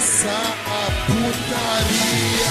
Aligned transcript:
começar 0.00 0.56
a 0.66 0.86
putaria. 1.04 2.50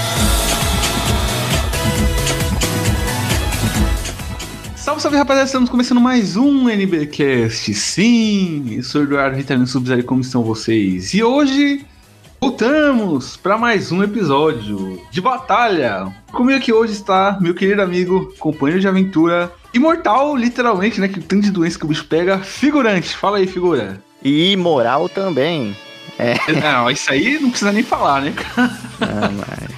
Salve, 4.76 5.02
salve 5.02 5.18
rapaziada, 5.18 5.48
estamos 5.48 5.68
começando 5.68 6.00
mais 6.00 6.38
um 6.38 6.70
NBcast. 6.70 7.74
Sim, 7.74 8.76
eu 8.76 8.84
sou 8.84 9.02
Eduardo 9.02 9.36
Ritalino 9.36 9.66
Subzero, 9.66 10.04
como 10.04 10.22
estão 10.22 10.44
vocês? 10.44 11.16
E 11.16 11.24
hoje 11.24 11.88
voltamos 12.40 13.36
para 13.36 13.58
mais 13.58 13.92
um 13.92 14.04
episódio 14.04 15.02
de 15.10 15.20
batalha. 15.20 16.14
Comigo 16.32 16.60
aqui 16.60 16.72
hoje 16.72 16.94
está 16.94 17.40
meu 17.42 17.56
querido 17.56 17.82
amigo, 17.82 18.32
companheiro 18.38 18.80
de 18.80 18.88
aventura, 18.88 19.52
imortal, 19.74 20.38
literalmente, 20.38 21.02
né? 21.02 21.08
Que 21.08 21.20
tanto 21.20 21.46
de 21.46 21.52
doença 21.52 21.80
que 21.80 21.86
o 21.86 21.88
bicho 21.88 22.06
pega, 22.06 22.38
figurante. 22.38 23.18
Fala 23.18 23.40
aí, 23.40 23.48
figura. 23.48 24.00
E 24.24 24.56
moral 24.56 25.10
também. 25.10 25.76
É. 26.20 26.36
Não, 26.62 26.92
isso 26.92 27.10
aí 27.12 27.40
não 27.40 27.50
precisa 27.50 27.72
nem 27.72 27.82
falar, 27.82 28.22
né? 28.22 28.34
Ah, 28.58 29.30
mas. 29.32 29.70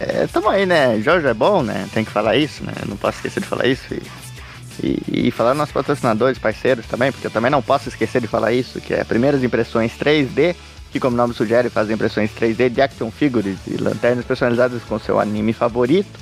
É, 0.00 0.22
é, 0.22 0.26
tamo 0.26 0.48
aí, 0.48 0.64
né? 0.64 0.98
Jorge 1.00 1.26
é 1.26 1.34
bom, 1.34 1.62
né? 1.62 1.86
Tem 1.92 2.02
que 2.02 2.10
falar 2.10 2.36
isso, 2.36 2.64
né? 2.64 2.72
Não 2.88 2.96
posso 2.96 3.18
esquecer 3.18 3.40
de 3.40 3.46
falar 3.46 3.66
isso. 3.66 3.92
E, 3.92 4.02
e, 4.82 5.28
e 5.28 5.30
falar 5.30 5.52
nossos 5.52 5.74
patrocinadores, 5.74 6.38
parceiros 6.38 6.86
também, 6.86 7.12
porque 7.12 7.26
eu 7.26 7.30
também 7.30 7.50
não 7.50 7.60
posso 7.60 7.90
esquecer 7.90 8.22
de 8.22 8.26
falar 8.26 8.52
isso, 8.52 8.80
que 8.80 8.94
é 8.94 9.04
Primeiras 9.04 9.44
Impressões 9.44 9.92
3D, 9.92 10.56
que 10.90 10.98
como 10.98 11.14
o 11.14 11.16
nome 11.18 11.34
sugere, 11.34 11.68
fazem 11.68 11.94
impressões 11.94 12.30
3D 12.30 12.70
de 12.70 12.80
action 12.80 13.10
figures 13.10 13.58
e 13.66 13.76
lanternas 13.76 14.24
personalizadas 14.24 14.82
com 14.84 14.98
seu 14.98 15.20
anime 15.20 15.52
favorito. 15.52 16.18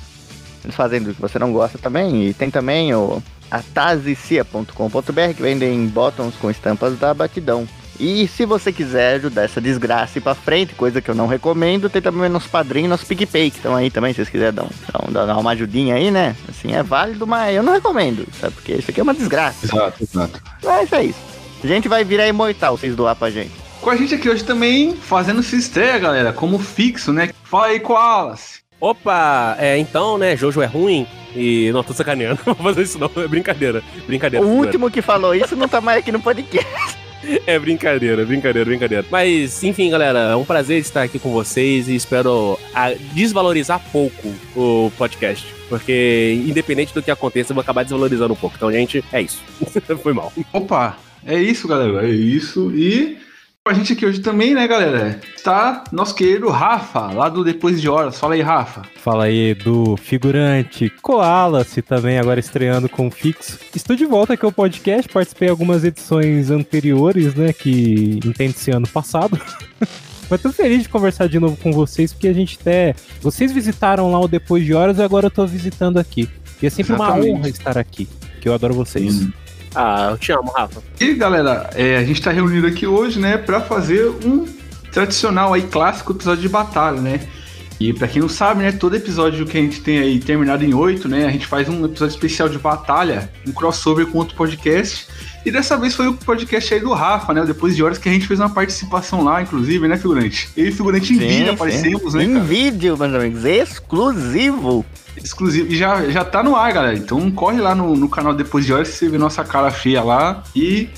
Eles 0.63 0.75
fazem 0.75 1.01
do 1.01 1.13
que 1.13 1.21
você 1.21 1.39
não 1.39 1.53
gosta 1.53 1.77
também. 1.77 2.27
E 2.27 2.33
tem 2.33 2.51
também 2.51 2.93
o 2.93 3.23
atazicia.com.br 3.49 5.33
que 5.35 5.41
vendem 5.41 5.87
bottoms 5.87 6.35
com 6.35 6.51
estampas 6.51 6.99
da 6.99 7.13
batidão. 7.13 7.65
E 7.99 8.27
se 8.29 8.45
você 8.45 8.71
quiser 8.71 9.15
ajudar 9.15 9.43
essa 9.43 9.59
desgraça 9.59 10.17
ir 10.17 10.21
pra 10.21 10.33
frente, 10.33 10.73
coisa 10.73 11.01
que 11.01 11.11
eu 11.11 11.15
não 11.15 11.27
recomendo, 11.27 11.89
tem 11.89 12.01
também 12.01 12.29
nosso 12.29 12.49
padrinho 12.49 12.85
e 12.85 12.87
nosso 12.87 13.05
PicPay, 13.05 13.51
que 13.51 13.57
estão 13.57 13.75
aí 13.75 13.91
também, 13.91 14.13
se 14.13 14.17
vocês 14.17 14.29
quiserem 14.29 14.53
dar, 14.53 14.63
um, 14.63 15.11
dar, 15.11 15.25
dar 15.25 15.37
uma 15.37 15.51
ajudinha 15.51 15.95
aí, 15.95 16.09
né? 16.09 16.33
Assim, 16.47 16.73
é 16.73 16.81
válido, 16.81 17.27
mas 17.27 17.53
eu 17.53 17.61
não 17.61 17.73
recomendo, 17.73 18.25
sabe? 18.39 18.53
Porque 18.53 18.71
isso 18.71 18.89
aqui 18.89 19.01
é 19.01 19.03
uma 19.03 19.13
desgraça. 19.13 19.65
Exato, 19.65 20.01
exato. 20.01 20.41
Mas 20.63 20.93
é 20.93 21.03
isso. 21.03 21.19
A 21.61 21.67
gente 21.67 21.89
vai 21.89 22.05
virar 22.05 22.25
imortal 22.27 22.77
vocês 22.77 22.95
doar 22.95 23.17
pra 23.17 23.29
gente. 23.29 23.51
Com 23.81 23.89
a 23.89 23.97
gente 23.97 24.15
aqui 24.15 24.29
hoje 24.29 24.45
também, 24.45 24.95
fazendo 24.95 25.43
sua 25.43 25.57
estreia, 25.57 25.99
galera, 25.99 26.31
como 26.31 26.57
fixo, 26.57 27.11
né? 27.11 27.31
Fala 27.43 27.67
aí, 27.67 27.81
Koalas. 27.81 28.59
Opa, 28.79 29.57
é, 29.59 29.77
então, 29.77 30.17
né, 30.17 30.37
Jojo 30.37 30.61
é 30.61 30.65
ruim 30.65 31.05
e... 31.35 31.69
Não, 31.73 31.83
tô 31.83 31.91
sacaneando, 31.91 32.39
não 32.47 32.53
vou 32.53 32.63
fazer 32.63 32.83
isso 32.83 32.97
não, 32.97 33.11
é 33.21 33.27
brincadeira, 33.27 33.83
brincadeira. 34.07 34.45
O 34.45 34.49
último 34.49 34.89
que 34.89 35.01
falou 35.01 35.35
isso 35.35 35.53
não 35.57 35.67
tá 35.67 35.81
mais 35.81 35.99
aqui 35.99 36.13
no 36.13 36.21
podcast. 36.21 36.97
É 37.45 37.59
brincadeira, 37.59 38.25
brincadeira, 38.25 38.65
brincadeira. 38.65 39.05
Mas, 39.09 39.63
enfim, 39.63 39.89
galera, 39.89 40.19
é 40.19 40.35
um 40.35 40.45
prazer 40.45 40.79
estar 40.79 41.03
aqui 41.03 41.19
com 41.19 41.31
vocês 41.31 41.87
e 41.87 41.95
espero 41.95 42.57
desvalorizar 43.13 43.81
pouco 43.91 44.33
o 44.55 44.91
podcast. 44.97 45.45
Porque, 45.67 46.41
independente 46.47 46.93
do 46.93 47.03
que 47.03 47.11
aconteça, 47.11 47.51
eu 47.51 47.55
vou 47.55 47.61
acabar 47.61 47.83
desvalorizando 47.83 48.33
um 48.33 48.37
pouco. 48.37 48.55
Então, 48.55 48.71
gente, 48.71 49.03
é 49.11 49.21
isso. 49.21 49.41
Foi 50.01 50.13
mal. 50.13 50.31
Opa, 50.53 50.97
é 51.25 51.39
isso, 51.39 51.67
galera, 51.67 52.07
é 52.07 52.11
isso. 52.11 52.71
E 52.75 53.17
com 53.69 53.73
a 53.73 53.75
gente 53.75 53.93
aqui 53.93 54.03
hoje 54.03 54.19
também, 54.19 54.55
né, 54.55 54.67
galera, 54.67 55.19
está 55.35 55.83
nosso 55.91 56.15
querido 56.15 56.49
Rafa, 56.49 57.11
lá 57.13 57.29
do 57.29 57.43
Depois 57.43 57.79
de 57.79 57.87
Horas. 57.87 58.19
Fala 58.19 58.33
aí, 58.33 58.41
Rafa. 58.41 58.81
Fala 58.95 59.25
aí 59.25 59.53
do 59.53 59.95
figurante 59.95 60.91
Koala-se 61.03 61.83
também, 61.83 62.17
agora 62.17 62.39
estreando 62.39 62.89
com 62.89 63.11
fixo. 63.11 63.59
Estou 63.75 63.95
de 63.95 64.05
volta 64.05 64.33
aqui 64.33 64.43
ao 64.43 64.51
podcast, 64.51 65.07
participei 65.11 65.49
algumas 65.49 65.83
edições 65.83 66.49
anteriores, 66.49 67.35
né, 67.35 67.53
que 67.53 68.19
entende-se 68.25 68.71
ano 68.71 68.87
passado. 68.87 69.39
Mas 70.27 70.41
tô 70.41 70.51
feliz 70.51 70.81
de 70.81 70.89
conversar 70.89 71.27
de 71.27 71.39
novo 71.39 71.55
com 71.55 71.71
vocês, 71.71 72.11
porque 72.11 72.27
a 72.27 72.33
gente 72.33 72.57
até. 72.59 72.95
Vocês 73.21 73.51
visitaram 73.51 74.11
lá 74.11 74.19
o 74.19 74.27
Depois 74.27 74.65
de 74.65 74.73
Horas 74.73 74.97
e 74.97 75.03
agora 75.03 75.27
eu 75.27 75.31
tô 75.31 75.45
visitando 75.45 75.99
aqui. 75.99 76.27
E 76.59 76.65
é 76.65 76.69
sempre 76.71 76.93
Exatamente. 76.93 77.29
uma 77.29 77.37
honra 77.37 77.49
estar 77.49 77.77
aqui, 77.77 78.07
que 78.41 78.49
eu 78.49 78.53
adoro 78.53 78.73
vocês. 78.73 79.27
Ah, 79.75 80.09
eu 80.11 80.17
te 80.17 80.31
amo, 80.31 80.51
Rafa. 80.51 80.81
E 80.99 81.13
galera, 81.13 81.69
é, 81.75 81.97
a 81.97 82.03
gente 82.03 82.21
tá 82.21 82.31
reunido 82.31 82.67
aqui 82.67 82.87
hoje, 82.87 83.19
né, 83.19 83.37
pra 83.37 83.61
fazer 83.61 84.09
um 84.25 84.45
tradicional 84.91 85.53
aí 85.53 85.61
clássico 85.63 86.11
episódio 86.13 86.41
de 86.41 86.49
batalha, 86.49 86.99
né? 86.99 87.21
E 87.79 87.93
pra 87.93 88.09
quem 88.09 88.21
não 88.21 88.27
sabe, 88.27 88.61
né, 88.63 88.73
todo 88.73 88.95
episódio 88.97 89.45
que 89.45 89.57
a 89.57 89.61
gente 89.61 89.79
tem 89.79 89.99
aí 89.99 90.19
terminado 90.19 90.65
em 90.65 90.73
oito, 90.73 91.07
né, 91.07 91.25
a 91.25 91.29
gente 91.31 91.47
faz 91.47 91.69
um 91.69 91.85
episódio 91.85 92.13
especial 92.13 92.49
de 92.49 92.57
batalha, 92.57 93.31
um 93.47 93.53
crossover 93.53 94.05
com 94.07 94.17
outro 94.17 94.35
podcast. 94.35 95.07
E 95.45 95.51
dessa 95.51 95.77
vez 95.77 95.95
foi 95.95 96.07
o 96.07 96.13
podcast 96.13 96.73
aí 96.73 96.81
do 96.81 96.91
Rafa, 96.91 97.33
né, 97.33 97.45
depois 97.45 97.77
de 97.77 97.81
horas 97.81 97.97
que 97.97 98.09
a 98.09 98.11
gente 98.11 98.27
fez 98.27 98.37
uma 98.41 98.49
participação 98.49 99.23
lá, 99.23 99.41
inclusive, 99.41 99.87
né, 99.87 99.95
figurante? 99.95 100.49
Eu 100.57 100.65
e 100.67 100.71
figurante 100.73 101.13
em 101.13 101.19
Sim, 101.19 101.27
vídeo 101.27 101.45
sim. 101.45 101.53
aparecemos, 101.53 102.13
né, 102.15 102.23
Em 102.25 102.33
cara? 102.33 102.43
vídeo, 102.43 102.97
meus 102.97 103.13
amigos, 103.13 103.45
exclusivo. 103.45 104.85
Exclusivo. 105.17 105.71
E 105.71 105.75
já, 105.77 106.09
já 106.09 106.23
tá 106.23 106.41
no 106.43 106.55
ar, 106.55 106.71
galera. 106.73 106.95
Então 106.97 107.29
corre 107.31 107.59
lá 107.59 107.73
no, 107.75 107.95
no 107.95 108.07
canal 108.09 108.33
Depois 108.33 108.65
de 108.65 108.73
Horas 108.73 108.89
que 108.89 108.95
você 108.95 109.09
vê 109.09 109.17
nossa 109.17 109.43
cara 109.43 109.69
feia 109.71 110.01
lá. 110.03 110.43
E 110.55 110.89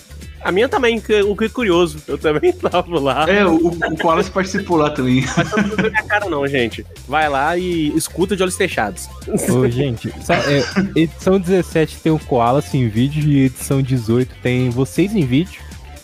A 0.43 0.51
minha 0.51 0.67
também, 0.69 1.01
o 1.27 1.35
que 1.35 1.45
é 1.45 1.49
curioso. 1.49 1.97
Eu 2.07 2.17
também 2.17 2.51
tava 2.57 2.99
lá. 2.99 3.29
é, 3.29 3.45
o, 3.45 3.55
o 3.67 3.97
Koalas 3.99 4.29
participou 4.29 4.77
lá 4.77 4.89
também. 4.89 5.23
Mas 5.37 5.51
não 5.51 5.75
ver 5.75 5.91
minha 5.91 6.03
cara, 6.03 6.29
não, 6.29 6.45
gente. 6.47 6.85
Vai 7.07 7.27
lá 7.29 7.57
e 7.57 7.95
escuta 7.95 8.35
de 8.35 8.43
olhos 8.43 8.55
fechados. 8.55 9.07
Ô, 9.49 9.67
gente, 9.69 10.13
sa- 10.23 10.35
é, 10.35 10.63
edição 10.99 11.39
17 11.39 11.97
tem 11.97 12.11
o 12.11 12.19
Koala 12.19 12.63
em 12.73 12.87
vídeo 12.87 13.23
e 13.29 13.45
edição 13.45 13.81
18 13.81 14.35
tem 14.41 14.69
vocês 14.69 15.15
em 15.15 15.25
vídeo, 15.25 15.59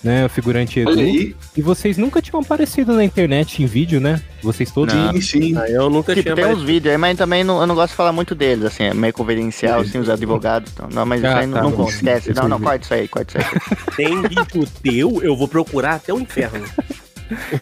né? 0.08 0.26
O 0.26 0.30
figurante 0.30 0.80
Edu. 0.80 0.92
Aí. 1.00 1.36
E 1.56 1.62
vocês 1.62 1.98
nunca 1.98 2.22
tinham 2.22 2.40
aparecido 2.42 2.94
na 2.94 3.04
internet 3.04 3.62
em 3.62 3.66
vídeo, 3.66 4.00
né? 4.00 4.22
Vocês 4.42 4.72
todos. 4.72 4.94
Não. 4.94 5.12
Sim, 5.14 5.22
sim. 5.22 5.58
Ah, 5.58 5.70
eu 5.70 5.90
nunca 5.90 6.14
Tipo, 6.16 6.24
tinha 6.24 6.36
tem 6.36 6.46
uns 6.56 6.64
vídeos 6.64 6.92
aí, 6.94 6.98
mas 6.98 7.18
também 7.18 7.44
não, 7.44 7.60
eu 7.60 7.68
não 7.68 7.76
gosto 7.76 7.90
de 7.92 7.96
falar 7.98 8.12
muito 8.14 8.34
deles, 8.34 8.64
assim, 8.66 8.84
é 8.84 8.94
meio 8.94 9.14
confidencial, 9.14 9.82
assim, 9.82 10.00
os 10.00 10.10
advogados. 10.10 10.72
Então, 10.74 10.88
não, 10.92 11.06
mas 11.06 11.20
isso 11.22 11.28
Ah, 11.32 11.40
aí 11.40 11.48
não, 11.48 11.58
tá, 11.58 11.64
não 11.64 11.72
conta, 11.74 11.92
esquece. 11.92 12.32
Isso 12.32 12.42
Não, 12.42 12.48
não, 12.50 12.58
aí. 12.58 12.64
corta 12.64 12.84
isso 12.86 12.94
aí, 12.94 13.08
corta 13.08 13.38
isso 13.40 13.48
aí. 13.48 13.78
Tem 13.98 14.22
vídeo 14.22 14.68
teu, 14.82 15.22
eu 15.22 15.36
vou 15.36 15.48
procurar 15.48 15.96
até 15.96 16.14
o 16.14 16.20
inferno. 16.20 16.66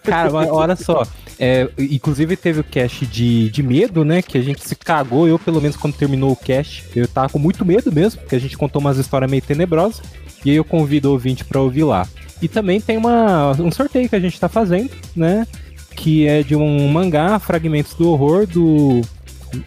Cara, 0.04 0.30
mas 0.32 0.48
olha 0.50 0.76
só. 0.76 1.06
é, 1.40 1.68
inclusive 1.80 2.36
teve 2.38 2.60
o 2.60 2.64
cast 2.64 3.06
de, 3.08 3.50
de 3.50 3.64
medo, 3.64 4.06
né? 4.06 4.22
Que 4.22 4.38
a 4.38 4.42
gente 4.42 4.62
se 4.68 4.76
cagou. 4.76 5.28
Eu, 5.28 5.40
pelo 5.40 5.60
menos, 5.60 5.76
quando 5.76 5.96
terminou 5.96 6.32
o 6.32 6.36
cast, 6.36 6.84
eu 6.96 7.08
tava 7.08 7.30
com 7.30 7.40
muito 7.40 7.66
medo 7.66 7.92
mesmo, 7.92 8.22
porque 8.22 8.36
a 8.36 8.40
gente 8.40 8.56
contou 8.58 8.80
umas 8.80 8.98
histórias 8.98 9.30
meio 9.30 9.42
tenebrosas. 9.42 10.02
E 10.44 10.52
aí 10.52 10.56
eu 10.58 10.64
convido 10.64 11.10
o 11.10 11.14
ouvinte 11.14 11.44
pra 11.44 11.60
ouvir 11.60 11.84
lá. 11.84 12.08
E 12.42 12.48
também 12.48 12.80
tem 12.82 12.98
uma, 12.98 13.52
um 13.62 13.72
sorteio 13.72 14.10
que 14.10 14.16
a 14.16 14.20
gente 14.20 14.40
tá 14.40 14.50
fazendo, 14.50 14.92
né? 15.16 15.48
Que 15.96 16.28
é 16.28 16.44
de 16.44 16.56
um 16.56 16.88
mangá, 16.90 17.40
Fragmentos 17.40 17.94
do 17.94 18.10
Horror, 18.10 18.46
do. 18.46 19.02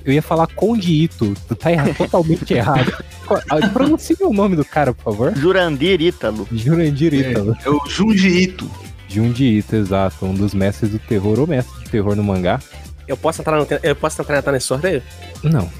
Eu 0.05 0.13
ia 0.13 0.21
falar 0.21 0.47
Conde 0.49 0.93
Ito, 0.93 1.35
tá 1.59 1.71
erra- 1.71 1.95
totalmente 1.95 2.53
errado. 2.53 2.93
Pronuncie 3.73 4.17
o 4.21 4.33
nome 4.33 4.55
do 4.57 4.65
cara, 4.65 4.93
por 4.93 5.05
favor. 5.05 5.35
Jurandir 5.37 6.01
Ítalo. 6.03 6.47
Jurandir 6.53 7.15
Ítalo. 7.15 7.57
É 7.65 7.71
o 7.71 7.81
Junji 7.89 8.29
Ito. 8.43 8.71
Junji 9.09 9.59
Ito, 9.59 9.77
exato. 9.77 10.27
Um 10.27 10.35
dos 10.35 10.53
mestres 10.53 10.91
do 10.91 10.99
terror, 10.99 11.39
ou 11.41 11.47
mestre 11.47 11.83
de 11.85 11.91
terror 11.91 12.15
no 12.15 12.23
mangá. 12.23 12.61
Eu 13.07 13.17
posso 13.17 13.41
entrar, 13.41 13.57
no, 13.59 13.67
eu 13.83 13.97
posso 13.97 14.21
entrar, 14.21 14.39
entrar 14.39 14.53
nesse 14.53 14.67
sorteio? 14.67 15.03
Não. 15.43 15.71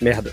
Merda. 0.00 0.30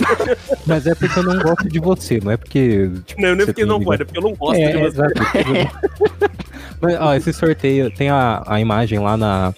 Mas 0.66 0.86
é 0.86 0.94
porque 0.94 1.18
eu 1.18 1.22
não 1.22 1.38
gosto 1.38 1.68
de 1.68 1.78
você, 1.78 2.20
não 2.22 2.32
é 2.32 2.36
porque. 2.36 2.90
Tipo, 3.06 3.20
Não, 3.20 3.34
nem 3.34 3.40
você 3.40 3.46
porque 3.46 3.64
não 3.64 3.82
pode, 3.82 4.02
é 4.02 4.04
porque 4.04 4.18
eu 4.18 4.22
não 4.22 4.34
gosto 4.34 4.60
é, 4.60 4.72
de 4.72 4.78
você. 4.78 5.02
Mas, 6.80 7.00
ó, 7.00 7.14
esse 7.14 7.32
sorteio 7.32 7.90
tem 7.90 8.08
a, 8.08 8.42
a 8.46 8.60
imagem 8.60 8.98
lá 8.98 9.16
na, 9.16 9.54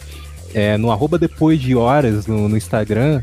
é, 0.55 0.77
no 0.77 0.91
arroba 0.91 1.19
depois 1.19 1.61
de 1.61 1.75
horas 1.75 2.27
no, 2.27 2.49
no 2.49 2.57
Instagram. 2.57 3.23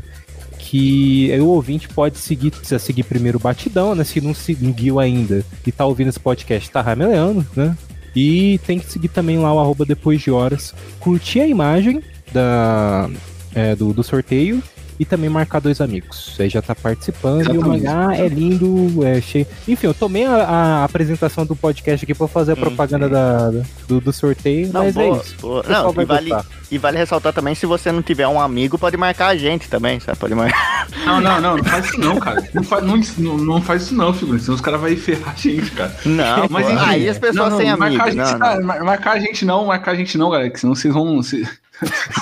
Que 0.58 1.30
o 1.40 1.48
ouvinte 1.48 1.88
pode 1.88 2.16
seguir, 2.18 2.50
precisa 2.50 2.78
seguir 2.78 3.02
primeiro 3.02 3.36
o 3.38 3.40
batidão, 3.40 3.94
né? 3.94 4.02
Se 4.02 4.20
não 4.20 4.32
seguiu 4.32 4.98
ainda 4.98 5.44
e 5.64 5.70
tá 5.70 5.84
ouvindo 5.84 6.08
esse 6.08 6.18
podcast, 6.18 6.70
tá 6.70 6.80
rameleando, 6.80 7.46
né? 7.54 7.76
E 8.16 8.58
tem 8.66 8.78
que 8.78 8.90
seguir 8.90 9.08
também 9.08 9.38
lá 9.38 9.52
o 9.52 9.58
arroba 9.58 9.84
depois 9.84 10.22
de 10.22 10.30
horas. 10.30 10.74
Curtir 11.00 11.40
a 11.40 11.46
imagem 11.46 12.02
da, 12.32 13.10
é, 13.54 13.76
do, 13.76 13.92
do 13.92 14.02
sorteio 14.02 14.62
e 14.98 15.04
também 15.04 15.28
marcar 15.30 15.60
dois 15.60 15.80
amigos. 15.80 16.36
Aí 16.38 16.48
já 16.48 16.62
tá 16.62 16.74
participando 16.74 17.42
e 17.46 17.48
o 17.48 17.60
Exatamente. 17.60 17.84
mangá 17.84 18.16
é 18.16 18.28
lindo, 18.28 19.04
é 19.06 19.20
cheio. 19.20 19.46
Enfim, 19.66 19.86
eu 19.88 19.94
tomei 19.94 20.24
a, 20.26 20.34
a 20.44 20.84
apresentação 20.84 21.44
do 21.44 21.56
podcast 21.56 22.04
aqui 22.04 22.14
pra 22.14 22.28
fazer 22.28 22.52
a 22.52 22.54
Hum, 22.54 22.60
propaganda 22.60 23.08
da, 23.08 23.50
do, 23.88 24.00
do 24.00 24.12
sorteio, 24.12 24.70
Não, 24.72 24.84
mas 24.84 24.94
boa, 24.94 25.16
é 25.16 25.20
isso. 25.20 25.34
boa. 25.40 25.64
Não, 25.68 25.90
e 25.90 26.04
vale, 26.04 26.30
gostar. 26.30 26.46
e 26.70 26.78
vale 26.78 26.98
ressaltar 26.98 27.32
também, 27.32 27.54
se 27.54 27.66
você 27.66 27.90
não 27.90 28.02
tiver 28.02 28.28
um 28.28 28.40
amigo, 28.40 28.78
pode 28.78 28.96
marcar 28.96 29.28
a 29.28 29.36
gente 29.36 29.68
também, 29.68 29.98
sabe? 30.00 30.18
Pode 30.18 30.34
marcar. 30.34 30.84
Não, 31.04 31.20
não, 31.20 31.40
não, 31.40 31.56
não 31.56 31.64
faz 31.64 31.86
isso 31.86 32.00
não, 32.00 32.16
cara. 32.18 32.42
Não 32.54 32.62
faz, 32.62 32.84
não, 33.18 33.36
não, 33.38 33.60
faz 33.62 33.82
isso 33.82 33.94
não, 33.94 34.12
figurante. 34.14 34.44
Senão 34.44 34.54
os 34.54 34.60
caras 34.60 34.80
vão 34.80 34.96
ferrar 34.96 35.34
a 35.34 35.38
gente, 35.38 35.70
cara. 35.72 35.94
Não, 36.06 36.46
Mas 36.48 36.66
enfim, 36.70 36.78
aí 36.86 37.08
as 37.08 37.18
pessoas 37.18 37.36
não, 37.36 37.50
não, 37.50 37.58
têm 37.58 37.76
marcar 37.76 38.04
amigos. 38.04 38.06
A 38.06 38.10
gente, 38.30 38.38
Não, 38.38 38.56
não. 38.56 38.66
mar- 38.66 38.84
Marcar 38.84 39.12
a 39.12 39.18
gente 39.18 39.44
não, 39.44 39.64
marcar 39.66 39.90
a 39.92 39.94
gente 39.96 40.16
não, 40.16 40.30
galera, 40.30 40.50
que 40.50 40.60
senão 40.60 40.74
vocês 40.74 40.92
vão 40.94 41.20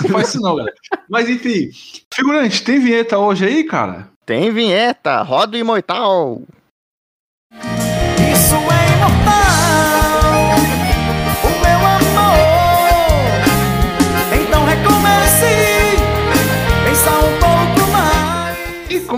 não 0.02 0.10
faz 0.10 0.28
isso 0.28 0.40
não, 0.40 0.56
galera. 0.56 0.74
Mas 1.08 1.28
enfim, 1.28 1.70
figurante, 2.12 2.62
tem 2.62 2.78
vinheta 2.78 3.18
hoje 3.18 3.44
aí, 3.44 3.64
cara? 3.64 4.08
Tem 4.24 4.50
vinheta, 4.50 5.22
roda 5.22 5.56
e 5.58 5.62
moital. 5.62 6.42
Isso 8.32 8.54
é 8.54 8.82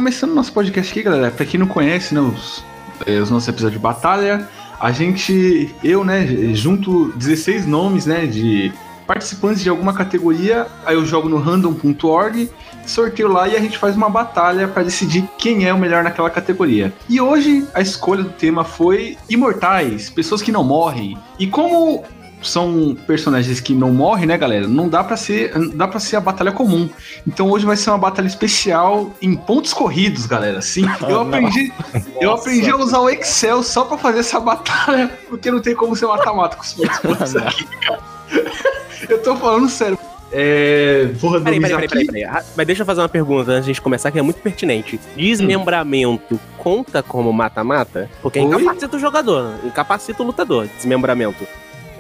começando 0.05 0.35
nosso 0.35 0.53
podcast 0.53 0.91
aqui, 0.91 1.03
galera, 1.03 1.31
pra 1.31 1.47
quem 1.47 1.59
não 1.59 1.67
conhece, 1.67 2.15
né, 2.15 2.21
os, 2.21 2.65
eh, 3.07 3.21
os, 3.21 3.31
nossos 3.31 3.49
episódios 3.49 3.79
de 3.79 3.83
batalha, 3.83 4.49
a 4.79 4.93
gente, 4.93 5.75
eu, 5.83 6.05
né, 6.05 6.27
junto 6.53 7.13
16 7.17 7.65
nomes, 7.65 8.05
né, 8.05 8.27
de 8.27 8.73
participantes 9.07 9.63
de 9.63 9.69
alguma 9.69 9.93
categoria, 9.93 10.67
aí 10.85 10.95
eu 10.95 11.05
jogo 11.05 11.29
no 11.29 11.39
random.org, 11.39 12.51
sorteio 12.87 13.29
lá 13.29 13.49
e 13.49 13.57
a 13.57 13.61
gente 13.61 13.79
faz 13.79 13.97
uma 13.97 14.09
batalha 14.09 14.69
pra 14.69 14.83
decidir 14.83 15.29
quem 15.39 15.67
é 15.67 15.73
o 15.73 15.79
melhor 15.79 16.03
naquela 16.05 16.31
categoria. 16.31 16.93
E 17.09 17.21
hoje 17.21 17.67
a 17.75 17.81
escolha 17.81 18.23
do 18.23 18.31
tema 18.31 18.65
foi 18.65 19.17
imortais, 19.29 20.11
pessoas 20.11 20.43
que 20.43 20.53
não 20.53 20.65
morrem. 20.65 21.17
E 21.39 21.47
como 21.47 22.05
são 22.43 22.97
personagens 23.07 23.61
que 23.61 23.75
não 23.75 23.93
morrem, 23.93 24.27
né, 24.27 24.37
galera? 24.37 24.69
Não 24.69 24.89
dá 24.89 25.03
pra 25.03 25.17
ser, 25.17 25.53
dá 25.75 25.89
para 25.89 25.99
ser 25.99 26.17
a 26.17 26.21
batalha 26.21 26.53
comum. 26.53 26.89
Então 27.27 27.51
hoje 27.51 27.65
vai 27.65 27.77
ser 27.77 27.91
uma 27.91 27.99
batalha 27.99 28.27
especial 28.27 29.11
em 29.21 29.35
pontos 29.35 29.73
corridos, 29.73 30.27
galera. 30.27 30.61
Sim, 30.61 30.85
eu 31.09 31.21
aprendi, 31.21 31.73
eu 32.21 32.33
aprendi 32.33 32.71
a 32.71 32.77
usar 32.77 33.01
o 33.01 33.09
Excel 33.09 33.63
só 33.63 33.85
pra 33.85 33.97
fazer 33.97 34.21
essa 34.21 34.39
batalha, 34.39 35.11
porque 35.29 35.51
não 35.51 35.61
tem 35.61 35.75
como 35.75 35.97
ser 35.97 36.07
mata-mata 36.07 36.57
com 36.57 36.63
os 36.63 36.73
pontos 36.75 37.37
aqui, 37.37 37.65
cara. 37.81 38.14
Eu 39.09 39.23
tô 39.23 39.37
falando 39.37 39.69
sério. 39.69 39.99
É, 40.37 41.11
vou 41.15 41.41
Peraí, 41.41 41.61
peraí, 41.61 41.89
peraí, 41.89 42.07
peraí, 42.07 42.07
peraí. 42.27 42.43
Mas 42.57 42.67
deixa 42.67 42.83
eu 42.83 42.87
fazer 42.87 43.01
uma 43.03 43.09
pergunta 43.09 43.53
antes 43.53 43.67
de 43.67 43.71
a 43.71 43.75
gente 43.75 43.81
começar, 43.83 44.11
que 44.11 44.19
é 44.19 44.23
muito 44.23 44.41
pertinente. 44.41 44.99
Desmembramento 45.17 46.41
conta 46.59 47.03
como 47.03 47.33
mata-mata? 47.33 48.11
Porque 48.21 48.41
Oi? 48.41 48.45
incapacita 48.47 48.97
o 48.97 48.99
jogador, 49.01 49.55
incapacita 49.65 50.23
o 50.23 50.27
lutador. 50.27 50.67
Desmembramento. 50.77 51.47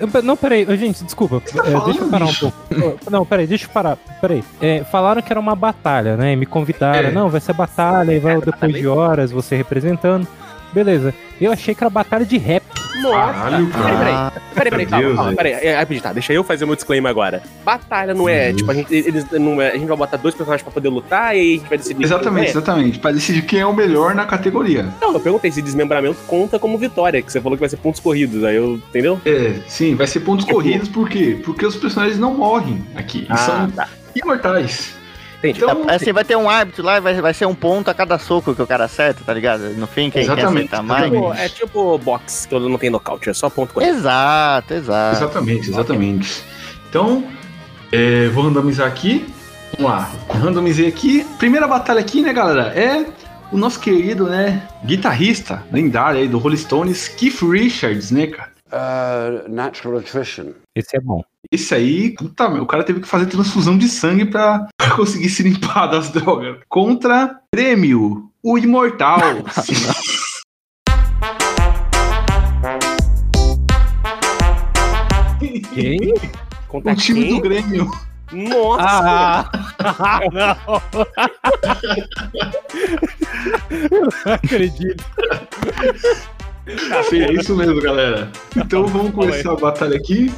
Eu- 0.01 0.09
Não, 0.23 0.37
peraí, 0.37 0.67
gente, 0.77 1.05
desculpa. 1.05 1.41
tá 1.41 1.63
é, 1.69 1.85
deixa 1.85 2.01
eu 2.01 2.09
parar 2.09 2.27
bicho? 2.27 2.47
um 2.47 2.81
pouco. 2.81 3.11
Não, 3.11 3.25
peraí, 3.25 3.47
deixa 3.47 3.67
eu 3.67 3.71
parar. 3.71 3.97
Peraí. 4.21 4.43
É, 4.61 4.83
falaram 4.83 5.23
que 5.23 5.33
era 5.33 5.39
uma 5.39 5.55
batalha, 5.55 6.17
né? 6.17 6.33
E 6.33 6.37
me 6.37 6.47
convidaram. 6.47 7.11
É. 7.11 7.13
Não, 7.13 7.29
vai 7.29 7.41
ser 7.41 7.53
batalha, 7.53 8.13
e 8.13 8.19
vai 8.19 8.33
É, 8.33 8.37
depois 8.37 8.55
batalha. 8.57 8.73
de 8.73 8.87
horas 8.89 9.31
você 9.31 9.55
representando. 9.55 10.27
Beleza. 10.75 11.15
Eu 11.41 11.53
achei 11.53 11.75
que 11.75 11.83
era 11.83 11.89
batalha 11.91 12.25
de 12.27 12.37
rap. 12.37 12.63
Caralho, 13.03 13.67
Peraí, 13.67 13.71
cara. 13.71 13.99
peraí. 13.99 14.45
Peraí, 14.55 14.71
peraí, 14.71 14.87
calma, 14.87 15.05
Deus, 15.05 15.17
calma, 15.17 15.33
peraí. 15.35 15.53
É, 15.53 15.77
rapidinho, 15.77 16.03
tá, 16.03 16.13
deixa 16.13 16.33
eu 16.33 16.43
fazer 16.43 16.65
meu 16.65 16.75
disclaimer 16.75 17.11
agora. 17.11 17.43
Batalha 17.65 18.15
não 18.15 18.29
é, 18.29 18.49
Uhum. 18.51 18.57
tipo, 18.57 18.71
a 18.71 18.75
gente, 18.75 18.95
eles, 18.95 19.27
não 19.33 19.61
é- 19.61 19.73
a 19.73 19.77
gente 19.77 19.87
vai 19.87 19.97
botar 19.97 20.17
dois 20.17 20.35
personagens 20.35 20.63
pra 20.63 20.73
poder 20.73 20.89
lutar 20.89 21.37
e 21.37 21.41
aí 21.41 21.51
a 21.55 21.59
gente 21.59 21.69
vai 21.69 21.79
decidir. 21.79 22.03
Exatamente, 22.05 22.35
quem 22.41 22.47
é. 22.47 22.51
exatamente. 22.51 22.99
Pra 23.01 23.13
decidir 23.13 23.43
quem 23.43 23.61
é 23.61 23.67
o 23.67 23.75
melhor 23.75 24.15
na 24.15 24.25
categoria. 24.25 24.87
Não, 25.03 25.13
eu 25.13 25.21
perguntei 25.21 25.51
se 25.53 25.61
desmembramento 25.61 26.17
conta 26.27 26.59
como 26.59 26.79
vitória, 26.79 27.21
que 27.21 27.31
você 27.31 27.41
falou 27.41 27.57
que 27.59 27.61
vai 27.61 27.69
ser 27.69 27.77
pontos 27.77 28.01
corridos, 28.01 28.43
aí 28.43 28.57
eu, 28.57 28.75
entendeu? 28.77 29.21
É, 29.27 29.55
sim, 29.69 29.95
vai 29.95 30.07
ser 30.07 30.21
pontos 30.21 30.47
corridos, 30.47 30.89
por 30.89 31.09
quê? 31.09 31.39
Porque 31.45 31.67
os 31.67 31.77
personagens 31.77 32.19
não 32.19 32.33
morrem 32.35 32.83
aqui. 32.95 33.27
Eles 33.29 33.41
são 33.41 33.71
tá. 33.73 33.89
imortais. 34.15 34.95
Entendi. 35.51 35.63
Então, 35.65 35.85
Assim, 35.89 36.13
vai 36.13 36.25
ter 36.25 36.37
um 36.37 36.49
árbitro 36.49 36.83
lá 36.83 36.97
e 36.97 37.01
vai, 37.01 37.21
vai 37.21 37.35
ser 37.35 37.47
um 37.47 37.55
ponto 37.55 37.91
a 37.91 37.95
cada 37.95 38.19
soco 38.19 38.55
que 38.55 38.63
o 38.63 38.67
cara 38.67 38.85
acerta, 38.85 39.23
tá 39.25 39.35
ligado? 39.35 39.61
No 39.75 39.87
fim, 39.87 40.11
quem, 40.11 40.23
Exatamente, 40.23 40.57
acertar 40.69 40.83
mais. 40.83 41.05
exatamente. 41.13 41.33
Tipo, 41.33 41.43
é 41.43 41.49
tipo 41.49 41.99
box, 41.99 42.47
que 42.47 42.59
não 42.59 42.79
tenho 42.79 42.93
nocaute, 42.93 43.29
é 43.29 43.35
só 43.35 43.51
ponto. 43.51 43.81
Exato, 43.81 44.75
exato. 44.75 45.17
Exatamente, 45.17 45.71
exatamente. 45.71 46.43
Então, 46.89 47.25
é, 47.93 48.29
vou 48.29 48.45
randomizar 48.45 48.87
aqui. 48.87 49.27
Vamos 49.77 49.93
lá. 49.93 50.11
Randomizei 50.31 50.87
aqui. 50.87 51.25
Primeira 51.39 51.67
batalha 51.67 52.01
aqui, 52.01 52.23
né, 52.23 52.33
galera? 52.33 52.73
É 52.79 53.07
o 53.53 53.57
nosso 53.57 53.79
querido, 53.81 54.25
né, 54.29 54.67
guitarrista 54.85 55.63
lendário 55.71 56.21
aí 56.21 56.29
do 56.29 56.39
Rolling 56.39 56.57
Stones, 56.57 57.09
Keith 57.09 57.41
Richards, 57.43 58.11
né, 58.11 58.27
cara? 58.29 58.53
Uh, 58.73 59.53
natural 59.53 59.99
attrition. 59.99 60.53
Esse 60.75 60.97
é 60.97 61.01
bom. 61.01 61.23
Esse 61.53 61.73
aí, 61.73 62.11
puta, 62.15 62.49
meu, 62.49 62.65
o 62.65 62.67
cara 62.67 62.83
teve 62.83 62.99
que 62.99 63.07
fazer 63.07 63.27
transfusão 63.27 63.79
de 63.79 63.89
sangue 63.89 64.25
pra 64.25 64.67
conseguir 64.97 65.29
se 65.29 65.45
limpar 65.45 65.87
das 65.87 66.11
drogas. 66.11 66.59
Contra 66.69 67.39
Grêmio, 67.55 68.29
o 68.43 68.59
Imortal. 68.59 69.21
Sim. 69.63 69.75
Quem? 75.75 76.15
Contra 76.67 76.93
o 76.93 76.97
time 76.97 77.23
quem? 77.23 77.35
do 77.37 77.41
Grêmio. 77.41 77.89
Nossa! 78.33 79.49
Ah! 79.79 80.21
não. 80.33 80.57
Eu 83.93 84.09
não 84.27 84.33
acredito. 84.33 85.05
Sim, 87.11 87.21
é 87.23 87.33
isso 87.33 87.55
mesmo, 87.55 87.81
galera. 87.81 88.31
Então 88.57 88.87
vamos 88.87 89.13
começar 89.13 89.53
a 89.53 89.57
batalha 89.57 89.97
aqui. 89.97 90.33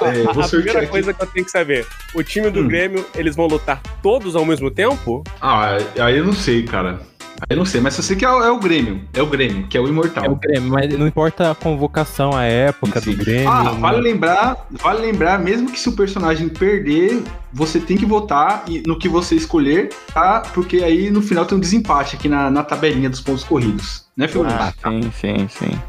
É, 0.00 0.22
vou 0.32 0.42
a 0.42 0.48
sortear 0.48 0.48
primeira 0.50 0.78
aqui. 0.80 0.88
coisa 0.88 1.12
que 1.14 1.22
eu 1.22 1.26
tenho 1.28 1.44
que 1.44 1.50
saber: 1.52 1.86
o 2.14 2.22
time 2.22 2.50
do 2.50 2.60
Hum. 2.60 2.68
Grêmio, 2.68 3.06
eles 3.14 3.36
vão 3.36 3.46
lutar 3.46 3.80
todos 4.02 4.34
ao 4.34 4.44
mesmo 4.44 4.70
tempo? 4.70 5.22
Ah, 5.40 5.76
aí 6.00 6.18
eu 6.18 6.24
não 6.24 6.32
sei, 6.32 6.64
cara. 6.64 7.00
Aí 7.40 7.46
eu 7.50 7.56
não 7.56 7.64
sei, 7.64 7.80
mas 7.80 7.96
eu 7.96 8.04
sei 8.04 8.14
que 8.14 8.24
é, 8.24 8.30
o- 8.30 8.42
é 8.42 8.50
o 8.50 8.58
Grêmio. 8.58 9.02
É 9.14 9.20
o 9.22 9.26
Grêmio, 9.26 9.66
que 9.66 9.76
é 9.76 9.80
o 9.80 9.88
Imortal. 9.88 10.24
É 10.24 10.28
o 10.28 10.36
Grêmio, 10.36 10.70
mas 10.70 10.96
não 10.96 11.08
importa 11.08 11.50
a 11.50 11.54
convocação, 11.56 12.36
a 12.36 12.44
época 12.44 13.00
Sim. 13.00 13.10
do 13.12 13.16
Grêmio. 13.16 13.48
Ah, 13.50 13.64
não- 13.64 13.80
vale 13.80 14.00
lembrar, 14.00 14.66
vale 14.70 15.00
lembrar, 15.00 15.40
mesmo 15.40 15.70
que 15.70 15.78
se 15.80 15.88
o 15.88 15.92
personagem 15.92 16.48
perder, 16.48 17.20
você 17.52 17.80
tem 17.80 17.96
que 17.96 18.06
votar 18.06 18.62
e- 18.68 18.82
no 18.86 18.96
que 18.96 19.08
você 19.08 19.34
escolher, 19.34 19.88
tá? 20.14 20.40
Porque 20.54 20.78
aí 20.84 21.10
no 21.10 21.20
final 21.20 21.44
tem 21.44 21.56
um 21.58 21.60
desempate 21.60 22.14
aqui 22.16 22.28
na, 22.28 22.48
na 22.48 22.62
tabelinha 22.62 23.10
dos 23.10 23.20
pontos 23.20 23.42
corridos. 23.42 24.01
Né, 24.16 24.28
Figurante? 24.28 24.54
Ah, 24.82 24.90
sim, 24.90 25.12
sim, 25.12 25.48
sim. 25.48 25.80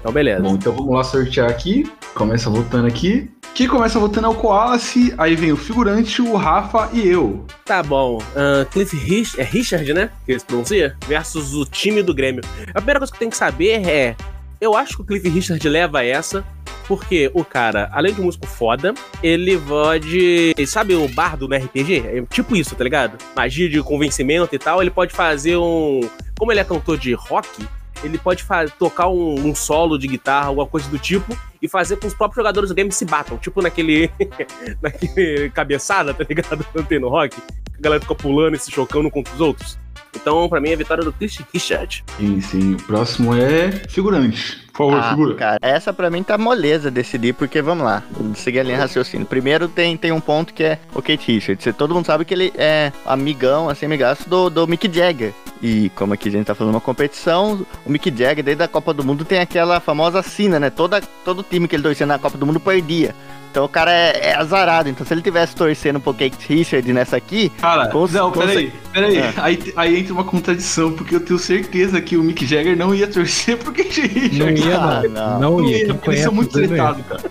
Então, 0.00 0.12
beleza. 0.12 0.42
Bom, 0.42 0.54
então 0.54 0.72
vamos 0.72 0.94
lá 0.94 1.04
sortear 1.04 1.50
aqui. 1.50 1.90
Começa 2.14 2.48
votando 2.48 2.86
aqui. 2.86 3.30
Quem 3.54 3.66
começa 3.66 3.98
votando 3.98 4.26
é 4.26 4.30
o 4.30 4.34
Koalace, 4.34 5.14
aí 5.16 5.34
vem 5.34 5.50
o 5.50 5.56
figurante, 5.56 6.20
o 6.20 6.36
Rafa 6.36 6.90
e 6.92 7.08
eu. 7.08 7.44
Tá 7.64 7.82
bom. 7.82 8.20
Ah, 8.34 8.66
Cliff 8.70 8.94
Rich, 8.96 9.40
é 9.40 9.42
Richard, 9.42 9.92
né? 9.94 10.10
Que 10.24 10.32
eles 10.32 10.44
pronunciam? 10.44 10.92
Versus 11.06 11.54
o 11.54 11.64
time 11.64 12.02
do 12.02 12.14
Grêmio. 12.14 12.42
A 12.70 12.74
primeira 12.74 13.00
coisa 13.00 13.10
que 13.10 13.16
eu 13.16 13.20
tenho 13.20 13.30
que 13.30 13.36
saber 13.36 13.86
é. 13.88 14.16
Eu 14.60 14.76
acho 14.76 14.96
que 14.96 15.02
o 15.02 15.04
Cliff 15.04 15.28
Richard 15.28 15.68
leva 15.68 16.04
essa. 16.04 16.44
Porque 16.86 17.30
o 17.34 17.44
cara, 17.44 17.90
além 17.92 18.14
de 18.14 18.20
um 18.20 18.24
músico 18.24 18.46
foda, 18.46 18.94
ele 19.20 19.58
pode. 19.58 20.54
Sabe 20.66 20.94
o 20.94 21.08
bardo 21.08 21.48
no 21.48 21.56
RPG? 21.56 21.98
É 22.06 22.22
tipo 22.30 22.54
isso, 22.54 22.76
tá 22.76 22.84
ligado? 22.84 23.18
Magia 23.34 23.68
de 23.68 23.82
convencimento 23.82 24.54
e 24.54 24.58
tal. 24.58 24.80
Ele 24.80 24.90
pode 24.90 25.12
fazer 25.12 25.56
um. 25.56 26.00
Como 26.38 26.52
ele 26.52 26.60
é 26.60 26.64
cantor 26.64 26.96
de 26.96 27.12
rock, 27.12 27.66
ele 28.04 28.18
pode 28.18 28.44
tocar 28.78 29.08
um, 29.08 29.34
um 29.48 29.54
solo 29.54 29.98
de 29.98 30.06
guitarra, 30.06 30.46
alguma 30.46 30.66
coisa 30.66 30.88
do 30.88 30.98
tipo, 30.98 31.36
e 31.60 31.68
fazer 31.68 31.96
com 31.96 32.02
que 32.02 32.06
os 32.06 32.14
próprios 32.14 32.36
jogadores 32.36 32.68
do 32.68 32.74
game 32.74 32.92
se 32.92 33.04
batam. 33.04 33.36
Tipo 33.36 33.60
naquele. 33.60 34.08
naquele 34.80 35.50
cabeçada, 35.50 36.14
tá 36.14 36.24
ligado? 36.28 36.64
Não 36.72 36.84
tem 36.86 37.00
no 37.00 37.08
rock. 37.08 37.36
A 37.76 37.80
galera 37.80 38.00
fica 38.00 38.14
pulando 38.14 38.54
e 38.54 38.60
se 38.60 38.70
chocando 38.70 39.10
contra 39.10 39.34
os 39.34 39.40
outros. 39.40 39.78
Então, 40.16 40.48
pra 40.48 40.60
mim, 40.60 40.70
é 40.70 40.74
a 40.74 40.76
vitória 40.76 41.04
do 41.04 41.12
Chris 41.12 41.38
Richard. 41.52 42.04
Sim, 42.18 42.40
sim. 42.40 42.74
O 42.74 42.82
próximo 42.82 43.34
é 43.34 43.70
figurante. 43.88 44.64
Por 44.72 44.90
favor, 44.90 44.98
Ah, 45.02 45.10
figura. 45.10 45.34
cara, 45.36 45.58
essa 45.62 45.92
pra 45.92 46.10
mim 46.10 46.22
tá 46.22 46.36
moleza 46.36 46.90
decidir, 46.90 47.32
porque 47.32 47.62
vamos 47.62 47.84
lá, 47.84 48.02
seguir 48.34 48.60
a 48.60 48.62
linha 48.62 48.76
raciocínio. 48.76 49.26
Primeiro 49.26 49.68
tem, 49.68 49.96
tem 49.96 50.12
um 50.12 50.20
ponto 50.20 50.52
que 50.52 50.62
é 50.62 50.78
o 50.94 51.00
Kate 51.00 51.32
Richards. 51.32 51.74
Todo 51.76 51.94
mundo 51.94 52.04
sabe 52.04 52.24
que 52.26 52.34
ele 52.34 52.52
é 52.56 52.92
amigão, 53.06 53.70
assim, 53.70 53.86
amigaço 53.86 54.28
do, 54.28 54.50
do 54.50 54.66
Mick 54.66 54.90
Jagger. 54.92 55.32
E 55.62 55.90
como 55.94 56.12
aqui 56.12 56.28
a 56.28 56.32
gente 56.32 56.46
tá 56.46 56.54
falando 56.54 56.74
uma 56.74 56.80
competição, 56.80 57.64
o 57.86 57.90
Mick 57.90 58.12
Jagger, 58.14 58.44
desde 58.44 58.62
a 58.64 58.68
Copa 58.68 58.92
do 58.92 59.02
Mundo, 59.02 59.24
tem 59.24 59.38
aquela 59.38 59.80
famosa 59.80 60.22
sina, 60.22 60.60
né? 60.60 60.68
Toda, 60.68 61.00
todo 61.24 61.42
time 61.42 61.66
que 61.66 61.74
ele 61.76 61.82
torcia 61.82 62.04
na 62.04 62.18
Copa 62.18 62.36
do 62.36 62.44
Mundo 62.44 62.60
perdia. 62.60 63.14
Então 63.56 63.64
o 63.64 63.68
cara 63.70 63.90
é, 63.90 64.32
é 64.32 64.34
azarado. 64.36 64.86
Então 64.90 65.06
se 65.06 65.14
ele 65.14 65.22
tivesse 65.22 65.56
torcendo 65.56 65.98
pro 65.98 66.12
Kate 66.12 66.36
Richards 66.46 66.92
nessa 66.94 67.16
aqui, 67.16 67.48
Cara, 67.58 67.86
Com- 67.88 68.06
não, 68.08 68.30
peraí, 68.30 68.70
peraí. 68.92 69.16
É. 69.16 69.32
Aí, 69.38 69.72
aí 69.74 69.98
entra 70.00 70.12
uma 70.12 70.24
contradição, 70.24 70.92
porque 70.92 71.14
eu 71.16 71.20
tenho 71.20 71.38
certeza 71.38 71.98
que 72.02 72.18
o 72.18 72.22
Mick 72.22 72.44
Jagger 72.44 72.76
não 72.76 72.94
ia 72.94 73.06
torcer 73.06 73.56
pro 73.56 73.72
Kate 73.72 74.02
Richards. 74.02 74.38
Não 74.38 74.50
ia, 74.50 74.76
Ah, 74.76 75.02
não. 75.04 75.10
não. 75.10 75.40
Não, 75.40 75.50
Não 75.60 75.64
ia. 75.64 75.70
ia, 75.70 75.76
eles 75.76 75.86
são 75.88 75.96
conhece 75.96 76.28
muito 76.28 76.60
ia. 76.60 76.68
tretados, 76.68 77.06
cara. 77.06 77.22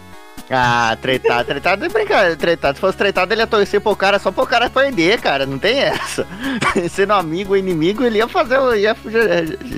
Ah, 0.50 0.96
tretado, 1.02 1.46
tretado 1.46 1.86
é 1.86 1.90
brincadeira, 1.90 2.36
tretado. 2.36 2.76
Se 2.76 2.82
fosse 2.82 2.98
tretado, 2.98 3.32
ele 3.34 3.42
ia 3.42 3.48
torcer 3.48 3.82
pro 3.82 3.96
cara 3.96 4.18
só 4.20 4.32
pro 4.32 4.46
cara 4.48 4.70
perder, 4.70 5.20
cara. 5.20 5.46
Não 5.46 5.58
tem 5.60 5.80
essa. 5.80 6.26
Sendo 6.90 7.14
amigo 7.14 7.52
ou 7.54 7.58
inimigo, 7.58 8.04
ele 8.04 8.18
ia 8.20 8.28
fazer, 8.28 8.60
o- 8.60 8.74
ia 8.76 8.96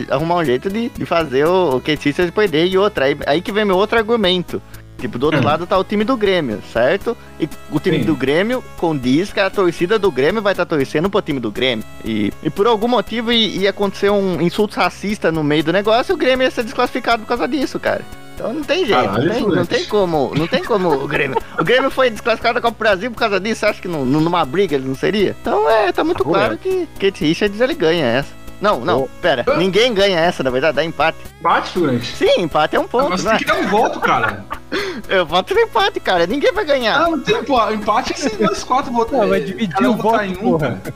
arrumar 0.09 0.35
um 0.35 0.45
jeito 0.45 0.69
de, 0.69 0.89
de 0.89 1.05
fazer 1.05 1.45
o, 1.45 1.75
o 1.75 1.79
Kate 1.81 2.05
Richards 2.09 2.33
perder. 2.33 2.67
E 2.67 2.77
outra, 2.77 3.05
aí, 3.05 3.17
aí 3.25 3.41
que 3.41 3.51
vem 3.51 3.63
meu 3.65 3.77
outro 3.77 3.97
argumento. 3.97 4.61
Tipo, 4.97 5.19
do 5.19 5.27
outro 5.27 5.41
Hum. 5.41 5.45
lado 5.45 5.67
tá 5.67 5.77
o 5.77 5.83
time 5.83 6.03
do 6.03 6.17
Grêmio, 6.17 6.59
certo? 6.73 7.15
E 7.39 7.47
o 7.71 7.79
time 7.79 7.99
Sim. 7.99 8.05
do 8.05 8.15
Grêmio 8.15 8.63
condiz 8.77 9.31
que 9.31 9.39
a 9.39 9.49
torcida 9.49 9.99
do 9.99 10.11
Grêmio 10.11 10.41
vai 10.41 10.53
estar 10.53 10.65
torcendo 10.65 11.09
pro 11.09 11.21
time 11.21 11.39
do 11.39 11.51
Grêmio. 11.51 11.85
E, 12.03 12.33
e 12.41 12.49
por 12.49 12.65
algum 12.65 12.87
motivo 12.87 13.31
ia 13.31 13.69
acontecer 13.69 14.09
um 14.09 14.41
insulto 14.41 14.75
racista 14.75 15.31
no 15.31 15.43
meio 15.43 15.63
do 15.63 15.71
negócio 15.71 16.11
e 16.11 16.15
o 16.15 16.17
Grêmio 16.17 16.45
ia 16.45 16.51
ser 16.51 16.63
desclassificado 16.63 17.21
por 17.21 17.27
causa 17.27 17.47
disso, 17.47 17.79
cara. 17.79 18.01
Então 18.33 18.53
não 18.53 18.63
tem 18.63 18.85
jeito, 18.85 19.01
Caralho, 19.03 19.25
não, 19.25 19.33
tem, 19.33 19.47
não 19.55 19.65
tem 19.65 19.85
como, 19.85 20.31
não 20.35 20.47
tem 20.47 20.63
como 20.63 20.89
o 20.93 21.07
Grêmio. 21.07 21.37
O 21.59 21.63
Grêmio 21.63 21.89
foi 21.89 22.09
desclassificado 22.11 22.61
Copa 22.61 22.75
do 22.75 22.79
Brasil 22.79 23.09
por 23.11 23.17
causa 23.17 23.39
disso, 23.39 23.65
acha 23.65 23.81
que 23.81 23.87
não- 23.87 24.05
numa 24.05 24.45
briga 24.45 24.75
ele 24.75 24.87
não 24.87 24.93
seria? 24.95 25.35
Então 25.41 25.67
é, 25.69 25.91
tá 25.91 26.03
muito 26.03 26.23
Tá 26.23 26.29
claro 26.29 26.57
que 26.57 26.87
Kate 26.99 27.25
Richards 27.25 27.59
ele 27.59 27.73
ganha 27.73 28.05
essa. 28.05 28.29
Não, 28.59 28.79
não, 28.79 29.07
pera, 29.21 29.45
ninguém 29.57 29.93
ganha 29.93 30.19
essa, 30.19 30.41
na 30.43 30.49
verdade, 30.49 30.75
dá 30.77 30.83
empate. 30.83 31.17
Bate, 31.41 31.69
figurante. 31.71 32.15
Sim, 32.15 32.41
empate 32.41 32.75
é 32.75 32.79
um 32.79 32.87
ponto, 32.87 33.09
Mas 33.11 33.23
né? 33.23 33.31
tem 33.31 33.39
que 33.39 33.45
dar 33.45 33.59
um 33.59 33.67
voto, 33.67 33.99
cara. 33.99 34.43
Eu 35.07 35.25
voto 35.25 35.53
no 35.53 35.59
empate, 35.61 35.99
cara, 35.99 36.25
ninguém 36.25 36.51
vai 36.51 36.65
ganhar. 36.65 37.01
Ah, 37.01 37.09
não 37.09 37.19
tem, 37.19 37.43
pô. 37.43 37.69
Empate 37.71 38.13
é 38.13 38.15
se 38.15 38.41
nós 38.41 38.63
quatro 38.65 38.91
votar. 38.91 39.19
Não, 39.21 39.29
vai 39.29 39.39
dividir 39.41 39.85
um 39.87 39.91
o 39.91 39.95
votar 39.95 40.11
voto, 40.11 40.23
em 40.25 40.31
um, 40.31 40.57
porra. 40.57 40.81
cara. 40.81 40.95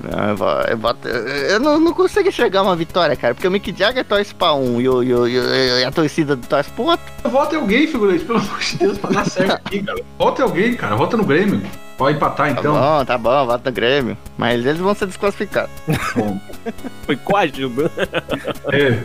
Não, 0.00 0.28
eu, 0.28 0.36
vo- 0.36 0.60
eu 0.68 0.76
voto- 0.78 1.08
eu 1.08 1.58
não, 1.60 1.80
não 1.80 1.92
consigo 1.92 2.28
enxergar 2.28 2.62
uma 2.62 2.76
vitória, 2.76 3.16
cara, 3.16 3.34
porque 3.34 3.48
o 3.48 3.50
Mick 3.50 3.74
Jagger 3.76 4.04
torce 4.04 4.32
pra 4.34 4.52
um 4.54 4.80
e, 4.80 4.84
e, 4.84 4.88
o- 4.88 5.02
e 5.02 5.12
o- 5.14 5.78
e 5.80 5.84
a 5.84 5.90
torcida 5.90 6.36
torce 6.36 6.70
pro 6.70 6.84
outro. 6.84 7.04
Vota 7.24 7.56
em 7.56 7.58
alguém, 7.58 7.86
figurante, 7.88 8.24
pelo 8.24 8.38
amor 8.38 8.58
de 8.60 8.76
Deus, 8.76 8.98
pra 8.98 9.10
dar 9.10 9.24
certo 9.28 9.52
aqui, 9.66 9.82
cara. 9.82 9.98
Vota 10.18 10.42
em 10.42 10.44
alguém, 10.44 10.74
cara. 10.74 10.94
Vota 10.94 11.16
no 11.16 11.24
Grêmio. 11.24 11.62
Pode 11.98 12.16
empatar, 12.16 12.54
Tá 12.54 12.60
então. 12.60 12.72
bom, 12.74 13.04
tá 13.04 13.18
bom, 13.18 13.44
voto 13.46 13.66
no 13.66 13.72
Grêmio. 13.72 14.16
Mas 14.38 14.64
eles 14.64 14.78
vão 14.78 14.94
ser 14.94 15.06
desclassificados. 15.06 15.70
Bom, 16.16 16.40
Foi 17.04 17.16
coagido. 17.16 17.90
é, 18.72 19.02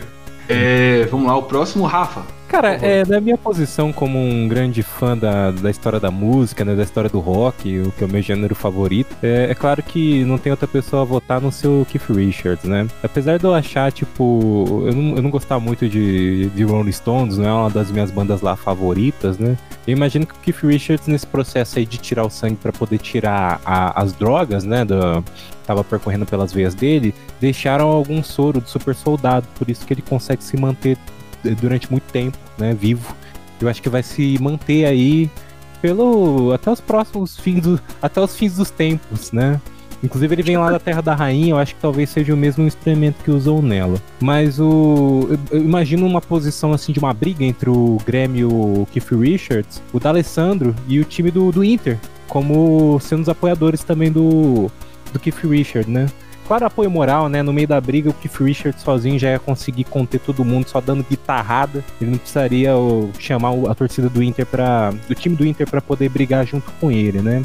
é, 0.48 1.06
vamos 1.10 1.26
lá, 1.26 1.36
o 1.36 1.42
próximo, 1.42 1.84
Rafa. 1.84 2.22
Cara, 2.48 2.74
é, 2.74 3.04
na 3.06 3.20
minha 3.20 3.36
posição 3.36 3.92
como 3.92 4.16
um 4.16 4.46
grande 4.46 4.80
fã 4.82 5.16
da, 5.18 5.50
da 5.50 5.70
história 5.70 5.98
da 5.98 6.10
música, 6.10 6.64
né, 6.64 6.76
da 6.76 6.84
história 6.84 7.10
do 7.10 7.18
rock, 7.18 7.80
o 7.80 7.90
que 7.90 8.04
é 8.04 8.06
o 8.06 8.10
meu 8.10 8.22
gênero 8.22 8.54
favorito, 8.54 9.16
é, 9.22 9.48
é 9.50 9.54
claro 9.54 9.82
que 9.82 10.22
não 10.24 10.38
tem 10.38 10.52
outra 10.52 10.68
pessoa 10.68 11.02
a 11.02 11.04
votar 11.04 11.40
no 11.40 11.50
seu 11.50 11.84
Keith 11.90 12.08
Richards, 12.10 12.64
né? 12.64 12.86
Apesar 13.02 13.38
de 13.38 13.44
eu 13.44 13.52
achar, 13.52 13.90
tipo, 13.90 14.84
eu 14.86 14.94
não, 14.94 15.16
eu 15.16 15.22
não 15.22 15.30
gostar 15.30 15.58
muito 15.58 15.88
de, 15.88 16.48
de 16.50 16.62
Rolling 16.62 16.92
Stones, 16.92 17.38
não 17.38 17.48
é 17.48 17.52
uma 17.52 17.70
das 17.70 17.90
minhas 17.90 18.10
bandas 18.12 18.40
lá 18.40 18.54
favoritas, 18.54 19.36
né? 19.36 19.56
Eu 19.86 19.96
imagino 19.96 20.24
que 20.24 20.34
o 20.34 20.38
Keith 20.38 20.62
Richards, 20.62 21.08
nesse 21.08 21.26
processo 21.26 21.78
aí 21.78 21.84
de 21.86 21.98
tirar 21.98 22.24
o 22.24 22.30
sangue 22.30 22.56
pra 22.56 22.72
poder 22.72 22.98
tirar 22.98 23.60
a- 23.64 24.00
as 24.00 24.12
drogas, 24.12 24.64
né, 24.64 24.84
do, 24.84 25.24
tava 25.66 25.82
percorrendo 25.82 26.24
pelas 26.24 26.52
veias 26.52 26.74
dele, 26.74 27.14
deixaram 27.44 27.88
algum 27.88 28.22
soro 28.22 28.58
do 28.58 28.68
super 28.68 28.94
soldado, 28.94 29.46
por 29.58 29.68
isso 29.68 29.86
que 29.86 29.92
ele 29.92 30.00
consegue 30.00 30.42
se 30.42 30.56
manter 30.56 30.96
eh, 31.44 31.50
durante 31.50 31.90
muito 31.90 32.04
tempo, 32.10 32.38
né, 32.56 32.72
vivo. 32.72 33.14
Eu 33.60 33.68
acho 33.68 33.82
que 33.82 33.88
vai 33.90 34.02
se 34.02 34.38
manter 34.40 34.86
aí 34.86 35.30
pelo 35.82 36.52
até 36.54 36.70
os 36.70 36.80
próximos 36.80 37.36
fins 37.36 37.60
do, 37.60 37.78
até 38.00 38.18
os 38.18 38.34
fins 38.34 38.56
dos 38.56 38.70
tempos, 38.70 39.30
né? 39.30 39.60
Inclusive 40.02 40.34
ele 40.34 40.42
vem 40.42 40.56
lá 40.56 40.70
da 40.70 40.78
Terra 40.78 41.02
da 41.02 41.14
Rainha, 41.14 41.50
eu 41.50 41.58
acho 41.58 41.74
que 41.74 41.80
talvez 41.80 42.08
seja 42.08 42.32
o 42.32 42.36
mesmo 42.36 42.66
experimento 42.66 43.22
que 43.22 43.30
usou 43.30 43.60
nela. 43.60 43.98
Mas 44.20 44.58
o 44.58 45.28
eu, 45.50 45.60
imagino 45.60 46.06
uma 46.06 46.22
posição 46.22 46.72
assim 46.72 46.92
de 46.92 46.98
uma 46.98 47.12
briga 47.12 47.44
entre 47.44 47.68
o 47.68 47.98
Grêmio 48.06 48.48
o 48.48 48.88
Keith 48.90 49.10
Richards, 49.12 49.82
o 49.92 50.00
D'Alessandro 50.00 50.74
e 50.88 50.98
o 50.98 51.04
time 51.04 51.30
do, 51.30 51.52
do 51.52 51.62
Inter, 51.62 51.98
como 52.26 52.98
sendo 53.00 53.20
os 53.20 53.28
apoiadores 53.28 53.84
também 53.84 54.10
do 54.10 54.70
do 55.12 55.20
Keith 55.20 55.44
Richards, 55.44 55.92
né? 55.92 56.06
Claro, 56.46 56.66
apoio 56.66 56.90
moral, 56.90 57.28
né? 57.28 57.42
No 57.42 57.52
meio 57.52 57.66
da 57.66 57.80
briga, 57.80 58.10
o 58.10 58.12
Keith 58.12 58.36
Richards 58.40 58.82
sozinho 58.82 59.18
já 59.18 59.30
ia 59.30 59.38
conseguir 59.38 59.84
conter 59.84 60.20
todo 60.20 60.44
mundo 60.44 60.68
só 60.68 60.80
dando 60.80 61.02
guitarrada. 61.08 61.82
Ele 62.00 62.10
não 62.10 62.18
precisaria 62.18 62.70
chamar 63.18 63.50
o- 63.52 63.70
a 63.70 63.74
torcida 63.74 64.08
do 64.10 64.22
Inter 64.22 64.44
para 64.44 64.90
do 65.08 65.14
time 65.14 65.34
do 65.34 65.46
Inter 65.46 65.68
para 65.68 65.80
poder 65.80 66.08
brigar 66.10 66.46
junto 66.46 66.70
com 66.80 66.90
ele, 66.90 67.22
né? 67.22 67.42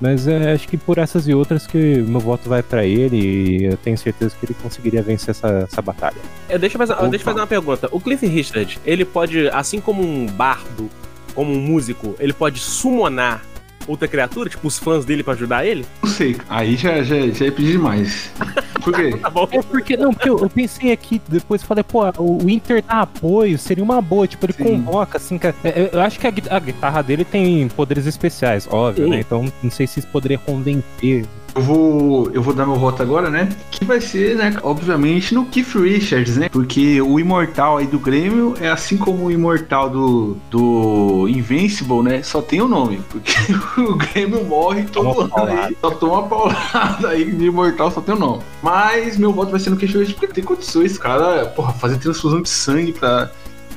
Mas 0.00 0.26
é, 0.26 0.52
acho 0.52 0.66
que 0.66 0.76
por 0.76 0.98
essas 0.98 1.28
e 1.28 1.32
outras 1.34 1.64
que 1.64 2.00
o 2.00 2.08
meu 2.08 2.18
voto 2.18 2.48
vai 2.48 2.60
para 2.60 2.84
ele 2.84 3.16
e 3.16 3.64
eu 3.66 3.76
tenho 3.76 3.96
certeza 3.96 4.34
que 4.38 4.44
ele 4.44 4.56
conseguiria 4.60 5.00
vencer 5.00 5.30
essa, 5.30 5.48
essa 5.70 5.80
batalha. 5.80 6.16
Eu 6.50 6.58
deixa 6.58 6.74
eu 6.74 6.78
fazer, 6.80 6.94
Opa. 6.94 7.02
deixa 7.06 7.22
eu 7.22 7.24
fazer 7.26 7.38
uma 7.38 7.46
pergunta. 7.46 7.88
O 7.92 8.00
Cliff 8.00 8.26
Richard, 8.26 8.80
ele 8.84 9.04
pode, 9.04 9.48
assim 9.50 9.80
como 9.80 10.02
um 10.02 10.26
bardo, 10.26 10.90
como 11.36 11.52
um 11.52 11.60
músico, 11.60 12.16
ele 12.18 12.32
pode 12.32 12.58
summonar 12.58 13.44
outra 13.86 14.08
criatura, 14.08 14.48
tipo 14.48 14.66
os 14.66 14.78
fãs 14.78 15.04
dele 15.04 15.22
pra 15.22 15.34
ajudar 15.34 15.64
ele? 15.66 15.84
Não 16.02 16.10
sei, 16.10 16.36
aí 16.48 16.76
já, 16.76 17.02
já, 17.02 17.28
já 17.28 17.44
ia 17.46 17.52
pedir 17.52 17.72
demais. 17.72 18.30
Por 18.82 18.92
quê? 18.94 19.16
Tá 19.22 19.30
bom. 19.30 19.46
É 19.52 19.62
porque, 19.62 19.96
não, 19.96 20.12
porque 20.12 20.28
eu, 20.28 20.38
eu 20.38 20.50
pensei 20.50 20.90
aqui, 20.90 21.20
depois 21.28 21.62
falei, 21.62 21.84
pô, 21.84 22.02
o, 22.18 22.50
Inter 22.50 22.82
dá 22.82 23.02
apoio, 23.02 23.56
seria 23.56 23.84
uma 23.84 24.00
boa, 24.02 24.26
tipo, 24.26 24.44
ele 24.44 24.52
Sim. 24.52 24.64
convoca, 24.64 25.16
assim, 25.18 25.38
cara. 25.38 25.54
É, 25.62 25.68
é, 25.68 25.90
Eu 25.92 26.00
acho 26.00 26.18
que 26.18 26.26
a, 26.26 26.32
a 26.50 26.58
guitarra 26.58 27.02
dele 27.02 27.24
tem 27.24 27.68
poderes 27.68 28.06
especiais, 28.06 28.66
óbvio, 28.70 29.04
Sim. 29.04 29.10
né? 29.10 29.20
Então 29.20 29.52
não 29.62 29.70
sei 29.70 29.86
se 29.86 30.00
isso 30.00 30.08
poderia 30.08 30.38
convencer. 30.38 31.24
Eu 31.54 31.62
vou, 31.62 32.30
eu 32.32 32.42
vou 32.42 32.54
dar 32.54 32.66
meu 32.66 32.76
voto 32.76 33.02
agora, 33.02 33.28
né? 33.28 33.48
Que 33.70 33.84
vai 33.84 34.00
ser, 34.00 34.36
né? 34.36 34.56
Obviamente 34.62 35.34
no 35.34 35.44
Keith 35.44 35.74
Richards, 35.74 36.36
né? 36.36 36.48
Porque 36.48 37.00
o 37.02 37.20
imortal 37.20 37.76
aí 37.76 37.86
do 37.86 37.98
Grêmio 37.98 38.54
é 38.58 38.70
assim 38.70 38.96
como 38.96 39.26
o 39.26 39.30
imortal 39.30 39.90
do, 39.90 40.36
do 40.50 41.28
Invincible, 41.28 42.02
né? 42.02 42.22
Só 42.22 42.40
tem 42.40 42.62
o 42.62 42.68
nome. 42.68 43.02
Porque 43.10 43.32
o 43.80 43.96
Grêmio 43.96 44.44
morre 44.44 44.84
todo 44.84 45.28
Toma 45.28 45.42
ano 45.42 45.60
aí. 45.62 45.76
Só 45.80 45.90
toma 45.90 46.22
paulada 46.22 47.08
aí 47.08 47.30
de 47.30 47.44
imortal, 47.44 47.90
só 47.90 48.00
tem 48.00 48.14
o 48.14 48.18
nome. 48.18 48.42
Mas 48.62 49.18
meu 49.18 49.32
voto 49.32 49.50
vai 49.50 49.60
ser 49.60 49.70
no 49.70 49.76
Keith 49.76 49.90
Richards 49.90 50.12
porque 50.14 50.28
tem 50.28 50.44
condições, 50.44 50.96
cara, 50.96 51.46
porra, 51.46 51.72
fazer 51.74 51.98
transfusão 51.98 52.40
de 52.40 52.48
sangue 52.48 52.92
pra. 52.92 53.30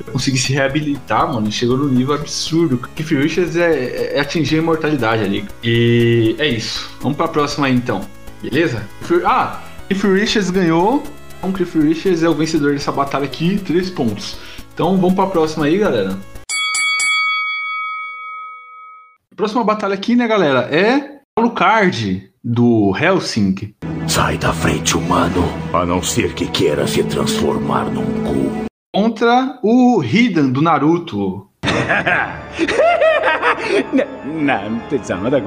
Conseguir 0.03 0.37
se 0.37 0.53
reabilitar, 0.53 1.31
mano, 1.31 1.51
chegou 1.51 1.77
no 1.77 1.89
nível 1.89 2.15
absurdo. 2.15 2.77
Keith 2.95 3.09
Richards 3.09 3.55
é, 3.55 4.15
é 4.15 4.19
atingir 4.19 4.55
a 4.55 4.59
imortalidade 4.59 5.23
ali. 5.23 5.45
E 5.63 6.35
é 6.37 6.47
isso. 6.47 6.89
Vamos 7.01 7.17
pra 7.17 7.27
próxima 7.27 7.67
aí 7.67 7.73
então. 7.73 8.01
Beleza? 8.41 8.87
Ah, 9.25 9.61
Cliff 9.87 10.07
Richards 10.07 10.49
ganhou. 10.49 11.03
Então, 11.37 11.51
Cliff 11.51 11.79
Richards 11.79 12.23
é 12.23 12.29
o 12.29 12.33
vencedor 12.33 12.73
dessa 12.73 12.91
batalha 12.91 13.25
aqui, 13.25 13.57
três 13.57 13.89
pontos. 13.89 14.37
Então, 14.73 14.97
vamos 14.97 15.13
pra 15.13 15.27
próxima 15.27 15.65
aí, 15.65 15.77
galera. 15.77 16.17
Próxima 19.35 19.63
batalha 19.63 19.93
aqui, 19.93 20.15
né, 20.15 20.27
galera, 20.27 20.61
é 20.73 21.19
Alucard, 21.37 22.31
do 22.41 22.95
Helsing. 22.97 23.75
Sai 24.07 24.37
da 24.37 24.53
frente, 24.53 24.95
humano, 24.95 25.43
a 25.73 25.85
não 25.85 26.01
ser 26.01 26.33
que 26.33 26.47
queira 26.47 26.87
se 26.87 27.03
transformar 27.03 27.85
num 27.91 28.05
cu. 28.23 28.64
Contra 28.95 29.59
o 29.61 30.01
Hidan, 30.01 30.51
do 30.51 30.61
Naruto. 30.61 31.49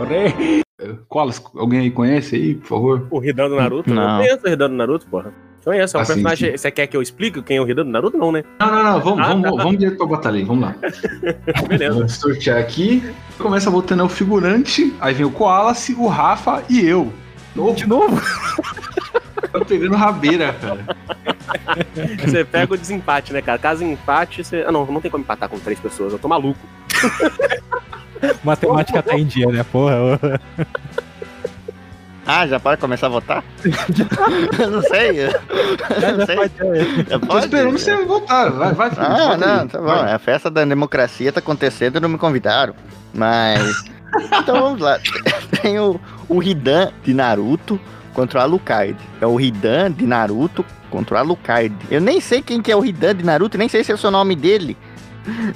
De. 0.06 0.62
Qualas, 1.08 1.42
alguém 1.56 1.80
aí 1.80 1.90
conhece 1.90 2.36
aí, 2.36 2.54
por 2.56 2.66
favor? 2.66 3.06
O 3.10 3.18
Ridan 3.18 3.48
do 3.48 3.56
Naruto? 3.56 3.88
Não. 3.92 4.06
Não 4.06 4.18
conheço 4.18 4.46
o 4.46 4.50
Ridan 4.50 4.68
do 4.68 4.74
Naruto, 4.76 5.06
porra. 5.06 5.32
Conheço, 5.64 5.96
é 5.96 5.98
um 5.98 6.02
Assim, 6.02 6.12
personagem. 6.12 6.56
Você 6.58 6.70
quer 6.70 6.86
que 6.88 6.96
eu 6.96 7.00
explique 7.00 7.40
quem 7.40 7.56
é 7.56 7.60
o 7.60 7.64
Ridan 7.64 7.84
do 7.86 7.90
Naruto? 7.90 8.18
Não, 8.18 8.30
né? 8.32 8.44
Não, 8.60 8.66
não, 8.70 8.82
não, 8.82 9.00
vamos, 9.00 9.20
Ah, 9.20 9.28
vamos, 9.28 9.42
tá. 9.56 9.62
vamos 9.62 9.78
direto 9.78 9.96
pra 9.96 10.06
batalha 10.06 10.36
aí, 10.36 10.44
vamos 10.44 10.64
lá. 10.64 10.74
Beleza. 11.68 11.94
Vamos 11.94 12.12
sortear 12.12 12.58
aqui. 12.58 13.02
Começa 13.38 13.70
votando 13.70 14.02
é 14.02 14.04
o 14.04 14.10
figurante, 14.10 14.94
aí 15.00 15.14
vem 15.14 15.24
o 15.24 15.30
Koalas, 15.30 15.88
o 15.88 16.06
Rafa 16.06 16.62
e 16.68 16.86
eu. 16.86 17.10
Novo, 17.56 17.74
De 17.74 17.86
novo? 17.88 18.20
tá 19.40 19.64
pegando 19.64 19.96
rabeira, 19.96 20.52
cara. 20.54 20.84
Você 22.24 22.44
pega 22.44 22.74
o 22.74 22.76
desempate, 22.78 23.32
né, 23.32 23.40
cara? 23.42 23.58
Caso 23.58 23.84
empate, 23.84 24.44
você. 24.44 24.64
Ah, 24.66 24.72
não, 24.72 24.84
não 24.86 25.00
tem 25.00 25.10
como 25.10 25.22
empatar 25.22 25.48
com 25.48 25.58
três 25.58 25.78
pessoas. 25.78 26.12
Eu 26.12 26.18
tô 26.18 26.28
maluco. 26.28 26.58
Matemática 28.42 29.02
tá 29.02 29.14
em 29.16 29.24
dia, 29.24 29.46
né, 29.46 29.64
porra? 29.64 30.18
Ah, 32.30 32.46
já 32.46 32.60
pode 32.60 32.78
começar 32.78 33.06
a 33.06 33.08
votar? 33.08 33.42
Eu 34.60 34.70
não 34.70 34.82
sei. 34.82 35.28
Eu 35.28 35.30
Já, 35.98 36.12
não 36.12 36.18
já 36.18 36.26
sei. 36.26 36.36
pode, 36.36 36.52
é. 36.60 37.18
Tô 37.26 37.38
esperando 37.38 37.78
você 37.78 37.96
votar. 38.04 38.50
Vai, 38.52 38.74
vai, 38.74 38.90
filho, 38.90 39.02
Ah, 39.02 39.34
não, 39.38 39.60
aí. 39.62 39.68
tá 39.68 39.78
bom. 39.78 39.84
Vai. 39.86 40.12
A 40.12 40.18
festa 40.18 40.50
da 40.50 40.62
democracia 40.62 41.32
tá 41.32 41.40
acontecendo 41.40 41.96
e 41.96 42.00
não 42.00 42.08
me 42.10 42.18
convidaram. 42.18 42.74
Mas. 43.14 43.82
Então 44.42 44.60
vamos 44.60 44.78
lá. 44.82 44.98
Tem 45.62 45.78
o, 45.80 45.98
o 46.28 46.42
Hidan 46.42 46.92
de 47.02 47.14
Naruto 47.14 47.80
contra 48.18 48.40
o 48.40 48.42
Alucard. 48.42 48.96
É 49.20 49.26
o 49.28 49.40
Hidan 49.40 49.92
de 49.92 50.04
Naruto 50.04 50.64
contra 50.90 51.14
o 51.14 51.18
Alucard. 51.18 51.72
Eu 51.88 52.00
nem 52.00 52.20
sei 52.20 52.42
quem 52.42 52.60
que 52.60 52.72
é 52.72 52.74
o 52.76 52.84
Hidan 52.84 53.14
de 53.14 53.24
Naruto, 53.24 53.56
nem 53.56 53.68
sei 53.68 53.84
se 53.84 53.92
é 53.92 53.94
o 53.94 53.98
seu 53.98 54.10
nome 54.10 54.34
dele. 54.34 54.76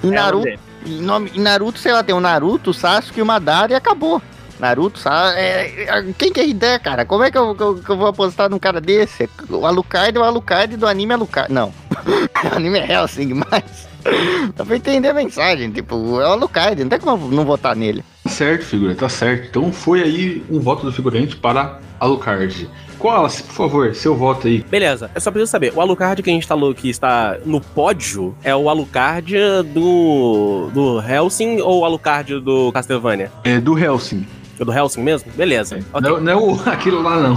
Em 0.04 0.11
É, 0.12 0.14
Naruto, 0.14 0.47
é? 0.47 0.57
em, 0.87 1.00
nome, 1.02 1.33
em 1.35 1.40
Naruto, 1.40 1.81
sei 1.81 1.92
lá, 1.92 2.04
tem 2.04 2.14
o 2.14 2.21
Naruto, 2.21 2.71
o 2.71 2.75
Sasuke 2.75 3.19
e 3.19 3.23
o 3.23 3.26
Madara 3.26 3.73
e 3.73 3.75
acabou. 3.75 4.23
Naruto, 4.61 5.00
Sa 5.00 5.33
é, 5.35 5.87
é, 5.88 6.12
quem 6.16 6.33
que 6.33 6.38
é 6.38 6.47
Hidan, 6.47 6.78
cara? 6.78 7.04
Como 7.04 7.25
é 7.25 7.33
que 7.33 7.37
eu, 7.38 7.52
que 7.52 7.62
eu- 7.64 7.75
que 7.83 7.90
eu 7.90 7.97
vou 7.97 8.07
apostar 8.07 8.49
num 8.49 8.61
cara 8.61 8.81
desse? 8.81 9.28
O 9.50 9.66
Alucard 9.66 10.16
é 10.16 10.21
o 10.21 10.23
Alucard 10.23 10.76
do 10.76 10.87
anime 10.87 11.14
Alucard. 11.14 11.52
Não. 11.52 11.75
o 12.52 12.54
anime 12.57 12.78
é 12.78 12.92
Helsing, 12.92 13.35
mas. 13.50 13.88
Dá 14.54 14.64
pra 14.64 14.76
entender 14.76 15.09
a 15.09 15.14
mensagem. 15.14 15.69
Tipo, 15.73 16.21
é 16.21 16.28
o 16.28 16.33
Alucard, 16.33 16.81
não 16.81 16.88
tem 16.90 17.00
como 17.00 17.26
não 17.28 17.45
votar 17.45 17.75
nele. 17.75 18.04
Tá 18.23 18.31
certo, 18.31 18.64
figura, 18.64 18.95
tá 18.95 19.09
certo. 19.09 19.49
Então 19.49 19.73
foi 19.73 20.02
aí 20.02 20.45
um 20.49 20.61
voto 20.61 20.85
do 20.85 20.93
figurante 20.93 21.35
para 21.37 21.81
Alucard. 21.99 22.69
Koalas, 22.99 23.41
por 23.41 23.52
favor, 23.52 23.95
seu 23.97 24.14
voto 24.14 24.47
aí. 24.47 24.64
Beleza, 24.71 25.11
eu 25.12 25.21
só 25.21 25.31
preciso 25.33 25.50
saber, 25.50 25.73
o 25.75 25.81
Alucard 25.81 26.23
que 26.23 26.31
a 26.31 26.33
gente 26.33 26.47
falou 26.47 26.73
que 26.73 26.88
está 26.88 27.37
no 27.45 27.61
pódio 27.61 28.33
é 28.45 28.55
o 28.55 28.69
Alucard 28.69 29.35
do. 29.75 30.71
do 30.73 31.00
Helsing 31.02 31.61
ou 31.61 31.81
o 31.81 31.85
Alucard 31.85 32.38
do 32.41 32.71
Castlevania? 32.71 33.33
É 33.43 33.59
do 33.61 33.76
Helsing. 33.76 34.25
É 34.61 34.64
do 34.64 34.73
Helsing 34.73 35.02
mesmo? 35.02 35.33
Beleza. 35.33 35.81
ok. 35.93 36.09
Não, 36.11 36.21
não 36.21 36.33
é 36.33 36.37
o, 36.37 36.61
aquilo 36.71 37.02
lá, 37.02 37.19
não. 37.21 37.35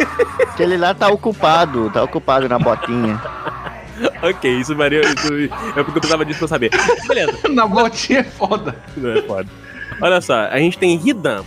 Aquele 0.52 0.76
lá 0.78 0.94
tá 0.94 1.08
ocupado, 1.08 1.90
tá 1.90 2.02
ocupado 2.02 2.48
na 2.48 2.58
botinha. 2.58 3.20
Ok, 4.20 4.50
isso 4.58 4.74
varia. 4.74 5.00
Isso, 5.00 5.32
é 5.34 5.82
porque 5.82 5.90
eu 5.90 6.00
precisava 6.00 6.24
disso 6.24 6.38
pra 6.40 6.48
saber. 6.48 6.70
Beleza. 7.06 7.38
Na 7.50 7.66
botinha 7.66 8.20
é 8.20 8.24
foda. 8.24 8.74
Não 8.96 9.10
é 9.10 9.22
foda. 9.22 9.48
Olha 10.02 10.20
só, 10.20 10.34
a 10.34 10.58
gente 10.58 10.76
tem 10.76 11.00
Hidan. 11.02 11.44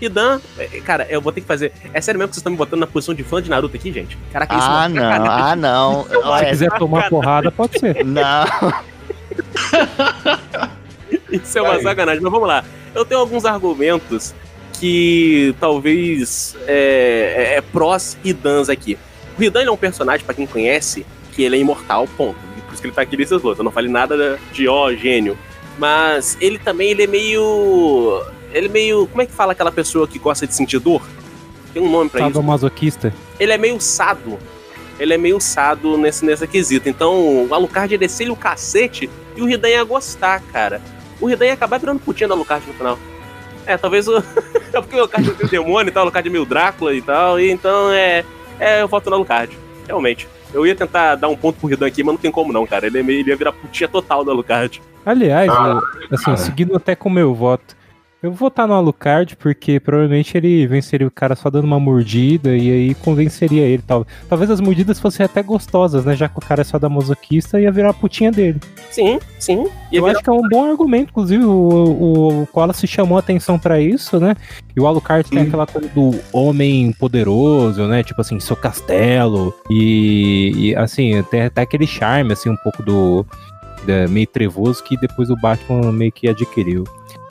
Hidan, 0.00 0.40
é, 0.58 0.66
cara, 0.80 1.06
eu 1.10 1.20
vou 1.20 1.30
ter 1.32 1.40
que 1.42 1.46
fazer. 1.46 1.72
É 1.92 2.00
sério 2.00 2.18
mesmo 2.18 2.28
que 2.30 2.34
vocês 2.36 2.40
estão 2.40 2.52
me 2.52 2.56
botando 2.58 2.80
na 2.80 2.86
posição 2.86 3.14
de 3.14 3.22
fã 3.24 3.42
de 3.42 3.50
Naruto 3.50 3.76
aqui, 3.76 3.92
gente? 3.92 4.16
Caraca, 4.32 4.54
isso 4.56 4.64
é 4.64 4.68
Ah, 4.68 4.78
uma 4.78 4.88
não, 4.88 5.02
sacanagem. 5.10 5.44
ah, 5.44 5.56
não. 5.56 6.04
Se 6.08 6.16
Olha, 6.16 6.48
quiser 6.50 6.70
tomar 6.78 7.08
porrada, 7.10 7.50
pode 7.50 7.78
ser. 7.78 8.02
não. 8.06 8.46
Isso 11.30 11.58
é 11.58 11.62
uma 11.62 11.74
Vai. 11.74 11.82
sacanagem, 11.82 12.22
mas 12.22 12.32
vamos 12.32 12.48
lá. 12.48 12.64
Eu 12.94 13.04
tenho 13.04 13.20
alguns 13.20 13.44
argumentos 13.44 14.34
que 14.74 15.54
talvez 15.60 16.56
é, 16.66 17.54
é, 17.54 17.56
é 17.56 17.60
prós 17.60 18.16
e 18.24 18.32
dans 18.32 18.68
aqui. 18.68 18.98
O 19.38 19.42
Hidan 19.42 19.60
ele 19.60 19.68
é 19.68 19.72
um 19.72 19.76
personagem, 19.76 20.24
pra 20.24 20.34
quem 20.34 20.46
conhece, 20.46 21.04
que 21.32 21.42
ele 21.42 21.56
é 21.56 21.58
imortal, 21.58 22.06
ponto. 22.16 22.38
Por 22.66 22.72
isso 22.72 22.82
que 22.82 22.88
ele 22.88 22.94
tá 22.94 23.02
aqui 23.02 23.16
nesses 23.16 23.40
lutas. 23.42 23.58
Eu 23.58 23.64
não 23.64 23.70
falei 23.72 23.90
nada 23.90 24.38
de 24.52 24.68
ó, 24.68 24.92
gênio. 24.92 25.36
Mas 25.78 26.36
ele 26.40 26.58
também, 26.58 26.90
ele 26.90 27.04
é 27.04 27.06
meio. 27.06 28.22
Ele 28.52 28.66
é 28.66 28.70
meio. 28.70 29.06
Como 29.06 29.22
é 29.22 29.26
que 29.26 29.32
fala 29.32 29.52
aquela 29.52 29.70
pessoa 29.70 30.06
que 30.06 30.18
gosta 30.18 30.46
de 30.46 30.54
sentir 30.54 30.80
dor? 30.80 31.02
Tem 31.72 31.80
um 31.80 31.90
nome 31.90 32.10
pra 32.10 32.20
isso. 32.20 32.30
Sadomasoquista. 32.30 33.14
Ele 33.38 33.52
é 33.52 33.58
meio 33.58 33.80
sado. 33.80 34.38
Ele 34.98 35.14
é 35.14 35.18
meio 35.18 35.40
sado 35.40 35.96
nesse, 35.96 36.24
nesse 36.24 36.46
quesito. 36.48 36.88
Então, 36.88 37.46
o 37.46 37.54
Alucard 37.54 37.94
ia 37.94 37.98
descer 37.98 38.28
o 38.30 38.34
cacete 38.34 39.08
e 39.36 39.40
o 39.40 39.48
Hidan 39.48 39.68
ia 39.68 39.84
gostar, 39.84 40.42
cara. 40.52 40.82
O 41.20 41.30
Hidan 41.30 41.46
ia 41.46 41.52
acabar 41.52 41.78
virando 41.78 42.00
putinha 42.00 42.26
do 42.26 42.34
Alucard 42.34 42.66
no 42.66 42.74
final. 42.74 42.98
É, 43.64 43.76
talvez 43.76 44.08
o. 44.08 44.16
é 44.72 44.80
porque 44.80 44.96
o 44.96 45.00
Alucard 45.00 45.34
tem 45.34 45.46
demônio 45.46 45.90
e 45.90 45.92
tal, 45.92 46.02
o 46.02 46.04
Alucard 46.06 46.28
é 46.28 46.32
meio 46.32 46.44
Drácula 46.44 46.94
e 46.94 47.02
tal. 47.02 47.38
E 47.38 47.50
então 47.50 47.92
é. 47.92 48.24
É, 48.58 48.82
eu 48.82 48.88
voto 48.88 49.08
no 49.08 49.16
Alucard. 49.16 49.56
Realmente. 49.86 50.26
Eu 50.52 50.66
ia 50.66 50.74
tentar 50.74 51.14
dar 51.16 51.28
um 51.28 51.36
ponto 51.36 51.58
pro 51.60 51.70
Hidan 51.72 51.86
aqui, 51.86 52.02
mas 52.02 52.14
não 52.14 52.20
tem 52.20 52.30
como 52.30 52.52
não, 52.52 52.66
cara. 52.66 52.86
Ele, 52.86 52.98
é 52.98 53.02
meio, 53.02 53.20
ele 53.20 53.30
ia 53.30 53.36
virar 53.36 53.52
putinha 53.52 53.88
total 53.88 54.24
do 54.24 54.30
Alucard. 54.30 54.80
Aliás, 55.04 55.50
Ah, 55.50 55.80
eu- 56.10 56.14
assim, 56.14 56.24
cara. 56.24 56.36
seguindo 56.36 56.76
até 56.76 56.94
com 56.94 57.08
o 57.08 57.12
meu 57.12 57.34
voto, 57.34 57.76
eu 58.22 58.30
vou 58.30 58.38
votar 58.38 58.66
no 58.66 58.74
Alucard 58.74 59.36
porque 59.36 59.78
provavelmente 59.78 60.36
ele 60.36 60.66
venceria 60.66 61.06
o 61.06 61.10
cara 61.10 61.36
só 61.36 61.48
dando 61.48 61.64
uma 61.64 61.78
mordida 61.78 62.56
e 62.56 62.70
aí 62.70 62.94
convenceria 62.96 63.62
ele. 63.62 63.82
Tal. 63.86 64.04
Talvez 64.28 64.50
as 64.50 64.60
mordidas 64.60 64.98
fossem 64.98 65.24
até 65.24 65.42
gostosas, 65.42 66.04
né? 66.04 66.16
Já 66.16 66.28
que 66.28 66.38
o 66.38 66.42
cara 66.42 66.62
é 66.62 66.64
só 66.64 66.78
da 66.78 66.88
masoquista 66.88 67.60
ia 67.60 67.70
virar 67.70 67.90
a 67.90 67.94
putinha 67.94 68.32
dele. 68.32 68.60
Sim, 68.90 69.20
sim. 69.38 69.64
Ia 69.92 69.98
eu 70.00 70.02
virar 70.04 70.12
acho 70.16 70.22
que 70.24 70.30
é 70.30 70.32
um 70.32 70.48
bom 70.48 70.68
argumento, 70.68 71.10
inclusive 71.10 71.44
o, 71.44 71.50
o, 71.50 72.42
o 72.42 72.46
Koala 72.48 72.72
se 72.72 72.86
chamou 72.86 73.16
a 73.16 73.20
atenção 73.20 73.58
pra 73.58 73.80
isso, 73.80 74.18
né? 74.18 74.34
E 74.74 74.80
o 74.80 74.86
Alucard 74.86 75.28
tem 75.30 75.42
aquela 75.42 75.66
coisa 75.66 75.88
do 75.88 76.18
homem 76.32 76.92
poderoso, 76.92 77.86
né? 77.86 78.02
Tipo 78.02 78.20
assim, 78.20 78.40
seu 78.40 78.56
castelo. 78.56 79.54
E, 79.70 80.52
e, 80.70 80.76
assim, 80.76 81.22
tem 81.30 81.42
até 81.42 81.62
aquele 81.62 81.86
charme, 81.86 82.32
assim, 82.32 82.50
um 82.50 82.56
pouco 82.56 82.82
do. 82.82 83.24
da- 83.86 84.08
meio 84.08 84.26
trevoso 84.26 84.82
que 84.82 84.96
depois 84.96 85.30
o 85.30 85.36
Batman 85.36 85.92
meio 85.92 86.10
que 86.10 86.28
adquiriu. 86.28 86.84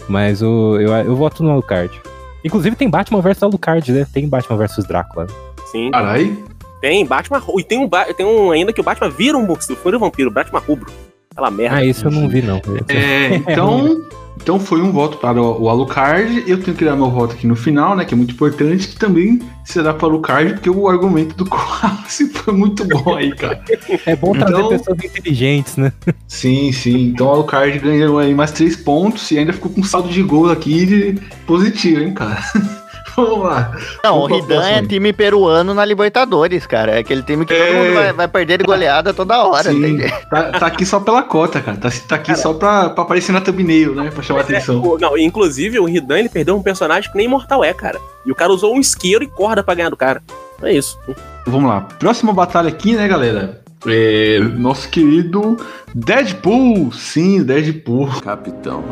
Mas 0.08 0.42
o, 0.42 0.78
eu, 0.80 0.92
eu 0.94 1.16
voto 1.16 1.44
no 1.44 1.52
Alucard. 1.52 2.02
Inclusive 2.44 2.76
tem 2.76 2.90
Batman 2.90 3.22
vs 3.22 3.44
Alucard, 3.44 3.92
né? 3.92 4.08
Tem 4.14 4.28
Batman 4.28 4.58
vs 4.58 4.86
Drácula. 4.86 5.28
Sim. 5.72 5.92
Caralho. 5.92 6.44
Tem 6.82 7.06
Batman. 7.06 7.42
E 7.58 7.64
tem 7.64 7.80
um, 7.80 7.90
tem 8.16 8.26
um 8.26 8.52
ainda 8.52 8.72
que 8.72 8.82
o 8.82 8.84
Batman 8.84 9.10
vira 9.10 9.38
um, 9.38 9.46
vira 9.84 9.98
um 9.98 10.00
vampiro, 10.00 10.32
Batman 10.32 10.60
rubro. 10.60 10.92
Aquela 11.32 11.52
merda. 11.52 11.78
Ah, 11.78 11.86
esse 11.86 12.04
eu 12.06 12.12
não 12.12 12.28
vi, 12.28 12.42
não. 12.42 12.62
É, 12.88 13.36
então, 13.36 13.96
então 14.41 14.60
foi 14.60 14.82
um 14.82 14.91
voto 14.91 15.17
para 15.17 15.41
o, 15.41 15.70
Alucard. 15.70 16.44
Eu 16.48 16.62
tenho 16.62 16.75
que 16.75 16.86
dar 16.86 16.96
meu 16.96 17.10
voto 17.10 17.34
aqui 17.34 17.46
no 17.48 17.56
final, 17.56 17.96
né? 17.96 18.06
Que 18.06 18.13
é 18.13 18.17
muito 18.17 18.34
importante, 18.34 18.88
que 18.88 18.96
também 18.96 19.41
será 19.65 19.94
para 19.94 20.08
o 20.08 20.10
Alucard, 20.12 20.53
porque 20.53 20.70
o 20.70 20.88
argumento 20.88 21.36
do 21.36 21.46
Quase 21.50 22.29
foi 22.29 22.53
muito 22.53 22.86
bom 22.86 23.15
aí, 23.15 23.34
cara. 23.36 23.62
É 24.06 24.15
bom 24.15 24.34
trazer 24.34 24.53
Então- 24.56 24.70
pessoas 24.70 24.98
inteligentes, 25.03 25.75
né? 25.77 25.91
Sim, 26.27 26.72
sim. 26.72 27.08
Então 27.10 27.27
o 27.27 27.32
Alucard 27.32 27.77
ganhou 27.79 28.20
aí 28.20 28.34
mais 28.34 28.51
três 28.51 28.75
pontos 28.75 29.29
e 29.32 29.38
ainda 29.38 29.53
ficou 29.53 29.72
com 29.72 29.82
um 29.82 29.84
saldo 29.84 30.10
de 30.10 30.22
gol 30.24 30.50
aqui 30.50 31.20
positivo, 31.46 32.01
hein, 32.01 32.13
cara. 32.13 32.39
Vamos 33.16 33.40
lá. 33.46 33.72
Não, 34.04 34.18
o 34.20 34.28
Vamos 34.28 34.46
pra 34.46 34.56
Ridan 34.58 34.68
é 34.70 34.82
time 34.86 35.12
peruano 35.14 35.74
na 35.74 35.84
Libertadores, 35.86 36.66
cara. 36.68 36.92
É 36.94 37.00
aquele 37.00 37.24
time 37.24 37.46
que 37.46 37.54
todo 37.54 37.64
É. 37.64 37.74
mundo 37.74 37.94
vai, 37.96 38.14
vai 38.14 38.28
perder 38.28 38.58
de 38.60 38.64
goleada 38.64 39.14
toda 39.14 39.44
hora. 39.44 39.72
Sim, 39.72 39.78
entende? 39.78 40.14
tá, 40.30 40.52
tá 40.52 40.66
aqui 40.68 40.86
só 40.86 41.00
pela 41.00 41.24
cota, 41.24 41.60
cara. 41.62 41.78
Tá, 41.78 41.90
tá 42.08 42.16
aqui 42.16 42.36
só 42.36 42.54
pra, 42.54 42.90
pra 42.90 43.04
aparecer 43.04 43.32
na 43.32 43.42
thumbnail, 43.42 43.96
né? 43.96 44.12
Pra 44.12 44.22
chamar 44.22 44.42
É, 44.42 44.44
atenção. 44.44 44.81
o- 44.81 44.98
não, 45.00 45.18
inclusive, 45.18 45.79
o 45.79 45.86
Ridan 45.86 46.20
ele 46.20 46.29
perdeu 46.29 46.55
um 46.55 46.62
personagem 46.62 47.10
que 47.12 47.18
nem 47.18 47.25
Imortal 47.25 47.64
é, 47.64 47.74
cara. 47.74 48.00
E 48.25 48.31
o 48.31 48.36
cara 48.36 48.51
usou 48.51 48.75
um 48.75 48.79
isqueiro 48.79 49.24
e 49.24 49.27
corda 49.27 49.64
pra 49.64 49.74
ganhar 49.74 49.90
do 49.90 49.98
cara. 49.98 50.22
É 50.62 50.74
isso. 50.74 51.00
Vamos 51.46 51.70
lá. 51.70 51.81
Próxima 52.00 52.34
batalha 52.34 52.68
aqui, 52.70 52.94
né, 52.96 53.08
galera? 53.08 53.62
É, 53.88 54.40
nosso 54.40 54.90
querido 54.90 55.58
Deadpool. 55.94 56.92
Sim, 56.92 57.44
Deadpool. 57.44 58.08
Capitão 58.22 58.84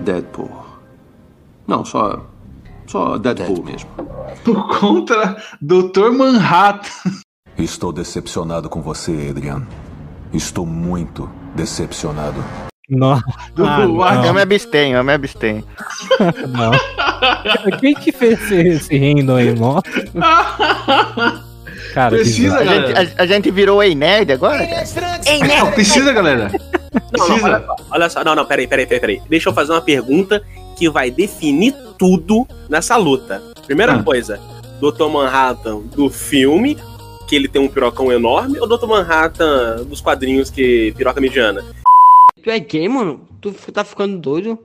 Deadpool. 0.00 0.50
Não, 1.66 1.84
só. 1.84 2.24
Só 2.86 3.18
Deadpool, 3.18 3.64
mesmo. 3.64 3.88
Contra 4.78 5.36
Dr. 5.60 6.10
Manhattan. 6.12 7.10
Estou 7.58 7.92
decepcionado 7.92 8.68
com 8.68 8.80
você, 8.82 9.28
Adrian. 9.30 9.66
Estou 10.32 10.66
muito 10.66 11.28
decepcionado. 11.54 12.42
Nossa, 12.88 13.24
Ah, 13.58 13.86
não. 13.86 14.24
Eu 14.26 14.34
me 14.34 14.42
abstenho, 14.42 14.96
eu 14.98 15.02
me 15.04 15.12
abstenho. 15.12 15.64
não. 16.48 16.70
Quem 17.80 17.94
que 17.94 18.12
fez 18.12 18.40
esse, 18.42 18.54
esse 18.68 18.96
reino 18.98 19.34
aí, 19.34 19.54
mó? 19.58 19.80
Cara, 21.94 22.10
Precisa, 22.16 22.56
A 22.56 22.60
bizarro. 22.60 22.74
gente, 22.80 22.92
galera. 22.92 23.14
a, 23.18 23.22
a 23.22 23.26
gente 23.26 23.50
virou 23.50 23.82
Ei 23.82 23.94
Nerd 23.94 24.30
agora? 24.32 24.66
cara? 24.66 24.84
Não, 25.64 25.72
precisa, 25.72 26.12
galera. 26.12 26.50
Não, 26.52 27.28
não, 27.28 27.38
Precisa. 27.38 27.46
olha 27.46 27.60
só, 27.66 27.76
olha 27.90 28.08
só. 28.10 28.24
Não, 28.24 28.34
não, 28.34 28.44
peraí, 28.44 28.66
peraí, 28.66 28.86
peraí, 28.86 29.00
peraí. 29.00 29.22
Deixa 29.28 29.48
eu 29.48 29.54
fazer 29.54 29.72
uma 29.72 29.80
pergunta 29.80 30.42
que 30.76 30.88
vai 30.90 31.10
definir 31.10 31.74
tudo 31.98 32.46
nessa 32.68 32.96
luta. 32.96 33.42
Primeira 33.66 33.94
Ah. 33.94 34.02
coisa, 34.02 34.40
Dr. 34.80 35.08
Manhattan 35.08 35.80
do 35.94 36.08
filme, 36.10 36.76
que 37.28 37.34
ele 37.34 37.48
tem 37.48 37.60
um 37.60 37.68
pirocão 37.68 38.12
enorme, 38.12 38.58
ou 38.60 38.66
Dr. 38.68 38.86
Manhattan 38.86 39.84
dos 39.84 40.00
quadrinhos 40.00 40.50
que 40.50 40.92
piroca 40.96 41.20
mediana? 41.20 41.64
Tu 42.42 42.50
é 42.50 42.58
gay, 42.60 42.88
mano? 42.88 43.20
Tu 43.40 43.52
tá 43.72 43.82
ficando 43.84 44.16
doido? 44.18 44.58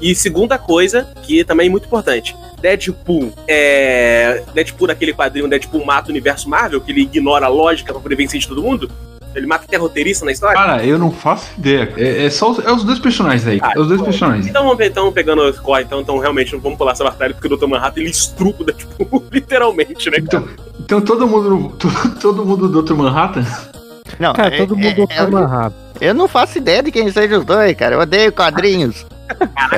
E 0.00 0.14
segunda 0.14 0.58
coisa, 0.58 1.04
que 1.22 1.44
também 1.44 1.68
é 1.68 1.70
muito 1.70 1.86
importante, 1.86 2.36
Deadpool 2.60 3.32
é. 3.48 4.42
Deadpool 4.52 4.88
naquele 4.88 5.12
quadrinho 5.12 5.48
Deadpool 5.48 5.84
mata 5.84 6.08
o 6.08 6.10
universo 6.10 6.48
Marvel, 6.48 6.80
que 6.80 6.90
ele 6.92 7.02
ignora 7.02 7.46
a 7.46 7.48
lógica 7.48 7.92
pra 7.92 8.02
poder 8.02 8.16
vencer 8.16 8.40
de 8.40 8.48
todo 8.48 8.62
mundo. 8.62 8.90
Ele 9.36 9.46
mata 9.46 9.64
até 9.66 9.76
roteirista 9.76 10.24
na 10.24 10.32
história. 10.32 10.56
Cara, 10.56 10.84
eu 10.84 10.98
não 10.98 11.10
faço 11.12 11.50
ideia. 11.58 11.92
É, 11.96 12.24
é 12.24 12.30
só 12.30 12.50
os, 12.52 12.58
é 12.64 12.72
os 12.72 12.82
dois 12.82 12.98
personagens 12.98 13.46
aí. 13.46 13.58
Ah, 13.62 13.72
É 13.76 13.78
os 13.80 13.86
dois 13.86 14.00
bom. 14.00 14.06
personagens. 14.06 14.46
Então 14.46 14.62
vamos 14.64 14.78
ver, 14.78 14.86
então, 14.88 15.12
pegando 15.12 15.42
o 15.42 15.52
score, 15.52 15.84
então, 15.84 16.00
então 16.00 16.18
realmente 16.18 16.52
não 16.54 16.60
vamos 16.60 16.78
pular 16.78 16.92
essa 16.92 17.04
batalha, 17.04 17.34
porque 17.34 17.52
o 17.52 17.56
Dr. 17.56 17.66
Manhattan 17.66 18.00
ele 18.00 18.10
estrupa 18.10 18.62
o 18.62 18.66
Deadpool, 18.66 19.24
literalmente, 19.30 20.10
né? 20.10 20.16
Então, 20.20 20.48
então 20.80 21.00
todo 21.02 21.26
mundo. 21.28 21.74
to- 21.78 21.90
Todo 22.20 22.44
mundo 22.46 22.66
do 22.68 22.82
Dr. 22.82 22.94
Manhattan? 22.94 23.44
Não, 24.18 24.32
Cara, 24.32 24.54
é- 24.54 24.58
todo 24.58 24.74
é- 24.74 24.78
mundo 24.94 25.02
é- 25.10 25.14
tá 25.14 25.22
amarrado. 25.24 25.74
eu 26.00 26.14
não 26.14 26.26
faço 26.26 26.56
ideia 26.58 26.82
de 26.82 26.90
quem 26.90 27.10
seja 27.12 27.38
os 27.38 27.44
dois, 27.44 27.76
cara. 27.76 27.94
Eu 27.96 28.00
odeio 28.00 28.32
quadrinhos. 28.32 29.04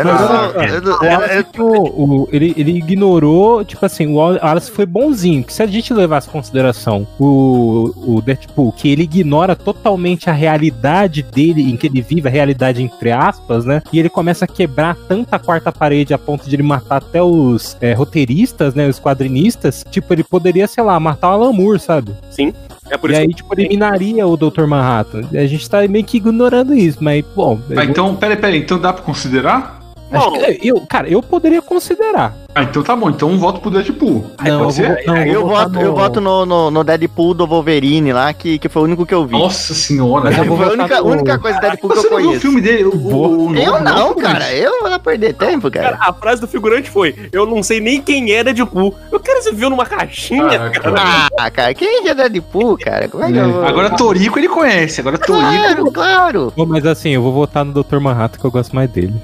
Não, 0.05 0.13
Ah, 0.61 0.67
eu 0.67 0.83
não- 0.83 0.93
O 0.99 1.05
eu- 1.05 1.11
Wallace, 1.11 1.45
eu- 1.59 1.65
o- 1.65 2.23
o- 2.23 2.29
ele, 2.33 2.55
ele 2.57 2.73
ignorou, 2.79 3.65
tipo 3.65 3.85
assim, 3.85 4.07
o 4.07 4.15
Wallace 4.17 4.71
foi 4.71 4.85
bonzinho. 4.87 5.43
Que 5.45 5.53
se 5.53 5.63
a 5.63 5.67
gente 5.67 5.93
levasse 5.95 6.29
em 6.29 6.33
consideração 6.33 7.07
o, 7.19 7.93
o 8.17 8.23
Deadpool, 8.23 8.73
que 8.73 8.89
ele 8.91 9.03
ignora 9.05 9.57
totalmente 9.57 10.29
a 10.29 10.33
realidade 10.33 11.23
dele, 11.23 11.71
em 11.71 11.77
que 11.77 11.87
ele 11.87 12.03
vive, 12.03 12.29
a 12.29 12.31
realidade 12.31 12.83
entre 12.83 13.11
aspas, 13.13 13.65
né? 13.65 13.83
E 13.93 13.99
ele 13.99 14.09
começa 14.09 14.45
a 14.45 14.49
quebrar 14.49 14.97
tanta 15.09 15.37
a 15.37 15.39
quarta 15.39 15.73
parede 15.73 16.13
a 16.15 16.19
ponto 16.19 16.49
de 16.49 16.55
ele 16.57 16.63
matar 16.63 16.97
até 16.97 17.23
os 17.23 17.77
é, 17.81 17.93
roteiristas, 17.93 18.75
né? 18.75 18.87
Os 18.89 18.99
quadrinistas. 19.01 19.85
Tipo, 19.91 20.13
ele 20.15 20.25
poderia, 20.25 20.67
sei 20.67 20.83
lá, 20.83 20.99
matar 21.01 21.31
o 21.31 21.33
Alan 21.33 21.53
Moore, 21.53 21.79
sabe? 21.81 22.13
Sim. 22.31 22.53
É 22.91 22.97
por 22.97 23.11
e 23.11 23.13
isso 23.13 23.23
aí, 23.23 23.29
que 23.29 23.35
tipo, 23.35 23.55
eliminaria 23.59 24.27
o 24.27 24.37
Dr. 24.37 24.67
Manhattan. 24.67 25.23
A 25.35 25.47
gente 25.47 25.69
tá 25.69 25.87
meio 25.89 26.05
que 26.05 26.17
ignorando 26.17 26.75
isso, 26.75 26.99
mas, 27.01 27.25
bom. 27.35 27.59
Ah, 27.71 27.75
eu- 27.85 27.91
então, 27.91 28.15
peraí, 28.17 28.37
peraí. 28.37 28.59
Então 28.61 28.79
dá 28.79 28.93
pra 28.93 29.03
considerar? 29.03 29.79
acho 30.11 30.31
Bom. 30.31 30.39
que- 30.39 30.59
eu, 30.67 30.81
cara, 30.89 31.09
eu 31.09 31.23
poderia 31.23 31.61
considerar. 31.61 32.35
Ah, 32.59 32.63
então 32.65 32.83
tá 32.83 32.97
bom. 32.97 33.09
Então 33.11 33.31
um 33.31 33.39
voto 33.39 33.61
pro 33.61 33.71
Deadpool. 33.71 34.33
Aí 34.39 34.51
Não, 34.51 34.65
pode 34.65 34.71
eu 34.83 34.87
ser? 34.87 35.05
vou- 35.05 35.15
não, 35.15 35.23
eu, 35.23 35.41
vou 35.47 35.51
voto, 35.57 35.79
eu 35.81 35.95
voto 35.95 36.21
no, 36.21 36.45
no, 36.45 36.71
no 36.73 36.83
Deadpool 36.85 37.35
do 37.35 37.47
Wolverine 37.47 38.13
lá, 38.13 38.33
que, 38.35 38.59
que 38.59 38.69
foi 38.69 38.83
o 38.83 38.85
único 38.85 39.07
que 39.07 39.15
eu 39.15 39.25
vi. 39.27 39.33
Nossa 39.39 39.75
senhora. 39.75 40.31
Eu 40.35 40.45
vou 40.45 40.57
foi 40.57 40.67
a 40.67 40.73
única, 40.73 41.01
no- 41.01 41.07
única 41.07 41.39
coisa 41.39 41.59
do 41.59 41.61
Deadpool 41.61 41.91
que 41.91 41.97
Você 41.97 42.07
eu 42.07 42.11
não 42.11 42.17
viu 42.19 42.27
o 42.27 42.29
conheço. 42.31 42.41
filme 42.41 42.61
dele? 42.61 42.85
O, 42.85 42.91
o- 42.97 43.47
o- 43.51 43.57
Eu 43.57 43.81
não, 43.81 44.15
cara. 44.15 44.53
Eu 44.53 44.81
vou 44.83 44.99
perder 44.99 45.35
tempo, 45.35 45.71
cara. 45.71 45.97
Cara, 45.97 46.11
a 46.11 46.13
frase 46.13 46.41
do 46.41 46.49
figurante 46.49 46.91
foi: 46.91 47.15
Eu 47.31 47.47
não 47.47 47.63
sei 47.63 47.81
nem 47.81 48.01
quem 48.03 48.33
é 48.33 48.43
Deadpool. 48.43 48.95
Eu 49.13 49.21
quero 49.21 49.39
você 49.43 49.53
viu 49.53 49.71
numa 49.71 49.87
caixinha, 49.87 50.49
Caraca. 50.49 50.81
cara. 50.81 51.29
Ah, 51.39 51.51
cara, 51.51 51.75
quem 51.75 52.09
é 52.09 52.15
Deadpool, 52.15 52.77
cara? 52.79 53.09
Como 53.09 53.23
é 53.23 53.31
que 53.31 53.39
eu 53.39 53.53
vou... 53.53 53.65
É. 53.65 53.69
Agora 53.69 53.91
Torico 53.91 54.39
ele 54.39 54.49
conhece. 54.49 55.01
Agora 55.01 55.17
Torico. 55.19 55.39
Claro, 55.49 55.93
claro. 55.93 56.53
Pô, 56.57 56.67
mas 56.67 56.85
assim, 56.85 57.11
eu 57.11 57.23
vou 57.23 57.33
votar 57.33 57.65
no 57.65 57.73
Dr. 57.73 57.99
Manhattan 58.01 58.39
que 58.41 58.45
eu 58.45 58.51
gosto 58.51 58.75
mais 58.75 58.91
dele. 58.91 59.15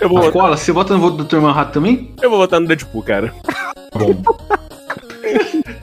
Eu 0.00 0.08
vou, 0.08 0.18
Ah, 0.18 0.22
votar, 0.22 0.32
Cola, 0.32 0.56
você 0.56 0.72
vota 0.72 0.94
no 0.94 1.00
voto 1.00 1.16
do 1.18 1.24
Dr. 1.24 1.36
Manhattan 1.40 1.70
também? 1.70 2.10
eu 2.20 2.28
vou 2.28 2.38
votar 2.40 2.58
no 2.60 2.66
Deadpool, 2.66 2.79
cara. 3.04 3.32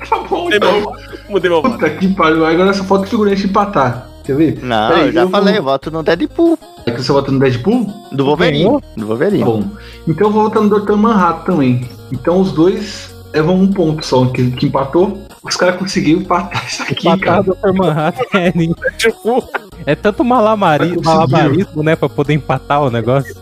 Tá 0.09 0.17
bom, 0.29 0.43
Mudei 0.45 0.59
meu, 0.59 0.91
mudei 1.29 1.49
meu 1.49 1.61
voto. 1.61 1.73
Puta 1.75 1.89
que 1.91 2.07
pariu. 2.13 2.45
Agora 2.45 2.73
só 2.73 2.83
falta 2.83 3.05
o 3.05 3.09
figurante 3.09 3.45
empatar. 3.45 4.07
Quer 4.23 4.35
ver? 4.35 4.59
Não, 4.61 4.89
Peraí, 4.89 5.05
eu 5.07 5.11
já 5.13 5.21
eu 5.21 5.29
falei, 5.29 5.53
vou- 5.53 5.59
eu 5.59 5.63
voto 5.63 5.91
no 5.91 6.03
Deadpool. 6.03 6.59
É 6.85 6.91
que 6.91 7.01
você 7.03 7.11
vota 7.11 7.31
no 7.31 7.39
Deadpool? 7.39 7.85
Do 8.11 8.25
Wolverine. 8.25 8.79
Do 8.95 9.07
Wolverine. 9.07 9.39
Tá 9.39 9.45
bom. 9.45 9.63
Então 10.07 10.27
eu 10.27 10.33
vou 10.33 10.43
votar 10.43 10.63
no 10.63 10.79
Dr. 10.79 10.93
Manhattan 10.95 11.43
também. 11.53 11.89
Então 12.11 12.39
os 12.41 12.51
dois 12.51 13.13
levam 13.33 13.55
um 13.55 13.71
ponto 13.71 14.05
só, 14.05 14.25
que, 14.25 14.51
que 14.51 14.65
empatou. 14.67 15.21
Os 15.43 15.55
caras 15.55 15.77
conseguiram 15.77 16.21
empatar 16.21 16.65
isso 16.65 16.83
aqui, 16.83 17.07
Empatar 17.07 17.19
cara. 17.19 17.41
o 17.41 17.55
Dr. 17.55 17.73
Manhattan 17.77 18.23
é, 18.37 18.51
Deadpool. 18.51 19.43
é 19.85 19.95
tanto 19.95 20.23
malamari- 20.25 20.89
Conseguiu. 20.95 21.03
malabarismo, 21.13 21.83
né? 21.83 21.95
Pra 21.95 22.09
poder 22.09 22.33
empatar 22.33 22.81
o 22.83 22.89
negócio. 22.89 23.33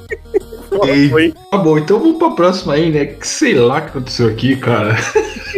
Ok. 0.76 1.34
Tá 1.52 1.58
bom, 1.58 1.78
então 1.78 2.00
vamos 2.00 2.18
pra 2.18 2.32
próxima 2.32 2.74
aí, 2.74 2.92
né? 2.92 3.06
Que 3.06 3.28
sei 3.28 3.56
lá 3.56 3.78
o 3.78 3.82
que 3.82 3.88
aconteceu 3.88 4.28
aqui, 4.28 4.56
cara. 4.56 4.96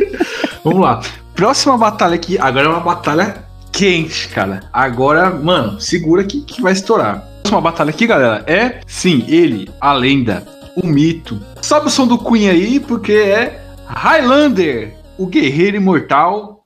vamos 0.64 0.82
lá. 0.82 1.02
Próxima 1.36 1.78
batalha 1.78 2.16
aqui, 2.16 2.38
agora 2.40 2.66
é 2.66 2.70
uma 2.70 2.80
batalha 2.80 3.46
quente, 3.72 4.28
cara. 4.30 4.62
Agora, 4.74 5.30
mano, 5.30 5.80
segura 5.80 6.24
que, 6.24 6.42
que 6.42 6.62
vai 6.62 6.74
estourar. 6.74 7.24
Próxima 7.44 7.62
batalha 7.62 7.92
aqui, 7.92 8.08
galera, 8.08 8.44
é 8.48 8.80
sim, 8.88 9.24
ele, 9.28 9.70
a 9.80 9.94
lenda, 9.94 10.44
o 10.76 10.86
mito. 10.86 11.40
Sobe 11.62 11.88
o 11.88 11.90
som 11.90 12.08
do 12.08 12.18
Queen 12.18 12.50
aí, 12.50 12.80
porque 12.80 13.14
é 13.14 13.62
Highlander, 13.88 14.96
o 15.18 15.28
guerreiro 15.28 15.78
imortal. 15.78 16.57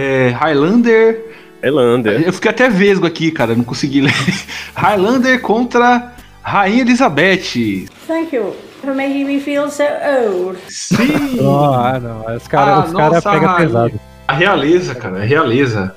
É, 0.00 0.28
Highlander. 0.30 1.20
Highlander. 1.60 2.22
Eu 2.24 2.32
fiquei 2.32 2.52
até 2.52 2.68
vesgo 2.68 3.04
aqui, 3.04 3.32
cara, 3.32 3.56
não 3.56 3.64
consegui 3.64 4.00
ler. 4.00 4.12
Highlander 4.76 5.40
contra 5.40 6.12
Rainha 6.40 6.82
Elizabeth. 6.82 7.88
Thank 8.06 8.36
you 8.36 8.54
for 8.80 8.94
making 8.94 9.24
me 9.24 9.40
feel 9.40 9.68
so 9.68 9.82
old. 9.82 10.56
Sim! 10.68 11.40
Ah, 11.42 11.98
não. 12.00 12.36
Os 12.36 12.46
caras 12.46 12.90
Ah, 12.90 12.92
cara 12.96 13.10
nossa, 13.10 13.30
pegam 13.32 13.56
pesado. 13.56 14.00
A 14.28 14.32
realeza, 14.34 14.94
cara, 14.94 15.16
a 15.18 15.24
realeza. 15.24 15.94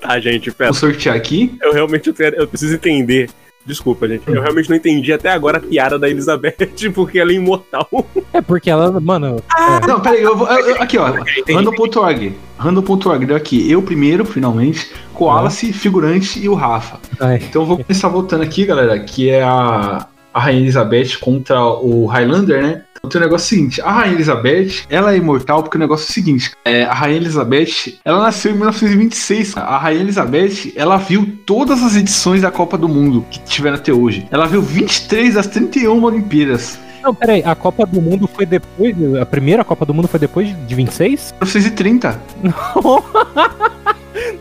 Tá, 0.00 0.20
gente, 0.20 0.50
pera. 0.52 0.70
Vou 0.70 0.78
sortear 0.78 1.16
aqui. 1.16 1.56
Eu 1.60 1.72
realmente 1.72 2.12
quero- 2.12 2.36
eu 2.36 2.46
preciso 2.46 2.74
entender. 2.74 3.28
Desculpa, 3.64 4.08
gente. 4.08 4.22
Eu 4.26 4.42
realmente 4.42 4.68
não 4.68 4.76
entendi 4.76 5.12
até 5.12 5.30
agora 5.30 5.58
a 5.58 5.60
piada 5.60 5.98
da 5.98 6.08
Elizabeth, 6.08 6.56
porque 6.94 7.18
ela 7.18 7.30
é 7.30 7.34
imortal. 7.34 7.88
É 8.32 8.40
porque 8.40 8.68
ela, 8.70 9.00
mano. 9.00 9.36
é. 9.82 9.86
Não, 9.86 10.00
peraí, 10.00 10.22
eu 10.22 10.36
vou. 10.36 10.48
eu- 10.48 10.70
eu- 10.76 10.82
aqui, 10.82 10.98
ó. 10.98 11.12
Random.org. 11.54 12.34
Random.org 12.58 13.26
deu 13.26 13.36
aqui. 13.36 13.70
Eu 13.70 13.82
primeiro, 13.82 14.24
finalmente. 14.24 14.90
Koalace, 15.14 15.72
figurante 15.72 16.40
e 16.42 16.48
o 16.48 16.54
Rafa. 16.54 16.98
Ai. 17.20 17.36
Então 17.48 17.62
eu 17.62 17.66
vou 17.66 17.78
começar 17.78 18.08
voltando 18.08 18.42
aqui, 18.42 18.64
galera, 18.64 18.98
que 18.98 19.28
é 19.30 19.42
a, 19.42 20.06
a 20.32 20.40
Rainha 20.40 20.60
Elizabeth 20.60 21.18
contra 21.20 21.62
o 21.64 22.06
Highlander, 22.06 22.62
né? 22.62 22.82
Então 23.04 23.10
tem 23.10 23.20
o 23.20 23.24
negócio 23.24 23.48
seguinte, 23.48 23.80
a 23.80 23.90
Rainha 23.90 24.14
Elizabeth, 24.14 24.84
ela 24.88 25.12
é 25.12 25.16
imortal 25.16 25.60
porque 25.64 25.76
o 25.76 25.80
negócio 25.80 26.04
é 26.04 26.08
o 26.08 26.12
seguinte, 26.12 26.52
é, 26.64 26.84
a 26.84 26.94
Rainha 26.94 27.16
Elizabeth, 27.16 27.98
ela 28.04 28.22
nasceu 28.22 28.52
em 28.52 28.54
1926. 28.54 29.56
A 29.56 29.76
Rainha 29.76 30.02
Elizabeth, 30.02 30.72
ela 30.76 30.98
viu 30.98 31.36
todas 31.44 31.82
as 31.82 31.96
edições 31.96 32.42
da 32.42 32.50
Copa 32.52 32.78
do 32.78 32.88
Mundo 32.88 33.26
que 33.28 33.40
tiveram 33.40 33.74
até 33.76 33.92
hoje. 33.92 34.28
Ela 34.30 34.46
viu 34.46 34.62
23 34.62 35.34
das 35.34 35.48
31 35.48 36.00
Olimpíadas. 36.04 36.78
Não, 37.02 37.12
peraí, 37.12 37.42
a 37.44 37.56
Copa 37.56 37.84
do 37.84 38.00
Mundo 38.00 38.28
foi 38.32 38.46
depois. 38.46 38.94
A 39.20 39.26
primeira 39.26 39.64
Copa 39.64 39.84
do 39.84 39.92
Mundo 39.92 40.06
foi 40.06 40.20
depois 40.20 40.46
de 40.68 40.72
26? 40.72 41.34
1930. 41.40 42.20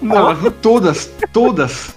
Ela 0.03 0.33
viu 0.35 0.51
todas, 0.51 1.11
todas. 1.33 1.95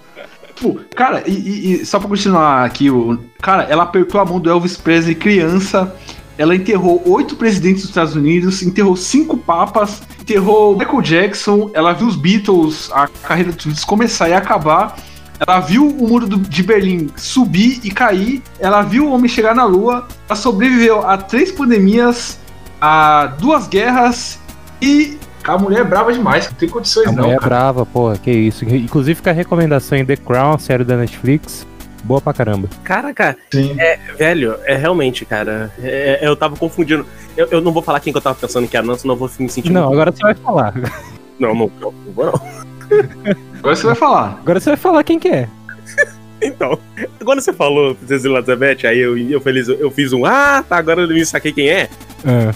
Tipo, 0.55 0.81
cara, 0.97 1.23
e, 1.27 1.33
e- 1.33 1.73
e 1.83 1.85
só 1.85 1.99
pra 1.99 2.09
continuar 2.09 2.65
aqui, 2.65 2.89
o, 2.91 3.19
cara, 3.43 3.65
ela 3.65 3.83
apertou 3.83 4.19
a 4.19 4.25
mão 4.25 4.41
do 4.41 4.49
Elvis 4.49 4.79
Presley 4.79 5.15
criança. 5.15 5.95
Ela 6.37 6.55
enterrou 6.57 7.03
oito 7.07 7.37
presidentes 7.37 7.83
dos 7.83 7.91
Estados 7.91 8.17
Unidos, 8.17 8.63
enterrou 8.63 8.97
cinco 8.97 9.37
papas, 9.37 10.03
enterrou 10.21 10.77
Michael 10.77 11.01
Jackson. 11.03 11.71
Ela 11.73 11.93
viu 11.93 12.07
os 12.09 12.17
Beatles, 12.17 12.91
a 12.93 13.07
carreira 13.07 13.53
dos 13.53 13.65
Beatles 13.65 13.85
começar 13.85 14.29
e 14.29 14.33
acabar. 14.35 14.97
Ela 15.39 15.61
viu 15.61 15.87
o 15.87 16.09
muro 16.09 16.27
do- 16.27 16.37
de 16.39 16.63
Berlim 16.63 17.09
subir 17.17 17.81
e 17.85 17.91
cair. 17.91 18.43
Ela 18.59 18.83
viu 18.83 19.07
o 19.07 19.13
homem 19.13 19.29
chegar 19.29 19.55
na 19.55 19.65
Lua. 19.65 20.07
Ela 20.29 20.37
sobreviveu 20.37 21.07
a 21.07 21.17
três 21.19 21.51
pandemias, 21.53 22.39
a 22.81 23.27
duas 23.39 23.67
guerras 23.69 24.39
e 24.81 25.19
a 25.45 25.59
mulher 25.59 25.81
é 25.81 25.85
brava 25.85 26.13
demais. 26.13 26.47
Não 26.47 26.55
tem 26.55 26.69
condições 26.69 27.09
A 27.09 27.13
não, 27.13 27.25
mulher 27.25 27.37
é 27.37 27.39
cara. 27.39 27.49
brava, 27.49 27.85
porra, 27.87 28.17
que 28.17 28.31
isso. 28.31 28.65
Inclusive 28.65 29.17
fica 29.17 29.31
a 29.31 29.35
recomendação 29.35 29.99
em 29.99 30.05
The 30.05 30.17
Crown, 30.17 30.59
série 30.59 30.85
da 30.85 30.97
Netflix. 30.97 31.67
Boa 32.05 32.21
pra 32.21 32.33
caramba. 32.35 32.69
Caraca, 32.85 33.37
Sim. 33.53 33.75
é, 33.79 33.99
velho, 34.17 34.57
é 34.65 34.77
realmente, 34.77 35.25
cara. 35.25 35.73
é- 35.83 36.21
é- 36.23 36.29
eu 36.29 36.37
tava 36.37 36.55
confundindo. 36.57 37.07
Eu, 37.37 37.49
eu 37.51 37.61
não 37.61 37.73
vou 37.73 37.83
falar 37.83 37.99
quem 38.01 38.13
que 38.13 38.17
eu 38.17 38.23
tava 38.23 38.37
pensando 38.39 38.69
que 38.69 38.77
era, 38.77 38.87
não, 38.87 38.95
senão 38.97 39.15
eu 39.15 39.19
vou 39.19 39.31
me 39.39 39.49
sentir. 39.49 39.73
Não, 39.73 39.83
muito- 39.89 39.95
agora 39.95 40.13
você 40.13 40.23
vai 40.23 40.35
falar. 40.35 40.75
não, 41.41 41.55
não, 41.55 41.73
não, 41.81 41.93
não 41.93 42.13
vou 42.13 42.27
não. 42.27 42.65
Agora 43.59 43.75
você 43.77 43.87
vai 43.87 43.95
falar. 43.95 44.39
Agora 44.43 44.61
você 44.61 44.71
vai 44.71 44.77
falar 44.77 45.03
quem 45.03 45.19
que 45.19 45.29
é. 45.29 45.49
Então, 46.43 46.79
quando 47.25 47.41
você 47.41 47.55
falou 47.55 47.95
Princesa 47.95 48.29
Elizabeth, 48.29 48.87
aí 48.87 48.99
eu, 48.99 49.17
eu, 49.17 49.41
feliz, 49.41 49.67
eu 49.67 49.91
fiz 49.91 50.13
um. 50.13 50.27
Ah, 50.27 50.63
tá, 50.69 50.77
agora 50.77 51.01
eu 51.03 51.09
me 51.09 51.25
saquei 51.25 51.53
quem 51.53 51.71
é. 51.71 51.89
Ah, 52.27 52.53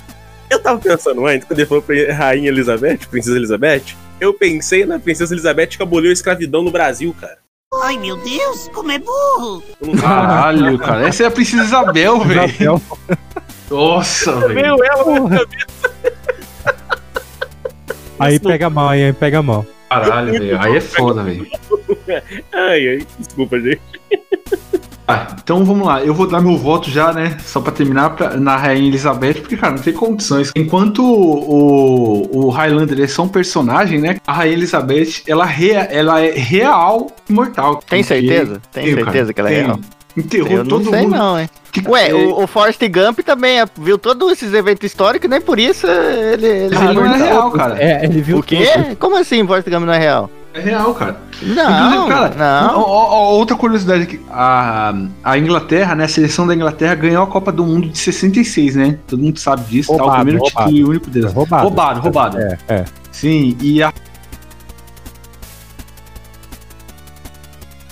Eu 0.51 0.63
tava 0.63 0.79
pensando 0.79 1.25
antes, 1.27 1.49
quando 1.49 1.59
ele 1.59 1.67
falou 1.67 1.83
pra 1.83 1.95
Rainha 2.13 2.49
Elizabeth, 2.49 2.99
Princesa 3.11 3.37
Elizabeth, 3.37 3.95
eu 4.21 4.35
pensei 4.35 4.85
na 4.85 4.99
Princesa 4.99 5.33
Elizabeth 5.33 5.69
que 5.69 5.83
aboliu 5.83 6.11
a 6.11 6.13
escravidão 6.13 6.63
no 6.63 6.71
Brasil, 6.71 7.15
cara. 7.19 7.39
Ai, 7.75 7.99
meu 7.99 8.17
Deus, 8.17 8.67
como 8.73 8.91
é 8.91 8.99
burro! 8.99 9.63
Caralho, 10.01 10.79
cara. 10.79 11.07
Essa 11.07 11.25
é 11.25 11.27
a 11.27 11.31
Princesa 11.31 11.65
Isabel, 11.65 12.19
velho. 12.25 12.49
Isabel. 12.49 12.83
Nossa, 13.71 14.41
velho. 14.41 14.55
Veio 14.55 14.85
ela 14.85 15.05
na 15.05 15.21
minha 15.21 15.39
cabeça. 15.47 15.95
Aí 18.19 18.41
pega 18.41 18.71
mal, 18.71 18.89
aí 18.89 19.13
pega 19.13 19.43
mal. 19.43 19.67
Caralho, 19.91 20.33
velho. 20.33 20.59
Aí 20.63 20.77
é 20.77 20.81
foda, 20.81 21.23
velho. 21.23 21.47
Ai, 22.55 22.89
ai, 22.89 23.07
desculpa, 23.19 23.61
gente. 23.61 23.83
Ah, 25.11 25.27
então 25.43 25.65
vamos 25.65 25.87
lá. 25.87 26.03
Eu 26.05 26.13
vou 26.13 26.29
dar 26.29 26.39
meu 26.43 26.59
voto 26.59 26.91
já, 26.91 27.15
né? 27.15 27.39
Só 27.43 27.63
pra 27.63 27.73
terminar 27.73 28.11
pra- 28.11 28.37
na 28.37 28.57
Rainha 28.57 28.87
Elizabeth, 28.89 29.37
porque, 29.41 29.57
cara, 29.57 29.73
não 29.75 29.83
tem 29.83 29.95
condições. 29.95 30.53
Enquanto 30.55 31.03
o, 31.03 32.47
o 32.47 32.49
Highlander 32.51 33.01
é 33.01 33.07
só 33.07 33.23
um 33.23 33.29
personagem, 33.29 34.01
né? 34.01 34.17
A 34.27 34.33
Rainha 34.35 34.53
Elizabeth, 34.55 35.23
ela, 35.27 35.47
rea, 35.47 35.81
ela 35.91 36.21
é 36.21 36.33
real 36.33 37.07
imortal. 37.29 37.81
Tem 37.89 38.03
certeza? 38.03 38.61
Tem 38.71 38.85
Tenho, 38.85 38.97
certeza 38.97 39.33
cara, 39.33 39.35
que 39.35 39.41
ela 39.41 39.51
é 39.51 39.63
real? 39.67 39.81
Enterrou 40.17 40.51
Eu 40.51 40.65
não 40.65 40.69
todo 40.69 40.91
sei 40.91 41.03
mundo. 41.03 41.17
não, 41.17 41.41
hein? 41.41 41.49
Que- 41.71 41.89
Ué, 41.89 42.11
é, 42.11 42.15
o, 42.15 42.43
o 42.43 42.47
Forrest 42.47 42.81
Gump 42.89 43.21
também 43.21 43.61
é- 43.61 43.67
viu 43.79 43.97
todos 43.99 44.33
esses 44.33 44.53
eventos 44.53 44.85
históricos 44.85 45.31
nem 45.31 45.41
por 45.41 45.59
isso 45.61 45.87
ele, 45.87 46.47
ele, 46.47 46.75
Ele 46.75 46.93
não 46.95 47.07
é 47.07 47.17
real, 47.17 47.51
cara. 47.53 47.77
É, 47.83 48.05
ele 48.05 48.21
viu 48.21 48.39
O 48.39 48.43
quê? 48.43 48.67
Como 48.99 49.17
assim 49.17 49.43
o 49.43 49.47
Forrest 49.47 49.69
Gump 49.71 49.85
não 49.85 49.93
é 49.93 49.99
real? 49.99 50.29
É 50.59 50.63
real, 50.63 50.95
cara. 50.95 51.17
Não, 51.43 52.09
cara, 52.09 52.35
não. 52.37 52.81
ó, 52.81 52.83
ó, 52.83 53.31
outra 53.37 53.57
curiosidade 53.57 54.03
aqui. 54.03 54.21
A, 54.31 54.93
a 55.23 55.39
Inglaterra, 55.39 55.95
né? 55.95 56.05
A 56.05 56.09
seleção 56.09 56.47
da 56.47 56.55
Inglaterra 56.55 56.95
ganhou 56.95 57.23
a 57.23 57.27
Copa 57.27 57.53
do 57.53 57.65
Mundo 57.65 57.89
de 57.89 57.99
66, 57.99 58.75
né? 58.77 58.99
Todo 59.07 59.23
mundo 59.23 59.39
sabe 59.39 59.63
disso. 59.65 59.89
tá? 59.89 59.95
O 59.95 59.99
Roubado, 59.99 60.17
primeiro 60.25 60.41
roubado. 60.41 60.69
título 60.71 60.87
e 60.87 60.91
único 60.91 61.11
deles. 61.11 61.33
Roubado. 61.33 61.63
roubado. 61.63 62.01
roubado. 62.01 62.39
É, 62.39 62.59
é. 62.69 62.85
Sim, 63.13 63.57
e 63.61 63.83
a 63.83 63.93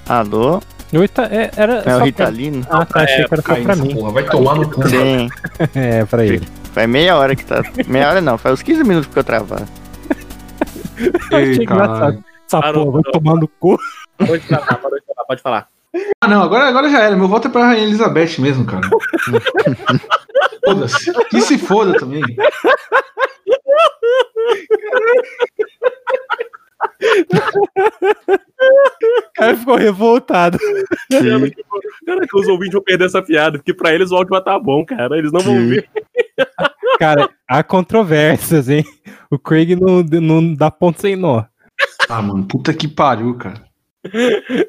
Alô? 0.09 0.61
Oi, 0.92 1.09
tá- 1.09 1.24
é, 1.31 1.50
era 1.57 1.74
É 1.79 1.83
só 1.83 1.90
o 1.90 1.96
pra- 1.96 2.05
Ritalino? 2.05 2.66
Ah, 2.70 2.85
tá, 2.87 3.00
achei 3.02 3.24
que 3.24 3.35
era 3.35 3.42
só 3.42 3.48
Caindo 3.48 3.64
pra 3.64 3.76
mim. 3.76 3.94
porra, 3.94 4.12
vai 4.12 4.22
tomar 4.24 4.55
no 4.55 4.70
cu. 4.70 4.88
Sim. 4.88 5.29
É, 5.74 6.05
pra 6.05 6.24
ele. 6.24 6.46
Faz 6.72 6.88
meia 6.88 7.16
hora 7.16 7.35
que 7.35 7.44
tá. 7.44 7.62
Meia 7.88 8.09
hora 8.09 8.20
não, 8.20 8.38
faz 8.38 8.55
uns 8.55 8.62
15 8.62 8.85
minutos 8.85 9.07
que 9.07 9.11
ficou 9.11 9.24
travado. 9.24 9.66
Achei 11.33 11.44
Ei, 11.55 11.57
engraçado. 11.57 12.24
Essa 12.46 12.61
Parou, 12.61 12.85
porra 12.87 12.92
vai 12.94 13.02
parou. 13.02 13.20
tomar 13.20 13.40
no 13.40 13.48
cu. 13.48 13.78
Pode 14.18 14.40
falar, 14.46 14.78
pode 14.78 15.02
falar, 15.06 15.24
pode 15.26 15.42
falar. 15.42 15.68
Ah, 16.20 16.28
não, 16.28 16.42
agora, 16.42 16.68
agora 16.68 16.88
já 16.90 17.00
era. 17.00 17.16
Meu 17.16 17.26
voto 17.28 17.48
é 17.48 17.50
pra 17.50 17.66
Rainha 17.68 17.85
Elizabeth 17.85 18.38
mesmo, 18.38 18.64
cara. 18.66 18.87
Foda-se. 20.64 21.12
Que 21.30 21.40
se 21.40 21.59
foda 21.59 21.94
também. 21.98 22.22
O 28.28 29.32
cara 29.35 29.56
ficou 29.56 29.76
revoltado. 29.76 30.59
Cara, 31.11 31.50
que- 31.50 31.64
Cara, 32.06 32.26
que 32.26 32.38
os 32.38 32.46
ouvintes 32.48 32.72
vão 32.74 32.82
perder 32.82 33.06
essa 33.06 33.22
piada, 33.22 33.59
porque 33.59 33.74
pra 33.74 33.92
eles 33.94 34.11
o 34.11 34.16
áudio 34.16 34.30
vai 34.30 34.38
estar 34.38 34.59
bom, 34.59 34.85
cara. 34.85 35.16
Eles 35.18 35.32
não 35.32 35.40
vão 35.40 35.54
ver. 35.66 35.88
Cara, 36.98 37.28
há 37.48 37.62
controvérsias, 37.62 38.68
hein? 38.68 38.85
O 39.30 39.38
Craig 39.38 39.74
não, 39.74 40.02
não 40.02 40.54
dá 40.54 40.70
ponto 40.70 41.00
sem 41.00 41.16
nó. 41.16 41.42
Ah, 42.09 42.23
mano, 42.23 42.45
puta 42.45 42.73
que 42.73 42.87
pariu, 42.88 43.35
cara. 43.35 43.64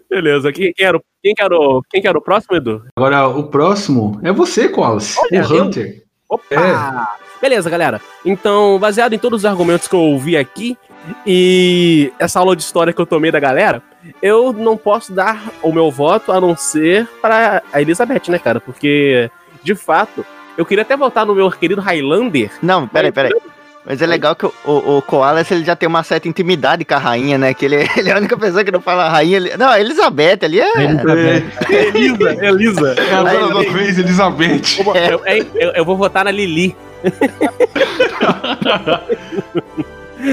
Beleza. 0.09 0.51
Quem, 0.51 0.73
quem 0.73 0.85
era, 0.85 0.97
o- 0.97 1.03
quem, 1.21 1.33
que 1.35 1.41
era 1.41 1.55
o, 1.55 1.81
quem 1.89 2.01
que 2.01 2.07
era 2.07 2.17
o 2.17 2.21
próximo, 2.21 2.55
Edu? 2.55 2.83
Agora, 2.95 3.27
o 3.27 3.43
próximo 3.47 4.19
é 4.23 4.31
você. 4.31 4.71
Olha, 4.75 4.99
o 5.47 5.53
eu- 5.55 5.63
Hunter. 5.63 6.03
Opa! 6.29 6.43
É. 6.51 7.17
Beleza, 7.41 7.69
galera. 7.69 8.01
Então, 8.25 8.79
baseado 8.79 9.13
em 9.13 9.19
todos 9.19 9.41
os 9.41 9.45
argumentos 9.45 9.87
que 9.87 9.93
eu 9.93 9.99
ouvi 9.99 10.35
aqui 10.35 10.75
e 11.25 12.11
essa 12.19 12.39
aula 12.39 12.55
de 12.55 12.63
história 12.63 12.91
que 12.91 12.99
eu 12.99 13.05
tomei 13.05 13.31
da 13.31 13.39
galera, 13.39 13.81
eu 14.21 14.51
não 14.51 14.75
posso 14.75 15.13
dar 15.13 15.51
o 15.61 15.71
meu 15.71 15.91
voto 15.91 16.31
a 16.31 16.41
não 16.41 16.55
ser 16.57 17.07
para 17.21 17.61
a 17.71 17.79
Elizabeth, 17.81 18.23
né, 18.29 18.39
cara? 18.39 18.59
Porque, 18.59 19.29
de 19.63 19.75
fato, 19.75 20.25
eu 20.57 20.65
queria 20.65 20.81
até 20.81 20.97
votar 20.97 21.25
no 21.27 21.35
meu 21.35 21.49
querido 21.51 21.79
Highlander. 21.79 22.51
Não, 22.61 22.87
peraí, 22.87 23.11
peraí. 23.11 23.31
Mas 23.33 23.43
é 23.89 24.05
legal 24.05 24.35
que 24.35 24.45
o, 24.45 24.53
o, 24.65 24.97
o 24.97 25.01
Koala 25.01 25.43
ele 25.49 25.63
já 25.63 25.75
tem 25.75 25.87
uma 25.87 26.03
certa 26.03 26.27
intimidade 26.27 26.83
com 26.83 26.93
a 26.93 26.97
rainha, 26.97 27.37
né? 27.37 27.53
Que 27.53 27.65
ele, 27.65 27.75
ele 27.95 28.09
é 28.09 28.13
a 28.13 28.17
única 28.17 28.37
pessoa 28.37 28.63
que 28.63 28.71
não 28.71 28.81
fala 28.81 29.07
rainha. 29.09 29.37
Ele, 29.37 29.57
não, 29.57 29.69
a 29.69 29.79
Elizabeth 29.79 30.39
ali 30.43 30.59
é. 30.59 30.71
Elisa, 31.95 32.45
Elisa. 32.45 32.95
É 32.97 33.13
a 33.13 33.23
dona 33.23 33.63
da 33.63 33.71
vez, 33.71 33.97
Elizabeth. 33.97 34.79
Eu, 35.09 35.21
eu- 35.25 35.45
eu- 35.55 35.71
eu 35.75 35.85
vou 35.85 35.95
votar 35.95 36.25
na 36.25 36.31
Lili. 36.31 36.75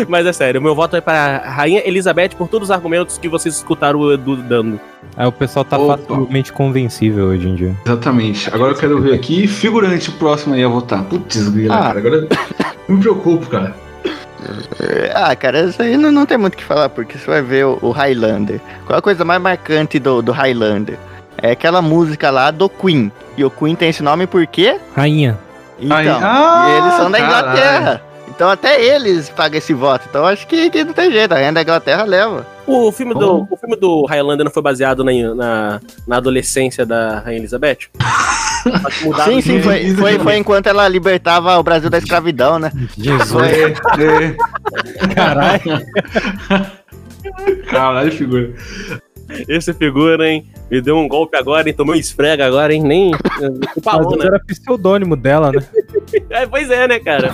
Mas 0.09 0.27
é 0.27 0.33
sério, 0.33 0.61
meu 0.63 0.75
voto 0.75 0.97
é 0.97 1.01
para 1.01 1.39
Rainha 1.39 1.83
Elizabeth 1.87 2.31
por 2.31 2.49
todos 2.49 2.69
os 2.69 2.73
argumentos 2.75 3.17
que 3.19 3.29
vocês 3.29 3.55
escutaram 3.55 4.01
o 4.01 4.13
Edu 4.13 4.37
dando. 4.37 4.81
Aí 5.17 5.27
o 5.27 5.31
pessoal 5.33 5.65
tá 5.65 5.79
Opa. 5.79 5.99
facilmente 5.99 6.53
convencível 6.53 7.27
hoje 7.27 7.49
em 7.49 7.55
dia. 7.55 7.77
Exatamente. 7.87 8.51
Agora 8.53 8.73
eu 8.73 8.77
quero 8.77 9.01
ver 9.01 9.15
aqui, 9.15 9.47
figurante 9.47 10.09
o 10.09 10.13
próximo 10.15 10.55
aí 10.55 10.65
a 10.65 10.69
votar. 10.69 11.05
Putz, 11.05 11.49
grila, 11.49 11.77
Ah. 11.77 11.83
cara. 11.83 11.99
Agora 12.01 12.15
eu 12.17 12.29
me 12.89 12.99
preocupo, 13.01 13.47
cara. 13.47 13.75
Ah, 15.15 15.35
cara, 15.35 15.61
isso 15.63 15.81
aí 15.81 15.97
não, 15.97 16.13
não 16.13 16.27
tem 16.27 16.37
muito 16.37 16.55
o 16.55 16.57
que 16.57 16.65
falar, 16.65 16.89
porque 16.91 17.17
você 17.17 17.27
vai 17.31 17.41
ver 17.43 17.65
o, 17.65 17.79
o 17.81 17.91
Highlander. 17.91 18.61
Qual 18.87 18.99
a 18.99 19.03
coisa 19.03 19.25
mais 19.25 19.41
marcante 19.41 19.99
do, 19.99 20.21
do 20.21 20.33
Highlander? 20.33 20.99
É 21.39 21.53
aquela 21.53 21.81
música 21.81 22.31
lá 22.31 22.51
do 22.51 22.69
Queen. 22.69 23.11
E 23.37 23.45
o 23.45 23.51
Queen 23.51 23.75
tem 23.75 23.89
esse 23.89 24.03
nome 24.03 24.27
por 24.27 24.47
quê? 24.47 24.79
Rainha. 24.95 25.39
Então, 25.79 25.97
Aí- 25.97 26.09
Ah, 26.09 26.67
e 26.69 26.79
eles 26.83 26.95
são 26.95 27.11
da 27.11 27.19
caralho. 27.19 28.01
Então 28.35 28.49
até 28.49 28.83
eles 28.83 29.29
pagam 29.31 29.59
esse 29.59 29.73
voto. 29.73 30.07
Então 30.09 30.27
acho 30.27 30.47
que, 30.47 30.69
que 30.71 30.83
não 30.83 30.93
tem 30.93 31.11
jeito, 31.13 31.33
a 31.33 31.37
rainha 31.37 31.53
da 31.53 31.63
Inglaterra 31.63 32.03
leva. 32.03 32.47
O 32.67 32.91
filme, 32.91 33.15
do, 33.15 33.47
o 33.51 33.57
filme 33.57 33.77
do 33.77 34.07
Highlander 34.07 34.45
não 34.45 34.51
foi 34.51 34.63
baseado 34.63 35.05
na, 35.05 35.13
na, 35.35 35.81
na 36.07 36.17
adolescência 36.17 36.87
da 36.87 37.21
Rainha 37.21 37.39
Elizabeth? 37.39 37.91
Sim, 39.27 39.43
sim, 39.43 39.61
foi, 39.61 39.95
foi, 39.95 40.19
foi 40.19 40.37
enquanto 40.39 40.69
ela 40.69 40.89
libertava 40.89 41.59
o 41.59 41.63
Brasil 41.63 41.91
da 41.91 41.99
escravidão, 41.99 42.59
né? 42.59 42.73
Jesus, 42.97 43.53
é. 43.53 45.15
caralho. 45.15 45.87
Caralho, 47.71 48.13
figura. 48.13 48.55
Esse 49.49 49.73
figura, 49.75 50.29
hein? 50.29 50.45
Me 50.71 50.81
deu 50.81 50.97
um 50.97 51.07
golpe 51.09 51.37
agora, 51.37 51.69
hein? 51.69 51.75
Tomei 51.75 51.95
um 51.97 51.99
esfrega 51.99 52.47
agora, 52.47 52.73
hein? 52.75 52.83
Nem. 52.83 53.11
Mas 53.11 53.51
Falou, 53.85 54.17
né? 54.17 54.27
era 54.27 54.41
pseudônimo 54.47 55.17
dela, 55.17 55.51
né? 55.53 55.61
É, 56.31 56.47
pois 56.47 56.71
é, 56.71 56.87
né, 56.87 56.99
cara? 57.01 57.31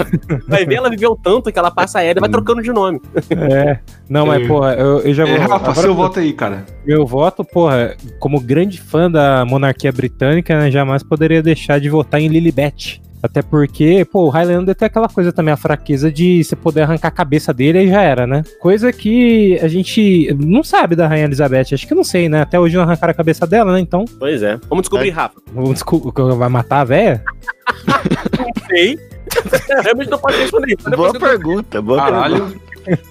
Vai 0.49 0.65
ver, 0.65 0.77
ela 0.77 0.89
viveu 0.91 1.17
tanto 1.21 1.53
que 1.53 1.59
ela 1.59 1.71
passa 1.71 1.99
aérea 1.99 2.19
e 2.19 2.23
vai 2.23 2.29
trocando 2.31 2.63
de 2.63 2.73
nome. 2.73 3.01
É. 3.31 3.79
Não, 4.09 4.27
mas, 4.27 4.43
É. 4.43 4.47
porra, 4.47 4.75
eu, 4.75 5.01
eu 5.01 5.15
já 5.15 5.25
vou. 5.25 5.35
É, 5.35 5.39
Rafa, 5.39 5.55
agora 5.57 5.75
seu 5.75 5.91
eu- 5.91 5.95
voto 5.95 6.19
aí, 6.21 6.33
cara. 6.33 6.65
Meu 6.87 7.05
voto, 7.07 7.45
porra, 7.45 7.97
como 8.19 8.41
grande 8.41 8.81
fã 8.81 9.11
da 9.11 9.45
monarquia 9.45 9.93
britânica, 9.93 10.59
né, 10.59 10.71
jamais 10.71 11.03
poderia 11.03 11.43
deixar 11.43 11.79
de 11.81 11.89
votar 11.91 12.21
em 12.21 12.29
Lilibet. 12.29 13.03
Até 13.23 13.43
porque, 13.43 14.05
pô, 14.11 14.25
o 14.25 14.29
Highlander 14.31 14.75
tem 14.75 14.87
aquela 14.87 15.09
coisa 15.09 15.33
também, 15.33 15.53
a 15.53 15.57
fraqueza 15.57 16.11
de 16.11 16.43
você 16.43 16.57
poder 16.57 16.83
arrancar 16.83 17.09
a 17.09 17.13
cabeça 17.13 17.53
dele 17.53 17.81
e 17.85 17.89
já 17.89 18.01
era, 18.03 18.27
né? 18.27 18.43
Coisa 18.61 18.93
que 18.93 19.59
a 19.63 19.69
gente 19.69 20.35
não 20.39 20.63
sabe 20.63 20.97
da 20.97 21.07
Rainha 21.07 21.25
Elizabeth, 21.27 21.75
acho 21.75 21.87
que 21.87 21.95
não 21.95 22.05
sei, 22.05 22.29
né? 22.29 22.41
Até 22.43 22.59
hoje 22.59 22.77
não 22.77 22.83
arrancaram 22.83 23.11
a 23.11 23.15
cabeça 23.15 23.47
dela, 23.47 23.73
né? 23.73 23.81
Então, 23.81 24.05
Pois 24.19 24.43
é. 24.43 24.59
Vamos 24.69 24.83
descobrir, 24.83 25.11
Rafa. 25.11 25.41
vamos 25.53 25.75
desculpa, 25.75 26.35
vai 26.35 26.49
matar 26.49 26.81
a 26.81 26.85
véia? 26.85 27.23
Não 28.39 28.67
sei. 28.69 28.99
Realmente 29.83 30.11
não 30.11 30.19
pode 30.19 30.37
responder. 30.39 30.75
isso. 30.79 30.91
Boa 30.91 31.13
pergunta, 31.13 31.81
boa 31.83 32.03
pergunta. 32.05 32.29
Caralho. 32.29 32.61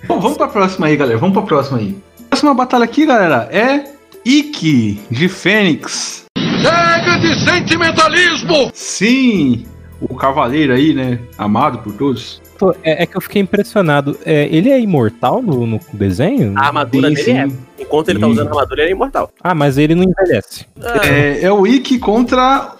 Bom, 0.08 0.19
vamos 0.19 0.38
pra 0.38 0.48
próxima 0.48 0.88
aí, 0.88 0.98
galera. 0.98 1.17
Vamos 1.19 1.34
pra 1.34 1.43
próxima 1.43 1.78
aí. 1.78 1.95
Próxima 2.30 2.54
batalha 2.54 2.84
aqui, 2.84 3.06
galera, 3.06 3.48
é 3.52 3.84
Ikki 4.26 5.00
de 5.10 5.30
Fênix. 5.30 6.26
Chega 6.38 7.17
de 7.19 7.39
sentimentalismo! 7.43 8.69
Sim, 8.74 9.65
o 10.01 10.15
cavaleiro 10.15 10.73
aí, 10.73 10.93
né? 10.93 11.19
Amado 11.38 11.79
por 11.79 11.93
todos. 11.93 12.41
Pô, 12.57 12.75
é, 12.83 13.03
é 13.03 13.05
que 13.05 13.15
eu 13.15 13.21
fiquei 13.21 13.41
impressionado. 13.41 14.17
É, 14.25 14.47
ele 14.51 14.69
é 14.69 14.79
imortal 14.79 15.41
no, 15.41 15.65
no 15.65 15.79
desenho? 15.93 16.53
A 16.57 16.67
armadura 16.67 17.09
Sim, 17.09 17.15
dele 17.15 17.31
é. 17.31 17.47
Enquanto 17.83 18.09
ele 18.09 18.19
tá 18.19 18.27
usando 18.27 18.47
a 18.47 18.51
armadura, 18.51 18.81
ele 18.81 18.89
é 18.89 18.93
imortal. 18.93 19.31
Ah, 19.41 19.55
mas 19.55 19.77
ele 19.77 19.95
não 19.95 20.03
envelhece. 20.03 20.65
É, 21.03 21.43
é 21.45 21.51
o 21.51 21.65
Ikki 21.65 21.97
contra 21.99 22.75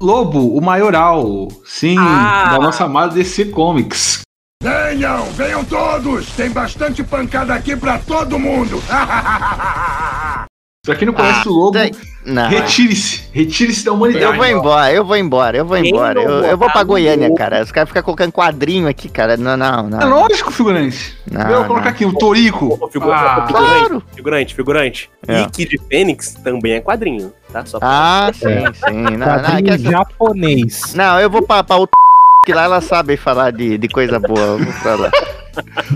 Lobo, 0.00 0.56
o 0.56 0.60
Maioral. 0.60 1.48
Sim, 1.64 1.96
Ah. 1.98 2.50
da 2.52 2.58
nossa 2.58 2.84
amada 2.84 3.14
DC 3.14 3.46
Comics. 3.46 4.20
Venham, 4.62 5.24
venham 5.32 5.62
todos! 5.64 6.26
Tem 6.34 6.48
bastante 6.50 7.02
pancada 7.04 7.52
aqui 7.52 7.76
pra 7.76 7.98
todo 7.98 8.38
mundo! 8.38 8.82
Pra 10.84 10.94
quem 10.94 11.06
não 11.06 11.14
conhece 11.14 11.40
Ah, 11.46 11.50
o 11.50 11.52
Lobo, 11.54 11.78
Não. 12.26 12.46
retire-se. 12.48 13.24
Retire-se 13.32 13.86
da 13.86 13.92
humanidade. 13.92 14.26
Eu 14.26 14.36
vou 14.36 14.46
embora, 14.46 14.92
eu 14.92 15.04
vou 15.04 15.16
embora, 15.16 15.56
eu 15.56 15.64
vou 15.64 15.80
Quem 15.80 15.90
embora. 15.90 16.20
Eu, 16.22 16.30
eu 16.44 16.58
vou 16.58 16.70
pra 16.70 16.84
Goiânia, 16.84 17.28
Lobo? 17.28 17.38
cara. 17.38 17.62
Os 17.62 17.72
caras 17.72 17.88
ficam 17.88 18.02
colocando 18.02 18.30
quadrinho 18.32 18.86
aqui, 18.86 19.08
cara. 19.08 19.34
Não, 19.38 19.56
não, 19.56 19.88
não. 19.88 19.98
É 20.00 20.04
lógico, 20.04 20.50
figurante. 20.50 21.16
Não, 21.30 21.40
eu 21.48 21.56
vou 21.60 21.64
colocar 21.68 21.84
não. 21.86 21.90
aqui 21.90 22.04
o 22.04 22.12
Torico. 22.12 22.78
Ah, 22.84 22.88
figurante, 22.90 23.48
Claro. 23.52 24.02
figurante, 24.14 24.54
figurante. 24.54 25.10
É. 25.26 25.40
Ikki 25.40 25.66
de 25.70 25.78
Fênix 25.88 26.34
também 26.34 26.72
é 26.74 26.80
quadrinho, 26.82 27.32
tá? 27.50 27.64
Só 27.64 27.78
pra- 27.78 27.88
Ah, 27.90 28.30
sim, 28.34 28.40
sim. 28.86 29.00
Não, 29.00 29.10
não, 29.16 29.74
é 29.74 29.78
japonês. 29.78 30.94
não, 30.94 31.18
eu 31.18 31.30
vou 31.30 31.40
pra, 31.42 31.64
pra 31.64 31.76
o 31.76 31.86
que 32.44 32.52
lá 32.52 32.64
ela 32.64 32.80
sabe 32.80 33.16
falar 33.16 33.50
de, 33.50 33.78
de 33.78 33.88
coisa 33.88 34.18
boa. 34.20 34.40
Eu 34.40 34.58
vou 34.58 34.72
pra 34.82 34.94
lá. 34.96 35.10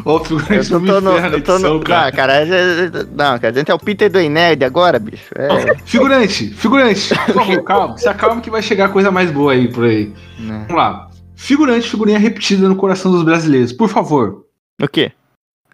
Ô, 0.05 0.17
Eu 0.17 0.21
tô 0.21 1.01
no. 1.01 1.17
Eu 1.19 1.43
tô 1.43 1.59
no 1.59 1.81
cara. 1.81 2.05
Não, 2.07 2.13
cara, 2.17 2.33
é- 2.35 2.91
não, 3.13 3.39
cara, 3.39 3.49
a 3.49 3.53
gente 3.53 3.71
é 3.71 3.75
o 3.75 3.79
Peter 3.79 4.11
do 4.11 4.19
Nerd 4.21 4.65
agora, 4.65 4.99
bicho. 4.99 5.25
É, 5.37 5.75
Figurante, 5.85 6.49
figurante. 6.51 7.15
Por 7.27 7.35
favor, 7.35 7.63
calma. 7.65 7.99
Se 7.99 8.09
acalma 8.09 8.41
que 8.41 8.51
vai 8.51 8.63
chegar 8.63 8.89
coisa 8.91 9.11
mais 9.11 9.31
boa 9.31 9.53
aí 9.53 9.69
por 9.73 9.85
aí. 9.85 10.13
né. 10.39 10.65
Vamos 10.69 10.83
lá. 10.83 11.09
Figurante, 11.35 11.89
figurinha 11.89 12.19
repetida 12.19 12.69
no 12.69 12.77
coração 12.77 13.11
dos 13.13 13.23
brasileiros. 13.23 13.73
Por 13.73 13.89
favor. 13.89 14.45
O 14.81 14.89
quê? 14.89 15.13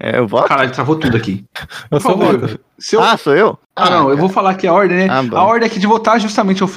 É, 0.00 0.18
eu 0.18 0.26
voto? 0.26 0.48
Caralho, 0.48 0.72
travou 0.72 0.96
tudo 0.96 1.16
aqui. 1.16 1.44
Eu 1.90 2.00
Por 2.00 2.02
sou 2.02 2.18
favor. 2.18 2.60
Se 2.78 2.96
eu... 2.96 3.02
Ah, 3.02 3.16
sou 3.16 3.34
eu? 3.34 3.58
Ah, 3.76 3.88
não, 3.90 4.10
eu 4.10 4.16
vou 4.16 4.28
falar 4.28 4.50
aqui 4.50 4.66
a 4.66 4.72
ordem, 4.72 4.96
né? 4.98 5.06
Ah, 5.08 5.22
a 5.38 5.44
ordem 5.44 5.66
aqui 5.68 5.78
de 5.78 5.86
votar 5.86 6.20
justamente 6.20 6.62
é 6.62 6.66
o 6.66 6.68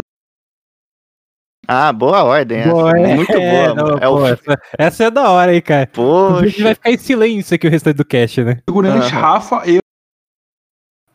Ah, 1.68 1.92
boa 1.92 2.24
ordem. 2.24 2.60
essa. 2.60 2.70
Boa, 2.72 2.98
é, 2.98 3.16
Muito 3.16 3.34
boa. 3.34 3.74
não, 3.76 3.98
é 3.98 4.08
pô, 4.08 4.16
o. 4.22 4.28
essa, 4.28 4.60
essa 4.78 5.04
é 5.06 5.12
da 5.12 5.30
hora 5.30 5.52
aí, 5.52 5.62
cara. 5.62 5.82
A 5.82 5.86
gente 5.86 5.96
Poxa. 5.96 6.64
vai 6.64 6.74
ficar 6.76 6.92
em 6.92 6.98
silêncio 6.98 7.56
aqui 7.56 7.68
o 7.68 7.70
restante 7.70 7.98
do 7.98 8.06
cast, 8.06 8.42
né? 8.44 8.60
figurante 8.66 9.14
Aham. 9.14 9.20
Rafa. 9.22 9.62
Eu... 9.66 9.80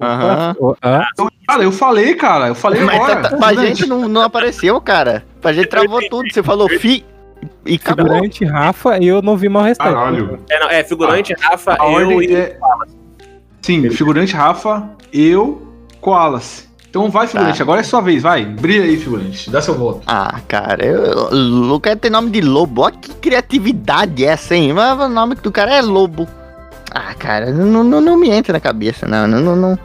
Aham. 0.00 0.54
Ah, 0.82 1.06
Cara, 1.46 1.62
eu 1.62 1.72
falei, 1.72 2.14
cara. 2.14 2.48
Eu 2.48 2.54
falei 2.54 2.82
Mas 2.82 2.96
agora. 2.96 3.22
tá- 3.22 3.28
tá- 3.30 3.36
pra 3.36 3.54
gente 3.54 3.86
não, 3.86 4.08
não 4.08 4.22
apareceu, 4.22 4.80
cara. 4.80 5.24
Pra 5.40 5.52
gente 5.52 5.68
travou 5.68 6.00
tudo. 6.08 6.30
Você 6.32 6.42
falou 6.42 6.68
fi 6.68 7.04
e 7.64 7.74
acabou. 7.76 8.06
figurante 8.06 8.44
Rafa 8.44 8.98
e 8.98 9.06
eu 9.06 9.22
não 9.22 9.36
vi 9.36 9.48
mais 9.48 9.64
o 9.64 9.68
restante. 9.68 9.94
Caralho. 9.94 10.38
É, 10.50 10.60
não, 10.60 10.68
é 10.70 10.84
figurante, 10.84 11.34
Rafa, 11.40 11.72
A 11.80 11.86
eu 11.86 11.92
ordem 11.92 12.22
e. 12.24 12.34
é... 12.34 12.58
Sim, 13.60 13.88
figurante 13.90 14.34
Rafa, 14.34 14.88
eu, 15.12 15.66
Koalas. 16.00 16.68
Então 16.92 17.08
vai, 17.08 17.26
figurante. 17.26 17.56
Tá. 17.56 17.64
Agora 17.64 17.80
é 17.80 17.82
sua 17.82 18.02
vez, 18.02 18.22
vai. 18.22 18.44
Brilha 18.44 18.84
aí, 18.84 18.98
figurante. 18.98 19.48
Dá 19.48 19.62
seu 19.62 19.74
voto. 19.74 20.02
Ah, 20.06 20.38
cara, 20.46 20.84
eu, 20.84 21.72
o 21.72 21.80
cara 21.80 21.96
tem 21.96 22.10
nome 22.10 22.28
de 22.28 22.42
lobo. 22.42 22.82
Olha 22.82 22.94
que 22.94 23.14
criatividade 23.14 24.22
essa, 24.22 24.54
hein? 24.54 24.74
Mas 24.74 25.00
o 25.00 25.08
nome 25.08 25.34
do 25.36 25.50
cara 25.50 25.72
é 25.74 25.80
lobo. 25.80 26.28
Ah, 26.90 27.14
cara, 27.14 27.50
não, 27.50 27.82
não, 27.82 27.98
não 27.98 28.18
me 28.18 28.28
entra 28.28 28.52
na 28.52 28.60
cabeça, 28.60 29.08
não, 29.08 29.26
não, 29.26 29.40
não, 29.40 29.56
não. 29.56 29.78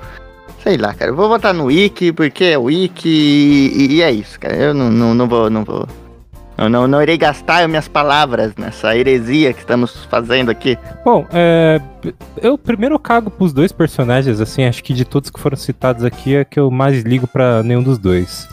Sei 0.62 0.76
lá, 0.76 0.94
cara. 0.94 1.12
Eu 1.12 1.16
vou 1.16 1.30
votar 1.30 1.54
no 1.54 1.68
Wiki, 1.68 2.12
porque 2.12 2.44
é 2.44 2.58
Wiki 2.58 3.08
e, 3.08 3.96
e 3.96 4.02
é 4.02 4.12
isso, 4.12 4.38
cara. 4.38 4.58
Eu 4.58 4.74
não, 4.74 4.92
não, 4.92 5.14
não 5.14 5.30
vou, 5.30 5.50
não 5.50 5.64
vou. 5.64 5.88
Eu 6.58 6.70
não, 6.70 6.88
não 6.88 7.02
irei 7.02 7.18
gastar 7.18 7.68
minhas 7.68 7.88
palavras 7.88 8.56
nessa 8.58 8.98
heresia 8.98 9.54
que 9.54 9.60
estamos 9.60 10.06
fazendo 10.06 10.50
aqui. 10.50 10.78
Bom, 11.06 11.26
é, 11.32 11.80
eu 12.42 12.58
primeiro 12.58 12.98
cago 12.98 13.30
pros 13.30 13.54
dois 13.54 13.72
personagens, 13.72 14.42
assim, 14.42 14.66
acho 14.66 14.84
que 14.84 14.94
de 14.94 15.06
todos 15.06 15.30
que 15.30 15.40
foram 15.40 15.56
citados 15.56 16.04
aqui 16.04 16.36
é 16.36 16.44
que 16.44 16.60
eu 16.60 16.72
mais 16.72 17.04
ligo 17.04 17.28
pra 17.28 17.62
nenhum 17.62 17.84
dos 17.84 18.00
dois. 18.00 18.50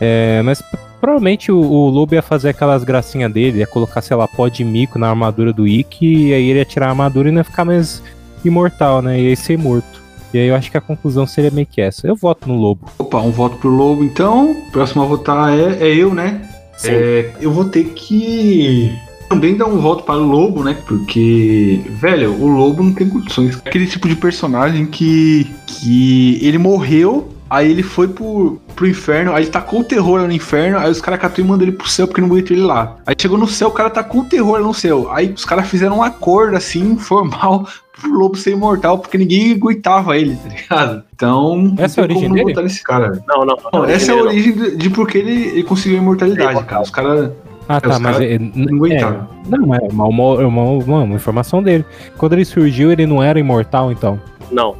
É, 0.00 0.40
mas 0.42 0.62
provavelmente 1.00 1.50
o, 1.50 1.58
o 1.58 1.88
Lobo 1.88 2.14
ia 2.14 2.22
fazer 2.22 2.50
aquelas 2.50 2.84
gracinhas 2.84 3.32
dele, 3.32 3.58
ia 3.58 3.66
colocar, 3.66 4.00
sei 4.02 4.16
lá, 4.16 4.28
pó 4.28 4.46
de 4.46 4.64
mico 4.64 4.98
na 4.98 5.08
armadura 5.08 5.52
do 5.52 5.66
Ikki, 5.66 6.28
e 6.28 6.34
aí 6.34 6.48
ele 6.48 6.60
ia 6.60 6.64
tirar 6.64 6.86
a 6.86 6.90
armadura 6.90 7.28
e 7.28 7.32
não 7.32 7.40
ia 7.40 7.44
ficar 7.44 7.64
mais 7.64 8.00
imortal, 8.44 9.02
né? 9.02 9.20
Ia 9.20 9.34
ser 9.34 9.58
morto. 9.58 10.00
E 10.32 10.38
aí 10.38 10.46
eu 10.46 10.54
acho 10.54 10.70
que 10.70 10.78
a 10.78 10.80
conclusão 10.80 11.26
seria 11.26 11.50
meio 11.50 11.66
que 11.66 11.80
essa. 11.80 12.06
Eu 12.06 12.16
voto 12.16 12.48
no 12.48 12.54
Lobo. 12.54 12.88
Opa, 12.98 13.20
um 13.20 13.30
voto 13.30 13.56
pro 13.56 13.68
Lobo, 13.68 14.02
então. 14.02 14.56
Próximo 14.70 15.02
a 15.02 15.06
votar 15.06 15.52
é, 15.52 15.88
é 15.88 15.94
eu, 15.94 16.14
né? 16.14 16.48
É, 16.90 17.30
eu 17.40 17.52
vou 17.52 17.64
ter 17.64 17.84
que 17.84 18.98
também 19.28 19.56
dar 19.56 19.66
um 19.66 19.78
voto 19.78 20.04
para 20.04 20.16
o 20.16 20.26
Lobo, 20.26 20.62
né? 20.62 20.76
Porque, 20.86 21.80
velho, 21.88 22.32
o 22.32 22.46
Lobo 22.46 22.82
não 22.82 22.92
tem 22.92 23.08
condições. 23.08 23.56
Aquele 23.64 23.86
tipo 23.86 24.06
de 24.06 24.14
personagem 24.14 24.84
que, 24.84 25.50
que 25.66 26.38
ele 26.42 26.58
morreu, 26.58 27.31
aí 27.52 27.70
ele 27.70 27.82
foi 27.82 28.08
pro, 28.08 28.58
pro 28.74 28.86
inferno, 28.86 29.32
aí 29.34 29.44
ele 29.44 29.50
tacou 29.50 29.80
o 29.80 29.84
terror 29.84 30.20
no 30.22 30.32
inferno, 30.32 30.78
aí 30.78 30.90
os 30.90 31.00
caras 31.00 31.20
catou 31.20 31.44
e 31.44 31.48
mandou 31.48 31.66
ele 31.66 31.76
pro 31.76 31.88
céu 31.88 32.06
porque 32.06 32.20
não 32.20 32.28
aguentou 32.28 32.56
ele 32.56 32.64
lá. 32.64 32.96
Aí 33.06 33.14
chegou 33.20 33.36
no 33.38 33.46
céu, 33.46 33.68
o 33.68 33.72
cara 33.72 33.90
tacou 33.90 34.22
o 34.22 34.24
terror 34.24 34.58
no 34.60 34.72
céu. 34.72 35.08
Aí 35.12 35.32
os 35.36 35.44
caras 35.44 35.68
fizeram 35.68 35.98
um 35.98 36.02
acordo 36.02 36.56
assim, 36.56 36.96
formal, 36.98 37.66
pro 38.00 38.10
Lobo 38.10 38.36
ser 38.36 38.52
imortal, 38.52 38.98
porque 38.98 39.18
ninguém 39.18 39.52
aguentava 39.52 40.16
ele, 40.16 40.34
tá 40.36 40.48
ligado? 40.48 41.04
Então, 41.14 41.74
Essa 41.78 42.00
é 42.00 42.02
a 42.02 42.04
origem 42.04 42.32
dele? 42.32 42.54
nesse 42.62 42.82
cara. 42.82 43.22
Não, 43.28 43.44
não, 43.44 43.56
não. 43.72 43.80
Não, 43.80 43.84
essa 43.84 44.12
é 44.12 44.18
a 44.18 44.22
origem 44.22 44.52
de, 44.54 44.76
de 44.76 44.90
porque 44.90 45.18
ele, 45.18 45.48
ele 45.48 45.62
conseguiu 45.62 45.98
a 45.98 46.02
imortalidade, 46.02 46.64
cara. 46.64 46.82
Os 46.82 46.90
caras. 46.90 47.30
Ah, 47.68 47.80
tá, 47.80 47.90
os 47.90 47.98
mas 48.00 48.20
é, 48.20 48.38
não 48.38 48.76
aguentaram. 48.76 49.28
é, 49.46 49.48
não, 49.56 49.74
é 49.74 49.78
uma, 49.92 50.04
uma, 50.06 50.24
uma, 50.46 50.62
uma- 50.64 51.02
uma 51.04 51.14
informação 51.14 51.62
dele. 51.62 51.84
Quando 52.18 52.32
ele 52.32 52.44
surgiu, 52.44 52.90
ele 52.90 53.06
não 53.06 53.22
era 53.22 53.38
imortal, 53.38 53.92
então. 53.92 54.18
Não. 54.50 54.74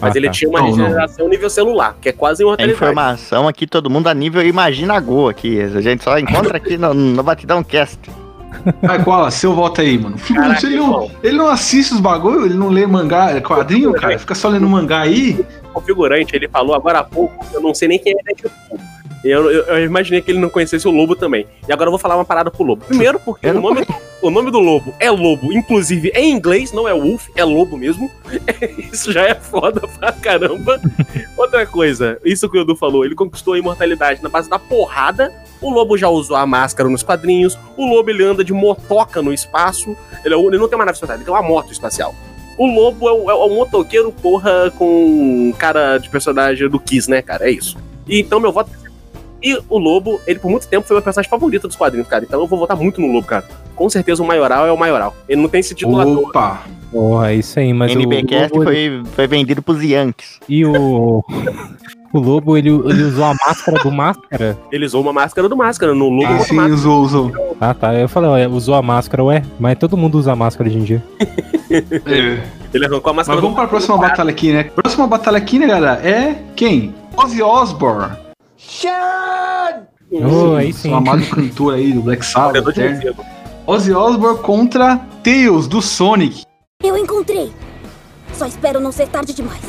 Mas 0.00 0.14
Ah, 0.14 0.18
ele 0.18 0.26
tá. 0.26 0.32
tinha 0.32 0.48
uma 0.48 0.60
Não, 0.60 0.68
não. 0.70 0.76
regeneração 0.76 1.28
nível 1.28 1.50
celular, 1.50 1.96
que 2.00 2.08
é 2.08 2.12
quase 2.12 2.42
É 2.42 2.44
imortalidade. 2.44 2.76
informação 2.76 3.48
aqui, 3.48 3.66
todo 3.66 3.90
mundo 3.90 4.06
a 4.08 4.14
nível 4.14 4.42
Imagina 4.42 4.98
Go 5.00 5.28
aqui. 5.28 5.60
A 5.60 5.80
gente 5.80 6.04
só 6.04 6.18
encontra 6.18 6.56
aqui 6.56 6.76
no, 6.78 6.94
no 6.94 7.22
Batidão 7.22 7.62
Cast. 7.64 7.98
Ai, 8.88 9.02
Koala, 9.04 9.30
seu 9.30 9.54
voto 9.54 9.80
aí, 9.80 9.98
mano. 9.98 10.16
Caraca, 10.18 10.66
ele, 10.66 10.76
não, 10.76 11.10
ele 11.22 11.36
não 11.36 11.48
assiste 11.48 11.92
os 11.94 12.00
bagulho, 12.00 12.46
ele 12.46 12.54
não 12.54 12.68
lê 12.68 12.86
mangá, 12.86 13.40
quadrinho, 13.40 13.92
cara. 13.92 14.18
Fica 14.18 14.34
só 14.34 14.48
lendo 14.48 14.68
mangá 14.68 15.00
aí. 15.00 15.44
O 15.74 15.80
figurante, 15.80 16.34
ele 16.34 16.48
falou 16.48 16.74
agora 16.74 17.00
há 17.00 17.04
pouco, 17.04 17.44
eu 17.52 17.60
não 17.60 17.74
sei 17.74 17.88
nem 17.88 17.98
quem 17.98 18.12
é 18.14 18.22
Deadpool. 18.34 18.78
Eu, 19.24 19.50
eu, 19.50 19.62
eu 19.64 19.84
imaginei 19.84 20.20
que 20.22 20.30
ele 20.30 20.38
não 20.38 20.48
conhecesse 20.48 20.86
o 20.88 20.90
Lobo 20.90 21.14
também. 21.16 21.46
E 21.68 21.72
agora 21.72 21.88
eu 21.88 21.92
vou 21.92 21.98
falar 21.98 22.16
uma 22.16 22.24
parada 22.24 22.50
pro 22.50 22.62
Lobo. 22.64 22.84
Primeiro, 22.84 23.18
porque 23.20 23.46
Eu 23.46 23.50
o 23.50 23.54
não 23.54 23.62
nome, 23.62 23.86
o 24.20 24.30
nome 24.30 24.50
do 24.50 24.58
Lobo 24.58 24.94
é 24.98 25.10
Lobo, 25.10 25.52
inclusive 25.52 26.10
em 26.14 26.32
inglês, 26.32 26.72
não 26.72 26.88
é 26.88 26.92
Wolf, 26.92 27.28
é 27.36 27.44
Lobo 27.44 27.76
mesmo. 27.76 28.10
Isso 28.92 29.12
já 29.12 29.22
é 29.22 29.34
foda 29.34 29.86
pra 29.86 30.12
caramba. 30.12 30.80
Outra 31.36 31.64
coisa, 31.66 32.18
isso 32.24 32.48
que 32.48 32.58
o 32.58 32.62
Edu 32.62 32.74
falou, 32.74 33.04
ele 33.04 33.14
conquistou 33.14 33.54
a 33.54 33.58
imortalidade 33.58 34.22
na 34.22 34.28
base 34.28 34.50
da 34.50 34.58
porrada. 34.58 35.32
O 35.60 35.70
Lobo 35.70 35.96
já 35.96 36.08
usou 36.08 36.36
a 36.36 36.44
máscara 36.46 36.88
nos 36.88 37.02
quadrinhos. 37.02 37.58
O 37.76 37.86
Lobo 37.86 38.10
ele 38.10 38.24
anda 38.24 38.42
de 38.42 38.52
motoca 38.52 39.22
no 39.22 39.32
espaço. 39.32 39.96
Ele, 40.24 40.34
é 40.34 40.38
ele 40.38 40.58
não 40.58 40.68
tem 40.68 40.76
uma 40.76 40.84
nave 40.84 40.96
espacial, 40.96 41.16
ele 41.16 41.24
tem 41.24 41.32
uma 41.32 41.42
moto 41.42 41.72
espacial. 41.72 42.14
O 42.56 42.66
Lobo 42.66 43.08
é 43.08 43.12
o, 43.12 43.30
é 43.30 43.34
o 43.34 43.48
motoqueiro, 43.50 44.10
porra, 44.10 44.72
com 44.76 45.54
cara 45.56 45.98
de 45.98 46.08
personagem 46.08 46.68
do 46.68 46.80
Kiss, 46.80 47.08
né, 47.08 47.22
cara? 47.22 47.48
É 47.48 47.52
isso. 47.52 47.76
E 48.06 48.20
então 48.20 48.40
meu 48.40 48.50
voto. 48.50 48.70
E 49.40 49.56
o 49.68 49.78
Lobo, 49.78 50.20
ele 50.26 50.40
por 50.40 50.50
muito 50.50 50.66
tempo 50.66 50.86
foi 50.86 50.96
meu 50.96 51.02
personagem 51.02 51.30
favorito 51.30 51.68
dos 51.68 51.76
quadrinhos, 51.76 52.08
cara. 52.08 52.24
Então 52.24 52.40
eu 52.40 52.46
vou 52.48 52.58
votar 52.58 52.76
muito 52.76 53.00
no 53.00 53.06
Lobo, 53.06 53.26
cara. 53.26 53.46
Com 53.78 53.88
certeza 53.88 54.22
o 54.22 54.26
Maioral 54.26 54.66
é 54.66 54.72
o 54.72 54.76
Maioral. 54.76 55.14
Ele 55.28 55.40
não 55.40 55.48
tem 55.48 55.60
esse 55.60 55.72
título. 55.72 56.24
Opa! 56.24 56.62
Porra, 56.90 57.30
é 57.30 57.36
isso 57.36 57.58
aí, 57.60 57.72
mas 57.72 57.94
o 57.94 57.98
NBcast 57.98 58.52
Lobo, 58.52 58.64
foi, 58.64 59.02
foi 59.14 59.26
vendido 59.28 59.62
pros 59.62 59.82
Yankees. 59.82 60.40
E 60.48 60.66
o. 60.66 61.24
O 62.10 62.18
Lobo, 62.20 62.56
ele, 62.56 62.70
ele 62.70 63.02
usou 63.02 63.24
a 63.24 63.34
máscara 63.34 63.82
do 63.82 63.92
Máscara? 63.92 64.58
Ele 64.72 64.86
usou 64.86 65.02
uma 65.02 65.12
máscara 65.12 65.46
do 65.46 65.54
Máscara. 65.54 65.94
No 65.94 66.08
Lobo, 66.08 66.32
Ah, 66.32 66.38
sim, 66.38 66.58
usou, 66.58 67.02
usou. 67.02 67.56
Ah, 67.60 67.74
tá. 67.74 67.92
Eu 67.92 68.08
falei, 68.08 68.30
ué, 68.30 68.48
usou 68.48 68.74
a 68.76 68.80
máscara, 68.80 69.22
ué. 69.24 69.42
Mas 69.60 69.76
todo 69.78 69.94
mundo 69.94 70.16
usa 70.16 70.34
máscara 70.34 70.70
hoje 70.70 70.78
em 70.78 70.84
dia. 70.84 71.04
É. 71.70 72.42
Ele 72.72 72.86
arrancou 72.86 73.10
a 73.10 73.12
Mas 73.12 73.28
máscara 73.28 73.42
vamos 73.42 73.54
pra 73.54 73.68
próxima 73.68 73.98
batalha 73.98 74.30
aqui, 74.30 74.54
né? 74.54 74.64
Próxima 74.74 75.06
batalha 75.06 75.36
aqui, 75.36 75.58
né, 75.58 75.66
galera? 75.66 76.00
É 76.02 76.42
quem? 76.56 76.94
Ozzy 77.14 77.42
Osbourne. 77.42 78.16
Oh, 80.10 80.54
aí 80.54 80.72
sim. 80.72 80.90
O 80.90 80.96
amado 80.96 81.26
cantor 81.26 81.74
aí 81.74 81.92
do 81.92 82.00
Black 82.00 82.24
Sabbath. 82.24 82.74
Ozzy 83.68 83.92
Osbourne 83.92 84.38
contra 84.38 84.96
Tails, 85.22 85.68
do 85.68 85.82
Sonic. 85.82 86.40
Eu 86.82 86.96
encontrei. 86.96 87.52
Só 88.32 88.46
espero 88.46 88.80
não 88.80 88.90
ser 88.90 89.08
tarde 89.08 89.34
demais. 89.34 89.60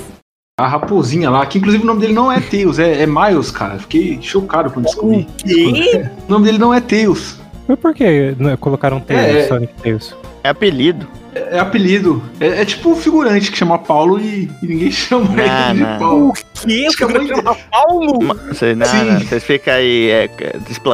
A 0.58 0.66
raposinha 0.70 1.30
lá, 1.30 1.46
que 1.46 1.58
inclusive 1.58 1.84
o 1.84 1.86
nome 1.86 2.00
dele 2.00 2.14
não 2.14 2.32
é 2.32 2.40
Tails, 2.40 2.80
é, 2.80 3.02
é 3.02 3.06
Miles, 3.06 3.52
cara. 3.52 3.78
Fiquei 3.78 4.18
chocado 4.22 4.72
quando 4.72 4.86
descobri. 4.86 5.28
quê? 5.38 6.10
O 6.26 6.32
nome 6.32 6.46
dele 6.46 6.58
não 6.58 6.74
é 6.74 6.80
Tails. 6.80 7.42
Mas 7.68 7.78
por 7.78 7.94
que 7.94 8.34
colocaram 8.62 9.02
Tails, 9.02 9.36
É, 9.36 9.40
é. 9.42 9.48
Sonic 9.50 9.74
Tails? 9.84 10.16
É 10.46 10.50
apelido. 10.50 11.06
É, 11.36 11.58
é 11.58 11.60
apelido. 11.60 12.24
É, 12.39 12.62
é 12.62 12.65
tipo 12.65 12.92
o 12.92 12.96
figurante 12.96 13.52
que 13.52 13.58
chama 13.58 13.78
Paulo 13.78 14.20
e, 14.20 14.50
e 14.63 14.68
ninguém 14.68 14.92
chama 14.92 15.26
Não, 15.26 15.44
ele 15.70 15.74
de 15.74 15.80
não. 15.82 16.00
Paulo. 16.00 16.34
Que? 16.54 16.88
Acho 16.88 16.98
que 16.98 17.04
a 17.04 17.08
mãe 17.08 17.28
dele- 17.28 17.42
Paulo? 17.72 18.20
Vocês 18.48 18.78
não, 18.78 18.86
Sim. 18.86 19.04
não, 19.12 19.20
vocês 19.20 19.44
ficam 19.44 19.74
aí 19.74 20.10
é, 20.10 20.30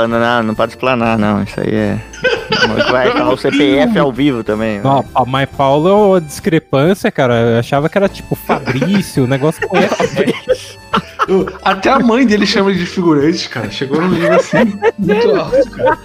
não, 0.08 0.44
não 0.44 0.56
pode 0.56 0.74
explanar, 0.74 1.18
não. 1.18 1.42
Isso 1.44 1.60
aí 1.60 1.74
é. 1.74 1.98
Vai 2.92 3.12
falar 3.12 3.34
o 3.34 3.38
CPF 3.38 3.98
ao 3.98 4.12
vivo 4.12 4.44
também. 4.44 4.78
né? 4.78 4.82
Não, 4.84 5.04
mas 5.26 5.50
Paulo 5.50 5.90
é 5.90 5.94
uma 5.94 6.22
discrepância, 6.22 7.12
cara. 7.12 7.36
Eu 7.42 7.60
achava 7.60 7.90
que 7.90 7.98
era 7.98 8.08
tipo 8.10 8.36
Fabrício, 8.36 9.24
o 9.24 9.28
negócio 9.28 9.68
com 9.68 9.78
F. 9.78 10.36
Eu- 11.28 11.48
Até 11.64 11.90
a 11.90 11.98
mãe 12.00 12.24
dele 12.26 12.46
chama 12.46 12.72
de 12.72 12.86
figurante, 12.86 13.50
cara. 13.50 13.72
Chegou 13.72 14.00
no 14.00 14.10
nível 14.10 14.34
assim, 14.34 14.58
muito 15.00 15.32
alto, 15.36 15.72
cara. 15.72 15.98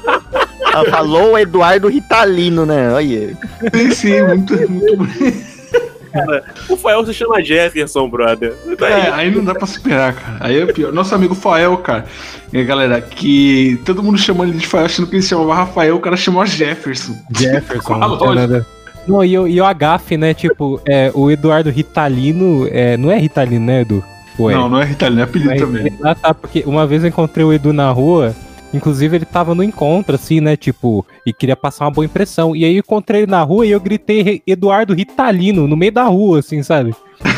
Ah, 0.72 0.84
falou 0.90 1.32
o 1.32 1.38
Eduardo 1.38 1.88
Ritalino, 1.88 2.64
né? 2.66 2.92
Olha. 2.92 3.36
Sim, 3.74 3.90
sim, 3.92 4.22
muito, 4.22 4.54
muito 4.70 4.96
bonito. 4.96 5.50
O 6.68 6.76
Fael 6.76 7.06
se 7.06 7.14
chama 7.14 7.40
Jefferson, 7.42 8.08
brother. 8.08 8.52
Tá 8.78 8.86
aí. 8.86 8.92
É, 8.92 9.10
aí 9.12 9.30
não 9.30 9.44
dá 9.44 9.54
pra 9.54 9.66
superar, 9.66 10.12
cara. 10.14 10.36
Aí 10.40 10.58
é 10.60 10.66
pior. 10.66 10.92
Nosso 10.92 11.14
amigo 11.14 11.34
Fael, 11.36 11.76
cara. 11.78 12.04
E 12.52 12.64
galera, 12.64 13.00
que 13.00 13.80
todo 13.84 14.02
mundo 14.02 14.18
chamou 14.18 14.44
ele 14.44 14.58
de 14.58 14.66
Fael 14.66 14.86
achando 14.86 15.06
que 15.08 15.14
ele 15.16 15.22
se 15.22 15.28
chamava 15.28 15.54
Rafael, 15.54 15.94
o 15.96 16.00
cara 16.00 16.16
chamou 16.16 16.44
Jefferson. 16.44 17.14
Jefferson. 17.36 18.00
Não 19.06 19.24
e, 19.24 19.38
o- 19.38 19.46
e 19.48 19.60
o 19.60 19.64
Agaf, 19.64 20.16
né? 20.16 20.34
Tipo, 20.34 20.80
é, 20.86 21.10
o 21.14 21.30
Eduardo 21.30 21.70
Ritalino. 21.70 22.66
É, 22.70 22.96
não 22.96 23.10
é 23.10 23.16
Ritalino, 23.18 23.64
né, 23.66 23.82
Edu? 23.82 24.02
Ou 24.38 24.50
é? 24.50 24.54
Não, 24.54 24.68
não 24.68 24.80
é 24.80 24.84
Ritalino, 24.84 25.20
é 25.20 25.24
apelido 25.24 25.50
Mas- 25.50 25.60
também. 25.60 25.92
Ah, 26.02 26.14
tá, 26.14 26.34
porque 26.34 26.64
uma 26.66 26.86
vez 26.86 27.02
eu 27.04 27.08
encontrei 27.08 27.44
o 27.44 27.52
Edu 27.52 27.72
na 27.72 27.90
rua, 27.90 28.34
inclusive 28.72 29.16
ele 29.16 29.24
tava 29.24 29.54
no 29.54 29.62
encontro, 29.62 30.14
assim, 30.14 30.40
né, 30.40 30.56
tipo, 30.56 31.06
e 31.26 31.32
queria 31.32 31.56
passar 31.56 31.84
uma 31.84 31.90
boa 31.90 32.04
impressão. 32.04 32.54
E 32.54 32.64
aí 32.64 32.74
eu 32.76 32.80
encontrei 32.80 33.22
ele 33.22 33.30
na 33.30 33.42
rua 33.42 33.66
e 33.66 33.70
eu 33.70 33.80
gritei 33.80 34.22
"Re- 34.22 34.42
Eduardo 34.46 34.94
Ritalino, 34.94 35.66
no 35.66 35.76
meio 35.76 35.92
da 35.92 36.04
rua, 36.04 36.38
assim, 36.40 36.62
sabe? 36.62 36.94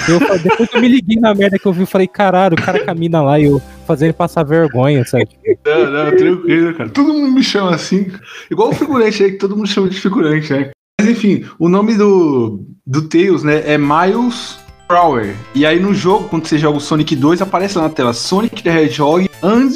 Eu, 0.08 0.20
depois 0.38 0.68
eu 0.72 0.80
me 0.80 0.86
liguei 0.88 1.16
na 1.18 1.34
merda 1.34 1.58
que 1.58 1.66
eu 1.66 1.72
vi, 1.72 1.80
eu 1.82 1.86
falei, 1.86 2.06
caralho, 2.06 2.54
o 2.54 2.62
cara 2.62 2.84
caminha 2.84 3.20
lá 3.20 3.38
e 3.40 3.44
eu 3.44 3.60
fazendo 3.86 4.06
ele 4.08 4.12
passar 4.12 4.44
vergonha, 4.44 5.04
sabe? 5.04 5.28
Não, 5.66 5.90
não, 5.90 6.16
tranquilo, 6.16 6.74
cara. 6.74 6.88
Todo 6.90 7.12
mundo 7.12 7.32
me 7.32 7.42
chama 7.42 7.74
assim. 7.74 8.10
Igual 8.50 8.68
o 8.70 8.74
figurante 8.74 9.24
aí, 9.24 9.32
que 9.32 9.38
todo 9.38 9.56
mundo 9.56 9.68
chama 9.68 9.88
de 9.88 10.00
figurante, 10.00 10.52
né? 10.52 10.70
Mas 11.00 11.10
enfim, 11.10 11.44
o 11.58 11.68
nome 11.68 11.94
do, 11.96 12.64
do 12.86 13.08
Tails, 13.08 13.42
né, 13.42 13.62
é 13.66 13.76
Miles 13.76 14.56
Prower. 14.86 15.34
E 15.54 15.66
aí 15.66 15.80
no 15.80 15.92
jogo, 15.92 16.28
quando 16.28 16.46
você 16.46 16.58
joga 16.58 16.78
o 16.78 16.80
Sonic 16.80 17.16
2, 17.16 17.42
aparece 17.42 17.76
lá 17.76 17.84
na 17.84 17.90
tela 17.90 18.12
Sonic 18.12 18.62
the 18.62 18.82
Hedgehog 18.84 19.28
and 19.42 19.70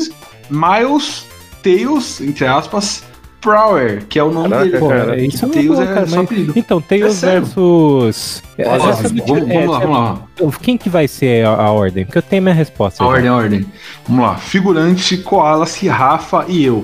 Miles 0.51 1.27
Tails, 1.70 2.20
entre 2.20 2.46
aspas, 2.46 3.02
Prower, 3.40 4.05
que 4.09 4.18
é 4.18 4.24
o 4.24 4.31
nome 4.33 4.48
Caraca, 4.50 4.64
dele. 4.66 4.79
Pô, 4.79 4.88
cara. 4.88 5.20
é 5.20 5.24
isso 5.24 5.44
é 5.44 5.48
Tails 5.48 5.68
boa, 5.68 5.83
é 5.85 5.87
cara, 5.94 6.07
só 6.07 6.20
apelido. 6.20 6.52
Então, 6.57 6.81
Tails 6.81 7.22
É 7.22 7.40
versus. 7.40 8.42
É, 8.59 8.64
vamos, 8.79 9.12
do- 9.12 9.24
vamos 9.26 9.50
é, 9.50 9.66
lá, 9.66 9.76
é- 9.83 9.87
vamos 9.87 9.98
lá. 9.98 10.22
Quem 10.61 10.76
que 10.79 10.88
vai 10.88 11.07
ser 11.07 11.46
a, 11.46 11.50
a 11.50 11.70
ordem? 11.70 12.05
Porque 12.05 12.18
eu 12.18 12.22
tenho 12.22 12.42
minha 12.42 12.55
resposta. 12.55 13.02
A 13.02 13.07
já. 13.07 13.12
ordem, 13.12 13.29
a 13.29 13.35
ordem. 13.35 13.66
Vamos 14.09 14.24
lá. 14.24 14.37
Figurante, 14.37 15.16
Koalas, 15.18 15.76
Rafa 15.81 16.44
e 16.48 16.64
eu. 16.64 16.83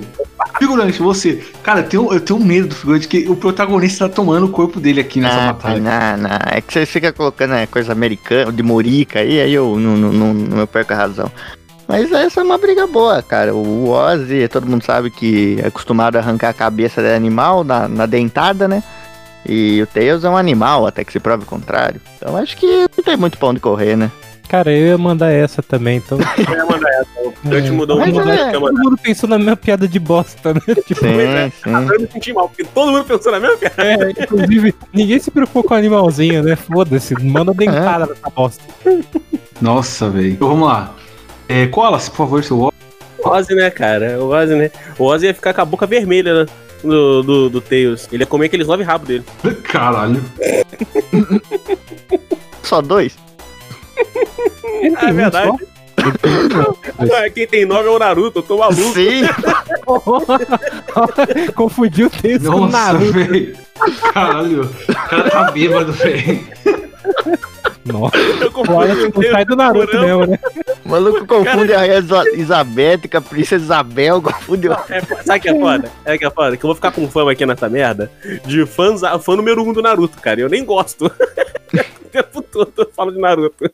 Figurante, 0.59 1.01
você. 1.01 1.41
Cara, 1.63 1.79
eu 1.79 1.83
tenho, 1.89 2.13
eu 2.13 2.19
tenho 2.21 2.39
medo 2.39 2.67
do 2.67 2.75
figurante, 2.75 3.07
que 3.07 3.27
o 3.27 3.35
protagonista 3.35 4.07
tá 4.07 4.15
tomando 4.15 4.45
o 4.45 4.49
corpo 4.49 4.79
dele 4.79 5.01
aqui 5.01 5.19
nessa 5.19 5.35
Não, 5.37 5.47
batalha. 5.47 5.79
não, 5.81 6.29
não. 6.29 6.37
É 6.51 6.61
que 6.61 6.71
vocês 6.71 6.89
ficam 6.89 7.11
colocando 7.11 7.55
é, 7.55 7.65
coisa 7.65 7.91
americana, 7.91 8.51
de 8.51 8.61
morica 8.63 9.19
aí, 9.19 9.41
aí 9.41 9.53
eu 9.53 9.77
não, 9.77 9.97
não, 9.97 10.13
não, 10.13 10.33
não 10.33 10.57
eu 10.59 10.67
perco 10.67 10.93
a 10.93 10.95
razão. 10.95 11.31
Mas 11.87 12.11
essa 12.11 12.41
é 12.41 12.43
uma 12.43 12.57
briga 12.57 12.87
boa, 12.87 13.21
cara. 13.21 13.53
O 13.53 13.89
Ozzy, 13.89 14.47
todo 14.47 14.67
mundo 14.67 14.83
sabe 14.83 15.09
que 15.11 15.57
é 15.61 15.67
acostumado 15.67 16.15
a 16.15 16.19
arrancar 16.19 16.49
a 16.49 16.53
cabeça 16.53 17.01
de 17.01 17.13
animal 17.13 17.63
na, 17.63 17.87
na 17.87 18.05
dentada, 18.05 18.67
né? 18.67 18.81
E 19.45 19.81
o 19.81 19.87
Tails 19.87 20.23
é 20.23 20.29
um 20.29 20.37
animal, 20.37 20.87
até 20.87 21.03
que 21.03 21.11
se 21.11 21.19
prove 21.19 21.43
o 21.43 21.47
contrário. 21.47 21.99
Então 22.15 22.37
acho 22.37 22.55
que 22.55 22.65
não 22.95 23.03
tem 23.03 23.17
muito 23.17 23.37
pão 23.37 23.53
de 23.53 23.59
correr, 23.59 23.97
né? 23.97 24.09
Cara, 24.47 24.71
eu 24.71 24.85
ia 24.87 24.97
mandar 24.97 25.31
essa 25.31 25.63
também, 25.63 25.97
então. 25.97 26.17
Eu 26.37 26.55
ia 26.55 26.65
mandar 26.65 26.89
essa. 26.91 27.09
Eu 27.49 27.63
te 27.63 27.71
mudou 27.71 27.97
um 27.97 28.03
é- 28.03 28.51
Todo 28.51 28.77
mundo 28.77 28.97
pensou 29.01 29.27
na 29.27 29.39
minha 29.39 29.55
piada 29.55 29.87
de 29.87 29.97
bosta, 29.97 30.53
né? 30.53 30.61
Tipo, 30.85 31.01
Sim, 31.01 31.19
é. 31.19 31.49
sim. 31.49 31.73
Agora 31.73 31.95
eu 31.95 32.01
me 32.01 32.07
senti 32.11 32.33
mal, 32.33 32.47
porque 32.47 32.63
todo 32.63 32.91
mundo 32.91 33.03
pensou 33.03 33.31
na 33.31 33.39
mesma 33.39 33.57
piada. 33.57 33.83
É, 33.83 34.11
inclusive, 34.11 34.75
ninguém 34.93 35.17
se 35.17 35.31
preocupou 35.31 35.63
com 35.63 35.73
o 35.73 35.77
animalzinho, 35.77 36.43
né? 36.43 36.55
Foda-se, 36.55 37.15
manda 37.23 37.51
dentada 37.51 38.05
nessa 38.05 38.29
bosta. 38.29 38.63
Nossa, 39.59 40.09
velho. 40.09 40.33
Então 40.33 40.49
vamos 40.49 40.67
lá. 40.67 40.93
É, 41.47 41.67
Koalas, 41.67 42.09
por 42.09 42.17
favor, 42.17 42.43
seu 42.43 42.57
voto. 42.57 42.73
O 43.19 43.29
Ozzy, 43.29 43.53
né, 43.55 43.69
cara? 43.69 44.19
O 44.19 44.29
Ozzy, 44.29 44.55
né? 44.55 44.71
O 44.97 45.05
Ozzy 45.05 45.27
ia 45.27 45.33
ficar 45.33 45.53
com 45.53 45.61
a 45.61 45.65
boca 45.65 45.85
vermelha, 45.87 46.43
né? 46.43 46.51
Do, 46.83 47.23
do, 47.23 47.49
do 47.49 47.61
Tails. 47.61 48.09
Ele 48.11 48.23
ia 48.23 48.27
comer 48.27 48.47
aqueles 48.47 48.67
nove 48.67 48.83
rabos 48.83 49.07
dele. 49.07 49.23
Caralho. 49.63 50.21
Só 52.61 52.81
dois? 52.81 53.15
Ah, 54.97 55.09
é 55.09 55.13
verdade. 55.13 55.47
só. 55.47 55.57
Ah, 56.99 57.29
Quem 57.33 57.47
tem 57.47 57.65
nove 57.65 57.87
é 57.87 57.91
o 57.91 57.97
Naruto, 57.97 58.39
eu 58.39 58.43
tô 58.43 58.57
maluco. 58.57 58.93
Sim! 58.93 59.21
Confundiu 61.55 62.07
o 62.07 62.09
texto 62.09 62.45
com 62.51 62.57
o 62.57 62.59
Nossa, 62.67 62.77
Naruto. 62.93 63.13
velho. 63.13 63.55
Caralho. 64.13 64.61
O 64.89 64.93
cara 65.09 65.29
tá 65.29 65.51
bêbado, 65.51 65.93
velho. 65.93 66.43
Nossa, 67.85 68.17
o 68.17 68.63
não 68.63 69.11
Tails 69.11 69.31
sai 69.31 69.43
do 69.43 69.55
Naruto 69.57 69.99
mesmo, 69.99 70.25
né? 70.25 70.39
O 70.85 70.89
maluco 70.89 71.25
confunde 71.27 71.73
a 71.73 71.79
Rainha 71.79 72.03
Isabel 72.33 72.99
com 73.11 73.17
a 73.17 73.21
Princesa 73.21 73.63
Isabel, 73.65 74.21
confunde 74.21 74.69
o... 74.69 74.73
É, 74.73 75.01
sabe 75.23 75.39
o 75.39 75.41
que 75.41 75.49
é 75.49 75.59
foda? 75.59 75.91
É 76.05 76.17
que 76.17 76.25
é 76.25 76.29
foda? 76.29 76.55
Que 76.55 76.63
eu 76.63 76.69
vou 76.69 76.75
ficar 76.75 76.91
com 76.91 77.09
fama 77.09 77.33
aqui 77.33 77.45
nessa 77.45 77.67
merda 77.67 78.09
de 78.45 78.65
fãs, 78.65 79.01
fã 79.21 79.35
número 79.35 79.61
um 79.63 79.73
do 79.73 79.81
Naruto, 79.81 80.17
cara. 80.21 80.39
e 80.39 80.43
Eu 80.43 80.49
nem 80.49 80.63
gosto. 80.63 81.07
o 81.73 82.09
tempo 82.09 82.41
todo 82.41 82.71
eu 82.77 82.89
falo 82.95 83.11
de 83.11 83.19
Naruto. 83.19 83.69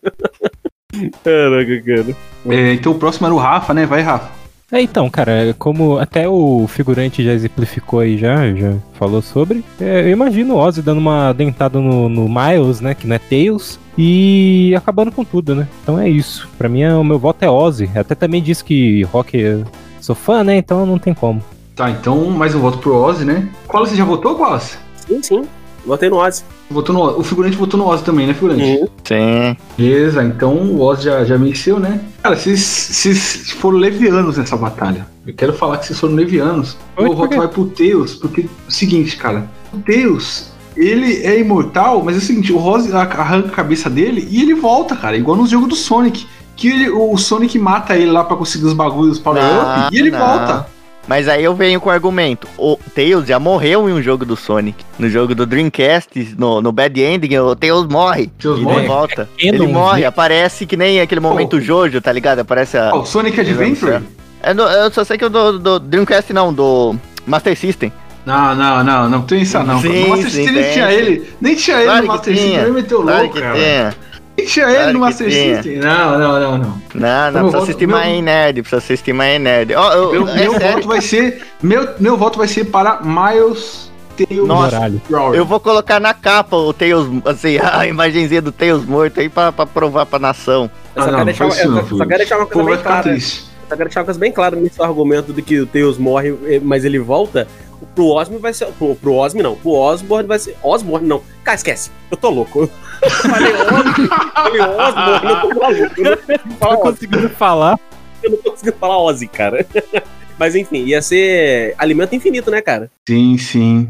Caraca, 1.24 1.82
cara. 1.86 2.16
É, 2.48 2.74
então 2.74 2.94
o 2.94 3.00
próximo 3.00 3.28
era 3.28 3.36
o 3.36 3.38
Rafa, 3.38 3.76
né? 3.76 3.86
Vai, 3.86 4.02
Rafa. 4.02 4.39
É, 4.72 4.80
então, 4.82 5.10
cara, 5.10 5.56
como 5.58 5.98
até 5.98 6.30
o 6.30 6.68
figurante 6.68 7.24
já 7.24 7.34
exemplificou 7.34 8.02
aí, 8.02 8.18
já, 8.20 8.54
já 8.54 8.76
falou 8.94 9.20
sobre, 9.20 9.64
é, 9.82 10.02
eu 10.04 10.10
imagino 10.10 10.54
o 10.54 10.58
Ozzy 10.58 10.84
dando 10.84 11.00
uma 11.00 11.34
dentada 11.34 11.80
no, 11.80 12.08
no 12.08 12.28
Miles, 12.30 12.80
né, 12.80 12.94
que 12.94 13.08
não 13.08 13.16
é 13.16 13.20
Tails, 13.20 13.80
e 13.98 14.72
acabando 14.78 15.12
com 15.12 15.26
tudo, 15.26 15.56
né? 15.56 15.68
Então 15.82 16.00
é 16.00 16.08
isso. 16.08 16.48
Pra 16.58 16.70
mim, 16.70 16.82
é- 16.84 16.94
o 16.94 17.04
meu 17.04 17.18
voto 17.18 17.44
é 17.44 17.50
Ozzy. 17.50 17.90
Até 17.96 18.14
também 18.14 18.42
disse 18.44 18.64
que 18.64 19.02
rock, 19.12 19.36
eu 19.38 19.66
sou 20.00 20.16
fã, 20.16 20.44
né, 20.44 20.58
então 20.58 20.86
não 20.86 21.00
tem 21.00 21.16
como. 21.16 21.44
Tá, 21.76 21.90
então 21.90 22.30
mais 22.30 22.54
um 22.54 22.60
voto 22.60 22.78
pro 22.78 22.96
Ozzy, 22.96 23.26
né? 23.26 23.50
Qual 23.68 23.86
você 23.86 23.96
já 23.96 24.06
votou, 24.06 24.38
Wallace? 24.38 24.78
Sim, 25.08 25.24
sim. 25.24 25.42
Votei 25.90 26.10
no 26.10 26.18
Ozzy. 26.18 26.44
Votou 26.70 26.94
no, 26.96 27.20
o 27.20 27.24
figurante 27.24 27.56
votou 27.58 27.80
no 27.80 27.88
Ozzy 27.88 28.04
também, 28.04 28.28
né, 28.28 28.34
figurante? 28.34 28.64
Sim. 29.04 29.58
Beleza, 29.78 30.24
então 30.24 30.54
o 30.54 30.82
Ozzy 30.82 31.04
já, 31.06 31.26
já 31.26 31.36
venceu, 31.36 31.80
né? 31.80 32.00
Cara, 32.22 32.36
vocês, 32.36 32.60
vocês 32.60 33.52
foram 33.52 33.78
levianos 33.80 34.38
nessa 34.38 34.56
batalha. 34.56 35.08
Eu 35.26 35.34
quero 35.34 35.52
falar 35.54 35.78
que 35.80 35.88
vocês 35.88 36.00
foram 36.00 36.14
levianos. 36.16 36.78
Oi, 36.96 37.04
Meu 37.06 37.14
por 37.14 37.18
voto 37.28 37.38
vai 37.38 37.48
pro 37.48 37.66
Tails, 37.66 38.14
porque 38.16 38.42
é 38.42 38.46
o 38.68 38.72
seguinte, 38.72 39.18
cara. 39.18 39.48
O 39.74 39.78
Tails, 39.80 40.52
ele 40.78 41.24
é 41.24 41.40
imortal, 41.40 42.04
mas 42.04 42.16
é 42.16 42.20
o 42.20 42.22
seguinte, 42.22 42.54
o 42.54 42.58
Rose 42.58 42.94
arranca 42.94 43.48
a 43.48 43.52
cabeça 43.52 43.90
dele 43.90 44.28
e 44.30 44.42
ele 44.42 44.54
volta, 44.54 44.96
cara, 44.96 45.18
igual 45.18 45.36
no 45.38 45.48
jogo 45.48 45.68
do 45.68 45.76
Sonic. 45.76 46.28
Que 46.56 46.68
ele- 46.68 46.90
o 46.90 47.18
Sonic 47.18 47.58
mata 47.58 47.96
ele 47.96 48.12
lá 48.12 48.24
pra 48.24 48.36
conseguir 48.36 48.66
os 48.66 48.74
bagulhos 48.74 49.18
power 49.18 49.42
Não, 49.42 49.88
up 49.88 49.96
e 49.96 49.98
ele 50.00 50.12
não. 50.12 50.20
volta. 50.20 50.68
Mas 51.10 51.28
aí 51.28 51.44
eu 51.44 51.56
venho 51.56 51.82
com 51.82 51.90
o 51.90 51.92
argumento. 51.92 52.48
O 52.56 52.78
Tails 52.94 53.26
já 53.28 53.40
morreu 53.40 53.90
em 53.90 53.94
um 53.94 54.00
jogo 54.00 54.24
do 54.24 54.36
Sonic. 54.36 54.86
No 55.00 55.10
jogo 55.10 55.34
do 55.34 55.44
Dreamcast, 55.44 56.36
no, 56.38 56.62
no 56.62 56.72
Bad 56.72 57.02
Ending, 57.02 57.36
o 57.40 57.56
Tails 57.56 57.88
morre. 57.88 58.28
Tails 58.40 58.60
morre? 58.60 58.82
não 58.82 58.86
volta. 58.88 59.28
É 59.42 59.48
ele 59.48 59.66
morre, 59.66 60.06
aparece 60.06 60.68
que 60.68 60.78
nem 60.78 61.02
aquele 61.02 61.20
momento 61.20 61.60
Jojo, 61.60 62.00
tá 62.00 62.12
ligado? 62.12 62.40
Aparece 62.42 62.78
a. 62.78 62.92
Ó, 62.94 63.00
o 63.00 63.06
Sonic 63.08 63.40
Adventure? 63.40 64.04
É 64.44 64.54
do- 64.54 64.62
eu 64.62 64.92
só 64.92 65.04
sei 65.04 65.18
que 65.18 65.26
o 65.26 65.30
do, 65.32 65.58
do 65.58 65.80
Dreamcast 65.80 66.32
não, 66.32 66.54
do 66.54 66.96
Master 67.26 67.58
System. 67.58 67.92
Não, 68.24 68.54
não, 68.54 68.84
não, 68.84 69.10
não 69.10 69.22
tem 69.24 69.42
isso 69.42 69.58
não. 69.64 69.82
Sim, 69.82 70.04
no 70.04 70.10
Master 70.10 70.30
sim, 70.30 70.44
System 70.44 70.62
nem 70.62 70.72
tinha 70.74 70.92
ele. 70.92 71.30
Nem 71.42 71.56
tinha 71.56 71.78
ele 71.78 71.86
Claro 71.86 71.98
no 71.98 72.04
que 72.04 72.16
Master 72.18 72.36
System, 72.38 72.56
ele 72.60 72.72
meteu 72.72 73.02
Claro 73.02 73.18
louco, 73.20 73.34
que 73.34 73.42
cara. 73.42 73.56
tinha. 73.56 73.96
Ele 74.40 74.76
Claro 74.76 75.00
Master 75.00 75.30
tinha. 75.30 75.56
System. 75.56 75.78
Não, 75.80 76.20
não, 76.20 76.40
não, 76.40 76.58
não. 76.58 76.58
Não, 76.60 76.72
não, 76.72 76.82
precisa 76.94 77.42
voto- 77.44 77.58
assistir 77.64 77.88
meu- 77.88 77.98
mais 77.98 78.24
nerd, 78.24 78.62
precisa 78.62 78.78
assistir 78.78 79.14
mais 79.14 79.42
nerd. 79.42 79.74
Ó, 79.76 79.94
eu- 79.94 80.12
Meu, 80.12 80.28
é 80.30 80.36
meu 80.36 80.60
voto 80.60 80.88
vai 80.88 81.02
ser. 81.02 81.42
Meu, 81.62 81.88
meu 82.00 82.18
voto 82.18 82.38
vai 82.38 82.48
ser 82.48 82.66
para 82.66 83.00
Miles 83.02 83.90
Tails 84.18 84.48
Nossa. 84.48 84.92
Eu 85.34 85.46
vou 85.46 85.60
colocar 85.60 86.00
na 86.00 86.14
capa 86.14 86.56
o 86.58 86.74
Tails, 86.74 87.08
assim, 87.26 87.58
a 87.64 87.88
imagenzinha 87.88 88.42
do 88.42 88.52
Tails 88.52 88.86
morto 88.86 89.20
aí 89.20 89.30
pra, 89.30 89.52
pra 89.52 89.66
provar 89.66 90.06
pra 90.06 90.20
nação. 90.20 90.70
Eu 90.96 91.04
só 91.04 91.10
Ah, 91.10 91.12
não, 91.12 91.26
deixar, 91.26 91.46
eu 91.46 91.72
não, 91.72 91.88
só- 91.88 92.06
quero 92.06 92.18
deixar 92.18 92.38
uma 92.38 92.46
coisa 92.46 92.70
bem 92.70 92.78
clara. 92.84 93.20
Só 93.20 93.76
quero 93.76 93.84
deixar 93.90 94.00
uma 94.02 94.06
coisa 94.06 94.20
bem 94.20 94.32
clara 94.32 94.56
nesse 94.56 94.82
argumento 94.82 95.32
de 95.32 95.42
que 95.42 95.60
o 95.60 95.66
Tails 95.68 95.98
morre, 95.98 96.36
eh, 96.48 96.60
mas 96.62 96.84
ele 96.84 97.00
volta. 97.00 97.48
Pro 97.96 98.08
Osmo 98.08 98.40
vai 98.40 98.54
ser. 98.54 98.66
Pro, 98.78 98.94
pro 98.96 99.14
Osmo 99.14 99.42
não. 99.42 99.56
Pro 99.56 99.72
Osborne 99.72 100.28
vai 100.28 100.38
ser. 100.38 100.56
Osborne 100.62 101.08
não. 101.08 101.22
Cara, 101.46 101.56
esquece. 101.56 101.90
Eu 102.12 102.18
tô 102.18 102.30
louco. 102.30 102.70
Eu 103.02 103.10
falei 103.10 103.54
Osmo. 103.54 104.08
falei 104.34 104.62
Osborne, 104.62 105.30
eu 105.30 105.42
tô 105.42 105.60
maluco. 105.60 106.02
Eu 106.02 106.10
não 106.10 106.18
consigo 106.18 106.50
falar 106.60 106.70
Tá 106.70 106.78
conseguindo 106.78 107.30
falar. 107.30 107.80
Eu 108.24 108.32
não 108.32 108.38
consigo 108.38 108.78
falar 108.80 108.98
Ozzy, 109.00 109.28
cara. 109.28 109.66
Mas 110.40 110.56
enfim, 110.56 110.84
ia 110.86 111.02
ser 111.02 111.76
alimento 111.78 112.16
infinito, 112.16 112.50
né, 112.50 112.62
cara? 112.62 112.90
Sim, 113.08 113.38
sim. 113.38 113.90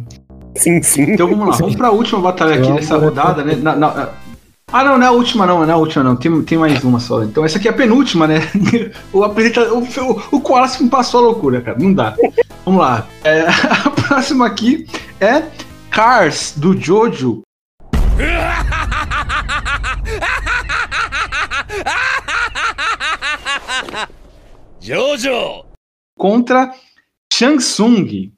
Sim, 0.56 0.82
sim. 0.82 1.02
Então 1.14 1.28
vamos 1.30 1.48
lá, 1.48 1.56
vamos 1.58 1.76
pra 1.76 1.92
última 1.92 2.20
batalha 2.20 2.56
aqui 2.56 2.72
dessa 2.74 2.98
rodada, 2.98 3.44
né? 3.44 3.56
Na- 3.62 3.76
na- 3.76 4.10
ah, 4.72 4.84
não, 4.84 4.98
não 5.00 5.06
é 5.06 5.10
a 5.10 5.12
última, 5.12 5.46
não, 5.48 5.60
não 5.62 5.70
é 5.70 5.72
a 5.72 5.78
última, 5.78 6.04
não. 6.04 6.16
Tem, 6.16 6.42
tem 6.44 6.58
mais 6.58 6.84
uma 6.84 7.00
só. 7.00 7.24
Então 7.24 7.44
essa 7.46 7.58
aqui 7.58 7.68
é 7.68 7.72
a 7.72 7.74
penúltima, 7.74 8.28
né? 8.28 8.40
O 9.14 9.24
apresentador. 9.24 9.78
O, 9.78 9.82
o, 9.82 10.24
o 10.38 10.42
Koalas 10.42 10.80
me 10.80 10.90
passou 10.90 11.20
a 11.22 11.24
loucura, 11.24 11.62
cara. 11.62 11.78
Não 11.80 11.94
dá. 11.94 12.16
Vamos 12.66 12.82
lá. 12.82 13.08
É, 13.24 13.42
a 13.86 13.90
próxima 13.90 14.46
aqui 14.46 14.86
é 15.22 15.44
Cars 15.92 16.54
do 16.56 16.80
Jojo. 16.80 17.42
Jojo! 24.82 25.66
contra 26.20 26.74
Shang 27.34 27.58
Tsung. 27.60 28.30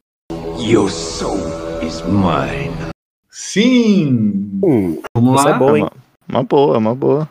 Your 0.60 0.90
soul 0.90 1.40
is 1.82 2.04
mine. 2.04 2.72
Sim! 3.32 4.60
Hum, 4.64 5.02
Vamos 5.16 5.44
lá. 5.44 5.56
é 5.56 5.58
bom, 5.58 5.76
hein? 5.76 5.88
Uma 6.30 6.44
boa, 6.44 6.78
uma 6.78 6.94
boa. 6.94 7.28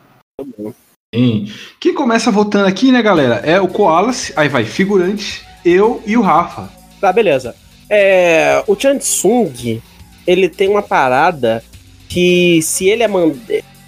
Sim. 1.15 1.49
Quem 1.79 1.93
começa 1.93 2.29
votando 2.29 2.67
aqui, 2.67 2.91
né, 2.91 3.01
galera? 3.01 3.35
É 3.35 3.61
o 3.61 3.69
Koalas, 3.69 4.33
aí 4.35 4.49
vai 4.49 4.65
figurante, 4.65 5.45
eu 5.63 6.03
e 6.05 6.17
o 6.17 6.21
Rafa. 6.21 6.69
Tá, 6.99 7.13
beleza. 7.13 7.55
É, 7.89 8.61
o 8.67 8.75
Chansung, 8.75 9.81
ele 10.27 10.49
tem 10.49 10.67
uma 10.67 10.81
parada 10.81 11.63
que 12.09 12.61
se 12.61 12.89
ele 12.89 13.03
é 13.03 13.07
mand... 13.07 13.37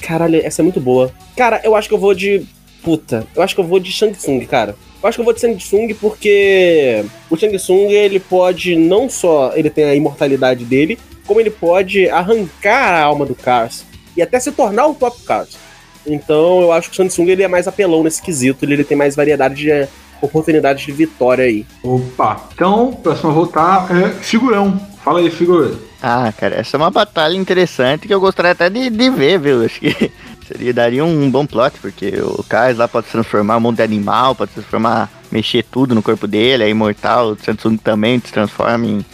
Caralho, 0.06 0.42
essa 0.44 0.62
é 0.62 0.64
muito 0.64 0.82
boa. 0.82 1.12
Cara, 1.36 1.62
eu 1.64 1.76
acho 1.76 1.88
que 1.88 1.94
eu 1.94 2.00
vou 2.00 2.14
de... 2.14 2.46
Puta, 2.84 3.26
eu 3.34 3.42
acho 3.42 3.56
que 3.56 3.62
eu 3.62 3.66
vou 3.66 3.80
de 3.80 3.92
Shang 3.92 4.14
Tsung, 4.14 4.46
cara. 4.46 4.76
Eu 5.02 5.08
acho 5.08 5.18
que 5.18 5.22
eu 5.22 5.26
vou 5.26 5.34
de 5.34 5.40
Shang 5.40 5.56
Tsung 5.56 5.94
porque 5.94 7.06
o 7.30 7.38
Shang 7.38 7.56
Tsung, 7.58 7.90
ele 7.90 8.20
pode 8.20 8.76
não 8.76 9.10
só... 9.10 9.54
Ele 9.56 9.70
tem 9.70 9.86
a 9.86 9.96
imortalidade 9.96 10.66
dele, 10.66 11.00
como 11.26 11.40
ele 11.40 11.50
pode 11.50 12.10
arrancar 12.10 12.94
a 12.94 13.04
alma 13.04 13.26
do 13.26 13.34
Cars 13.34 13.86
e 14.16 14.22
até 14.22 14.40
se 14.40 14.52
tornar 14.52 14.88
o 14.88 14.94
top 14.94 15.22
Cars. 15.24 15.58
Então 16.06 16.62
eu 16.62 16.74
acho 16.74 16.90
que 16.90 16.96
o 16.96 16.98
Shang 16.98 17.10
Tsung, 17.10 17.30
ele 17.30 17.44
é 17.44 17.48
mais 17.48 17.68
apelão 17.68 18.04
nesse 18.04 18.22
quesito, 18.22 18.66
ele, 18.66 18.74
ele 18.74 18.84
tem 18.84 18.98
mais 18.98 19.16
variedade 19.16 19.56
de 19.56 19.88
oportunidades 20.22 20.86
de 20.86 20.92
vitória 20.92 21.46
aí. 21.46 21.66
Opa. 21.82 22.50
Então, 22.54 22.94
próximo 22.94 23.32
a 23.32 23.34
votar 23.34 23.88
é 23.96 24.10
figurão. 24.22 24.80
Fala 25.04 25.20
aí, 25.20 25.30
figurão. 25.30 25.78
Ah, 26.06 26.34
cara, 26.38 26.58
essa 26.58 26.76
é 26.76 26.78
uma 26.78 26.92
batalha 26.92 27.38
interessante 27.38 28.10
que 28.10 28.14
eu 28.14 28.20
gostaria 28.20 28.52
até 28.52 28.70
de, 28.70 28.90
de 28.90 29.10
ver, 29.10 29.40
viu? 29.40 29.64
Acho 29.64 29.80
que 29.80 30.12
seria, 30.46 30.74
daria 30.74 31.06
um 31.06 31.32
bom 31.32 31.46
plot, 31.46 31.80
porque 31.80 32.20
o 32.22 32.44
Kais 32.44 32.78
lá 32.78 32.90
pode 32.90 33.06
se 33.06 33.14
transformar 33.14 33.56
um 33.56 33.62
monte 33.62 33.78
de 33.78 33.84
animal, 33.84 34.36
pode 34.36 34.52
se 34.52 34.56
transformar, 34.56 35.10
mexer 35.32 35.64
tudo 35.64 35.96
no 35.96 36.04
corpo 36.04 36.28
dele, 36.28 36.66
é 36.66 36.70
imortal, 36.70 37.30
o 37.30 37.38
Samsung 37.38 37.78
também 37.78 38.20
se 38.20 38.34
transforma 38.34 38.86
em, 38.86 39.06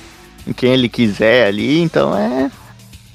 em 0.47 0.51
quem 0.51 0.73
ele 0.73 0.89
quiser 0.89 1.45
ali, 1.45 1.79
então 1.79 2.17
é 2.17 2.49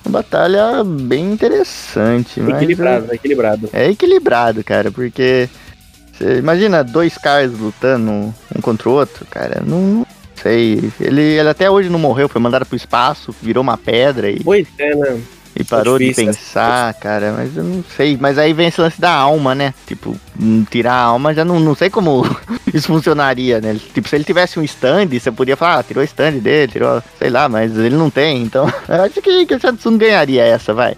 uma 0.05 0.23
batalha 0.23 0.85
bem 0.85 1.33
interessante. 1.33 2.39
Equilibrado, 2.39 3.13
equilibrado. 3.13 3.71
É, 3.73 3.87
é 3.87 3.91
equilibrado, 3.91 4.63
cara, 4.63 4.93
porque 4.93 5.49
você 6.13 6.39
imagina 6.39 6.85
dois 6.85 7.19
caras 7.19 7.51
lutando 7.59 8.09
um 8.09 8.33
contra 8.63 8.89
o 8.89 8.93
outro, 8.93 9.27
cara, 9.27 9.65
não 9.67 10.04
sei. 10.45 10.93
Ele, 11.01 11.23
ele 11.23 11.49
até 11.49 11.71
hoje 11.71 11.89
não 11.89 11.99
morreu, 11.99 12.29
foi 12.29 12.41
mandado 12.41 12.67
pro 12.67 12.77
espaço, 12.77 13.35
virou 13.43 13.63
uma 13.63 13.79
pedra 13.79 14.31
e, 14.31 14.45
Pois 14.45 14.69
é, 14.79 14.95
né? 14.95 15.21
e 15.57 15.65
parou 15.65 15.99
de 15.99 16.09
difícil, 16.09 16.27
pensar, 16.27 16.93
cara, 16.95 17.33
mas 17.33 17.57
eu 17.57 17.65
não 17.65 17.85
sei. 17.97 18.19
Mas 18.21 18.39
aí 18.39 18.53
vem 18.53 18.69
esse 18.69 18.81
lance 18.81 19.01
da 19.01 19.13
alma, 19.13 19.55
né? 19.55 19.73
Tipo, 19.87 20.15
hum, 20.39 20.65
tirar 20.71 20.95
a 20.95 21.05
alma 21.05 21.33
já 21.33 21.45
não, 21.45 21.59
não 21.59 21.75
sei 21.75 21.89
como 21.89 22.25
isso 22.73 22.89
funcionaria, 22.89 23.61
né? 23.61 23.77
Tipo, 23.95 24.09
se 24.09 24.17
ele 24.17 24.25
tivesse 24.25 24.59
um 24.59 24.65
stand, 24.65 25.07
você 25.07 25.31
podia 25.31 25.57
falar, 25.57 25.79
ah, 25.79 25.83
tirou 25.83 26.03
o 26.03 26.05
stand 26.05 26.33
dele, 26.39 26.73
tirou, 26.73 27.03
sei 27.19 27.31
lá, 27.31 27.49
mas 27.49 27.77
ele 27.77 27.97
não 27.97 28.11
tem, 28.11 28.43
então 28.43 28.71
eu 28.89 29.03
acho 29.03 29.23
que, 29.23 29.47
que 29.47 29.55
o 29.55 29.61
Samsung 29.61 29.97
ganharia 29.97 30.45
essa, 30.45 30.75
vai. 30.75 30.97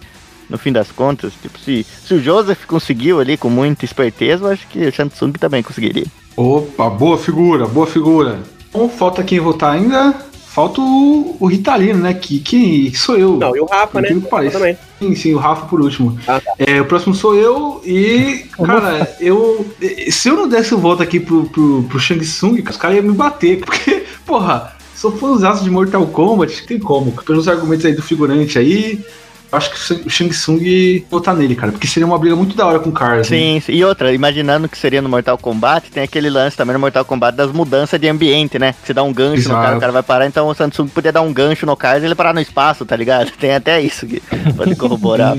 No 0.49 0.57
fim 0.57 0.73
das 0.73 0.93
contas, 0.93 1.33
tipo, 1.43 1.59
se, 1.59 1.85
se 1.85 2.15
o 2.15 2.23
Joseph 2.23 2.67
conseguiu 2.67 3.19
ali 3.19 3.37
com 3.37 3.51
muita 3.51 3.85
esperteza, 3.85 4.45
eu 4.45 4.53
acho 4.53 4.67
que 4.69 4.87
o 4.87 4.95
Samsung 4.95 5.33
também 5.33 5.63
conseguiria. 5.63 6.07
Opa, 6.37 6.89
boa 6.89 7.19
figura, 7.19 7.67
boa 7.67 7.87
figura. 7.87 8.39
Bom, 8.73 8.89
falta 8.89 9.23
quem 9.23 9.41
votar 9.41 9.75
ainda. 9.75 10.15
Falta 10.57 10.81
o, 10.81 11.37
o 11.39 11.47
Ritalino, 11.47 12.01
né? 12.01 12.15
Que, 12.15 12.39
que 12.39 12.91
sou 12.97 13.17
eu. 13.17 13.37
Não, 13.37 13.55
e 13.55 13.61
o 13.61 13.67
Rafa, 13.67 14.01
né? 14.01 14.09
Que 14.09 14.51
também. 14.51 14.79
Sim, 14.99 15.15
sim, 15.15 15.35
o 15.35 15.39
Rafa 15.39 15.67
por 15.67 15.83
último. 15.83 16.19
Ah, 16.27 16.41
tá. 16.41 16.55
É, 16.59 16.81
o 16.81 16.87
próximo 16.87 17.15
sou 17.15 17.35
eu 17.35 17.83
e, 17.85 18.47
cara, 18.57 19.15
eu. 19.21 19.67
Se 20.11 20.31
eu 20.31 20.37
não 20.37 20.49
desse 20.49 20.75
o 20.75 20.79
voto 20.79 21.03
aqui 21.03 21.21
pro, 21.21 21.45
pro, 21.45 21.83
pro 21.83 22.01
Shang 22.01 22.25
Tsung, 22.25 22.63
os 22.67 22.77
caras 22.79 22.97
iam 22.97 23.05
me 23.05 23.13
bater. 23.13 23.61
Porque, 23.67 24.05
porra, 24.25 24.75
sou 24.95 25.13
fãzaço 25.13 25.63
de 25.63 25.69
Mortal 25.69 26.07
Kombat, 26.07 26.61
não 26.61 26.67
tem 26.67 26.79
como. 26.79 27.13
Pelos 27.13 27.49
argumentos 27.49 27.85
aí 27.85 27.93
do 27.93 28.03
figurante 28.03 28.59
aí, 28.59 29.05
acho 29.53 29.71
que 29.71 30.07
o 30.07 30.11
Shang 30.11 30.31
Tsung 30.31 31.05
votar 31.11 31.35
nele, 31.35 31.55
cara. 31.55 31.73
Porque 31.73 31.87
seria 31.87 32.07
uma 32.07 32.19
briga 32.19 32.37
muito 32.37 32.57
da 32.57 32.67
hora 32.67 32.79
com 32.79 32.91
o 32.91 32.93
Cars. 32.93 33.31
né? 33.31 33.37
Sim, 33.37 33.61
sim. 33.61 33.73
e 33.73 33.85
outra, 33.85 34.13
imaginando 34.13 34.69
que 34.69 34.79
seria 34.79 35.03
no 35.03 35.09
Mortal 35.09 35.39
Kombat, 35.39 35.91
tem 35.91 36.03
aquele 36.03 36.31
lance 36.31 36.57
também 36.57 36.75
no 36.75 36.81
Mortal 36.81 37.05
Kombat 37.05 37.37
das 37.37 37.53
mudanças 37.53 38.01
de 38.01 38.09
ambiente, 38.09 38.59
né? 38.59 38.75
Você 38.85 38.93
dá 38.93 39.03
um 39.03 39.13
gancho 39.13 39.49
no 39.49 39.55
Exato. 39.55 39.63
cara, 39.63 39.77
o 39.77 39.81
cara 39.81 39.93
vai 39.93 40.03
parar, 40.03 40.27
então 40.27 40.49
o 40.49 40.55
Samsung 40.55 40.89
podia 40.89 41.13
dar 41.13 41.23
um 41.23 41.33
gancho 41.33 41.67
no 41.67 41.77
Cars 41.77 42.03
e 42.03 42.07
ele 42.07 42.15
parar 42.15 42.33
no 42.33 42.41
espaço, 42.41 42.85
tá 42.85 42.97
ligado? 42.97 43.31
Tem 43.39 43.55
até 43.55 43.81
isso 43.81 44.07
que 44.07 44.23
pode 44.57 44.75
corroborar 44.77 45.37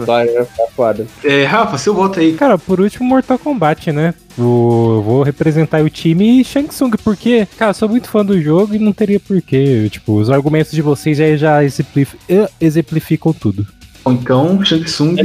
vitória, 0.00 0.32
né? 0.40 0.46
Tá 0.56 0.64
foda. 0.74 1.06
É, 1.22 1.44
Rafa, 1.44 1.78
seu 1.78 1.94
voto 1.94 2.20
aí. 2.20 2.34
Cara, 2.34 2.58
por 2.58 2.80
último, 2.80 3.08
Mortal 3.08 3.38
Kombat, 3.38 3.92
né? 3.92 4.14
Vou, 4.36 5.02
vou 5.02 5.22
representar 5.22 5.82
o 5.84 5.90
time 5.90 6.40
e 6.40 6.44
Shang 6.44 6.68
Tsung, 6.68 6.90
porque, 7.04 7.46
cara, 7.56 7.70
eu 7.70 7.74
sou 7.74 7.88
muito 7.88 8.08
fã 8.08 8.24
do 8.24 8.40
jogo 8.40 8.74
e 8.74 8.78
não 8.78 8.92
teria 8.92 9.20
porquê. 9.20 9.88
Tipo, 9.90 10.16
os 10.18 10.30
argumentos 10.30 10.72
de 10.72 10.82
vocês 10.82 11.18
já, 11.18 11.36
já 11.36 11.64
exemplif- 11.64 12.16
exemplificam 12.60 13.32
tudo. 13.32 13.66
Bom, 14.04 14.12
Então, 14.12 14.64
Shang 14.64 14.84
Tsung 14.84 15.16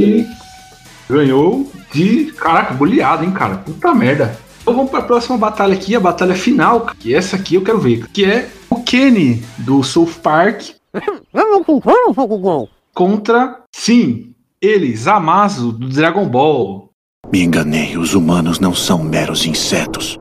ganhou 1.08 1.70
de. 1.92 2.26
Caraca, 2.32 2.74
goleado, 2.74 3.24
hein, 3.24 3.32
cara? 3.32 3.56
Puta 3.56 3.92
merda. 3.94 4.38
Então 4.62 4.74
vamos 4.74 4.90
pra 4.90 5.02
próxima 5.02 5.36
batalha 5.36 5.74
aqui, 5.74 5.94
a 5.96 6.00
batalha 6.00 6.34
final, 6.34 6.86
que 6.98 7.14
essa 7.14 7.36
aqui 7.36 7.54
eu 7.56 7.62
quero 7.62 7.80
ver. 7.80 8.06
Que 8.12 8.24
é 8.24 8.48
o 8.68 8.76
Kenny 8.82 9.42
do 9.58 9.82
South 9.82 10.12
Park 10.22 10.62
contra, 12.94 13.60
sim, 13.74 14.32
ele, 14.60 14.94
Zamasu 14.96 15.72
do 15.72 15.88
Dragon 15.88 16.26
Ball. 16.28 16.89
Me 17.32 17.42
enganei, 17.42 17.96
os 17.96 18.14
humanos 18.14 18.58
não 18.58 18.74
são 18.74 19.02
meros 19.04 19.46
insetos. 19.46 20.18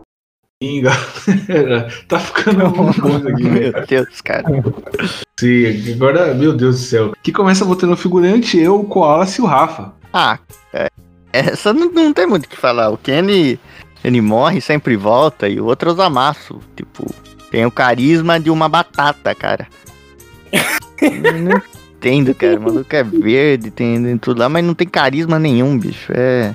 Galera. 0.61 1.87
Tá 2.07 2.19
ficando 2.19 2.69
bom 2.69 2.89
isso 2.89 3.05
aqui, 3.29 3.43
Meu. 3.43 3.85
Deus, 3.87 4.21
cara. 4.21 4.43
Sim, 5.39 5.93
agora, 5.93 6.33
meu 6.33 6.53
Deus 6.53 6.79
do 6.79 6.85
céu. 6.85 7.13
Que 7.23 7.31
começa 7.31 7.63
botando 7.63 7.93
o 7.93 7.97
figurante, 7.97 8.59
eu, 8.59 8.79
o 8.79 8.83
Koala 8.83 9.25
e 9.25 9.41
o 9.41 9.45
Rafa. 9.45 9.93
Ah, 10.13 10.37
é, 10.73 10.89
essa 11.31 11.71
não, 11.73 11.89
não 11.91 12.13
tem 12.13 12.27
muito 12.27 12.45
o 12.45 12.49
que 12.49 12.57
falar. 12.57 12.89
O 12.89 12.97
Kenny, 12.97 13.57
ele 14.03 14.21
morre, 14.21 14.59
sempre 14.59 14.95
volta, 14.97 15.47
e 15.47 15.59
o 15.61 15.65
outro 15.65 15.89
é 15.89 15.93
o 15.93 15.95
Zamasu. 15.95 16.59
Tipo, 16.75 17.05
tem 17.49 17.65
o 17.65 17.71
carisma 17.71 18.39
de 18.39 18.49
uma 18.49 18.67
batata, 18.67 19.33
cara. 19.33 19.67
Não 21.01 21.61
entendo, 21.95 22.35
cara. 22.35 22.59
O 22.59 22.63
maluco 22.63 22.95
é 22.95 23.03
verde, 23.03 23.71
tem, 23.71 24.03
tem 24.03 24.17
tudo 24.17 24.39
lá, 24.39 24.49
mas 24.49 24.63
não 24.63 24.73
tem 24.73 24.87
carisma 24.87 25.39
nenhum, 25.39 25.77
bicho. 25.77 26.11
É. 26.13 26.53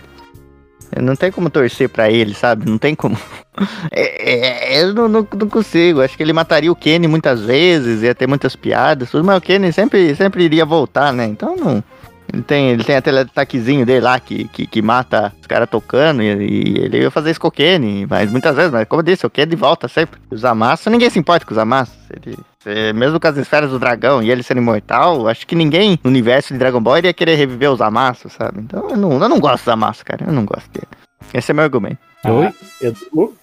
Não 1.00 1.16
tem 1.16 1.30
como 1.30 1.50
torcer 1.50 1.88
pra 1.88 2.10
ele, 2.10 2.34
sabe? 2.34 2.68
Não 2.68 2.78
tem 2.78 2.94
como. 2.94 3.16
É, 3.92 4.74
é, 4.74 4.82
eu 4.82 4.92
não, 4.92 5.06
não, 5.06 5.28
não 5.32 5.48
consigo. 5.48 6.00
Acho 6.00 6.16
que 6.16 6.22
ele 6.24 6.32
mataria 6.32 6.72
o 6.72 6.74
Kenny 6.74 7.06
muitas 7.06 7.40
vezes, 7.40 8.02
ia 8.02 8.12
ter 8.12 8.26
muitas 8.26 8.56
piadas, 8.56 9.12
tudo, 9.12 9.22
mas 9.22 9.38
o 9.38 9.40
Kenny 9.40 9.72
sempre, 9.72 10.12
sempre 10.16 10.42
iria 10.42 10.64
voltar, 10.64 11.12
né? 11.12 11.24
Então 11.24 11.54
não. 11.54 11.84
Ele 12.32 12.42
tem, 12.42 12.70
ele 12.70 12.82
tem 12.82 12.96
aquele 12.96 13.20
ataquezinho 13.20 13.86
dele 13.86 14.00
lá 14.00 14.18
que, 14.18 14.48
que, 14.48 14.66
que 14.66 14.82
mata 14.82 15.32
os 15.40 15.46
caras 15.46 15.68
tocando 15.70 16.20
e, 16.20 16.26
e 16.26 16.78
ele 16.78 17.02
ia 17.02 17.10
fazer 17.12 17.30
isso 17.30 17.40
com 17.40 17.46
o 17.46 17.52
Kenny, 17.52 18.06
mas 18.10 18.28
muitas 18.28 18.56
vezes, 18.56 18.72
mas 18.72 18.88
como 18.88 19.00
eu 19.00 19.04
disse, 19.04 19.24
o 19.24 19.30
Kenny 19.30 19.54
volta 19.54 19.86
sempre. 19.86 20.20
Os 20.28 20.44
Amassos, 20.44 20.86
ninguém 20.86 21.10
se 21.10 21.18
importa 21.18 21.46
com 21.46 21.52
os 21.52 21.58
Amassos. 21.58 21.94
Ele, 22.10 22.34
é, 22.34 22.53
mesmo 22.94 23.20
com 23.20 23.28
as 23.28 23.36
esferas 23.36 23.70
do 23.70 23.78
dragão 23.78 24.22
e 24.22 24.30
ele 24.30 24.42
sendo 24.42 24.58
imortal, 24.58 25.28
acho 25.28 25.46
que 25.46 25.54
ninguém 25.54 25.98
no 26.02 26.10
universo 26.10 26.52
de 26.52 26.58
Dragon 26.58 26.80
Ball 26.80 26.98
iria 26.98 27.12
querer 27.12 27.34
reviver 27.34 27.70
os 27.70 27.80
Amassos, 27.80 28.32
sabe? 28.32 28.60
Então 28.60 28.90
eu 28.90 28.96
não, 28.96 29.12
eu 29.12 29.28
não 29.28 29.40
gosto 29.40 29.64
dos 29.64 29.72
Amassos, 29.72 30.02
cara. 30.02 30.24
Eu 30.26 30.32
não 30.32 30.44
gosto 30.44 30.70
dele. 30.72 30.88
Esse 31.32 31.50
é 31.50 31.54
meu 31.54 31.64
argumento. 31.64 31.98
Oi? 32.24 32.52
Edu? 32.80 33.34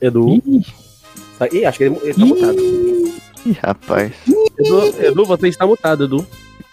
Edu? 0.00 0.42
Ih, 1.52 1.64
acho 1.64 1.78
que 1.78 1.84
ele, 1.84 1.98
ele 2.02 2.14
tá 2.14 2.26
mutado. 2.26 2.58
Ih, 3.46 3.58
rapaz. 3.62 4.12
Edu, 4.58 5.04
Edu, 5.04 5.24
você 5.24 5.48
está 5.48 5.66
mutado, 5.66 6.04
Edu. 6.04 6.26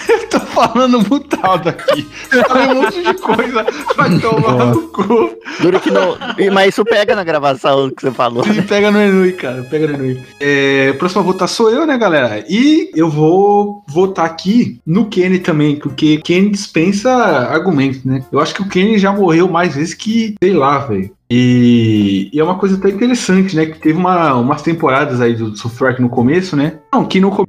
Eu 0.08 0.28
tô 0.30 0.40
falando 0.40 1.00
mutado 1.10 1.70
aqui. 1.70 2.04
Falei 2.48 2.68
um 2.68 2.82
monte 2.82 3.02
de 3.02 3.14
coisa. 3.16 3.66
Vai 3.96 4.20
tomar 4.20 4.66
no 4.68 4.82
cu. 4.90 5.32
Duro 5.62 5.80
que 5.80 5.92
não. 5.92 6.18
Mas 6.54 6.70
isso 6.70 6.84
pega 6.84 7.16
na 7.16 7.24
gravação 7.24 7.90
que 7.90 8.02
você 8.02 8.12
falou. 8.12 8.44
Sim, 8.44 8.62
pega 8.62 8.92
no 8.92 9.02
Enui, 9.02 9.34
cara. 9.34 9.64
Pega 9.64 9.88
no 9.88 9.96
Enui. 9.96 10.22
É, 10.40 10.94
próximo 10.94 11.22
a 11.22 11.24
votar 11.24 11.48
sou 11.48 11.70
eu, 11.70 11.86
né, 11.86 11.98
galera? 11.98 12.44
E 12.50 12.92
eu 12.96 13.10
vou 13.10 13.84
votar 13.88 14.26
aqui 14.26 14.80
no 14.86 15.06
Kenny 15.06 15.40
também, 15.40 15.78
porque 15.78 16.18
Kenny 16.18 16.50
dispensa 16.50 17.12
argumentos, 17.12 18.04
né? 18.04 18.24
Eu 18.32 18.40
acho 18.40 18.54
que 18.54 18.62
o 18.62 18.68
Kenny 18.68 18.98
já 18.98 19.12
morreu 19.12 19.48
mais 19.48 19.76
vezes 19.76 19.94
que, 19.94 20.36
sei 20.42 20.54
lá, 20.54 20.80
velho. 20.80 21.10
E, 21.30 22.30
e 22.32 22.40
é 22.40 22.44
uma 22.44 22.58
coisa 22.58 22.78
até 22.78 22.90
interessante, 22.90 23.56
né? 23.56 23.66
Que 23.66 23.80
teve 23.80 23.98
uma, 23.98 24.36
umas 24.36 24.62
temporadas 24.62 25.22
aí 25.22 25.36
do 25.36 25.56
Software 25.58 26.00
no 26.00 26.10
começo, 26.10 26.56
né? 26.56 26.80
Não, 26.94 27.06
que 27.06 27.20
no 27.20 27.32
começo 27.32 27.45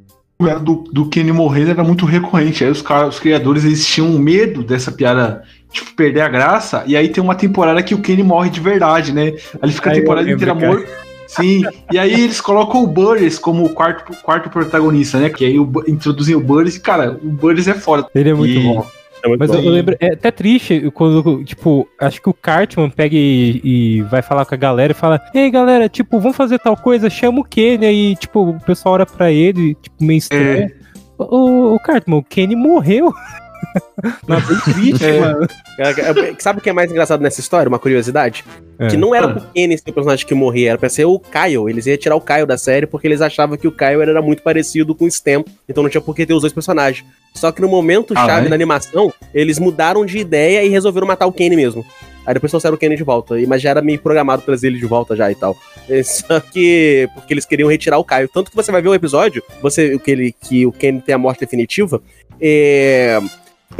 do, 0.63 0.85
do 0.93 1.09
Kenny 1.09 1.33
morrer 1.33 1.69
era 1.71 1.83
muito 1.83 2.05
recorrente. 2.05 2.65
Aí 2.65 2.71
os, 2.71 2.83
caras, 2.83 3.15
os 3.15 3.21
criadores 3.21 3.65
eles 3.65 3.87
tinham 3.87 4.11
medo 4.19 4.63
dessa 4.63 4.93
piada, 4.93 5.43
tipo, 5.73 5.95
perder 5.95 6.21
a 6.21 6.29
graça. 6.29 6.85
E 6.87 6.97
aí 6.97 7.09
tem 7.09 7.23
uma 7.23 7.35
temporada 7.35 7.83
que 7.83 7.95
o 7.95 8.01
Kenny 8.01 8.23
morre 8.23 8.51
de 8.51 8.61
verdade, 8.61 9.13
né? 9.13 9.27
Aí 9.27 9.59
ele 9.63 9.73
fica 9.73 9.91
a 9.91 9.95
temporada 9.95 10.31
inteira 10.31 10.55
morto. 10.55 10.87
Sim, 11.27 11.65
e 11.91 11.99
aí 11.99 12.13
eles 12.13 12.41
colocam 12.41 12.85
o 12.85 12.87
Burris 12.87 13.37
como 13.37 13.65
o 13.65 13.71
quarto, 13.71 14.13
quarto 14.23 14.49
protagonista, 14.49 15.19
né? 15.19 15.29
Que 15.29 15.45
aí 15.45 15.59
o, 15.59 15.69
introduzem 15.89 16.37
o 16.37 16.41
Burris 16.41 16.77
e, 16.77 16.81
cara, 16.81 17.19
o 17.21 17.29
Burris 17.29 17.67
é 17.67 17.75
foda. 17.75 18.07
Ele 18.15 18.31
é 18.31 18.35
muito 18.35 18.53
E- 18.59 18.63
bom. 18.63 18.87
É 19.25 19.37
Mas 19.37 19.51
bom. 19.51 19.57
eu, 19.57 19.71
lembro, 19.71 19.97
é 20.01 20.13
até 20.13 20.31
triste 20.31 20.91
quando, 20.93 21.43
tipo, 21.45 21.89
acho 22.01 22.21
que 22.21 22.29
o 22.29 22.35
Cartman 22.35 22.91
pega 22.91 23.17
e, 23.17 23.61
e 23.65 24.03
vai 24.03 24.23
falar 24.23 24.45
com 24.45 24.55
a 24.55 24.59
galera 24.59 24.93
e 24.93 24.95
fala: 24.95 25.21
Ei, 25.35 25.51
galera, 25.51 25.89
tipo, 25.89 26.21
vamos 26.21 26.37
fazer 26.37 26.59
tal 26.59 26.77
coisa, 26.77 27.11
chama 27.11 27.41
o 27.41 27.45
Kenny. 27.45 27.87
Aí, 27.87 28.17
tipo, 28.17 28.51
o 28.51 28.61
pessoal 28.61 28.97
olha 28.97 29.07
pra 29.07 29.31
ele, 29.33 29.75
tipo, 29.75 30.05
meio 30.05 30.19
estranho. 30.19 30.71
O, 31.19 31.75
o 31.75 31.81
Cartman, 31.81 32.19
o 32.19 32.23
Kenny 32.23 32.55
morreu. 32.55 33.13
Não, 34.29 34.41
bem 34.41 34.59
triste, 34.75 35.05
É. 35.05 35.21
mano. 35.21 35.47
Cara, 35.77 36.21
é- 36.31 36.35
Sabe 36.39 36.59
o 36.59 36.63
que 36.63 36.71
é 36.71 36.73
mais 36.73 36.91
engraçado 36.91 37.21
nessa 37.21 37.41
história? 37.41 37.69
Uma 37.69 37.79
curiosidade? 37.79 38.45
É. 38.79 38.89
Que 38.89 38.97
não 38.97 39.15
era 39.15 39.27
o 39.27 39.41
Kenny 39.53 39.77
ser 39.79 39.91
o 39.91 39.93
personagem 39.93 40.27
que 40.27 40.35
morria, 40.35 40.71
era 40.71 40.79
pra 40.79 40.89
ser 40.89 41.05
o 41.05 41.19
Kyle. 41.19 41.69
Eles 41.69 41.87
iam 41.87 41.97
tirar 41.97 42.17
o 42.17 42.21
Kyle 42.21 42.47
da 42.47 42.59
série 42.59 42.87
porque 42.87 43.07
eles 43.07 43.21
achavam 43.21 43.57
que 43.57 43.67
o 43.67 43.73
Kyle 43.73 44.03
era 44.03 44.21
muito 44.23 44.43
parecido 44.43 44.95
com 44.95 45.05
o 45.07 45.11
Stem. 45.11 45.45
Então 45.69 45.83
não 45.83 45.91
tinha 45.91 46.01
por 46.01 46.15
que 46.15 46.27
ter 46.27 46.35
os 46.35 46.43
dois 46.43 46.53
personagens. 46.53 47.05
Só 47.35 47.51
que 47.53 47.61
no 47.61 47.69
momento 47.69 48.13
Ah, 48.17 48.27
chave 48.27 48.41
vai? 48.43 48.49
da 48.49 48.55
animação, 48.55 49.13
eles 49.35 49.59
mudaram 49.59 50.05
de 50.07 50.19
ideia 50.19 50.63
e 50.65 50.69
resolveram 50.69 51.07
matar 51.07 51.27
o 51.27 51.33
Kenny 51.33 51.57
mesmo. 51.57 51.85
Aí 52.27 52.35
depois 52.35 52.51
trouxeram 52.51 52.75
o 52.75 52.79
Kenny 52.79 52.97
de 52.97 53.05
volta. 53.05 53.39
e- 53.39 53.47
Mas 53.47 53.63
já 53.63 53.71
era 53.71 53.81
meio 53.81 54.01
programado 54.01 54.43
trazer 54.43 54.67
ele 54.69 54.79
de 54.79 54.87
volta 54.87 55.15
já 55.15 55.31
e 55.31 55.35
tal. 55.35 55.57
É, 55.89 56.03
Só 56.03 56.41
que. 56.41 57.09
Porque 57.15 57.33
eles 57.33 57.45
queriam 57.47 57.69
retirar 57.69 57.99
o 57.99 58.05
Caio. 58.05 58.29
Tanto 58.29 58.51
que 58.51 58.57
você 58.57 58.73
vai 58.73 58.83
ver 58.83 58.89
o 58.89 58.95
episódio, 58.95 59.43
você, 59.63 59.97
que, 59.99 60.11
ele, 60.11 60.35
que 60.41 60.67
o 60.67 60.73
Kenny 60.73 61.01
tem 61.01 61.15
a 61.15 61.19
morte 61.19 61.41
definitiva. 61.41 62.03
É, 62.41 63.21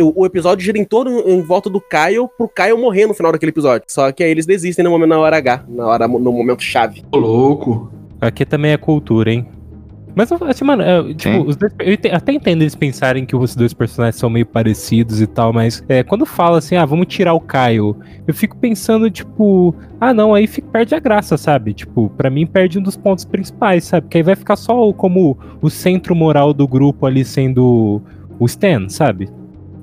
o, 0.03 0.23
o 0.23 0.27
episódio 0.27 0.65
gira 0.65 0.79
em 0.79 0.85
todo 0.85 1.11
em 1.29 1.41
volta 1.41 1.71
do 1.71 1.81
Caio 1.81 2.29
pro 2.37 2.49
Caio 2.49 2.79
morrer 2.79 3.07
no 3.07 3.15
final 3.15 3.33
daquele 3.33 3.51
episódio. 3.51 3.87
Só 3.89 4.11
que 4.13 4.23
aí 4.23 4.31
eles 4.31 4.47
desistem 4.47 4.85
no 4.85 4.91
momento 4.91 5.11
na 5.11 5.19
hora 5.19 5.37
H, 5.37 5.65
na 5.69 5.87
hora, 5.87 6.09
no 6.09 6.33
momento 6.33 6.63
chave. 6.63 7.05
Ô, 7.13 7.19
louco. 7.19 7.91
Aqui 8.21 8.45
também 8.45 8.73
é 8.73 8.77
cultura, 8.77 9.33
hein? 9.33 9.47
Mas, 10.17 10.33
assim, 10.33 10.65
mano, 10.65 10.83
é, 10.83 11.13
tipo, 11.13 11.35
Sim. 11.35 11.45
os 11.47 11.57
dois, 11.57 11.75
eu 11.79 11.99
até 12.11 12.33
entendo 12.33 12.63
eles 12.63 12.75
pensarem 12.75 13.27
que 13.27 13.37
os 13.37 13.55
dois 13.55 13.75
personagens 13.75 14.19
são 14.19 14.31
meio 14.31 14.47
parecidos 14.47 15.21
e 15.21 15.27
tal, 15.27 15.53
mas 15.53 15.85
é, 15.91 16.03
quando 16.03 16.25
fala 16.25 16.57
assim, 16.57 16.75
ah, 16.75 16.87
vamos 16.87 17.07
tirar 17.07 17.35
o 17.35 17.41
Caio, 17.41 17.95
eu 18.27 18.33
fico 18.33 18.57
pensando, 18.57 19.11
tipo, 19.11 19.75
ah, 20.01 20.15
não, 20.15 20.33
aí 20.33 20.47
fica, 20.47 20.67
perde 20.73 20.95
a 20.95 20.99
graça, 20.99 21.37
sabe? 21.37 21.75
Tipo, 21.75 22.09
pra 22.17 22.31
mim 22.31 22.47
perde 22.47 22.79
um 22.79 22.83
dos 22.83 22.97
pontos 22.97 23.27
principais, 23.27 23.85
sabe? 23.85 24.09
Que 24.09 24.17
aí 24.17 24.23
vai 24.23 24.35
ficar 24.35 24.57
só 24.57 24.91
como 24.95 25.37
o 25.61 25.69
centro 25.69 26.17
moral 26.17 26.55
do 26.55 26.67
grupo 26.67 27.05
ali 27.05 27.23
sendo 27.23 28.01
o 28.39 28.47
Stan, 28.47 28.89
sabe? 28.89 29.29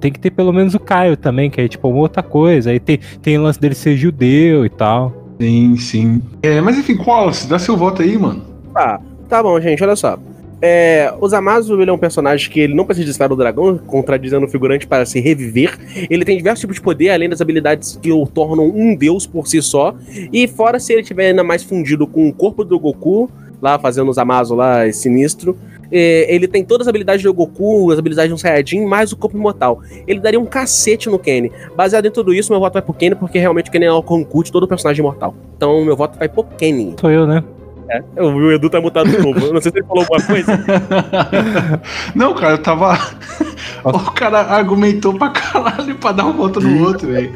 Tem 0.04 0.12
que 0.12 0.20
ter 0.20 0.32
pelo 0.32 0.52
menos 0.52 0.74
o 0.74 0.80
Caio 0.82 1.16
também, 1.16 1.50
que 1.50 1.62
é 1.62 1.68
tipo 1.70 1.88
uma 1.88 2.00
outra 2.00 2.22
coisa. 2.22 2.72
Aí 2.72 2.78
tem, 2.78 3.00
tem 3.22 3.38
o 3.38 3.42
lance 3.42 3.58
dele 3.58 3.74
ser 3.74 3.96
judeu 3.96 4.66
e 4.66 4.70
tal. 4.70 5.14
Sim, 5.40 5.78
sim. 5.78 6.22
É, 6.42 6.60
mas 6.60 6.78
enfim, 6.78 6.98
Wallace, 6.98 7.48
dá 7.48 7.58
seu 7.58 7.78
voto 7.78 8.02
aí, 8.02 8.18
mano. 8.18 8.44
Tá, 8.74 9.00
tá 9.30 9.42
bom, 9.42 9.58
gente, 9.62 9.82
olha 9.82 9.96
só. 9.96 10.20
É, 10.62 11.14
o 11.22 11.26
Zamasu 11.30 11.82
ele 11.82 11.90
é 11.90 11.94
um 11.94 11.98
personagem 11.98 12.52
que 12.52 12.60
ele 12.60 12.74
não 12.74 12.84
precisa 12.84 13.06
de 13.06 13.12
esfera 13.12 13.30
do 13.30 13.38
dragão, 13.38 13.78
contradizendo 13.78 14.46
o 14.46 14.50
figurante 14.50 14.86
para 14.86 15.06
se 15.06 15.22
reviver. 15.22 15.80
Ele 16.10 16.26
tem 16.26 16.36
diversos 16.36 16.60
tipos 16.60 16.76
de 16.76 16.82
poder, 16.82 17.12
além 17.12 17.30
das 17.30 17.40
habilidades 17.40 17.98
que 18.02 18.12
o 18.12 18.28
tornam 18.28 18.66
um 18.76 18.94
deus 18.94 19.26
por 19.26 19.48
si 19.48 19.62
só. 19.62 19.96
E 20.34 20.50
fora 20.50 20.82
se 20.82 20.92
ele 20.92 21.04
tiver 21.04 21.28
ainda 21.28 21.46
mais 21.46 21.64
fundido 21.64 22.06
com 22.06 22.28
o 22.28 22.34
corpo 22.34 22.66
do 22.66 22.78
Goku, 22.78 23.32
lá 23.62 23.80
fazendo 23.80 24.10
o 24.10 24.14
Zamasu 24.14 24.54
lá, 24.54 24.92
sinistro. 24.92 25.58
É, 25.94 26.34
ele 26.34 26.48
tem 26.48 26.66
todas 26.66 26.88
as 26.88 26.90
habilidades 26.90 27.24
do 27.24 27.32
Goku, 27.32 27.92
as 27.92 28.00
habilidades 28.00 28.30
de 28.30 28.34
um 28.34 28.38
Saiyajin, 28.38 28.84
mais 28.84 29.12
o 29.12 29.16
corpo 29.16 29.38
imortal. 29.38 29.80
Ele 30.08 30.20
daria 30.20 30.40
um 30.40 30.46
cacete 30.46 31.08
no 31.08 31.20
Kenny. 31.20 31.52
Baseado 31.76 32.08
em 32.08 32.12
tudo 32.12 32.34
isso, 32.34 32.52
meu 32.52 32.60
voto 32.60 32.74
vai 32.74 32.82
pro 32.82 32.94
Kenny, 32.94 33.14
porque 33.14 33.38
realmente 33.38 33.70
o 33.70 33.72
Kenny 33.72 33.86
é 33.86 33.92
o 33.92 34.04
de 34.44 34.52
todo 34.52 34.68
personagem 34.68 35.02
imortal. 35.02 35.36
Então, 35.56 35.86
meu 35.86 35.96
voto 35.96 36.18
vai 36.18 36.28
pro 36.28 36.44
Kenny. 36.44 36.96
Sou 37.00 37.12
eu, 37.12 37.28
né? 37.28 37.44
É, 37.90 38.22
o 38.22 38.52
Edu 38.52 38.70
tá 38.70 38.80
mutado 38.80 39.10
de 39.10 39.18
novo. 39.18 39.40
Eu 39.40 39.54
não 39.54 39.62
sei 39.62 39.72
se 39.72 39.78
ele 39.78 39.88
falou 39.88 40.04
alguma 40.04 40.22
coisa. 40.22 40.52
Não, 42.16 42.34
cara, 42.34 42.54
eu 42.54 42.58
tava. 42.58 42.98
o 43.84 44.12
cara 44.12 44.40
argumentou 44.40 45.14
pra 45.14 45.30
caralho 45.30 45.96
pra 45.96 46.12
dar 46.12 46.26
um 46.26 46.34
voto 46.34 46.60
no 46.60 46.86
outro, 46.86 47.08
velho. 47.08 47.34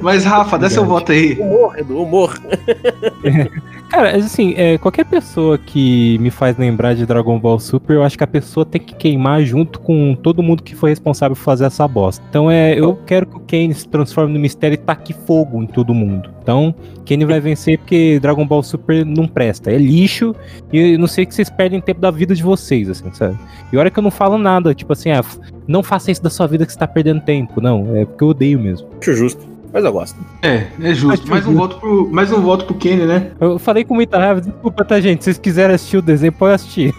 Mas, 0.00 0.24
Rafa, 0.24 0.58
dá 0.58 0.68
seu 0.68 0.84
voto 0.84 1.12
aí. 1.12 1.34
Humor, 1.34 1.78
Edu, 1.78 2.02
humor. 2.02 2.38
Cara, 3.88 4.16
assim, 4.16 4.52
é, 4.54 4.76
qualquer 4.76 5.06
pessoa 5.06 5.56
que 5.56 6.18
me 6.18 6.30
faz 6.30 6.58
lembrar 6.58 6.94
de 6.94 7.06
Dragon 7.06 7.38
Ball 7.38 7.58
Super, 7.58 7.94
eu 7.94 8.02
acho 8.02 8.18
que 8.18 8.24
a 8.24 8.26
pessoa 8.26 8.66
tem 8.66 8.80
que 8.80 8.94
queimar 8.94 9.42
junto 9.42 9.80
com 9.80 10.14
todo 10.14 10.42
mundo 10.42 10.62
que 10.62 10.74
foi 10.74 10.90
responsável 10.90 11.34
por 11.34 11.42
fazer 11.42 11.64
essa 11.64 11.88
bosta. 11.88 12.22
Então 12.28 12.50
é, 12.50 12.78
eu 12.78 12.96
quero 13.06 13.24
que 13.24 13.36
o 13.36 13.40
Kane 13.40 13.72
se 13.72 13.88
transforme 13.88 14.34
no 14.34 14.38
mistério 14.38 14.74
e 14.74 14.76
taque 14.76 15.14
fogo 15.14 15.62
em 15.62 15.66
todo 15.66 15.94
mundo. 15.94 16.28
Então, 16.42 16.74
Kane 17.06 17.24
vai 17.24 17.40
vencer 17.40 17.78
porque 17.78 18.18
Dragon 18.20 18.46
Ball 18.46 18.62
Super 18.62 19.06
não 19.06 19.26
presta, 19.26 19.70
é 19.78 19.82
lixo 19.82 20.34
e 20.72 20.92
eu 20.92 20.98
não 20.98 21.06
sei 21.06 21.24
que 21.24 21.34
vocês 21.34 21.48
perdem 21.48 21.80
tempo 21.80 22.00
da 22.00 22.10
vida 22.10 22.34
de 22.34 22.42
vocês, 22.42 22.88
assim, 22.88 23.10
sabe? 23.12 23.38
E 23.72 23.76
olha 23.76 23.90
que 23.90 23.98
eu 23.98 24.02
não 24.02 24.10
falo 24.10 24.36
nada, 24.36 24.74
tipo 24.74 24.92
assim, 24.92 25.10
ah, 25.10 25.24
não 25.66 25.82
faça 25.82 26.10
isso 26.10 26.22
da 26.22 26.30
sua 26.30 26.46
vida 26.46 26.66
que 26.66 26.72
você 26.72 26.78
tá 26.78 26.86
perdendo 26.86 27.20
tempo, 27.20 27.60
não, 27.60 27.96
é 27.96 28.04
porque 28.04 28.24
eu 28.24 28.28
odeio 28.28 28.58
mesmo. 28.58 28.88
Acho 29.00 29.14
justo, 29.14 29.46
mas 29.72 29.84
eu 29.84 29.92
gosto. 29.92 30.18
É, 30.42 30.66
é 30.82 30.94
justo. 30.94 31.28
Mais 31.28 31.46
um 31.46 31.54
voto 31.54 31.78
pro, 31.78 32.10
mais 32.10 32.32
um 32.32 32.40
voto 32.40 32.64
pro 32.64 32.74
Kenny, 32.74 33.06
né? 33.06 33.30
Eu 33.40 33.58
falei 33.58 33.84
com 33.84 33.94
muita 33.94 34.18
raiva, 34.18 34.40
desculpa, 34.40 34.84
tá, 34.84 35.00
gente? 35.00 35.24
Se 35.24 35.24
vocês 35.26 35.38
quiserem 35.38 35.74
assistir 35.74 35.98
o 35.98 36.02
desenho, 36.02 36.32
pode 36.32 36.54
assistir. 36.54 36.94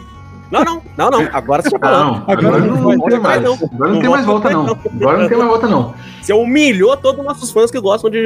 Não, 0.52 0.64
não, 0.64 0.82
não, 0.98 1.10
não. 1.12 1.30
Agora 1.32 1.62
você 1.62 1.78
tá 1.78 1.92
Não, 1.92 2.26
falando. 2.26 2.32
agora 2.32 2.60
não, 2.60 2.84
vai 2.84 2.98
tem 2.98 3.20
mais. 3.20 3.46
Agora 3.46 3.92
não 3.92 4.00
tem 4.02 4.10
mais 4.10 4.26
volta, 4.26 4.50
não. 4.50 4.66
Agora 4.66 5.18
não 5.20 5.28
tem 5.30 5.38
mais 5.38 5.50
volta, 5.50 5.68
não. 5.68 5.94
Você 6.22 6.34
humilhou 6.34 6.98
todos 6.98 7.20
os 7.20 7.26
nossos 7.26 7.52
fãs 7.52 7.70
que 7.70 7.80
gostam 7.80 8.10
de, 8.10 8.22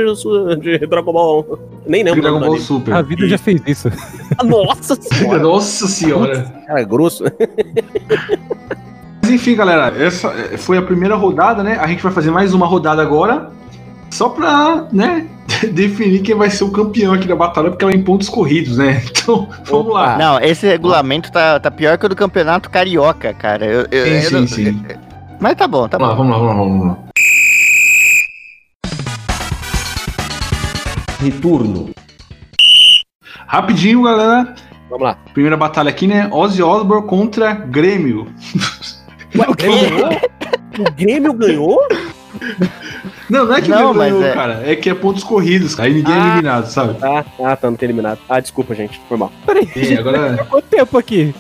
de 0.61 0.87
Dragon 0.87 1.11
Ball. 1.11 1.59
Nem 1.85 2.01
lembro. 2.03 2.21
Dragon 2.21 2.39
Ball. 2.39 2.57
Super. 2.57 2.93
A 2.93 3.01
vida 3.01 3.27
já 3.27 3.37
fez 3.37 3.61
isso. 3.67 3.89
Nossa 4.43 4.95
senhora. 4.95 5.39
Nossa 5.39 5.87
senhora. 5.87 6.63
Cara, 6.65 6.81
é 6.81 6.85
grosso. 6.85 7.25
Mas 9.21 9.31
enfim, 9.31 9.55
galera, 9.55 9.93
essa 10.01 10.29
foi 10.57 10.77
a 10.77 10.81
primeira 10.81 11.15
rodada, 11.15 11.63
né? 11.63 11.77
A 11.79 11.87
gente 11.87 12.03
vai 12.03 12.11
fazer 12.11 12.31
mais 12.31 12.53
uma 12.53 12.65
rodada 12.65 13.01
agora. 13.01 13.49
Só 14.09 14.29
pra, 14.29 14.87
né? 14.91 15.27
definir 15.71 16.21
quem 16.21 16.35
vai 16.35 16.49
ser 16.49 16.63
o 16.63 16.71
campeão 16.71 17.13
aqui 17.13 17.27
da 17.27 17.35
batalha, 17.35 17.69
porque 17.69 17.83
ela 17.83 17.93
é 17.93 17.95
em 17.97 18.03
pontos 18.03 18.29
corridos, 18.29 18.77
né? 18.77 19.01
Então, 19.23 19.47
vamos 19.65 19.93
lá. 19.93 20.17
Não, 20.17 20.39
esse 20.39 20.67
regulamento 20.67 21.31
tá, 21.31 21.59
tá 21.59 21.71
pior 21.71 21.97
que 21.97 22.05
o 22.05 22.09
do 22.09 22.15
campeonato 22.15 22.69
carioca, 22.69 23.33
cara. 23.33 23.65
Eu, 23.65 23.87
eu- 23.91 24.05
Sim, 24.05 24.11
eu 24.13 24.21
sim, 24.21 24.35
não- 24.35 24.47
sim. 24.47 24.81
Mas 25.39 25.55
tá 25.55 25.67
bom, 25.67 25.87
tá 25.87 25.97
Vamos 25.97 26.09
lá, 26.09 26.15
bom. 26.15 26.29
vamos 26.29 26.31
lá, 26.31 26.53
vamos 26.55 26.57
lá, 26.57 26.77
vamos 26.77 26.87
lá. 26.87 26.97
Retorno. 31.21 31.89
Rapidinho, 33.47 34.03
galera. 34.03 34.55
Vamos 34.89 35.03
lá. 35.03 35.17
Primeira 35.33 35.55
batalha 35.57 35.89
aqui, 35.89 36.07
né? 36.07 36.27
Ozzy 36.31 36.61
Osbourne 36.61 37.07
contra 37.07 37.53
Grêmio. 37.53 38.27
Ué, 39.35 39.45
o 39.47 39.53
Grêmio 39.55 39.73
ganhou? 39.93 40.19
O 40.79 40.91
Grêmio 40.91 41.33
ganhou? 41.33 41.79
Não, 43.33 43.45
não 43.47 43.55
é 43.55 43.61
que 43.61 43.69
Não, 43.69 43.93
mas 43.95 44.13
é- 44.21 44.31
cara. 44.33 44.63
É 44.63 44.75
que 44.75 44.87
é 44.89 44.93
pontos 44.93 45.23
corridos. 45.23 45.79
Aí 45.79 45.91
ninguém 45.91 46.13
é 46.13 46.17
Ah. 46.19 46.27
eliminado, 46.27 46.65
sabe? 46.67 46.95
Ah, 47.01 47.25
ah, 47.43 47.55
tá, 47.55 47.67
não 47.69 47.75
tem 47.75 47.87
eliminado. 47.87 48.19
Ah, 48.29 48.39
desculpa, 48.39 48.75
gente. 48.75 49.01
Foi 49.09 49.17
mal. 49.17 49.31
Peraí, 49.43 49.67
E 49.75 49.97
agora. 49.97 50.45
quanto 50.49 50.65
tempo 50.65 50.97
aqui? 50.99 51.33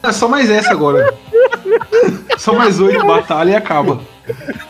É 0.00 0.12
só 0.12 0.28
mais 0.28 0.48
essa 0.48 0.70
agora. 0.70 1.12
só 2.38 2.54
mais 2.54 2.78
oito 2.78 3.04
batalha 3.04 3.50
e 3.50 3.56
acaba. 3.56 4.00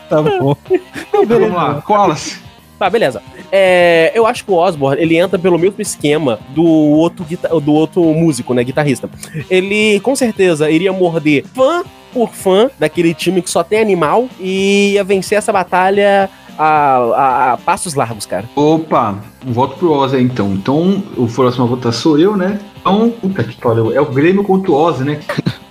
Tá 0.09 0.21
bom. 0.23 0.55
Então, 0.71 1.25
beleza. 1.25 1.51
vamos 1.51 1.55
lá. 1.55 1.83
Wallace. 1.87 2.39
Tá, 2.79 2.89
beleza. 2.89 3.21
É, 3.51 4.11
eu 4.15 4.25
acho 4.25 4.43
que 4.43 4.51
o 4.51 4.55
Osborne, 4.55 4.99
ele 5.01 5.15
entra 5.17 5.37
pelo 5.37 5.57
mesmo 5.59 5.79
esquema 5.81 6.39
do 6.49 6.65
outro, 6.65 7.25
do 7.61 7.73
outro 7.73 8.03
músico, 8.03 8.53
né, 8.55 8.63
guitarrista. 8.63 9.07
Ele, 9.49 9.99
com 10.01 10.15
certeza, 10.15 10.69
iria 10.69 10.91
morder 10.91 11.45
fã 11.53 11.83
por 12.11 12.31
fã 12.33 12.69
daquele 12.79 13.13
time 13.13 13.41
que 13.41 13.49
só 13.49 13.63
tem 13.63 13.79
animal 13.79 14.27
e 14.39 14.93
ia 14.93 15.03
vencer 15.03 15.37
essa 15.37 15.53
batalha 15.53 16.29
a, 16.57 16.97
a- 16.97 17.53
a 17.53 17.57
passos 17.57 17.93
largos, 17.93 18.25
cara. 18.25 18.45
Opa, 18.55 19.15
um 19.45 19.51
voto 19.53 19.75
pro 19.77 19.91
aí, 20.17 20.23
então. 20.23 20.53
Então, 20.53 21.03
o 21.17 21.27
próximo 21.27 21.65
a 21.65 21.67
votar 21.67 21.93
sou 21.93 22.17
eu, 22.19 22.35
né? 22.35 22.59
Então, 22.79 23.09
puta 23.09 23.43
que 23.43 23.55
pariu. 23.55 23.91
É 23.93 23.99
o 24.01 24.05
Grêmio 24.05 24.43
contra 24.43 24.71
o 24.71 24.75
Ozzy, 24.75 25.03
né? 25.03 25.19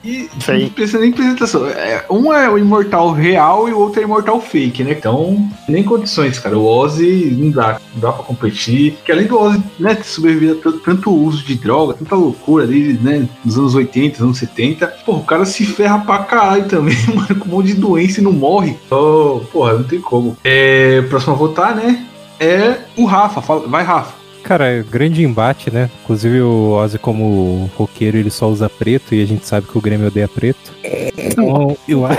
E 0.05 0.28
não 0.62 0.68
precisa 0.68 0.98
nem 0.98 1.11
apresentação. 1.11 1.66
É, 1.66 2.05
um 2.11 2.32
é 2.32 2.48
o 2.50 2.59
imortal 2.59 3.11
real 3.12 3.68
e 3.68 3.72
o 3.72 3.78
outro 3.78 4.00
é 4.00 4.05
o 4.05 4.07
imortal 4.07 4.40
fake, 4.40 4.84
né? 4.84 4.92
Então, 4.92 5.48
nem 5.68 5.82
condições, 5.82 6.38
cara. 6.38 6.59
O 6.59 6.64
Ozzy 6.66 7.34
não 7.38 7.50
dá, 7.50 7.80
não 7.94 8.00
dá 8.00 8.12
pra 8.12 8.22
competir. 8.24 8.92
Porque 8.92 9.11
além 9.12 9.26
do 9.26 9.38
Ozzy, 9.40 9.62
né, 9.78 9.94
ter 9.94 10.05
sobrevivido 10.05 10.59
a 10.59 10.62
tanto, 10.62 10.78
tanto 10.80 11.11
uso 11.14 11.42
de 11.44 11.55
droga, 11.55 11.94
tanta 11.94 12.14
loucura 12.14 12.64
ali, 12.64 12.92
né? 13.02 13.26
Nos 13.44 13.57
anos 13.59 13.74
80, 13.74 14.22
anos 14.22 14.38
70. 14.38 14.86
Pô, 15.07 15.12
o 15.16 15.24
cara 15.24 15.44
se 15.46 15.64
ferra 15.64 15.98
pra 16.00 16.18
caralho 16.18 16.66
também, 16.68 16.96
mano, 17.14 17.34
com 17.36 17.48
um 17.48 17.52
monte 17.52 17.68
de 17.68 17.74
doença 17.74 18.20
e 18.20 18.22
não 18.24 18.32
morre. 18.32 18.76
Oh, 18.90 19.40
porra, 19.50 19.74
não 19.74 19.84
tem 19.84 20.00
como. 20.00 20.36
É, 20.44 21.00
próximo 21.02 21.32
a 21.32 21.36
votar, 21.36 21.74
né? 21.74 22.05
É 22.38 22.78
o 22.96 23.05
Rafa. 23.07 23.40
Fala- 23.40 23.66
vai, 23.66 23.82
Rafa. 23.84 24.24
Cara, 24.45 24.66
é 24.66 24.82
grande 24.82 25.22
embate, 25.24 25.70
né? 25.70 25.90
Inclusive 26.03 26.42
o 26.42 26.72
Ozzy, 26.72 26.99
como 26.99 27.70
roqueiro, 27.76 28.18
ele 28.18 28.30
só 28.30 28.47
usa 28.49 28.68
preto 28.68 29.14
e 29.14 29.22
a 29.22 29.26
gente 29.26 29.47
sabe 29.47 29.66
que 29.66 29.76
o 29.76 29.80
Grêmio 29.80 30.07
odeia 30.09 30.28
preto. 30.28 30.70
Então, 31.16 31.76
eu 31.88 32.05
acho. 32.05 32.18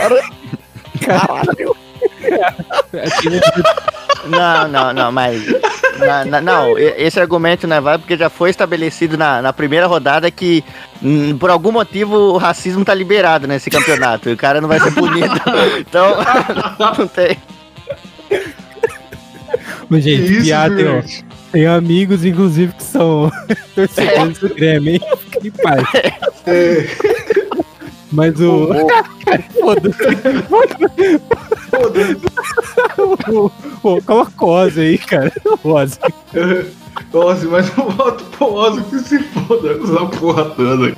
Caralho. 1.05 1.75
Não, 4.27 4.67
não, 4.67 4.91
não, 4.93 5.11
mas. 5.11 5.39
na- 5.99 6.25
na- 6.25 6.41
não, 6.41 6.77
esse 6.79 7.19
argumento 7.19 7.67
não 7.67 7.75
é 7.75 7.81
válido 7.81 8.01
porque 8.03 8.17
já 8.17 8.29
foi 8.29 8.49
estabelecido 8.49 9.17
na, 9.17 9.39
na 9.41 9.53
primeira 9.53 9.85
rodada 9.85 10.29
que, 10.31 10.63
hum, 11.03 11.37
por 11.37 11.51
algum 11.51 11.71
motivo, 11.71 12.15
o 12.15 12.37
racismo 12.37 12.83
tá 12.83 12.93
liberado 12.95 13.47
nesse 13.47 13.69
campeonato 13.69 14.29
e 14.29 14.33
o 14.33 14.37
cara 14.37 14.59
não 14.59 14.67
vai 14.67 14.79
ser 14.79 14.91
punido. 14.93 15.29
Então, 15.79 16.15
não 16.97 17.07
tem. 17.07 17.37
Mas, 19.87 20.03
gente, 20.03 20.33
isso, 20.33 20.43
piada, 20.45 20.75
gente? 21.01 21.25
Tem 21.55 21.65
amigos, 21.67 22.25
inclusive, 22.25 22.73
que 22.73 22.83
são 22.83 23.31
torcedores 23.73 24.39
do 24.39 24.53
Grêmio, 24.53 24.95
hein? 24.95 24.99
Fica 25.31 25.47
em 25.47 25.51
paz. 25.51 25.83
É, 26.45 26.85
Mas 28.11 28.41
o. 28.41 28.67
Foda-se. 29.57 29.97
Pô, 33.81 34.01
coloca 34.01 34.45
o 34.45 34.49
Ozzy 34.49 34.81
aí, 34.81 34.97
cara. 34.97 35.31
Ozzy. 35.63 35.97
Ozzy, 37.13 37.47
mas 37.47 37.77
eu 37.77 37.89
voto 37.89 38.25
pro 38.25 38.53
Ozzy 38.53 38.83
que 38.89 38.99
se 38.99 39.19
foda 39.19 39.79
essa 39.81 40.05
porra 40.07 40.49
toda. 40.49 40.93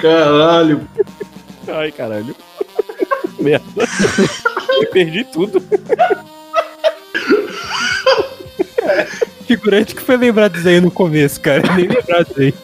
Caralho. 0.00 0.88
Ai, 1.66 1.90
caralho. 1.90 2.36
Merda. 3.40 3.88
Eu 4.80 4.86
perdi 4.90 5.24
tudo. 5.24 5.60
Figurante 9.56 9.94
que 9.96 10.02
foi 10.02 10.16
lembrar 10.16 10.48
disso 10.48 10.68
aí 10.68 10.80
no 10.80 10.90
começo, 10.92 11.40
cara. 11.40 11.62
Nem 11.74 11.88
lembrar 11.88 12.22
disso 12.24 12.38
aí. 12.40 12.54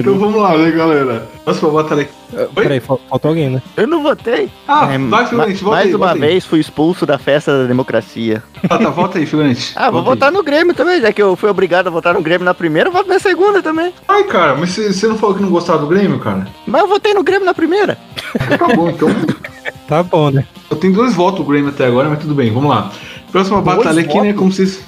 Então 0.00 0.18
vamos 0.18 0.40
lá, 0.40 0.56
né, 0.56 0.70
galera? 0.70 1.26
Próxima 1.44 1.70
batalha 1.70 2.02
aqui. 2.02 2.12
Oi? 2.32 2.48
Peraí, 2.62 2.80
fal- 2.80 3.00
faltou 3.08 3.30
alguém, 3.30 3.50
né? 3.50 3.62
Eu 3.76 3.86
não 3.88 4.02
votei. 4.02 4.48
Ah, 4.68 4.88
É, 4.92 4.98
vai, 4.98 5.26
Figurante, 5.26 5.64
ma- 5.64 5.70
volta 5.70 5.70
Mais 5.70 5.86
aí, 5.86 5.94
uma 5.94 6.06
volta 6.08 6.14
aí. 6.14 6.20
vez 6.20 6.44
fui 6.44 6.60
expulso 6.60 7.04
da 7.06 7.18
festa 7.18 7.62
da 7.62 7.66
democracia. 7.66 8.42
Ah, 8.68 8.78
tá, 8.78 8.90
volta 8.90 9.18
aí, 9.18 9.26
Figurante. 9.26 9.72
Ah, 9.74 9.90
vou 9.90 10.02
Volta 10.02 10.10
aí. 10.10 10.30
votar 10.30 10.32
no 10.32 10.42
Grêmio 10.44 10.74
também, 10.74 11.00
já 11.00 11.12
que 11.12 11.20
eu 11.22 11.34
fui 11.36 11.48
obrigado 11.48 11.86
a 11.86 11.90
votar 11.90 12.14
no 12.14 12.22
Grêmio 12.22 12.44
na 12.44 12.54
primeira, 12.54 12.88
eu 12.88 12.92
voto 12.92 13.08
na 13.08 13.18
segunda 13.18 13.62
também. 13.62 13.92
Ai, 14.06 14.24
cara, 14.24 14.54
mas 14.56 14.70
você 14.70 14.92
você 14.92 15.06
não 15.08 15.16
falou 15.18 15.34
que 15.36 15.42
não 15.42 15.50
gostava 15.50 15.78
do 15.78 15.86
Grêmio, 15.86 16.18
cara? 16.20 16.46
Mas 16.66 16.80
eu 16.82 16.88
votei 16.88 17.14
no 17.14 17.22
Grêmio 17.24 17.46
na 17.46 17.54
primeira. 17.54 17.96
Tá 18.58 18.68
bom, 18.76 18.90
então. 18.90 19.08
Tá 19.86 20.02
bom, 20.02 20.30
né? 20.30 20.46
Eu 20.70 20.76
tenho 20.76 20.92
dois 20.92 21.14
votos 21.14 21.40
do 21.40 21.44
Grêmio 21.50 21.70
até 21.70 21.86
agora, 21.86 22.08
mas 22.08 22.18
tudo 22.20 22.34
bem, 22.34 22.52
vamos 22.52 22.70
lá. 22.70 22.90
Próxima 23.32 23.60
Dois 23.62 23.76
batalha 23.78 24.00
aqui, 24.00 24.14
né? 24.20 24.32
votos? 24.32 24.38
Como 24.38 24.52
vocês. 24.52 24.80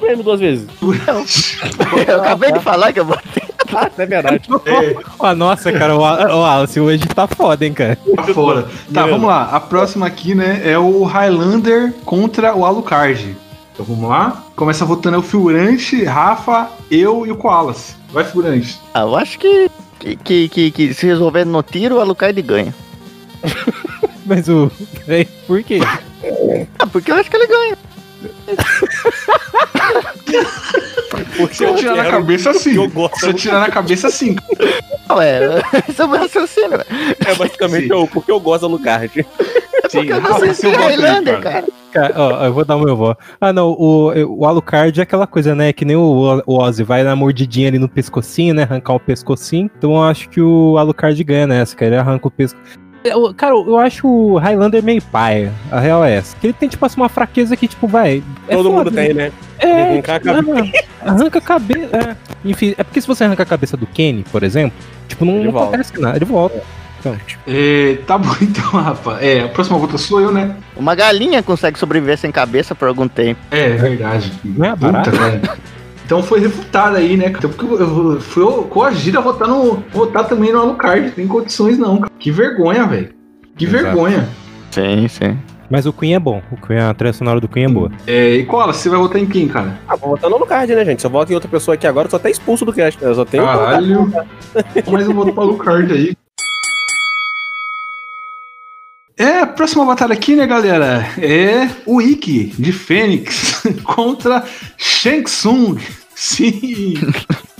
Grêmio 0.00 0.22
duas 0.24 0.40
vezes. 0.40 0.66
Eu 2.06 2.20
acabei 2.20 2.52
de 2.52 2.60
falar 2.60 2.92
que 2.92 3.00
eu 3.00 3.04
votei. 3.04 3.42
Ah, 3.74 3.90
é 3.98 4.06
verdade. 4.06 4.48
É, 4.64 4.96
Ó, 5.18 5.34
nossa, 5.34 5.72
cara, 5.72 5.96
o 5.96 5.98
o 5.98 6.40
Wallace 6.40 6.78
hoje 6.78 7.04
tá 7.08 7.26
foda, 7.26 7.66
hein, 7.66 7.72
cara. 7.74 7.98
tá 8.14 8.22
fora. 8.22 8.62
Tá, 8.62 8.68
Beleza. 9.02 9.10
vamos 9.10 9.26
lá. 9.28 9.42
A 9.50 9.58
próxima 9.58 10.06
aqui, 10.06 10.36
né? 10.36 10.62
É 10.64 10.78
o 10.78 11.02
Highlander 11.02 11.92
contra 12.04 12.54
o 12.54 12.64
Alucard. 12.64 13.36
Então 13.74 13.84
vamos 13.84 14.08
lá. 14.08 14.44
Começa 14.54 14.84
votando 14.84 15.16
é 15.16 15.18
o 15.18 15.22
Figurante, 15.22 16.04
Rafa, 16.04 16.70
eu 16.90 17.26
e 17.26 17.32
o 17.32 17.36
Koalas. 17.36 17.96
Vai, 18.12 18.24
Figurante. 18.24 18.80
Ah, 18.94 19.00
eu 19.00 19.16
acho 19.16 19.36
que, 19.38 19.68
que, 19.98 20.16
que, 20.16 20.48
que, 20.48 20.70
que 20.70 20.94
se 20.94 21.04
resolver 21.04 21.44
no 21.44 21.60
tiro, 21.62 21.96
o 21.96 22.00
Alucard 22.00 22.40
ganha. 22.42 22.72
Mas 24.26 24.48
o. 24.48 24.70
Peraí, 25.06 25.24
por 25.46 25.62
quê? 25.62 25.80
Ah, 26.78 26.86
porque 26.86 27.10
eu 27.12 27.16
acho 27.16 27.30
que 27.30 27.36
ele 27.36 27.46
ganha. 27.46 27.78
Se 31.52 31.64
eu 31.64 31.76
tirar 31.76 31.96
na 31.96 32.10
cabeça, 32.10 32.52
sim. 32.54 32.74
eu 32.74 32.88
gosto. 32.90 33.20
Se 33.20 33.26
eu 33.26 33.34
tirar 33.34 33.60
na 33.60 33.70
cabeça, 33.70 34.10
sim. 34.10 34.36
Ué, 35.10 35.62
esse 35.88 36.00
é 36.00 36.04
o 36.04 36.08
meu 36.08 36.20
raciocínio. 36.20 36.70
velho. 36.70 36.84
É 37.24 37.34
basicamente 37.34 37.88
eu, 37.88 38.06
porque 38.08 38.30
eu 38.32 38.40
gosto 38.40 38.62
do 38.62 38.74
Lucard. 38.74 39.24
Sim, 39.88 40.06
Eu 40.08 40.20
Rafa, 40.20 40.28
não 40.30 40.40
sei 40.40 40.54
se 40.54 40.66
é 40.66 40.76
Highlander, 40.76 41.40
cara. 41.40 41.62
cara. 41.62 41.66
Cara, 41.92 42.14
ó, 42.16 42.44
eu 42.44 42.52
vou 42.52 42.64
dar 42.64 42.76
o 42.76 42.80
meu 42.84 42.94
voto. 42.94 43.22
Ah, 43.40 43.52
não, 43.52 43.70
o, 43.70 44.12
o 44.40 44.44
Alucard 44.44 44.98
é 45.00 45.02
aquela 45.02 45.26
coisa, 45.26 45.54
né? 45.54 45.72
Que 45.72 45.84
nem 45.84 45.96
o, 45.96 46.42
o 46.44 46.58
Ozzy 46.58 46.82
vai 46.82 47.02
na 47.02 47.16
mordidinha 47.16 47.68
ali 47.68 47.78
no 47.78 47.88
pescocinho, 47.88 48.52
né? 48.52 48.64
Arrancar 48.64 48.94
o 48.94 49.00
pescocinho. 49.00 49.70
Então 49.78 49.92
eu 49.92 50.02
acho 50.02 50.28
que 50.28 50.40
o 50.40 50.76
Alucard 50.76 51.22
ganha 51.24 51.46
nessa, 51.46 51.74
cara. 51.74 51.92
Ele 51.92 51.96
arranca 52.00 52.28
o 52.28 52.30
pesco. 52.30 52.58
Eu- 53.08 53.34
Cara, 53.34 53.54
eu 53.54 53.78
acho 53.78 54.06
o 54.06 54.36
Highlander 54.38 54.82
meio 54.82 55.02
paia. 55.02 55.52
A 55.70 55.80
real 55.80 56.04
é 56.04 56.14
essa. 56.16 56.36
Que 56.40 56.46
ele 56.48 56.52
tem, 56.54 56.68
tipo 56.68 56.84
assim, 56.84 57.00
uma 57.00 57.08
fraqueza 57.08 57.56
que, 57.56 57.66
tipo, 57.68 57.86
vai. 57.86 58.22
é 58.48 58.54
Todo 58.56 58.70
foda, 58.70 58.84
mundo 58.90 58.94
tem, 58.94 59.14
né? 59.14 59.32
É, 59.58 59.82
Arrancar 59.92 60.16
a 60.16 60.20
cabeça. 60.20 60.72
arranca 61.04 61.38
a 61.38 61.42
cabeça. 61.42 61.96
É. 61.96 62.16
Enfim, 62.44 62.74
é 62.76 62.84
porque 62.84 63.00
se 63.00 63.06
você 63.06 63.24
arranca 63.24 63.42
a 63.42 63.46
cabeça 63.46 63.76
do 63.76 63.86
Kenny, 63.86 64.24
por 64.30 64.42
exemplo, 64.42 64.76
tipo, 65.08 65.24
não, 65.24 65.42
não 65.44 65.52
volta. 65.52 65.76
acontece 65.76 66.00
nada. 66.00 66.16
Ele 66.18 66.24
volta. 66.24 66.62
Então, 67.00 67.16
É, 67.46 67.98
tá 68.06 68.18
bom 68.18 68.34
então, 68.42 68.64
Rafa. 68.70 69.18
É, 69.20 69.42
a 69.44 69.48
próxima 69.48 69.78
votação 69.78 69.98
sou 70.08 70.20
eu, 70.20 70.32
né? 70.32 70.56
Uma 70.76 70.94
galinha 70.94 71.42
consegue 71.42 71.78
sobreviver 71.78 72.18
sem 72.18 72.32
cabeça 72.32 72.74
por 72.74 72.88
algum 72.88 73.06
tempo. 73.06 73.40
É, 73.50 73.68
verdade. 73.70 74.32
Não 74.44 74.66
é 74.66 74.70
Puta. 74.76 75.56
Então 76.06 76.22
foi 76.22 76.38
refutado 76.38 76.96
aí, 76.96 77.16
né? 77.16 77.26
Então, 77.36 77.50
porque 77.50 77.82
eu 77.82 78.20
fui 78.20 78.44
coagido 78.68 79.18
a 79.18 79.20
votar, 79.20 79.48
no, 79.48 79.82
votar 79.92 80.28
também 80.28 80.52
no 80.52 80.60
Alucard. 80.60 81.10
Tem 81.10 81.26
condições 81.26 81.76
não, 81.76 81.98
cara. 81.98 82.12
Que 82.16 82.30
vergonha, 82.30 82.86
velho. 82.86 83.08
Que 83.56 83.64
Exato. 83.64 83.82
vergonha. 83.84 84.28
Sim, 84.70 85.08
sim. 85.08 85.36
mas 85.68 85.84
o 85.84 85.92
Queen 85.92 86.14
é 86.14 86.20
bom. 86.20 86.40
O 86.52 86.64
Queen, 86.64 86.78
a 86.78 86.94
trilha 86.94 87.12
sonora 87.12 87.40
do 87.40 87.48
Queen 87.48 87.64
é 87.64 87.68
boa. 87.68 87.90
É, 88.06 88.36
e 88.36 88.46
Koala, 88.46 88.72
você 88.72 88.88
vai 88.88 89.00
votar 89.00 89.20
em 89.20 89.26
quem, 89.26 89.48
cara? 89.48 89.80
Ah, 89.88 89.96
vou 89.96 90.10
votar 90.10 90.30
no 90.30 90.38
Lucard, 90.38 90.72
né, 90.72 90.84
gente? 90.84 91.00
Se 91.00 91.06
eu 91.08 91.10
voto 91.10 91.32
em 91.32 91.34
outra 91.34 91.50
pessoa 91.50 91.74
aqui 91.74 91.88
agora, 91.88 92.06
eu 92.06 92.10
sou 92.10 92.18
até 92.18 92.30
expulso 92.30 92.64
do 92.64 92.72
cast. 92.72 93.02
Eu 93.02 93.14
só 93.14 93.24
tenho. 93.24 93.44
Caralho. 93.44 94.12
Mais 94.88 95.08
um 95.08 95.14
voto 95.14 95.32
pra 95.32 95.42
Alucard 95.42 95.92
aí. 95.92 96.16
É, 99.36 99.40
a 99.40 99.46
próxima 99.46 99.84
batalha 99.84 100.14
aqui, 100.14 100.34
né, 100.34 100.46
galera? 100.46 101.06
É 101.18 101.68
o 101.84 102.00
Ikki 102.00 102.54
de 102.58 102.72
Fênix 102.72 103.62
contra 103.84 104.42
Shang 104.78 105.24
Tsung. 105.24 105.76
Sim. 106.16 106.94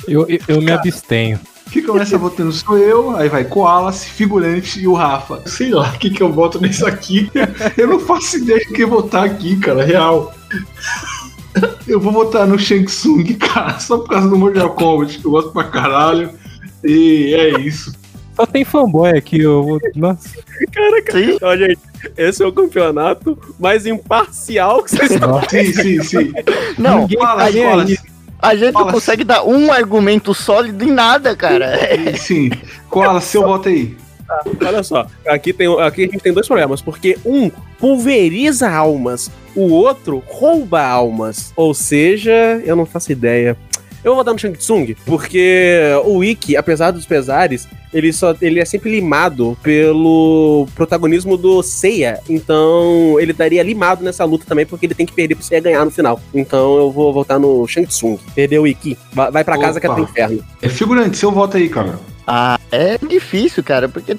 Eu, 0.08 0.26
eu, 0.26 0.38
eu 0.48 0.62
me 0.62 0.72
abstenho. 0.72 1.38
Quem 1.70 1.82
começa 1.82 2.16
votando 2.16 2.50
sou 2.50 2.78
eu, 2.78 3.14
aí 3.14 3.28
vai 3.28 3.44
Koalas, 3.44 4.04
figurante 4.04 4.80
e 4.80 4.88
o 4.88 4.94
Rafa. 4.94 5.42
Sei 5.44 5.68
lá 5.68 5.90
o 5.90 5.98
que, 5.98 6.08
que 6.08 6.22
eu 6.22 6.32
voto 6.32 6.58
nisso 6.62 6.86
aqui. 6.86 7.30
Eu 7.76 7.88
não 7.88 8.00
faço 8.00 8.38
ideia 8.38 8.60
de 8.60 8.72
quem 8.72 8.86
votar 8.86 9.24
aqui, 9.24 9.56
cara, 9.56 9.84
real. 9.84 10.34
Eu 11.86 12.00
vou 12.00 12.10
votar 12.10 12.46
no 12.46 12.58
Shang 12.58 12.86
Tsung, 12.86 13.34
cara, 13.34 13.78
só 13.80 13.98
por 13.98 14.08
causa 14.08 14.30
do 14.30 14.38
Mortal 14.38 14.70
Kombat, 14.70 15.18
que 15.18 15.26
eu 15.26 15.30
gosto 15.30 15.50
pra 15.50 15.64
caralho. 15.64 16.30
E 16.82 17.34
é 17.34 17.60
isso. 17.60 17.92
Só 18.36 18.44
tem 18.44 18.64
fanboy 18.64 19.16
aqui, 19.16 19.40
eu 19.40 19.62
vou. 19.62 19.80
Nossa. 19.94 20.28
Cara, 20.70 21.02
cara. 21.02 21.38
Ó, 21.40 21.56
gente, 21.56 21.78
esse 22.16 22.42
é 22.42 22.46
o 22.46 22.52
campeonato 22.52 23.38
mais 23.58 23.86
imparcial 23.86 24.82
que 24.82 24.90
vocês 24.90 25.10
estão 25.10 25.40
Sim, 25.48 25.72
sim, 25.72 26.02
sim. 26.02 26.32
Não, 26.78 27.00
Ninguém 27.00 27.22
a 27.22 27.26
tá 27.26 27.44
nem 27.44 27.52
gente, 27.52 27.92
aí. 27.92 27.98
a 28.42 28.54
gente 28.54 28.72
não 28.74 28.80
Fala. 28.80 28.92
consegue 28.92 29.24
dar 29.24 29.42
um 29.44 29.72
argumento 29.72 30.34
sólido 30.34 30.84
em 30.84 30.90
nada, 30.92 31.34
cara. 31.34 31.72
Sim. 32.16 32.50
Koala, 32.90 33.22
seu 33.22 33.42
voto 33.42 33.70
aí. 33.70 33.96
Olha 34.64 34.82
só, 34.82 35.06
aqui, 35.26 35.52
tem, 35.52 35.68
aqui 35.80 36.02
a 36.02 36.06
gente 36.06 36.18
tem 36.18 36.32
dois 36.32 36.46
problemas, 36.48 36.82
porque 36.82 37.16
um 37.24 37.48
pulveriza 37.78 38.68
almas, 38.68 39.30
o 39.54 39.70
outro 39.72 40.22
rouba 40.26 40.82
almas. 40.82 41.52
Ou 41.56 41.72
seja, 41.72 42.60
eu 42.64 42.74
não 42.74 42.84
faço 42.84 43.12
ideia. 43.12 43.56
Eu 44.06 44.14
vou 44.14 44.20
votar 44.22 44.32
no 44.32 44.38
Shang 44.38 44.56
Tsung, 44.56 44.94
porque 45.04 45.80
o 46.04 46.18
Wiki, 46.18 46.56
apesar 46.56 46.92
dos 46.92 47.04
pesares, 47.04 47.66
ele, 47.92 48.12
só, 48.12 48.36
ele 48.40 48.60
é 48.60 48.64
sempre 48.64 48.88
limado 48.88 49.58
pelo 49.64 50.68
protagonismo 50.76 51.36
do 51.36 51.60
Seiya. 51.60 52.20
Então, 52.30 53.18
ele 53.18 53.32
estaria 53.32 53.60
limado 53.64 54.04
nessa 54.04 54.24
luta 54.24 54.44
também, 54.46 54.64
porque 54.64 54.86
ele 54.86 54.94
tem 54.94 55.06
que 55.06 55.12
perder 55.12 55.34
pro 55.34 55.42
Seiya 55.42 55.60
ganhar 55.60 55.84
no 55.84 55.90
final. 55.90 56.20
Então, 56.32 56.76
eu 56.76 56.92
vou 56.92 57.12
votar 57.12 57.40
no 57.40 57.66
Shang 57.66 57.88
Tsung. 57.88 58.16
Perdeu 58.32 58.62
o 58.62 58.64
Wiki. 58.64 58.96
Vai, 59.12 59.32
vai 59.32 59.42
pra 59.42 59.58
casa 59.58 59.80
que 59.80 59.86
é 59.86 59.90
pro 59.92 60.04
Opa. 60.04 60.12
inferno. 60.12 60.44
É 60.62 60.68
figurante, 60.68 61.16
seu 61.16 61.32
voto 61.32 61.56
aí, 61.56 61.68
cara. 61.68 61.98
Ah, 62.26 62.58
é 62.72 62.98
difícil, 62.98 63.62
cara, 63.62 63.88
porque 63.88 64.16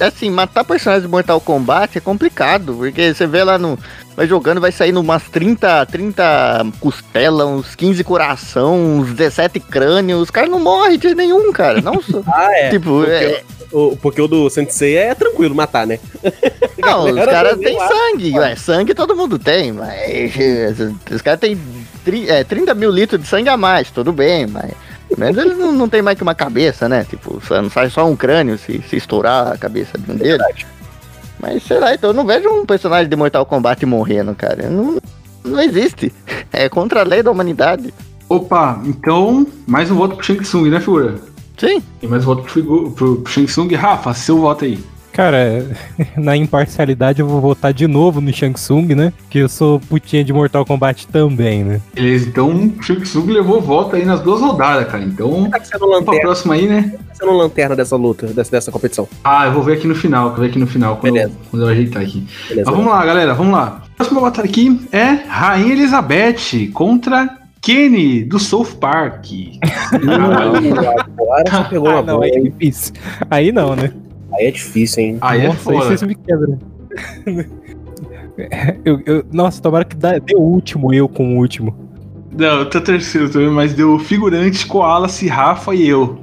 assim, 0.00 0.30
matar 0.30 0.64
personagens 0.64 1.02
de 1.04 1.10
Mortal 1.10 1.38
Kombat 1.38 1.98
é 1.98 2.00
complicado, 2.00 2.74
porque 2.74 3.12
você 3.12 3.26
vê 3.26 3.44
lá 3.44 3.58
no. 3.58 3.78
Vai 4.16 4.26
jogando, 4.26 4.60
vai 4.60 4.72
saindo 4.72 5.00
umas 5.00 5.22
30, 5.24 5.84
30 5.86 6.66
costelas, 6.80 7.46
uns 7.46 7.74
15 7.74 8.02
coração, 8.04 8.98
uns 9.00 9.12
17 9.12 9.60
crânios. 9.60 10.22
Os 10.22 10.30
caras 10.30 10.50
não 10.50 10.58
morrem 10.58 10.98
de 10.98 11.14
nenhum, 11.14 11.52
cara. 11.52 11.80
Não 11.80 12.00
só. 12.00 12.22
Ah, 12.32 12.48
é. 12.52 12.70
Tipo, 12.70 13.00
porque, 13.00 13.12
é- 13.12 13.42
o, 13.72 13.96
porque 13.96 14.22
o 14.22 14.26
do 14.28 14.48
Sensei 14.48 14.96
é 14.96 15.14
tranquilo 15.14 15.54
matar, 15.54 15.86
né? 15.86 15.98
Não, 16.78 17.04
os 17.04 17.24
caras 17.26 17.58
têm 17.58 17.78
sangue, 17.78 18.38
ué, 18.38 18.56
sangue 18.56 18.94
todo 18.94 19.14
mundo 19.14 19.38
tem, 19.38 19.72
mas 19.72 20.74
os 21.10 21.20
caras 21.20 21.40
têm 21.40 21.58
é, 22.28 22.42
30 22.42 22.74
mil 22.74 22.90
litros 22.90 23.20
de 23.20 23.28
sangue 23.28 23.50
a 23.50 23.56
mais, 23.56 23.90
tudo 23.90 24.12
bem, 24.12 24.46
mas 24.46 24.70
menos 25.20 25.36
eles 25.38 25.56
não, 25.58 25.72
não 25.72 25.88
tem 25.88 26.02
mais 26.02 26.16
que 26.16 26.22
uma 26.22 26.34
cabeça, 26.34 26.88
né? 26.88 27.04
Tipo, 27.08 27.40
só- 27.46 27.60
não 27.62 27.70
sai 27.70 27.88
só 27.90 28.06
um 28.06 28.16
crânio 28.16 28.58
se, 28.58 28.82
se 28.88 28.96
estourar 28.96 29.52
a 29.52 29.56
cabeça 29.58 29.96
de 29.98 30.10
um 30.10 30.16
deles. 30.16 30.66
Mas 31.38 31.62
sei 31.62 31.78
lá, 31.78 31.94
então 31.94 32.10
eu 32.10 32.14
não 32.14 32.26
vejo 32.26 32.48
um 32.48 32.66
personagem 32.66 33.08
de 33.08 33.16
Mortal 33.16 33.46
Kombat 33.46 33.84
morrendo, 33.86 34.34
cara. 34.34 34.68
Não, 34.68 34.98
não 35.44 35.60
existe. 35.60 36.12
É 36.52 36.68
contra 36.68 37.00
a 37.00 37.04
lei 37.04 37.22
da 37.22 37.30
humanidade. 37.30 37.94
Opa, 38.28 38.80
então, 38.84 39.46
mais 39.68 39.88
um 39.88 39.94
voto 39.94 40.16
pro 40.16 40.24
Shang 40.24 40.40
Tsung, 40.42 40.68
né, 40.68 40.80
figura? 40.80 41.14
Sim. 41.56 41.80
E 42.02 42.06
mais 42.08 42.24
um 42.24 42.26
voto 42.26 42.42
pro, 42.42 42.90
pro, 42.90 43.16
pro 43.20 43.32
Shang 43.32 43.46
Tsung. 43.46 43.72
Rafa, 43.76 44.12
seu 44.14 44.38
voto 44.40 44.64
aí. 44.64 44.76
Cara, 45.12 45.66
na 46.16 46.36
imparcialidade 46.36 47.20
eu 47.20 47.26
vou 47.26 47.40
votar 47.40 47.72
de 47.72 47.86
novo 47.86 48.20
no 48.20 48.32
Shang 48.32 48.54
Tsung, 48.54 48.94
né? 48.94 49.12
Que 49.28 49.38
eu 49.38 49.48
sou 49.48 49.80
putinha 49.80 50.22
de 50.24 50.32
Mortal 50.32 50.64
Kombat 50.64 51.06
também, 51.08 51.64
né? 51.64 51.80
Beleza, 51.94 52.28
então 52.28 52.48
o 52.78 52.82
Shang 52.82 53.00
Tsung 53.02 53.26
levou 53.30 53.60
voto 53.60 53.96
aí 53.96 54.04
nas 54.04 54.20
duas 54.20 54.40
rodadas, 54.40 54.86
cara. 54.88 55.02
Então, 55.02 55.50
Tá 55.50 55.58
vamos 55.58 55.68
pra 55.68 55.86
lanterna, 55.86 56.20
próxima 56.20 56.54
aí, 56.54 56.66
né? 56.66 56.94
tá 57.08 57.14
sendo 57.14 57.32
lanterna 57.32 57.76
dessa 57.76 57.96
luta, 57.96 58.26
dessa, 58.28 58.50
dessa 58.50 58.70
competição. 58.72 59.08
Ah, 59.24 59.46
eu 59.46 59.52
vou 59.52 59.62
ver 59.62 59.74
aqui 59.74 59.86
no 59.86 59.94
final, 59.94 60.26
eu 60.28 60.30
vou 60.32 60.40
ver 60.40 60.50
aqui 60.50 60.58
no 60.58 60.66
final, 60.66 60.96
quando, 60.96 61.16
eu, 61.16 61.22
Beleza. 61.24 61.38
quando 61.50 61.62
eu 61.64 61.68
ajeitar 61.68 62.02
aqui. 62.02 62.26
Beleza. 62.48 62.70
Mas 62.70 62.76
vamos 62.78 62.92
lá, 62.92 63.04
galera, 63.04 63.34
vamos 63.34 63.52
lá. 63.52 63.82
A 63.92 63.96
próxima 63.96 64.20
batalha 64.20 64.48
aqui 64.48 64.80
é 64.92 65.04
Rainha 65.28 65.72
Elizabeth 65.72 66.70
contra 66.72 67.28
Kenny, 67.60 68.24
do 68.24 68.38
South 68.38 68.76
Park. 68.80 69.26
Agora 69.92 71.44
você 71.50 71.68
pegou 71.68 71.88
Ah, 71.90 72.02
não, 72.02 72.22
aí 72.22 72.30
é 72.30 72.40
difícil. 72.40 72.94
Aí 73.30 73.52
não, 73.52 73.76
né? 73.76 73.92
Aí 74.34 74.46
é 74.46 74.50
difícil, 74.50 75.02
hein? 75.02 75.18
Aí 75.20 75.40
é 75.40 75.46
Nossa, 75.48 75.58
aí 75.58 75.76
foda. 75.76 75.86
vocês 75.86 76.02
me 76.02 76.14
quebram. 76.14 76.58
Eu, 78.84 79.00
eu- 79.04 79.24
nossa, 79.30 79.60
tomara 79.60 79.84
que 79.84 79.94
dá, 79.94 80.18
dê 80.18 80.34
o 80.34 80.40
último, 80.40 80.94
eu 80.94 81.06
com 81.08 81.34
o 81.34 81.38
último. 81.38 81.74
Não, 82.36 82.60
eu 82.60 82.70
tô 82.70 82.80
terceiro 82.80 83.28
também, 83.28 83.50
mas 83.50 83.74
deu 83.74 83.98
figurante, 83.98 84.66
Koalas, 84.66 85.20
Rafa 85.22 85.74
e 85.74 85.86
eu. 85.88 86.18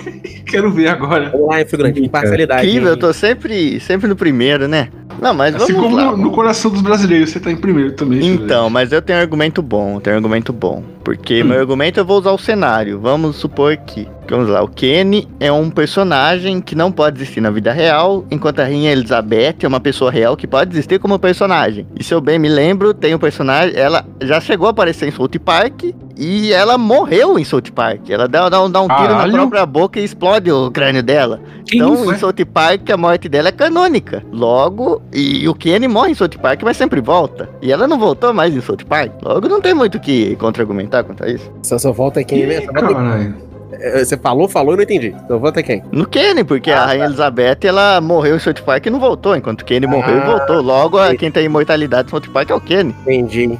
Quero 0.44 0.70
ver 0.70 0.88
agora. 0.88 1.30
Vamos 1.30 1.48
lá, 1.48 1.64
figurante. 1.64 1.98
Imparcialidade. 2.04 2.66
Incrível, 2.66 2.88
eu 2.88 2.94
hein? 2.94 3.00
tô 3.00 3.12
sempre, 3.14 3.80
sempre 3.80 4.06
no 4.06 4.14
primeiro, 4.14 4.68
né? 4.68 4.88
Não, 5.20 5.32
mas 5.32 5.54
Assim 5.54 5.72
vamos 5.72 5.82
como 5.90 5.96
lá. 5.96 6.10
no, 6.10 6.16
no 6.18 6.30
coração 6.30 6.70
dos 6.70 6.82
brasileiros, 6.82 7.30
você 7.30 7.40
tá 7.40 7.50
em 7.50 7.56
primeiro 7.56 7.92
também. 7.92 8.20
figurante. 8.20 8.44
Então, 8.44 8.68
mas 8.68 8.92
eu 8.92 9.00
tenho 9.00 9.18
um 9.18 9.22
argumento 9.22 9.62
bom, 9.62 9.94
eu 9.94 10.00
tenho 10.00 10.14
um 10.14 10.18
argumento 10.18 10.52
bom. 10.52 10.82
Porque 11.04 11.42
Hum. 11.42 11.46
meu 11.46 11.60
argumento 11.60 11.98
eu 11.98 12.04
vou 12.04 12.18
usar 12.18 12.32
o 12.32 12.38
cenário. 12.38 12.98
Vamos 13.00 13.36
supor 13.36 13.76
que, 13.76 14.06
vamos 14.28 14.48
lá, 14.48 14.62
o 14.62 14.68
Kenny 14.68 15.28
é 15.40 15.50
um 15.50 15.70
personagem 15.70 16.60
que 16.60 16.74
não 16.74 16.92
pode 16.92 17.18
existir 17.18 17.40
na 17.40 17.50
vida 17.50 17.72
real, 17.72 18.24
enquanto 18.30 18.60
a 18.60 18.64
Rainha 18.64 18.92
Elizabeth 18.92 19.56
é 19.62 19.66
uma 19.68 19.80
pessoa 19.80 20.10
real 20.10 20.36
que 20.36 20.46
pode 20.46 20.70
existir 20.72 20.98
como 20.98 21.18
personagem. 21.18 21.86
E 21.98 22.04
se 22.04 22.14
eu 22.14 22.20
bem 22.20 22.38
me 22.38 22.48
lembro, 22.48 22.94
tem 22.94 23.14
um 23.14 23.18
personagem, 23.18 23.76
ela 23.76 24.04
já 24.20 24.40
chegou 24.40 24.66
a 24.66 24.70
aparecer 24.70 25.08
em 25.08 25.10
South 25.10 25.28
Park 25.44 25.82
e 26.16 26.52
ela 26.52 26.76
morreu 26.78 27.38
em 27.38 27.44
South 27.44 27.70
Park. 27.74 28.10
Ela 28.10 28.28
dá, 28.28 28.48
dá, 28.48 28.62
um- 28.62 28.70
dá 28.70 28.80
um 28.80 28.88
tiro 28.88 29.00
na 29.02 29.08
Caralho. 29.08 29.32
própria 29.32 29.66
boca 29.66 30.00
e 30.00 30.04
explode 30.04 30.50
o 30.50 30.70
crânio 30.70 31.02
dela. 31.02 31.40
Que 31.66 31.76
então, 31.78 31.94
isso, 31.94 32.10
em 32.10 32.14
é? 32.14 32.18
South 32.18 32.46
Park, 32.52 32.90
a 32.90 32.96
morte 32.96 33.28
dela 33.28 33.48
é 33.48 33.52
canônica. 33.52 34.22
Logo, 34.32 35.00
e 35.12 35.48
o 35.48 35.54
Kenny 35.54 35.88
morre 35.88 36.10
em 36.10 36.14
South 36.14 36.28
Park, 36.40 36.62
mas 36.62 36.76
sempre 36.76 37.00
volta. 37.00 37.48
E 37.62 37.72
ela 37.72 37.86
não 37.88 37.98
voltou 37.98 38.32
mais 38.34 38.54
em 38.54 38.60
South 38.60 38.84
Park. 38.88 39.12
Logo, 39.22 39.48
não 39.48 39.60
tem 39.60 39.74
muito 39.74 39.96
o 39.96 40.00
que 40.00 40.36
contra-argumentar 40.36 41.04
quanto 41.04 41.24
a 41.24 41.28
isso. 41.28 41.50
Só 41.62 41.78
só 41.78 41.92
volta 41.92 42.20
é 42.20 42.24
quem, 42.24 42.40
Ih, 42.40 42.66
caralho. 42.66 43.34
É, 43.74 44.04
Você 44.04 44.18
falou, 44.18 44.46
falou, 44.48 44.72
eu 44.72 44.76
não 44.76 44.82
entendi. 44.84 45.14
Só 45.26 45.38
volta 45.38 45.62
quem? 45.62 45.82
No 45.90 46.06
Kenny, 46.06 46.44
porque 46.44 46.70
Ah, 46.70 46.82
a 46.82 46.86
Rainha 46.86 47.06
Elizabeth, 47.06 47.58
ela 47.64 48.00
morreu 48.02 48.36
em 48.36 48.38
South 48.38 48.62
Park 48.66 48.84
e 48.86 48.90
não 48.90 49.00
voltou. 49.00 49.34
Enquanto 49.34 49.62
o 49.62 49.64
Kenny 49.64 49.86
morreu 49.86 50.16
e 50.18 50.20
Ah, 50.20 50.26
voltou. 50.36 50.60
Logo, 50.60 50.98
a- 50.98 51.14
quem 51.16 51.30
tem 51.30 51.46
imortalidade 51.46 52.08
em 52.08 52.10
South 52.10 52.30
Park 52.32 52.50
é 52.50 52.54
o 52.54 52.60
Kenny. 52.60 52.94
Entendi. 53.02 53.58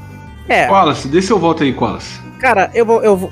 É, 0.49 0.67
Koalas, 0.67 1.07
dê 1.07 1.23
seu 1.23 1.39
voto 1.39 1.63
aí, 1.63 1.73
Koalas. 1.73 2.21
Cara, 2.43 2.71
eu 2.75 2.85
vou. 2.85 3.03
Eu 3.03 3.17
vou. 3.17 3.31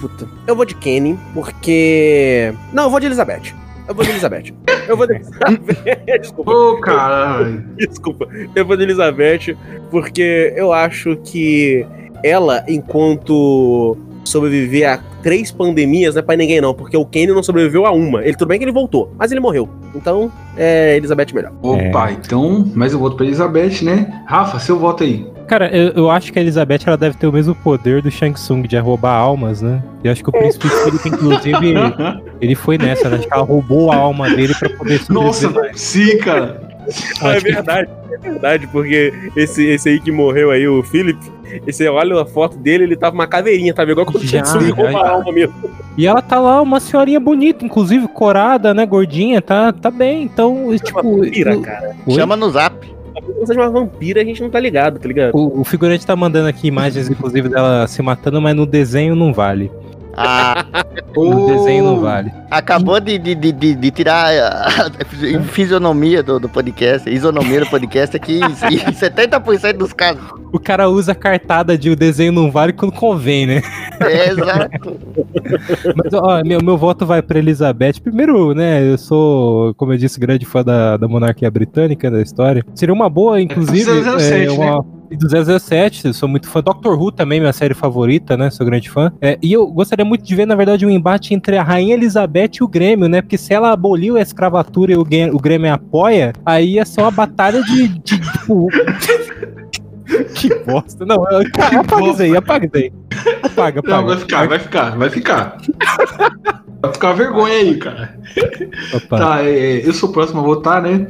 Puta. 0.00 0.28
Eu 0.46 0.54
vou 0.54 0.64
de 0.64 0.74
Kenny, 0.74 1.18
porque. 1.32 2.52
Não, 2.72 2.84
eu 2.84 2.90
vou 2.90 3.00
de 3.00 3.06
Elizabeth. 3.06 3.54
Eu 3.86 3.94
vou 3.94 4.04
de 4.04 4.10
Elizabeth. 4.10 4.52
Eu 4.86 4.96
vou 4.96 5.06
de 5.06 5.14
Elizabeth. 5.16 6.18
Desculpa. 6.20 6.50
Ô, 6.52 6.80
caralho. 6.80 7.64
Desculpa. 7.76 8.28
Eu 8.54 8.66
vou 8.66 8.76
de 8.76 8.82
Elizabeth, 8.82 9.56
porque 9.90 10.52
eu 10.56 10.72
acho 10.72 11.16
que 11.24 11.86
ela, 12.22 12.64
enquanto 12.68 13.96
sobreviver 14.24 14.92
a 14.92 14.98
três 15.22 15.50
pandemias, 15.50 16.14
não 16.14 16.20
é 16.20 16.22
pra 16.22 16.36
ninguém 16.36 16.60
não, 16.60 16.74
porque 16.74 16.96
o 16.96 17.04
Kenny 17.04 17.32
não 17.32 17.42
sobreviveu 17.42 17.86
a 17.86 17.92
uma. 17.92 18.22
Ele 18.22 18.36
tudo 18.36 18.48
bem 18.48 18.58
que 18.58 18.64
ele 18.64 18.72
voltou, 18.72 19.10
mas 19.18 19.32
ele 19.32 19.40
morreu. 19.40 19.68
Então, 19.94 20.30
é 20.56 20.96
Elizabeth 20.96 21.32
melhor. 21.32 21.52
Opa, 21.62 22.12
então, 22.12 22.70
mais 22.74 22.94
um 22.94 22.98
voto 22.98 23.16
pra 23.16 23.24
Elizabeth, 23.24 23.82
né? 23.82 24.22
Rafa, 24.26 24.58
seu 24.58 24.78
voto 24.78 25.02
aí. 25.02 25.26
Cara, 25.48 25.74
eu, 25.74 25.88
eu 25.92 26.10
acho 26.10 26.32
que 26.32 26.38
a 26.38 26.42
Elizabeth 26.42 26.80
ela 26.86 26.96
deve 26.96 27.16
ter 27.16 27.26
o 27.26 27.32
mesmo 27.32 27.54
poder 27.54 28.02
do 28.02 28.10
Shang 28.10 28.34
Tsung 28.34 28.62
de 28.68 28.76
roubar 28.78 29.14
almas, 29.16 29.62
né? 29.62 29.82
E 30.04 30.08
acho 30.08 30.22
que 30.22 30.28
o 30.28 30.32
príncipe 30.32 30.68
Felipe, 30.68 31.08
inclusive, 31.08 31.74
ele 32.40 32.54
foi 32.54 32.76
nessa, 32.76 33.08
né? 33.08 33.16
Acho 33.16 33.26
que 33.26 33.32
ela 33.34 33.42
roubou 33.44 33.90
a 33.90 33.96
alma 33.96 34.28
dele 34.28 34.54
pra 34.58 34.68
poder 34.70 35.00
Nossa, 35.08 35.46
sobreviver. 35.48 35.78
sim, 35.78 36.18
cara. 36.18 36.68
Ah, 37.22 37.32
é 37.34 37.40
verdade, 37.40 37.88
é 38.12 38.16
verdade, 38.18 38.66
porque 38.68 39.12
esse, 39.36 39.64
esse 39.66 39.88
aí 39.90 40.00
que 40.00 40.10
morreu 40.10 40.50
aí, 40.50 40.66
o 40.66 40.82
Philip, 40.82 41.18
esse 41.66 41.86
olha 41.88 42.20
a 42.22 42.24
foto 42.24 42.56
dele, 42.56 42.84
ele 42.84 42.96
tava 42.96 43.14
uma 43.14 43.26
caveirinha, 43.26 43.74
tava 43.74 43.90
igual 43.90 44.06
como 44.06 44.20
Já, 44.20 44.44
Shang 44.44 44.58
Tsung 44.58 44.70
rouba 44.72 44.92
já. 44.92 44.98
a 45.00 45.10
alma 45.10 45.32
mesmo. 45.32 45.54
E 45.98 46.06
ela 46.06 46.22
tá 46.22 46.38
lá, 46.40 46.62
uma 46.62 46.78
senhorinha 46.80 47.20
bonita, 47.20 47.64
inclusive 47.64 48.06
corada, 48.08 48.72
né? 48.72 48.86
Gordinha, 48.86 49.42
tá, 49.42 49.72
tá 49.72 49.90
bem. 49.90 50.22
Então, 50.22 50.74
tipo. 50.82 51.02
Vampira, 51.02 51.56
o- 51.58 51.62
cara. 51.62 51.94
Chama 52.10 52.36
no 52.36 52.48
zap. 52.50 52.74
Se 53.40 53.46
seja 53.46 53.60
uma 53.60 53.70
vampira, 53.70 54.20
a 54.20 54.24
gente 54.24 54.42
não 54.42 54.50
tá 54.50 54.60
ligado, 54.60 54.98
tá 54.98 55.08
ligado? 55.08 55.34
O, 55.34 55.60
o 55.60 55.64
figurante 55.64 56.06
tá 56.06 56.14
mandando 56.14 56.48
aqui 56.48 56.68
imagens, 56.68 57.08
inclusive, 57.08 57.48
dela 57.48 57.86
se 57.86 58.00
matando, 58.02 58.40
mas 58.40 58.54
no 58.54 58.66
desenho 58.66 59.14
não 59.14 59.32
vale. 59.32 59.70
Ah, 60.20 60.64
No 61.16 61.46
desenho 61.46 61.84
não 61.84 62.00
vale. 62.00 62.32
acabou 62.50 62.98
de, 63.00 63.18
de, 63.18 63.34
de, 63.34 63.52
de- 63.52 63.74
de 63.74 63.90
tirar 63.90 64.26
a 64.30 65.04
fisionomia 65.52 66.22
do, 66.22 66.38
do 66.40 66.48
podcast, 66.48 67.08
a 67.08 67.12
isonomia 67.12 67.60
do 67.60 67.66
podcast 67.66 68.16
aqui 68.16 68.40
em, 68.40 68.74
em 68.74 68.92
70% 68.92 69.74
dos 69.76 69.92
casos. 69.92 70.22
O 70.52 70.58
cara 70.58 70.88
usa 70.88 71.12
a 71.12 71.14
cartada 71.14 71.76
de 71.76 71.90
o 71.90 71.96
desenho 71.96 72.32
não 72.32 72.50
vale 72.50 72.72
quando 72.72 72.92
convém, 72.92 73.46
né? 73.46 73.62
É, 74.00 74.30
exato. 74.30 74.96
Mas, 75.96 76.12
ó, 76.14 76.42
meu, 76.44 76.62
meu 76.62 76.76
voto 76.76 77.04
vai 77.04 77.20
pra 77.22 77.38
Elizabeth. 77.38 78.00
Primeiro, 78.02 78.54
né, 78.54 78.82
eu 78.88 78.96
sou, 78.98 79.74
como 79.74 79.92
eu 79.92 79.98
disse, 79.98 80.18
grande 80.18 80.46
fã 80.46 80.62
da, 80.64 80.96
da 80.96 81.06
monarquia 81.08 81.50
britânica, 81.50 82.10
da 82.10 82.20
história. 82.22 82.64
Seria 82.74 82.94
uma 82.94 83.08
boa, 83.10 83.40
inclusive, 83.40 83.84
007, 84.18 84.46
é, 84.46 84.50
uma, 84.50 84.84
E 85.10 85.16
do 85.16 85.26
007, 85.58 86.12
sou 86.12 86.28
muito 86.28 86.48
fã. 86.48 86.60
Doctor 86.62 87.00
Who 87.00 87.10
também, 87.10 87.40
minha 87.40 87.52
série 87.52 87.72
favorita, 87.74 88.36
né? 88.36 88.50
Sou 88.50 88.66
grande 88.66 88.90
fã. 88.90 89.10
É, 89.22 89.38
e 89.42 89.52
eu 89.52 89.66
gostaria 89.66 90.04
muito 90.04 90.22
de 90.24 90.34
ver, 90.34 90.46
na 90.46 90.54
verdade, 90.54 90.84
um 90.84 90.90
embate 90.90 91.32
entre 91.32 91.56
a 91.56 91.62
Rainha 91.62 91.94
Elizabeth 91.94 92.50
e 92.60 92.64
o 92.64 92.68
Grêmio, 92.68 93.08
né? 93.08 93.22
Porque 93.22 93.38
se 93.38 93.54
ela 93.54 93.72
aboliu 93.72 94.16
a 94.16 94.20
escravatura 94.20 94.92
e 94.92 94.96
o, 94.96 95.04
Grê- 95.04 95.30
o 95.30 95.38
Grêmio 95.38 95.72
apoia, 95.72 96.32
aí 96.44 96.74
ia 96.74 96.84
ser 96.84 97.00
uma 97.00 97.10
batalha 97.10 97.62
de. 97.62 97.88
de, 97.88 98.00
tipo, 98.00 98.68
que 100.34 100.54
bosta. 100.64 101.04
Não, 101.06 101.16
eu- 101.30 101.40
apaga 101.80 102.10
isso 102.10 102.22
aí, 102.22 102.36
apaga 102.36 102.66
isso 102.66 102.76
aí. 102.76 102.92
Apaga, 103.42 103.80
apaga. 103.80 103.96
Não, 103.96 104.06
vai 104.06 104.16
ficar, 104.18 104.46
vai 104.48 104.58
ficar, 104.58 104.96
vai 104.98 105.10
ficar. 105.10 105.56
Vai 106.80 106.92
ficar 106.92 107.12
vergonha 107.14 107.54
aí, 107.54 107.76
cara. 107.76 108.14
Opa. 108.94 109.18
Tá, 109.18 109.44
é, 109.44 109.86
eu 109.86 109.92
sou 109.92 110.10
o 110.10 110.12
próximo 110.12 110.40
a 110.40 110.44
votar, 110.44 110.80
né? 110.82 111.08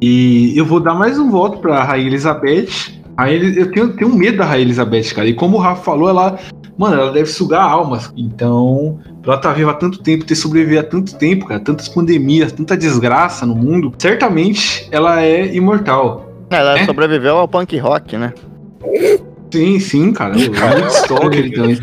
E 0.00 0.52
eu 0.56 0.64
vou 0.64 0.78
dar 0.80 0.94
mais 0.94 1.18
um 1.18 1.30
voto 1.30 1.58
pra 1.58 1.82
Rainha 1.82 2.06
Elizabeth. 2.06 2.99
Rainha 3.20 3.54
eu 3.56 3.70
tenho, 3.70 3.92
tenho 3.92 4.14
medo 4.14 4.38
da 4.38 4.44
Rainha 4.44 4.64
Elizabeth, 4.64 5.14
cara. 5.14 5.28
E 5.28 5.34
como 5.34 5.56
o 5.56 5.60
Rafa 5.60 5.82
falou, 5.82 6.08
ela. 6.08 6.38
Mano, 6.76 6.98
ela 6.98 7.12
deve 7.12 7.26
sugar 7.26 7.62
almas. 7.62 8.10
Então, 8.16 8.98
pra 9.22 9.32
ela 9.32 9.36
estar 9.36 9.52
viva 9.52 9.72
há 9.72 9.74
tanto 9.74 9.98
tempo, 9.98 10.24
ter 10.24 10.34
sobrevivido 10.34 10.80
há 10.80 10.84
tanto 10.84 11.14
tempo, 11.16 11.46
cara, 11.46 11.60
tantas 11.60 11.88
pandemias, 11.88 12.52
tanta 12.52 12.74
desgraça 12.74 13.44
no 13.44 13.54
mundo, 13.54 13.92
certamente 13.98 14.88
ela 14.90 15.22
é 15.22 15.54
imortal. 15.54 16.32
Ela 16.48 16.82
sobreviveu 16.86 17.36
ao 17.36 17.46
punk 17.46 17.76
rock, 17.78 18.16
né? 18.16 18.32
Sim, 19.52 19.80
sim, 19.80 20.12
cara. 20.12 20.34
O 20.36 20.40
Woodstock 20.40 21.36
ele 21.36 21.50
também. 21.50 21.76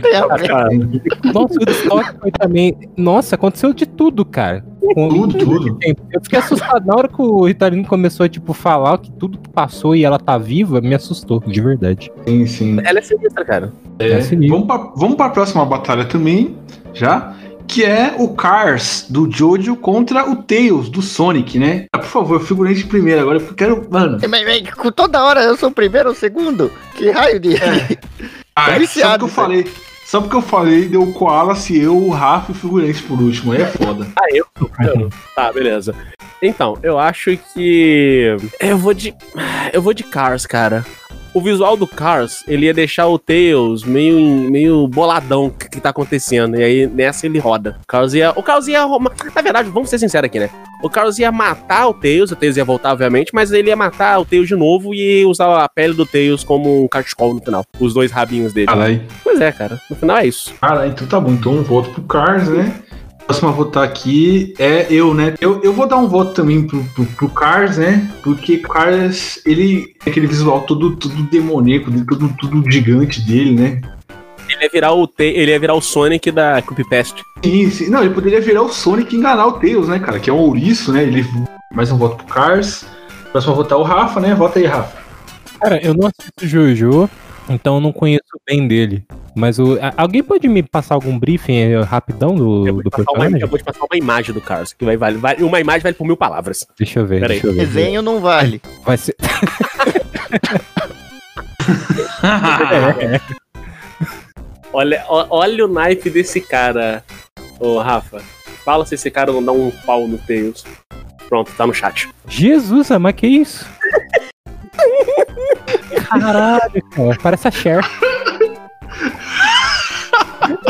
Nossa, 1.34 1.54
o 1.54 1.60
Woodstock 1.60 2.20
foi 2.20 2.32
também. 2.32 2.78
Nossa, 2.96 3.36
aconteceu 3.36 3.74
de 3.74 3.86
tudo, 3.86 4.26
cara. 4.26 4.66
Com- 4.94 5.10
Tudo, 5.10 5.38
tudo. 5.38 5.80
Eu 6.12 6.22
fiquei 6.22 6.40
assustado. 6.40 6.86
Na 6.86 6.96
hora 6.96 7.08
que 7.08 7.22
o 7.22 7.46
Ritalino 7.46 7.86
começou 7.86 8.26
a, 8.26 8.30
tipo, 8.30 8.54
falar 8.54 8.98
que 9.00 9.12
tudo 9.12 9.38
passou 9.54 9.96
e 9.96 10.04
ela 10.04 10.20
tá 10.20 10.38
viva, 10.38 10.82
me 10.82 10.94
assustou, 10.96 11.42
de 11.46 11.62
verdade. 11.62 12.12
Sim, 12.28 12.46
sim. 12.46 12.78
Ela 12.84 13.00
é 13.00 13.02
sinistra, 13.02 13.44
cara. 13.46 13.74
É, 14.00 14.22
sinistro. 14.22 14.60
vamos, 14.60 14.68
pra, 14.68 14.92
vamos 14.96 15.16
pra 15.16 15.30
próxima 15.30 15.66
batalha 15.66 16.06
também, 16.06 16.56
já. 16.94 17.34
Que 17.68 17.84
é 17.84 18.16
o 18.18 18.30
Cars 18.30 19.08
do 19.10 19.30
Jojo 19.30 19.76
contra 19.76 20.30
o 20.30 20.38
Tails 20.38 20.88
do 20.90 21.02
Sonic, 21.02 21.60
né? 21.60 21.86
Ah, 21.92 21.98
por 22.00 22.08
favor, 22.08 22.40
figurante 22.40 22.86
primeiro. 22.86 23.20
Agora 23.22 23.40
eu 23.40 23.54
quero. 23.54 23.86
Mano. 23.90 24.18
Mas, 24.30 24.44
mas, 24.46 24.74
com 24.74 24.90
toda 24.90 25.22
hora 25.22 25.42
eu 25.44 25.58
sou 25.58 25.68
o 25.68 25.74
primeiro 25.74 26.08
ou 26.08 26.16
o 26.16 26.18
segundo? 26.18 26.72
Que 26.96 27.10
raio 27.12 27.40
de. 27.40 27.56
Ah, 28.60 28.66
Tô 28.66 28.72
é 28.72 28.74
só 28.74 28.80
viciado, 28.80 29.20
porque 29.20 29.24
eu 29.26 29.28
falei. 29.44 29.68
Só 30.08 30.22
porque 30.22 30.38
eu 30.38 30.42
falei, 30.42 30.88
deu 30.88 31.04
o 31.04 31.12
Koala, 31.12 31.54
se 31.54 31.78
eu, 31.78 31.98
o 31.98 32.10
Rafa 32.10 32.54
e 32.54 32.56
o 32.56 32.58
figurante 32.58 33.04
por 33.04 33.22
último. 33.22 33.52
Aí 33.52 33.62
é 33.62 33.66
foda. 33.66 34.08
Ah, 34.18 34.28
eu? 34.32 34.46
eu? 34.86 35.10
Tá, 35.36 35.52
beleza. 35.52 35.94
Então, 36.42 36.78
eu 36.82 36.98
acho 36.98 37.38
que. 37.54 38.38
Eu 38.58 38.78
vou 38.78 38.94
de. 38.94 39.14
Eu 39.74 39.82
vou 39.82 39.94
de 39.94 40.04
Cars, 40.04 40.46
cara. 40.46 40.86
O 41.38 41.40
visual 41.40 41.78
do 41.78 41.86
Cars, 41.86 42.44
ele 42.48 42.66
ia 42.66 42.74
deixar 42.74 43.06
o 43.06 43.20
Tails 43.20 43.84
meio, 43.84 44.20
meio 44.50 44.88
boladão 44.88 45.52
que, 45.52 45.70
que 45.70 45.80
tá 45.80 45.90
acontecendo. 45.90 46.60
E 46.60 46.64
aí 46.64 46.88
nessa 46.88 47.28
ele 47.28 47.38
roda. 47.38 47.78
O 47.84 47.86
Cars 47.86 48.16
ia. 48.16 48.32
O 48.32 48.42
Cars 48.42 48.68
ia. 48.68 48.88
Na 49.36 49.42
verdade, 49.44 49.70
vamos 49.70 49.88
ser 49.88 50.00
sinceros 50.00 50.26
aqui, 50.26 50.40
né? 50.40 50.50
O 50.82 50.90
Cars 50.90 51.20
ia 51.20 51.32
matar 51.32 51.90
o 51.90 51.94
Tails, 51.94 52.32
o 52.32 52.36
Tails 52.36 52.58
ia 52.58 52.66
voltar, 52.66 52.92
obviamente, 52.92 53.30
mas 53.36 53.52
ele 53.52 53.68
ia 53.68 53.76
matar 53.76 54.20
o 54.20 54.26
Tails 54.26 54.48
de 54.48 54.56
novo 54.56 54.96
e 54.96 55.24
usar 55.26 55.64
a 55.64 55.70
pele 55.70 55.94
do 55.94 56.08
Tails 56.08 56.44
como 56.44 56.84
um 56.84 56.88
cachecol 56.88 57.36
no 57.36 57.40
final. 57.40 57.64
Os 57.80 57.94
dois 57.94 58.12
rabinhos 58.12 58.52
dele. 58.52 58.66
Caralho. 58.66 59.04
Pois 59.24 59.40
é, 59.40 59.52
cara. 59.52 59.80
No 59.92 59.96
final 59.96 60.18
é 60.18 60.26
isso. 60.26 60.56
Cara, 60.60 60.88
então 60.88 61.06
tá 61.06 61.20
bom. 61.20 61.34
Então 61.34 61.52
um 61.52 61.62
voto 61.62 61.92
pro 61.92 62.02
Cars, 62.02 62.50
né? 62.50 62.74
Próximo 63.28 63.50
a 63.50 63.52
votar 63.52 63.84
aqui 63.84 64.54
é 64.58 64.88
eu, 64.90 65.14
né? 65.14 65.34
Eu, 65.42 65.62
eu 65.62 65.74
vou 65.74 65.86
dar 65.86 65.98
um 65.98 66.08
voto 66.08 66.34
também 66.34 66.66
pro, 66.66 66.82
pro, 66.96 67.06
pro 67.06 67.30
Cars, 67.30 67.78
né? 67.78 68.10
Porque 68.24 68.56
o 68.56 68.62
Cars, 68.62 69.42
ele 69.46 69.94
tem 70.02 70.12
aquele 70.12 70.28
visual 70.28 70.62
todo, 70.62 70.96
todo 70.96 71.14
demoníaco, 71.24 71.92
tudo, 71.92 72.34
tudo 72.40 72.72
gigante 72.72 73.20
dele, 73.22 73.52
né? 73.52 73.82
Ele 74.50 74.64
ia 74.64 74.70
virar 74.70 74.94
o, 74.94 75.10
ele 75.20 75.52
ia 75.52 75.60
virar 75.60 75.74
o 75.74 75.82
Sonic 75.82 76.32
da 76.32 76.62
Creepypast. 76.62 77.22
Sim, 77.44 77.70
sim. 77.70 77.90
Não, 77.90 78.02
ele 78.02 78.14
poderia 78.14 78.40
virar 78.40 78.62
o 78.62 78.70
Sonic 78.70 79.14
e 79.14 79.20
enganar 79.20 79.46
o 79.46 79.60
Tails, 79.60 79.90
né, 79.90 80.00
cara? 80.00 80.20
Que 80.20 80.30
é 80.30 80.34
um 80.34 80.40
ouriço, 80.40 80.94
né? 80.94 81.04
Ele 81.04 81.26
mais 81.74 81.92
um 81.92 81.98
voto 81.98 82.24
pro 82.24 82.34
Cars. 82.34 82.86
Próximo 83.34 83.54
a 83.54 83.58
votar 83.58 83.78
o 83.78 83.84
Rafa, 83.84 84.22
né? 84.22 84.34
Vota 84.34 84.58
aí, 84.58 84.66
Rafa. 84.66 84.98
Cara, 85.60 85.86
eu 85.86 85.94
não 85.94 86.08
assisto 86.08 86.48
Jojo, 86.48 87.10
então 87.50 87.76
eu 87.76 87.82
não 87.82 87.92
conheço 87.92 88.24
bem 88.46 88.68
dele. 88.68 89.04
Mas 89.36 89.60
o, 89.60 89.78
a- 89.82 89.94
alguém 89.98 90.24
pode 90.24 90.48
me 90.48 90.64
passar 90.64 90.96
algum 90.96 91.18
briefing 91.20 91.56
eh, 91.58 91.82
rapidão 91.82 92.34
do, 92.36 92.82
do 92.82 92.90
Passar 92.90 93.04
uma- 93.04 93.14
personagem? 93.14 93.42
eu 93.42 93.48
vou 93.48 93.58
te 93.60 93.64
passar 93.64 93.84
uma 93.86 93.98
imagem 93.98 94.34
do 94.34 94.42
Cars, 94.42 94.74
que 94.74 94.84
vai, 94.84 94.98
vale, 94.98 95.18
vale- 95.18 95.44
uma 95.44 95.60
imagem 95.60 95.82
vale 95.84 95.96
por 95.96 96.06
mil 96.08 96.18
palavras. 96.18 96.66
Deixa 96.78 97.00
eu 97.00 97.06
ver, 97.06 97.20
Pera 97.22 97.34
aí. 97.34 97.40
deixa 97.40 97.48
eu 97.48 97.54
ver. 97.54 97.68
Desenho 97.68 98.02
não 98.02 98.20
vale. 98.20 98.60
Vai 98.84 98.98
ser. 98.98 99.16
Olha, 104.74 105.04
olha 105.10 105.66
o 105.66 105.68
naipe 105.68 106.10
desse 106.10 106.40
cara, 106.42 107.04
ô 107.60 107.80
Rafa. 107.80 108.22
Fala 108.64 108.86
se 108.86 108.96
esse 108.96 109.10
cara 109.10 109.32
não 109.32 109.44
dá 109.44 109.52
um 109.52 109.72
pau 109.86 110.08
no 110.08 110.18
Tails. 110.18 110.64
Pronto, 111.30 111.52
tá 111.58 111.66
no 111.66 111.74
chat. 111.74 112.10
Jesus, 112.28 112.90
mas 113.00 113.16
que 113.16 113.28
isso? 113.28 113.66
Caralho, 116.10 116.84
cara, 116.92 117.18
parece 117.22 117.48
a 117.48 117.52
Cher. 117.52 117.82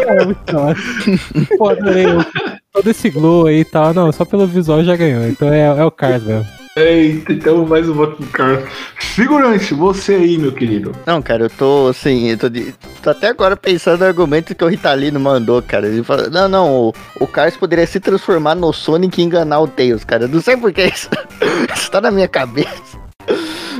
Cara, 0.03 0.25
muito. 0.25 1.57
Pô, 1.57 1.69
adorei 1.69 2.07
o- 2.07 2.25
todo 2.73 2.89
esse 2.89 3.09
glow 3.09 3.47
aí 3.47 3.59
e 3.59 3.65
tal. 3.65 3.93
Não, 3.93 4.11
só 4.11 4.25
pelo 4.25 4.47
visual 4.47 4.83
já 4.83 4.95
ganhou. 4.95 5.27
Então 5.27 5.51
é, 5.51 5.65
é 5.65 5.83
o 5.85 5.91
Cars 5.91 6.23
mesmo. 6.23 6.45
Eita, 6.75 7.33
então 7.33 7.65
mais 7.65 7.89
um 7.89 7.93
voto 7.93 8.17
pro 8.17 8.27
Cars. 8.27 8.63
Figurante, 8.99 9.73
você 9.73 10.13
aí, 10.13 10.37
meu 10.37 10.51
querido. 10.51 10.91
Não, 11.07 11.21
cara, 11.23 11.43
eu 11.45 11.49
tô 11.49 11.87
assim, 11.89 12.29
eu 12.29 12.37
tô, 12.37 12.49
de- 12.49 12.73
tô 13.01 13.09
até 13.09 13.27
agora 13.29 13.57
pensando 13.57 13.99
no 14.01 14.05
argumento 14.05 14.53
que 14.53 14.63
o 14.63 14.67
Ritalino 14.67 15.19
mandou, 15.19 15.59
cara. 15.61 15.87
Ele 15.87 16.03
falou, 16.03 16.29
não, 16.29 16.47
não, 16.47 16.71
o, 16.71 16.93
o 17.19 17.25
Cars 17.27 17.57
poderia 17.57 17.87
se 17.87 17.99
transformar 17.99 18.53
no 18.53 18.71
Sonic 18.71 19.19
e 19.19 19.23
enganar 19.25 19.59
o 19.59 19.67
Tails, 19.67 20.03
cara. 20.03 20.25
Eu 20.25 20.29
não 20.29 20.39
sei 20.41 20.55
por 20.55 20.71
que 20.71 20.83
isso, 20.85 21.09
isso 21.75 21.89
tá 21.91 21.99
na 21.99 22.11
minha 22.11 22.27
cabeça. 22.27 22.96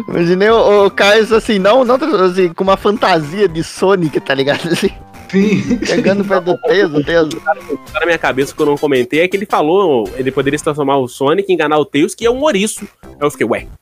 Imaginei 0.07 0.49
o, 0.49 0.85
o 0.85 0.91
Cars 0.91 1.31
assim, 1.31 1.59
não, 1.59 1.83
não 1.83 1.95
assim, 2.25 2.53
com 2.53 2.63
uma 2.63 2.77
fantasia 2.77 3.47
de 3.47 3.63
Sonic, 3.63 4.19
tá 4.19 4.33
ligado? 4.33 4.67
Assim, 4.71 4.91
Sim. 5.29 5.79
chegando 5.85 6.23
perto 6.23 6.45
do 6.45 6.57
Tails, 6.61 6.93
o 6.93 7.03
Tails. 7.03 7.33
O 7.33 7.39
tá 7.39 7.99
na 7.99 8.05
minha 8.05 8.17
cabeça 8.17 8.55
que 8.55 8.61
eu 8.61 8.65
não 8.65 8.77
comentei 8.77 9.21
é 9.21 9.27
que 9.27 9.35
ele 9.35 9.45
falou, 9.45 10.09
ele 10.15 10.31
poderia 10.31 10.57
se 10.57 10.63
transformar 10.63 10.97
o 10.97 11.07
Sonic, 11.07 11.51
enganar 11.51 11.77
o 11.77 11.85
Tails, 11.85 12.15
que 12.15 12.25
é 12.25 12.31
um 12.31 12.41
ouriço. 12.41 12.87
Aí 13.03 13.15
eu 13.19 13.31
fiquei, 13.31 13.47
ué. 13.47 13.67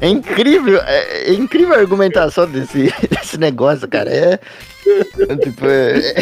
É 0.00 0.08
incrível, 0.08 0.80
é, 0.82 1.30
é 1.30 1.34
incrível 1.34 1.74
a 1.74 1.78
argumentação 1.78 2.46
desse, 2.46 2.92
desse 3.08 3.38
negócio, 3.38 3.88
cara. 3.88 4.10
É. 4.10 4.38
é 5.28 5.36
tipo, 5.36 5.66
é- 5.66 6.14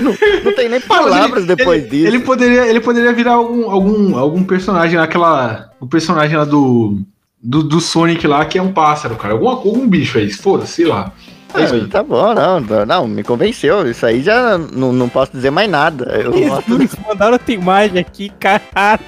não, 0.00 0.14
não 0.44 0.54
tem 0.54 0.68
nem 0.68 0.80
palavras 0.80 1.44
Ele- 1.44 1.54
depois 1.56 1.82
ele, 1.82 1.90
disso. 1.90 2.06
Ele 2.06 2.18
poderia, 2.20 2.66
ele 2.66 2.80
poderia 2.80 3.12
virar 3.12 3.32
algum, 3.32 3.70
algum, 3.70 4.16
algum 4.16 4.44
personagem, 4.44 4.98
aquela. 4.98 5.70
O 5.80 5.86
personagem 5.86 6.36
lá 6.36 6.44
do, 6.44 7.00
do. 7.42 7.62
do 7.62 7.80
Sonic 7.80 8.26
lá, 8.26 8.44
que 8.44 8.58
é 8.58 8.62
um 8.62 8.72
pássaro, 8.72 9.16
cara. 9.16 9.34
Algum, 9.34 9.48
algum 9.48 9.88
bicho 9.88 10.18
aí, 10.18 10.30
foda-se, 10.30 10.72
sei 10.74 10.86
lá. 10.86 11.12
É 11.52 11.64
Ah, 11.64 11.88
tá 11.90 12.02
bom, 12.04 12.32
não, 12.32 12.60
não, 12.60 12.86
não, 12.86 13.08
me 13.08 13.24
convenceu. 13.24 13.90
Isso 13.90 14.06
aí 14.06 14.22
já 14.22 14.56
não, 14.56 14.92
não 14.92 15.08
posso 15.08 15.32
dizer 15.32 15.50
mais 15.50 15.68
nada. 15.68 16.04
Eu 16.22 16.32
Jesus, 16.32 16.92
mandaram 17.08 17.32
outra 17.32 17.52
imagem 17.52 17.98
aqui, 17.98 18.30
caralho. 18.38 19.00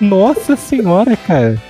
Nossa 0.00 0.54
senhora, 0.56 1.16
cara. 1.16 1.60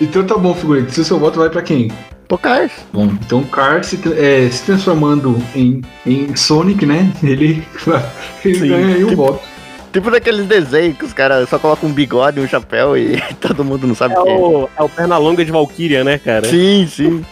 Então 0.00 0.24
tá 0.26 0.36
bom, 0.36 0.54
figurante. 0.54 0.92
Se 0.92 1.00
o 1.00 1.04
seu 1.04 1.18
voto 1.18 1.38
vai 1.38 1.48
pra 1.50 1.62
quem? 1.62 1.90
Pro 2.28 2.38
Cars. 2.38 2.70
Bom, 2.92 3.06
então 3.06 3.40
o 3.40 3.46
Card 3.46 3.84
se, 3.86 3.98
é, 4.16 4.48
se 4.50 4.62
transformando 4.64 5.42
em, 5.54 5.82
em 6.06 6.36
Sonic, 6.36 6.84
né? 6.86 7.10
Ele, 7.22 7.66
ele 8.44 8.54
Sim, 8.58 8.68
ganha 8.68 8.86
aí 8.94 9.04
o 9.04 9.08
tipo- 9.08 9.24
voto. 9.26 9.40
Tipo 9.90 10.10
daqueles 10.10 10.46
desenhos 10.46 10.98
que 10.98 11.04
os 11.06 11.14
caras 11.14 11.48
só 11.48 11.58
colocam 11.58 11.88
um 11.88 11.92
bigode 11.92 12.38
e 12.38 12.42
um 12.44 12.46
chapéu 12.46 12.94
e 12.96 13.20
todo 13.40 13.64
mundo 13.64 13.86
não 13.86 13.94
sabe 13.94 14.14
É 14.14 14.22
quem 14.22 14.32
é. 14.34 14.36
o, 14.36 14.68
é 14.78 14.82
o 14.82 14.88
Pernalonga 14.88 15.42
de 15.44 15.50
Valkyria, 15.50 16.04
né, 16.04 16.18
cara? 16.18 16.46
Sim, 16.46 16.86
sim. 16.86 17.24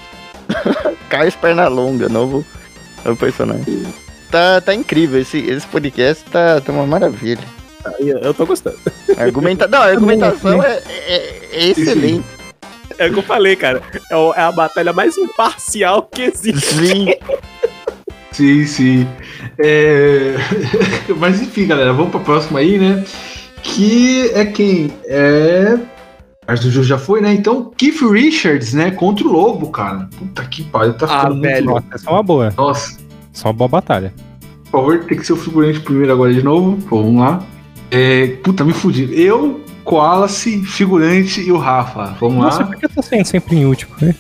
Cars 1.10 1.36
Pernalonga, 1.36 2.08
novo, 2.08 2.44
novo 3.04 3.16
personagem. 3.18 3.84
Tá, 4.30 4.60
tá 4.62 4.74
incrível, 4.74 5.20
esse, 5.20 5.38
esse 5.38 5.66
podcast 5.66 6.24
tá, 6.24 6.60
tá 6.60 6.72
uma 6.72 6.86
maravilha. 6.86 7.44
Eu, 8.00 8.18
eu 8.18 8.34
tô 8.34 8.46
gostando. 8.46 8.78
Argumenta... 9.18 9.68
Não, 9.68 9.78
a 9.80 9.84
argumentação 9.86 10.60
é, 10.62 10.82
é- 11.06 11.40
é 11.52 11.68
excelente. 11.68 12.24
É 12.98 13.06
o 13.08 13.12
que 13.12 13.18
eu 13.18 13.22
falei, 13.22 13.56
cara. 13.56 13.82
É, 14.10 14.16
o- 14.16 14.32
é 14.34 14.40
a 14.40 14.52
batalha 14.52 14.92
mais 14.92 15.16
imparcial 15.18 16.02
que 16.12 16.22
existe. 16.22 16.60
Sim. 16.74 17.06
Sim, 18.32 18.66
sim. 18.66 19.08
É... 19.58 20.34
Mas 21.18 21.40
enfim, 21.40 21.66
galera, 21.66 21.92
vamos 21.92 22.10
pra 22.10 22.20
próxima 22.20 22.58
aí, 22.58 22.78
né? 22.78 23.04
Que 23.62 24.30
é 24.34 24.44
quem? 24.44 24.92
É. 25.06 25.78
Mas 26.46 26.64
o 26.64 26.70
Ju 26.70 26.82
já 26.84 26.96
foi, 26.98 27.20
né? 27.20 27.32
Então, 27.34 27.72
Keith 27.76 28.00
Richards, 28.02 28.72
né? 28.72 28.90
Contra 28.92 29.26
o 29.26 29.32
Lobo, 29.32 29.70
cara. 29.70 30.08
Puta 30.16 30.44
que 30.44 30.62
pariu, 30.64 30.94
tá 30.94 31.08
ficando 31.08 31.34
muito 31.34 31.42
velho. 31.42 31.84
Essa 31.92 32.08
é 32.08 32.12
uma 32.12 32.22
boa. 32.22 32.54
Nossa, 32.56 32.96
Só 33.32 33.48
uma 33.48 33.54
boa 33.54 33.68
batalha. 33.68 34.12
por 34.70 34.70
favor, 34.80 35.04
tem 35.04 35.18
que 35.18 35.26
ser 35.26 35.32
o 35.32 35.36
figurante 35.36 35.80
primeiro 35.80 36.12
agora 36.12 36.32
de 36.32 36.42
novo. 36.42 36.76
Pô, 36.88 37.02
vamos 37.02 37.20
lá. 37.20 37.42
É... 37.90 38.28
Puta, 38.44 38.64
me 38.64 38.72
fudi. 38.72 39.08
Eu 39.20 39.60
Koalace, 39.86 40.64
Figurante 40.64 41.40
e 41.40 41.52
o 41.52 41.56
Rafa. 41.56 42.16
Vamos 42.20 42.38
Nossa, 42.38 42.58
lá. 42.58 42.66
por 42.66 42.76
que 42.76 42.86
eu 42.86 42.90
tô 42.90 43.00
sendo 43.02 43.24
sempre 43.24 43.56
em 43.56 43.64
último, 43.64 43.94
né? 44.02 44.14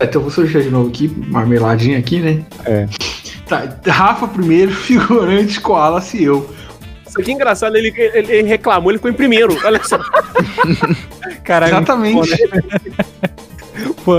Então 0.00 0.20
eu 0.20 0.22
vou 0.22 0.30
sortear 0.32 0.64
de 0.64 0.68
novo 0.68 0.88
aqui, 0.88 1.08
marmeladinha 1.28 1.96
aqui, 1.96 2.18
né? 2.18 2.44
É. 2.64 2.88
Tá, 3.46 3.78
Rafa 3.86 4.26
primeiro, 4.26 4.72
Figurante, 4.74 5.60
Koalace 5.60 6.18
e 6.18 6.24
eu. 6.24 6.50
Isso 7.06 7.20
aqui 7.20 7.30
é 7.30 7.34
engraçado, 7.34 7.76
ele, 7.76 7.94
ele, 7.96 8.32
ele 8.32 8.48
reclamou, 8.48 8.90
ele 8.90 8.98
ficou 8.98 9.10
em 9.10 9.14
primeiro. 9.14 9.56
Olha 9.64 9.82
só. 9.84 9.96
Caralho, 11.44 11.76
Exatamente. 11.76 12.36
Pô, 14.04 14.16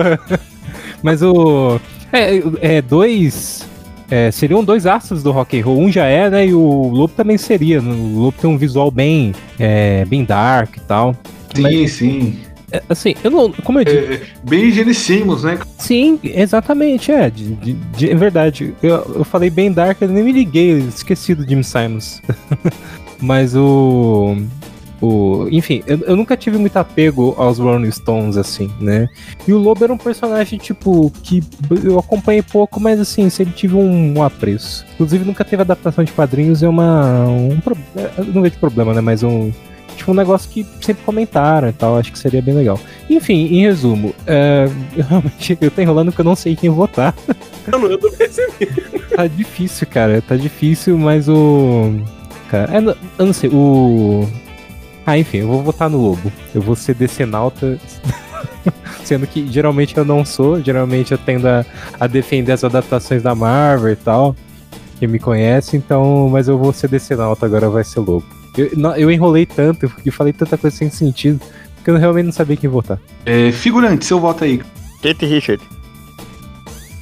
Mas 1.04 1.22
o. 1.22 1.80
É, 2.14 2.78
é 2.78 2.82
dois. 2.82 3.68
É, 4.10 4.32
seriam 4.32 4.64
dois 4.64 4.86
astros 4.86 5.22
do 5.24 5.32
rock 5.32 5.60
and 5.60 5.66
roll. 5.66 5.80
Um 5.80 5.92
já 5.92 6.06
é, 6.06 6.30
né? 6.30 6.48
E 6.48 6.54
o 6.54 6.88
Lobo 6.90 7.14
também 7.16 7.38
seria. 7.38 7.82
O 7.82 8.20
Lobo 8.20 8.38
tem 8.40 8.50
um 8.50 8.58
visual 8.58 8.90
bem, 8.92 9.34
é, 9.60 10.06
bem 10.06 10.24
dark 10.24 10.78
e 10.78 10.82
tal. 10.82 11.16
Sim, 11.54 11.88
sim. 11.88 12.40
É, 12.72 12.82
assim, 12.90 13.16
eu 13.24 13.32
não. 13.32 13.52
Como 13.52 13.80
eu 13.80 13.86
disse. 13.86 13.98
É, 13.98 14.22
bem 14.44 14.70
Gene 14.72 14.94
Simmons, 14.94 15.44
né? 15.44 15.58
Sim, 15.78 16.20
exatamente, 16.24 17.12
é. 17.12 17.30
De, 17.30 17.54
de- 17.56 17.74
de- 17.74 18.10
é 18.12 18.16
verdade. 18.16 18.74
Eu, 18.84 18.96
eu 19.16 19.24
falei 19.24 19.50
bem 19.50 19.72
dark, 19.72 20.02
eu 20.02 20.10
nem 20.10 20.24
me 20.24 20.32
liguei, 20.34 20.78
esqueci 20.80 21.34
do 21.34 21.48
Jim 21.48 21.64
Simons. 21.64 22.22
Mas 23.22 23.56
o. 23.56 24.36
O, 25.02 25.48
enfim, 25.52 25.84
eu, 25.86 26.00
eu 26.00 26.16
nunca 26.16 26.36
tive 26.36 26.58
muito 26.58 26.76
apego 26.78 27.36
aos 27.38 27.60
Rolling 27.60 27.92
Stones, 27.92 28.36
assim, 28.36 28.72
né? 28.80 29.08
E 29.48 29.54
o 29.54 29.58
Lobo 29.58 29.84
era 29.84 29.94
um 29.94 29.98
personagem, 29.98 30.58
tipo, 30.58 31.12
que 31.24 31.44
eu 31.84 32.00
acompanhei 32.00 32.42
pouco, 32.42 32.80
mas 32.80 33.00
assim, 33.00 33.30
sempre 33.30 33.54
tive 33.54 33.76
um, 33.76 34.18
um 34.18 34.24
apreço. 34.24 34.86
Inclusive, 34.94 35.24
nunca 35.24 35.46
teve 35.46 35.62
adaptação 35.62 36.04
de 36.04 36.12
quadrinhos, 36.12 36.64
é 36.64 36.68
uma. 36.68 37.26
Um, 37.28 37.60
eu 38.18 38.26
não 38.26 38.42
vejo 38.42 38.58
problema, 38.58 38.94
né? 38.94 39.02
Mas 39.02 39.24
um. 39.24 39.52
Tipo, 39.96 40.12
um 40.12 40.16
negócio 40.16 40.50
que 40.50 40.66
sempre 40.80 41.04
comentaram 41.04 41.70
e 41.70 41.74
tal, 41.74 41.98
acho 41.98 42.12
que 42.12 42.20
seria 42.20 42.42
bem 42.42 42.54
legal. 42.54 42.80
Enfim, 43.10 43.48
em 43.48 43.62
resumo, 43.62 44.14
é, 44.28 44.70
eu 44.96 45.04
realmente 45.06 45.58
eu 45.60 45.72
tô 45.72 45.82
enrolando 45.82 46.12
porque 46.12 46.22
eu 46.22 46.26
não 46.26 46.36
sei 46.36 46.56
quem 46.56 46.70
votar. 46.70 47.16
Mano, 47.72 47.88
eu 47.88 47.98
tô 47.98 48.12
percebendo. 48.12 49.08
tá 49.16 49.28
difícil, 49.28 49.88
cara. 49.88 50.22
Tá 50.22 50.36
difícil, 50.36 50.98
mas 50.98 51.28
o. 51.28 52.00
Cara, 52.50 52.78
é, 52.78 52.96
eu 53.20 53.26
não 53.26 53.34
sei, 53.34 53.50
o. 53.52 54.28
Ah, 55.10 55.18
enfim, 55.18 55.38
eu 55.38 55.48
vou 55.48 55.64
votar 55.64 55.90
no 55.90 55.98
Lobo. 55.98 56.30
Eu 56.54 56.62
vou 56.62 56.76
ser 56.76 56.94
decenalta. 56.94 57.80
Sendo 59.06 59.26
que 59.26 59.48
geralmente 59.50 59.96
eu 59.98 60.04
não 60.04 60.26
sou, 60.26 60.62
geralmente 60.62 61.14
eu 61.14 61.18
tendo 61.18 61.48
a, 61.48 61.66
a 61.98 62.08
defender 62.08 62.52
as 62.52 62.64
adaptações 62.66 63.24
da 63.24 63.34
Marvel 63.34 63.94
e 63.94 63.96
tal. 63.96 64.36
Quem 65.00 65.08
me 65.08 65.18
conhece, 65.18 65.78
então. 65.78 66.28
Mas 66.30 66.50
eu 66.50 66.58
vou 66.58 66.74
ser 66.74 66.90
decenalta, 66.90 67.46
agora 67.46 67.70
vai 67.70 67.86
ser 67.86 68.02
Lobo. 68.02 68.26
Eu, 68.58 68.70
não- 68.76 68.98
eu 68.98 69.10
enrolei 69.10 69.46
tanto 69.46 69.90
e 70.06 70.12
falei 70.12 70.34
tanta 70.34 70.58
coisa 70.58 70.76
sem 70.76 70.90
sentido 70.90 71.40
que 71.86 71.90
eu 71.90 71.96
realmente 71.96 72.26
não 72.26 72.34
sabia 72.34 72.58
quem 72.58 72.70
votar. 72.70 73.00
É, 73.26 73.50
figurante, 73.54 74.04
seu 74.06 74.20
voto 74.20 74.44
aí. 74.44 74.62
Kate 75.02 75.26
Richard. 75.26 75.64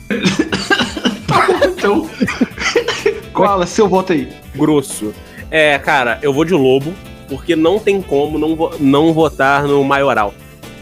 Então. 1.78 2.10
Koala, 3.34 3.66
seu 3.68 3.88
voto 3.88 4.14
aí. 4.14 4.30
Grosso. 4.56 5.14
É, 5.52 5.78
cara, 5.78 6.18
eu 6.22 6.34
vou 6.34 6.44
de 6.46 6.54
lobo, 6.54 6.94
porque 7.28 7.56
não 7.56 7.80
tem 7.80 8.02
como 8.02 8.38
não, 8.38 8.56
vo- 8.56 8.74
não 8.80 9.14
votar 9.14 9.64
no 9.64 9.84
maioral. 9.84 10.34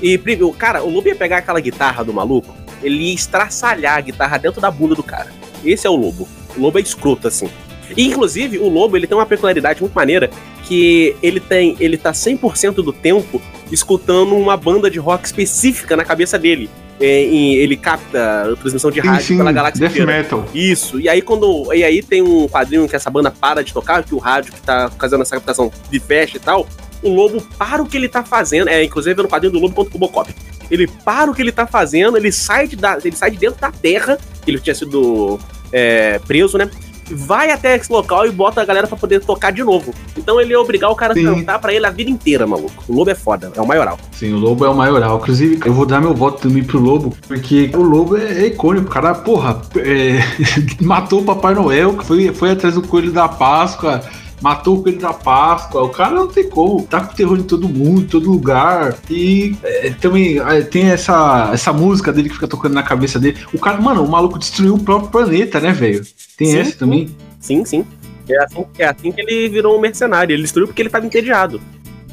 E, 0.02 0.20
cara, 0.58 0.84
o 0.84 0.90
lobo 0.90 1.08
ia 1.08 1.16
pegar 1.16 1.38
aquela 1.38 1.60
guitarra 1.60 2.04
do 2.04 2.14
maluco, 2.14 2.54
ele 2.82 3.04
ia 3.04 3.14
estraçalhar 3.14 3.98
a 3.98 4.02
guitarra 4.02 4.38
dentro 4.38 4.60
da 4.60 4.70
bunda 4.70 4.96
do 4.96 5.04
cara. 5.04 5.32
Esse 5.64 5.88
é 5.88 5.90
o 5.90 5.96
lobo. 5.96 6.28
O 6.58 6.62
lobo 6.62 6.78
é 6.78 6.82
escroto, 6.82 7.28
assim. 7.28 7.50
E, 7.96 8.08
inclusive, 8.08 8.58
o 8.60 8.68
lobo, 8.68 8.98
ele 8.98 9.08
tem 9.08 9.18
uma 9.18 9.26
peculiaridade 9.26 9.82
muito 9.82 9.94
maneira, 9.94 10.30
que 10.64 11.16
ele 11.22 11.40
tem, 11.40 11.76
ele 11.80 11.98
tá 11.98 12.12
100% 12.12 12.76
do 12.76 12.92
tempo 12.92 13.42
escutando 13.72 14.36
uma 14.36 14.58
banda 14.58 14.90
de 14.90 15.00
rock 15.00 15.26
específica 15.26 15.96
na 15.96 16.04
cabeça 16.04 16.38
dele. 16.38 16.70
É, 17.04 17.24
em- 17.26 17.56
ele 17.56 17.76
capta 17.76 18.54
a 18.54 18.56
transmissão 18.56 18.90
de 18.90 19.02
Sim, 19.02 19.08
rádio 19.08 19.26
sim, 19.26 19.38
pela 19.38 19.52
galáxia 19.52 19.82
death 19.82 19.92
inteira. 19.92 20.12
metal. 20.24 20.46
Isso. 20.54 21.00
E 21.02 21.10
aí 21.10 21.22
quando. 21.22 21.74
E 21.74 21.84
aí 21.84 22.02
tem 22.02 22.22
um 22.22 22.48
quadrinho 22.48 22.88
que 22.88 22.96
essa 22.96 23.10
banda 23.10 23.30
para 23.30 23.62
de 23.62 23.74
tocar, 23.74 24.04
que 24.04 24.16
o 24.16 24.20
rádio 24.20 24.54
que 24.54 24.62
tá 24.62 24.90
fazendo 24.98 25.22
essa 25.22 25.36
captação 25.36 25.70
de 25.92 26.00
fecha 26.00 26.38
e 26.38 26.40
tal. 26.40 26.66
O 27.02 27.10
lobo 27.14 27.42
para 27.58 27.82
o 27.84 27.86
que 27.86 27.98
ele 27.98 28.08
tá 28.08 28.24
fazendo. 28.24 28.70
É, 28.70 28.82
inclusive 28.82 29.22
no 29.22 29.28
quadrinho 29.28 29.52
do 29.52 29.60
Lobo 29.60 29.76
contra 29.76 29.90
o 29.90 30.00
Robocop. 30.00 30.34
Ele 30.72 30.88
para 30.88 31.30
o 31.30 31.36
que 31.36 31.42
ele 31.42 31.52
tá 31.52 31.68
fazendo, 31.68 32.16
ele 32.16 32.32
sai 32.32 32.68
de, 32.70 32.78
da, 32.78 32.98
ele 33.04 33.16
sai 33.16 33.30
de 33.32 33.38
dentro 33.38 33.60
da 33.60 33.70
terra, 33.70 34.18
que 34.42 34.50
ele 34.50 34.60
tinha 34.60 34.74
sido 34.74 35.38
é, 35.74 36.20
preso, 36.20 36.58
né? 36.58 36.70
Vai 37.14 37.52
até 37.52 37.76
esse 37.76 37.92
local 37.92 38.26
e 38.26 38.32
bota 38.32 38.62
a 38.62 38.66
galera 38.66 38.88
pra 38.88 38.98
poder 38.98 39.20
tocar 39.22 39.52
de 39.52 39.64
novo. 39.64 39.94
Então 40.18 40.40
ele 40.40 40.52
ia 40.52 40.60
obrigar 40.60 40.90
o 40.90 40.96
cara 40.96 41.14
a 41.14 41.16
Sim. 41.16 41.26
cantar 41.26 41.60
pra 41.60 41.74
ele 41.74 41.86
a 41.86 41.90
vida 41.90 42.10
inteira, 42.10 42.46
maluco. 42.46 42.84
O 42.88 42.96
lobo 42.96 43.10
é 43.10 43.16
foda, 43.16 43.52
é 43.56 43.62
o 43.62 43.68
maioral. 43.68 43.98
Sim, 44.12 44.34
o 44.34 44.38
Lobo 44.38 44.66
é 44.66 44.70
o 44.70 44.76
maioral. 44.76 45.18
Inclusive, 45.18 45.60
eu 45.66 45.74
vou 45.74 45.86
dar 45.86 46.00
meu 46.00 46.14
voto 46.14 46.42
também 46.48 46.64
pro 46.64 46.80
Lobo, 46.80 47.16
porque 47.28 47.72
o 47.74 47.82
Lobo 47.82 48.18
é, 48.18 48.44
é 48.44 48.48
icônico. 48.48 48.88
O 48.88 48.90
cara, 48.90 49.14
porra, 49.14 49.62
é, 49.78 50.20
matou 50.82 51.22
o 51.22 51.24
Papai 51.26 51.54
Noel, 51.54 51.98
que 51.98 52.06
foi, 52.06 52.34
foi 52.34 52.52
atrás 52.52 52.76
do 52.76 52.82
Coelho 52.82 53.12
da 53.12 53.28
Páscoa, 53.28 54.02
matou 54.44 54.78
o 54.78 54.84
Coelho 54.84 55.00
da 55.00 55.14
Páscoa. 55.14 55.84
O 55.84 55.90
cara 55.90 56.14
não 56.14 56.28
tem 56.28 56.50
como. 56.50 56.86
Tá 56.86 57.00
com 57.00 57.16
terror 57.16 57.40
em 57.40 57.44
todo 57.44 57.70
mundo, 57.70 58.02
em 58.02 58.08
todo 58.08 58.30
lugar. 58.30 58.98
E 59.10 59.56
é, 59.64 59.92
também 59.92 60.38
é, 60.40 60.62
tem 60.62 60.90
essa, 60.90 61.50
essa 61.54 61.72
música 61.72 62.12
dele 62.12 62.28
que 62.28 62.36
fica 62.36 62.48
tocando 62.48 62.74
na 62.74 62.84
cabeça 62.84 63.18
dele. 63.18 63.38
O 63.54 63.58
cara, 63.58 63.80
mano, 63.80 64.04
o 64.04 64.12
maluco 64.12 64.38
destruiu 64.38 64.76
o 64.76 64.84
próprio 64.84 65.10
planeta, 65.10 65.62
né, 65.62 65.72
velho? 65.72 66.06
Tem 66.38 66.50
Sim, 66.50 66.58
essa 66.58 66.72
sim. 66.72 66.78
também. 66.78 67.16
Sim, 67.40 67.64
sim. 67.64 67.86
É 68.30 68.44
assim, 68.44 68.66
é 68.78 68.86
assim 68.86 69.12
que 69.12 69.22
ele 69.22 69.48
virou 69.48 69.78
um 69.78 69.82
mercenário. 69.82 70.34
Ele 70.34 70.44
destruiu 70.44 70.68
porque 70.68 70.82
ele 70.82 70.90
tava 70.90 71.06
entediado. 71.06 71.62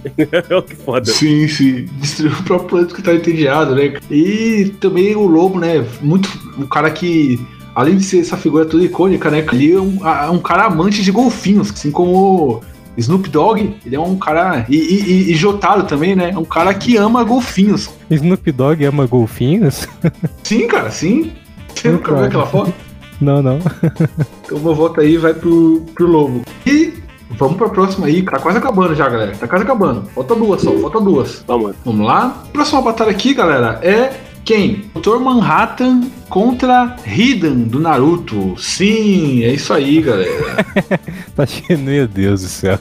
que 0.66 0.76
foda. 0.76 1.10
Sim, 1.10 1.48
sim. 1.48 1.86
Destruiu 1.98 2.32
o 2.32 2.42
próprio 2.44 2.68
planeta 2.68 2.94
que 2.94 3.02
tá 3.02 3.12
entediado, 3.12 3.74
né? 3.74 3.98
E 4.08 4.72
também 4.80 5.16
o 5.16 5.26
Lobo, 5.26 5.58
né? 5.58 5.84
Muito. 6.00 6.28
Um 6.56 6.66
cara 6.66 6.90
que, 6.90 7.40
além 7.74 7.96
de 7.96 8.04
ser 8.04 8.20
essa 8.20 8.36
figura 8.36 8.64
toda 8.64 8.84
icônica, 8.84 9.30
né? 9.30 9.44
Ele 9.52 9.72
é 9.74 9.80
um, 9.80 9.98
um 10.32 10.38
cara 10.38 10.64
amante 10.64 11.02
de 11.02 11.10
golfinhos, 11.12 11.70
assim 11.70 11.90
como 11.90 12.60
Snoop 12.96 13.28
Dogg. 13.28 13.76
Ele 13.86 13.96
é 13.96 14.00
um 14.00 14.16
cara. 14.16 14.66
E, 14.68 14.76
e, 14.76 15.02
e- 15.28 15.32
e 15.32 15.34
Jotaro 15.34 15.84
também, 15.84 16.14
né? 16.16 16.30
É 16.30 16.38
um 16.38 16.44
cara 16.44 16.72
que 16.74 16.96
ama 16.96 17.22
golfinhos. 17.24 17.88
Snoop 18.10 18.50
Dogg 18.52 18.84
ama 18.84 19.06
golfinhos? 19.06 19.86
Sim, 20.42 20.66
cara, 20.66 20.90
sim. 20.90 21.32
Você 21.74 21.88
nunca 21.90 22.14
viu 22.14 22.24
aquela 22.24 22.46
foto? 22.46 22.72
Não, 23.20 23.42
não. 23.42 23.58
Então 24.44 24.58
meu 24.58 24.74
voto 24.74 25.00
aí 25.00 25.16
vai 25.16 25.32
pro, 25.32 25.86
pro 25.94 26.06
Lobo. 26.08 26.42
E 26.66 26.92
vamos 27.38 27.56
pra 27.56 27.68
próxima 27.68 28.06
aí. 28.08 28.22
Tá 28.22 28.38
quase 28.40 28.58
acabando 28.58 28.94
já, 28.96 29.08
galera. 29.08 29.32
Tá 29.36 29.46
quase 29.46 29.62
acabando. 29.62 30.02
Falta 30.14 30.34
duas 30.34 30.60
só, 30.60 30.72
falta 30.78 31.00
duas. 31.00 31.44
Vamos. 31.46 31.76
Vamos 31.84 32.04
lá. 32.06 32.42
Próxima 32.52 32.82
batalha 32.82 33.12
aqui, 33.12 33.32
galera, 33.32 33.78
é 33.82 34.12
quem? 34.50 34.90
Dr. 34.96 35.20
Manhattan 35.20 36.10
contra 36.28 36.96
Hidan 37.06 37.54
do 37.68 37.78
Naruto. 37.78 38.56
Sim, 38.58 39.44
é 39.44 39.52
isso 39.52 39.72
aí, 39.72 40.02
galera. 40.02 40.66
Tá 41.36 41.46
cheio, 41.46 41.78
meu 41.78 42.08
Deus 42.08 42.42
do 42.42 42.48
céu. 42.48 42.76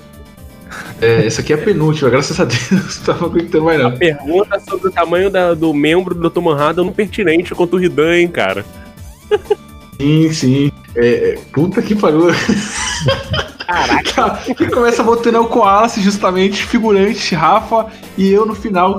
É, 0.99 1.27
essa 1.27 1.41
aqui 1.41 1.53
é 1.53 1.55
a 1.55 1.59
penúltima, 1.59 2.09
graças 2.09 2.39
a 2.39 2.45
Deus. 2.45 2.97
Não 2.97 3.05
tava 3.05 3.27
aguentando 3.27 3.65
mais 3.65 3.79
não. 3.79 3.91
Pergunta 3.91 4.59
sobre 4.67 4.87
o 4.87 4.91
tamanho 4.91 5.29
da- 5.29 5.53
do 5.53 5.71
membro 5.71 6.15
do 6.15 6.27
Dr. 6.27 6.41
Manhattan 6.41 6.85
não 6.85 6.91
pertinente 6.91 7.53
contra 7.53 7.75
o 7.75 7.79
Ridan, 7.79 8.15
hein, 8.15 8.27
cara. 8.27 8.65
Sim, 10.01 10.33
sim. 10.33 10.71
É, 10.95 11.33
é, 11.33 11.39
puta 11.53 11.83
que 11.83 11.93
pariu. 11.93 12.29
Caraca. 13.67 14.39
Quem 14.55 14.69
começa 14.71 15.03
votando 15.03 15.37
é 15.37 15.39
o 15.39 15.45
Koalace, 15.45 16.01
justamente, 16.01 16.63
figurante, 16.63 17.35
Rafa, 17.35 17.85
e 18.17 18.27
eu 18.31 18.43
no 18.43 18.55
final. 18.55 18.97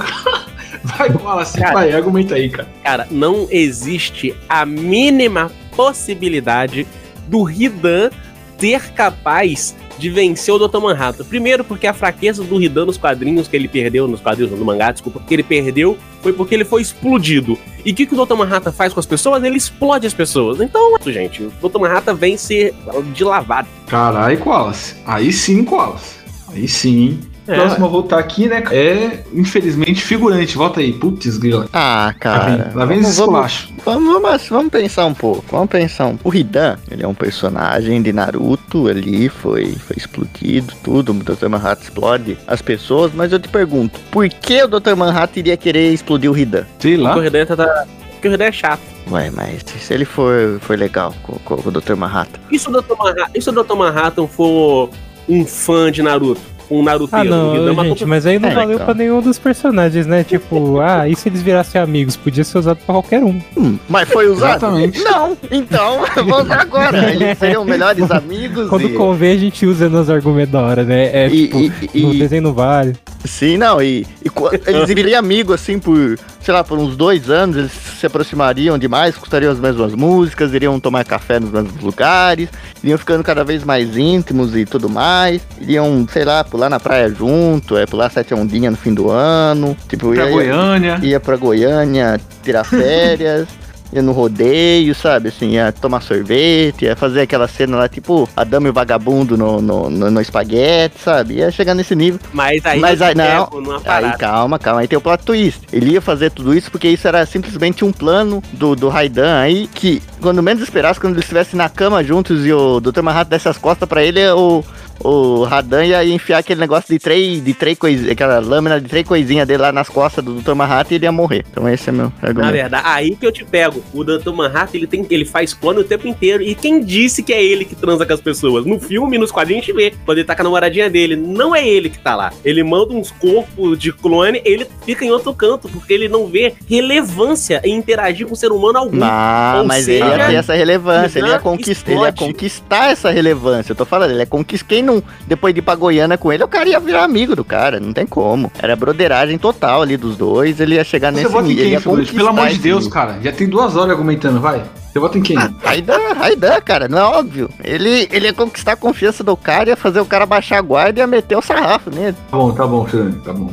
Vai, 0.83 1.13
Koalace, 1.13 1.59
Cara. 1.59 1.75
vai, 1.75 1.93
argumenta 1.93 2.35
aí, 2.35 2.49
cara. 2.49 2.69
Cara, 2.83 3.07
não 3.11 3.47
existe 3.51 4.35
a 4.49 4.65
mínima 4.65 5.51
possibilidade 5.77 6.87
do 7.29 7.43
Ridan 7.43 8.11
ser 8.59 8.93
capaz 8.93 9.75
de 9.99 10.11
vencer 10.11 10.55
o 10.55 10.59
Dr. 10.59 10.79
Manhattan. 10.79 11.25
Primeiro, 11.25 11.63
porque 11.63 11.87
a 11.87 11.93
fraqueza 11.93 12.43
do 12.43 12.57
Ridan 12.57 12.87
nos 12.87 12.97
quadrinhos 12.97 13.47
que 13.49 13.57
ele 13.57 13.69
perdeu, 13.69 14.09
nos 14.09 14.21
quadrinhos 14.21 14.51
no 14.59 14.65
mangá, 14.65 14.91
desculpa, 14.93 15.21
que 15.27 15.35
ele 15.35 15.43
perdeu 15.43 15.97
foi 16.23 16.33
porque 16.33 16.55
ele 16.55 16.65
foi 16.65 16.83
explodido. 16.83 17.59
E 17.85 17.93
o 17.93 17.95
que, 17.95 18.07
que 18.07 18.15
o 18.15 18.27
Dr. 18.27 18.35
Manhattan 18.35 18.73
faz 18.73 18.93
com 18.93 19.01
as 19.01 19.07
pessoas? 19.07 19.43
Ele 19.43 19.57
explode 19.57 20.07
as 20.07 20.15
pessoas. 20.15 20.61
Então, 20.61 20.97
gente, 21.07 21.43
o 21.43 21.69
Dr. 21.69 21.79
Manhattan 21.79 22.15
vence 22.15 22.75
de 23.15 23.25
lavada. 23.25 23.69
Caralho, 23.87 24.39
Koalace. 24.39 24.97
Aí 25.07 25.33
sim, 25.33 25.65
Koalace. 25.65 26.17
Aí 26.49 26.67
sim. 26.67 27.21
É, 27.51 27.57
Próximo 27.57 27.87
a 27.87 27.89
voltar 27.89 28.19
aqui, 28.21 28.47
né? 28.47 28.63
É, 28.71 29.25
infelizmente, 29.35 30.05
figurante. 30.05 30.57
Volta 30.57 30.79
aí. 30.79 30.93
Putz, 30.93 31.37
grila. 31.37 31.69
Ah, 31.73 32.15
cara. 32.21 32.71
Lá 32.77 32.85
vem 32.85 32.99
vamos, 32.99 33.11
esse 33.11 33.21
vamos, 33.21 33.53
esculacho. 33.53 33.69
vamos, 33.85 34.23
vamos, 34.23 34.49
vamos 34.49 34.71
pensar 34.71 35.07
um 35.07 35.15
pouco. 35.15 35.45
Vamos 35.51 35.69
pensar 35.69 36.07
um 36.07 36.17
pouco. 36.17 36.29
O 36.29 36.41
Hidan, 36.41 36.79
ele 36.89 37.03
é 37.03 37.09
um 37.09 37.15
personagem 37.15 38.01
de 38.01 38.13
Naruto 38.13 38.87
ali, 38.87 39.29
foi, 39.29 39.75
foi 39.75 39.97
explodido, 39.97 40.73
tudo. 40.85 41.11
O 41.11 41.15
Dr. 41.15 41.49
Manhattan 41.49 41.83
explode 41.83 42.39
as 42.47 42.63
pessoas, 42.63 43.11
mas 43.13 43.33
eu 43.33 43.41
te 43.41 43.49
pergunto, 43.49 43.99
por 44.13 44.29
que 44.29 44.63
o 44.63 44.69
Dr. 44.69 44.95
Manhattan 44.95 45.41
iria 45.41 45.57
querer 45.57 45.93
explodir 45.93 46.31
o 46.31 46.39
Hidan? 46.39 46.65
Sei 46.79 46.97
lá. 46.97 47.13
Porque 47.13 47.21
o 47.21 47.33
Ridan 47.33 47.57
tá. 47.57 47.87
Porque 48.13 48.29
o 48.29 48.31
Ridan 48.31 48.45
é 48.45 48.53
chato. 48.53 48.83
Ué, 49.11 49.29
mas 49.31 49.65
se 49.67 49.93
ele 49.93 50.05
for, 50.05 50.61
for 50.61 50.79
legal 50.79 51.13
com, 51.25 51.33
com 51.39 51.69
o 51.69 51.73
Dr. 51.73 51.97
Manhattan. 51.97 52.39
E 52.49 52.59
se 52.59 52.69
o 52.69 52.73
Dr. 52.73 52.95
Manhattan, 52.97 53.31
e 53.35 53.43
se 53.43 53.51
o 53.51 53.53
Dr. 53.53 53.75
Manhattan 53.75 54.29
for 54.29 54.91
um 55.29 55.45
fã 55.45 55.91
de 55.91 56.01
Naruto? 56.01 56.41
Um 56.71 56.83
Naruto. 56.83 57.15
Ah, 57.17 57.25
não, 57.25 57.53
o 57.53 57.57
Hidama 57.57 57.85
gente, 57.85 58.05
mas 58.07 58.25
aí 58.27 58.39
não 58.39 58.49
É, 58.49 58.55
valeu 58.55 58.75
então. 58.75 58.87
pra 58.87 58.95
nenhum 58.95 59.21
dos 59.21 59.39
personagens, 59.39 60.07
né? 60.07 60.23
Tipo, 60.25 60.79
ah, 60.83 61.09
e 61.09 61.17
se 61.17 61.29
eles 61.29 61.43
virassem 61.43 61.81
amigos? 61.81 62.17
Podia 62.17 62.45
ser 62.45 62.59
usado 62.59 62.77
pra 62.79 62.95
qualquer 62.95 63.23
um. 63.25 63.41
Hum, 63.57 63.79
mas 63.89 64.09
foi 64.09 64.29
usado? 64.29 64.51
Exatamente. 64.67 65.03
Não, 65.03 65.37
então, 65.51 66.05
vamos 66.15 66.45
usar 66.45 66.61
agora. 66.61 67.11
Eles 67.13 67.39
seriam 67.39 67.65
melhores 67.65 68.11
amigos 68.11 68.69
Quando 68.69 68.89
e... 68.89 68.93
convém, 68.93 69.33
a 69.33 69.39
gente 69.39 69.67
usa 69.67 69.89
nos 69.89 70.09
argumentos 70.09 70.53
da 70.53 70.61
hora, 70.63 70.85
né? 70.85 71.11
É 71.13 71.29
E- 71.29 71.49
tipo, 71.49 71.59
e- 71.95 72.03
no 72.03 72.15
e- 72.15 72.19
desenho 72.19 72.43
não 72.43 72.53
vale. 72.53 72.95
Sim, 73.25 73.59
não, 73.59 73.83
e, 73.83 74.07
e 74.25 74.31
eles 74.67 74.89
viriam 74.89 75.19
amigos 75.19 75.55
assim 75.57 75.79
por, 75.79 76.19
sei 76.41 76.55
lá, 76.55 76.65
por 76.65 76.79
uns 76.79 76.97
dois 76.97 77.29
anos, 77.31 77.57
eles 77.57 77.73
se 77.73 78.07
aproximariam 78.07 78.79
demais, 78.79 79.15
escutariam 79.15 79.53
as 79.53 79.59
mesmas 79.61 79.95
músicas, 79.95 80.55
iriam 80.55 80.81
tomar 80.81 81.05
café 81.05 81.39
nos 81.39 81.51
mesmos 81.51 81.83
lugares, 81.83 82.49
iriam 82.83 82.97
ficando 82.99 83.23
cada 83.23 83.45
vez 83.45 83.63
mais 83.63 83.97
íntimos 83.97 84.57
e 84.57 84.65
tudo 84.65 84.89
mais, 84.89 85.43
iriam, 85.61 86.07
sei 86.11 86.25
lá, 86.25 86.43
pular 86.43 86.71
na 86.71 86.81
praia 86.81 87.09
junto, 87.11 87.77
é, 87.77 87.85
pular 87.87 88.11
sete 88.11 88.33
ondinhas 88.35 88.73
no 88.73 88.79
fim 88.79 88.95
do 88.95 89.11
ano, 89.11 89.77
tipo, 89.89 90.13
Pra 90.15 90.25
ia, 90.27 90.31
Goiânia. 90.33 90.99
ia 91.03 91.21
pra 91.21 91.37
Goiânia 91.37 92.21
tirar 92.43 92.65
férias. 92.65 93.47
Ia 93.93 94.03
no 94.03 94.13
rodeio, 94.13 94.95
sabe? 94.95 95.29
Assim, 95.29 95.51
ia 95.51 95.73
tomar 95.73 96.01
sorvete, 96.01 96.85
ia 96.85 96.97
fazer 96.97 97.23
aquela 97.23 97.49
cena 97.49 97.77
lá, 97.77 97.89
tipo, 97.89 98.29
a 98.37 98.45
dama 98.45 98.69
e 98.69 98.71
o 98.71 98.73
vagabundo 98.73 99.37
no, 99.37 99.61
no, 99.61 99.91
no, 99.91 100.11
no 100.11 100.21
espaguete, 100.21 101.01
sabe? 101.01 101.35
Ia 101.35 101.51
chegar 101.51 101.75
nesse 101.75 101.95
nível. 101.95 102.21
Mas 102.33 102.65
aí 102.65 102.81
Mas 102.81 103.03
aí, 103.03 103.15
não, 103.15 103.49
aí 103.85 104.13
calma, 104.19 104.59
calma, 104.59 104.81
aí 104.81 104.89
tem 104.89 104.99
o 104.99 105.01
plot 105.01 105.25
twist. 105.25 105.61
Ele 105.73 105.93
ia 105.93 106.01
fazer 106.01 106.31
tudo 106.31 106.55
isso 106.55 106.71
porque 106.71 106.89
isso 106.89 107.07
era 107.09 107.25
simplesmente 107.27 107.85
um 107.85 107.93
plano 107.93 108.43
do, 108.53 108.77
do 108.77 108.89
Raidan 108.89 109.41
aí, 109.41 109.67
que 109.67 110.03
quando 110.21 110.43
menos 110.43 110.63
esperasse, 110.63 111.01
quando 111.01 111.15
eles 111.15 111.25
estivessem 111.25 111.57
na 111.57 111.69
cama 111.69 112.05
juntos 112.05 112.47
e 112.47 112.53
o 112.53 112.81
Dr. 112.81 113.03
Manhattan 113.03 113.31
desse 113.31 113.49
as 113.49 113.59
costas 113.59 113.89
pra 113.89 114.03
ele, 114.03 114.25
o, 114.31 114.65
o 115.03 115.45
Radan 115.45 115.85
ia 115.85 116.05
enfiar 116.05 116.39
aquele 116.39 116.61
negócio 116.61 116.93
de 116.93 116.99
três, 116.99 117.43
de 117.43 117.55
três 117.55 117.79
coisinhas, 117.79 118.13
aquela 118.13 118.39
lâmina 118.39 118.81
de 118.81 118.89
três 118.89 119.07
coisinhas 119.07 119.47
dele 119.47 119.63
lá 119.63 119.73
nas 119.73 119.89
costas 119.89 120.25
do 120.25 120.35
Dr. 120.35 120.55
Manhattan 120.55 120.95
e 120.95 120.97
ele 120.97 121.05
ia 121.07 121.13
morrer. 121.13 121.45
Então 121.51 121.69
esse 121.69 121.89
é 121.89 121.93
meu 121.93 122.13
Na 122.21 122.29
argumento. 122.29 122.53
verdade, 122.53 122.87
aí 122.87 123.17
que 123.17 123.27
eu 123.27 123.33
te 123.33 123.45
pego. 123.45 123.83
O 123.93 124.05
Dr. 124.05 124.33
Manhattan, 124.33 124.77
ele, 124.77 124.87
tem, 124.87 125.07
ele 125.11 125.25
faz 125.25 125.55
plano 125.55 125.81
o 125.81 125.85
tempo 125.85 126.07
inteiro. 126.07 126.43
E 126.43 126.55
quem 126.55 126.83
disse 126.83 127.23
que 127.23 127.33
é 127.33 127.43
ele 127.43 127.65
que 127.65 127.75
transa 127.75 128.05
com 128.05 128.13
as 128.13 128.21
pessoas? 128.21 128.65
No 128.67 128.79
filme, 128.79 129.17
nos 129.19 129.31
quadrinhos, 129.31 129.63
a 129.63 129.67
gente 129.67 129.75
vê. 129.75 129.93
Quando 130.05 130.19
ele 130.19 130.27
tá 130.27 130.35
com 130.35 130.43
a 130.43 130.45
namoradinha 130.45 130.91
dele, 130.91 131.17
não 131.17 131.55
é 131.55 131.67
ele 131.67 131.89
que 131.89 131.99
tá 131.99 132.15
lá. 132.15 132.33
Ele 132.45 132.63
manda 132.63 132.93
uns 132.93 133.11
corpos 133.11 133.79
de 133.79 133.93
clone, 133.93 134.41
ele 134.45 134.67
fica 134.85 135.05
em 135.05 135.11
outro 135.11 135.33
canto, 135.35 135.69
porque 135.69 135.93
ele 135.93 136.09
não 136.09 136.27
vê 136.27 136.55
relevância 136.69 137.61
em 137.65 137.75
interagir 137.75 138.27
com 138.27 138.35
o 138.35 138.37
ser 138.37 138.53
humano 138.53 138.79
algum. 138.79 138.97
Ou 138.97 139.65
mas 139.65 139.85
seja, 139.85 140.05
ele 140.05 140.15
ia 140.19 140.27
ter 140.27 140.35
essa 140.35 140.55
relevância, 140.55 141.19
ele 141.19 141.29
ia, 141.29 141.39
conquistar, 141.39 141.91
ele 141.91 142.01
ia 142.01 142.13
conquistar 142.13 142.91
essa 142.91 143.11
relevância. 143.11 143.73
Eu 143.73 143.77
tô 143.77 143.85
falando, 143.85 144.11
ele 144.11 144.21
ia 144.21 144.27
conquistar. 144.27 144.67
Quem 144.69 144.83
não, 144.95 145.03
depois 145.27 145.55
de 145.55 145.61
ir 145.61 145.63
pra 145.63 145.75
Goiânia 145.75 146.19
com 146.19 146.33
ele, 146.33 146.43
o 146.45 146.49
cara 146.49 146.69
ia 146.69 146.81
virar 146.81 147.05
amigo 147.05 147.35
do 147.37 147.45
cara, 147.45 147.79
não 147.81 147.93
tem 147.93 148.07
como. 148.07 148.51
Era 148.61 148.75
broderagem 148.77 149.39
total 149.39 149.83
ali 149.83 149.97
dos 149.97 150.17
dois, 150.17 150.61
ele 150.61 150.75
ia 150.75 150.85
chegar 150.85 151.13
Você 151.13 151.21
nesse 151.21 151.33
vota 151.33 151.47
em 151.47 151.55
nível. 151.55 151.65
quem, 151.71 151.79
Figurante? 151.81 152.15
Pelo 152.15 152.29
amor 152.29 152.49
de 152.49 152.59
Deus, 152.59 152.85
nível. 152.85 152.91
cara. 152.91 153.19
Já 153.23 153.33
tem 153.33 153.49
duas 153.49 153.77
horas 153.77 153.91
argumentando, 153.91 154.41
vai. 154.41 154.63
Você 154.93 154.99
vota 154.99 155.19
em 155.19 155.23
quem? 155.23 155.37
Raidan, 155.63 156.15
Raidan, 156.17 156.61
cara, 156.63 156.89
não 156.89 156.99
é 156.99 157.05
óbvio. 157.05 157.49
Ele, 157.63 158.09
ele 158.11 158.27
ia 158.27 158.33
conquistar 158.33 158.73
a 158.73 158.77
confiança 158.77 159.23
do 159.23 159.37
cara, 159.37 159.71
ia 159.71 159.77
fazer 159.77 160.01
o 160.01 160.05
cara 160.07 160.27
baixar 160.27 160.59
a 160.59 160.63
guarda 160.63 160.99
e 160.99 161.03
ia 161.03 161.07
meter 161.07 161.37
o 161.37 161.43
sarrafo 161.43 161.91
nele. 161.91 162.17
Tá 162.31 162.37
bom, 162.37 162.51
tá 162.53 162.67
bom, 162.67 162.85
Fernando, 162.87 163.23
tá 163.23 163.33
bom. 163.33 163.53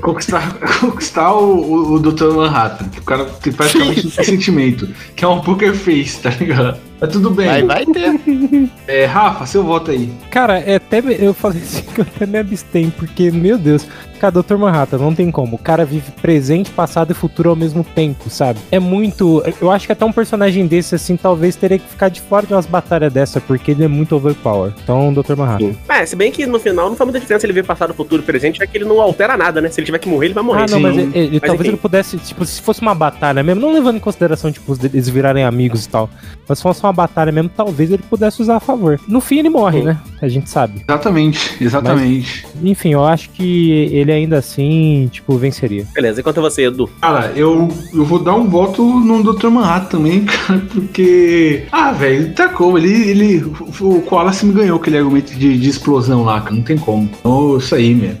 Conquistar, 0.00 0.54
conquistar 0.80 1.32
o, 1.34 1.56
o, 1.56 1.92
o 1.94 1.98
Dr. 2.00 2.32
Manhattan, 2.32 2.88
que 2.88 3.00
o 3.00 3.02
cara 3.02 3.24
tem 3.26 3.52
praticamente 3.52 4.08
tem 4.08 4.10
sentimento, 4.24 4.88
que 5.14 5.24
é 5.24 5.28
um 5.28 5.40
poker 5.40 5.74
face, 5.74 6.20
tá 6.20 6.30
ligado? 6.30 6.78
Mas 7.00 7.10
tudo 7.12 7.30
bem. 7.30 7.48
Aí 7.48 7.62
vai 7.62 7.84
ter. 7.86 8.14
É, 8.86 9.06
Rafa, 9.06 9.46
seu 9.46 9.62
voto 9.64 9.90
aí. 9.90 10.10
Cara, 10.30 10.58
é 10.58 10.74
até 10.76 11.00
me- 11.00 11.16
eu 11.18 11.32
falei 11.32 11.62
assim 11.62 11.82
que 11.82 12.00
eu 12.00 12.06
até 12.14 12.26
me 12.26 12.38
abstenho, 12.38 12.92
porque, 12.98 13.30
meu 13.30 13.56
Deus, 13.56 13.86
cara, 14.20 14.30
Dr. 14.42 14.56
Manhattan, 14.56 14.98
não 14.98 15.14
tem 15.14 15.30
como. 15.30 15.56
O 15.56 15.58
cara 15.58 15.86
vive 15.86 16.10
presente, 16.20 16.70
passado 16.70 17.10
e 17.10 17.14
futuro 17.14 17.48
ao 17.50 17.56
mesmo 17.56 17.82
tempo, 17.82 18.28
sabe? 18.28 18.58
É 18.70 18.78
muito. 18.78 19.42
Eu 19.60 19.70
acho 19.70 19.86
que 19.86 19.92
até 19.92 20.04
um 20.04 20.12
personagem 20.12 20.66
desse, 20.66 20.94
assim, 20.94 21.16
talvez 21.16 21.56
teria 21.56 21.78
que 21.78 21.88
ficar 21.88 22.10
de 22.10 22.20
fora 22.20 22.46
de 22.46 22.52
umas 22.52 22.66
batalhas 22.66 23.10
dessa, 23.12 23.40
porque 23.40 23.70
ele 23.70 23.84
é 23.84 23.88
muito 23.88 24.14
overpower. 24.14 24.72
Então, 24.82 25.12
Dr. 25.14 25.34
Manhattan. 25.36 25.72
É, 25.88 26.04
se 26.04 26.14
bem 26.14 26.30
que 26.30 26.44
no 26.46 26.60
final 26.60 26.90
não 26.90 26.96
faz 26.96 27.06
muita 27.06 27.20
diferença 27.20 27.46
ele 27.46 27.54
ver 27.54 27.64
passado, 27.64 27.94
futuro 27.94 28.20
e 28.22 28.24
presente, 28.24 28.58
já 28.58 28.66
que 28.66 28.76
ele 28.76 28.84
não 28.84 29.00
altera 29.00 29.34
nada, 29.36 29.62
né? 29.62 29.70
Se 29.70 29.80
ele 29.80 29.86
tiver 29.86 29.98
que 29.98 30.08
morrer, 30.08 30.26
ele 30.26 30.34
vai 30.34 30.44
morrer. 30.44 30.64
Ah, 30.64 30.66
não, 30.70 30.80
mas, 30.80 30.96
ele- 30.98 31.10
ele- 31.14 31.30
Mas 31.32 31.40
talvez 31.40 31.60
enfim. 31.60 31.68
ele 31.70 31.76
pudesse, 31.78 32.18
tipo, 32.18 32.44
se 32.44 32.60
fosse 32.60 32.82
uma 32.82 32.94
batalha 32.94 33.42
mesmo, 33.42 33.62
não 33.62 33.72
levando 33.72 33.96
em 33.96 34.00
consideração, 34.00 34.52
tipo, 34.52 34.76
eles 34.84 35.08
virarem 35.08 35.44
amigos 35.44 35.86
e 35.86 35.88
tal, 35.88 36.10
mas 36.46 36.58
se 36.58 36.62
fosse 36.62 36.83
uma 36.86 36.92
batalha 36.92 37.32
mesmo, 37.32 37.50
talvez 37.54 37.90
ele 37.90 38.02
pudesse 38.02 38.42
usar 38.42 38.56
a 38.56 38.60
favor. 38.60 39.00
No 39.08 39.20
fim, 39.20 39.38
ele 39.38 39.48
morre, 39.48 39.82
né? 39.82 39.98
A 40.20 40.28
gente 40.28 40.50
sabe. 40.50 40.82
Exatamente, 40.88 41.56
exatamente. 41.62 42.46
Enfim, 42.62 42.90
eu 42.90 43.04
acho 43.04 43.30
que 43.30 43.70
ele 43.92 44.12
ainda 44.12 44.38
assim, 44.38 45.08
tipo, 45.10 45.36
venceria. 45.36 45.86
Beleza, 45.94 46.20
e 46.20 46.22
quanto 46.22 46.38
a 46.40 46.42
você, 46.42 46.66
Edu? 46.66 46.88
Cara, 47.00 47.32
eu, 47.36 47.68
eu 47.92 48.04
vou 48.04 48.18
dar 48.18 48.34
um 48.34 48.48
voto 48.48 48.82
no 48.82 49.22
Dr. 49.22 49.48
Manhattan 49.48 49.94
também, 49.94 50.24
cara, 50.26 50.60
porque. 50.72 51.66
Ah, 51.70 51.92
velho, 51.92 52.32
tá 52.34 52.48
como? 52.48 52.78
Ele, 52.78 53.10
ele. 53.10 53.44
O 53.80 54.02
Koala 54.02 54.32
se 54.32 54.46
me 54.46 54.52
ganhou 54.52 54.78
aquele 54.78 54.98
argumento 54.98 55.34
de, 55.34 55.58
de 55.58 55.68
explosão 55.68 56.24
lá, 56.24 56.40
cara, 56.40 56.54
não 56.54 56.62
tem 56.62 56.76
como. 56.76 57.08
Então, 57.20 57.58
isso 57.58 57.74
aí, 57.74 57.94
mesmo. 57.94 58.18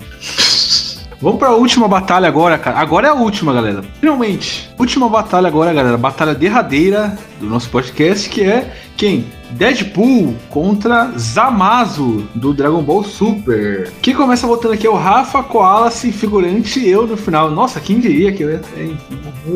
Vamos 1.24 1.38
pra 1.38 1.52
última 1.52 1.88
batalha 1.88 2.28
agora, 2.28 2.58
cara. 2.58 2.78
Agora 2.78 3.06
é 3.06 3.10
a 3.10 3.14
última, 3.14 3.50
galera. 3.50 3.82
Finalmente. 3.98 4.70
Última 4.78 5.08
batalha 5.08 5.48
agora, 5.48 5.72
galera. 5.72 5.96
Batalha 5.96 6.34
derradeira 6.34 7.16
do 7.40 7.46
nosso 7.46 7.70
podcast, 7.70 8.28
que 8.28 8.42
é 8.42 8.70
quem? 8.96 9.26
Deadpool 9.52 10.34
contra 10.50 11.12
Zamazo 11.16 12.26
do 12.34 12.52
Dragon 12.52 12.82
Ball 12.82 13.04
Super. 13.04 13.90
Quem 14.02 14.14
começa 14.14 14.46
votando 14.46 14.74
aqui 14.74 14.86
é 14.86 14.90
o 14.90 14.94
Rafa, 14.94 15.42
Koala, 15.42 15.90
figurante 15.90 16.80
e 16.80 16.90
eu 16.90 17.06
no 17.06 17.16
final. 17.16 17.50
Nossa, 17.50 17.80
quem 17.80 18.00
diria 18.00 18.32
que 18.32 18.42
eu 18.42 18.50
ia 18.50 18.58
ter. 18.58 18.96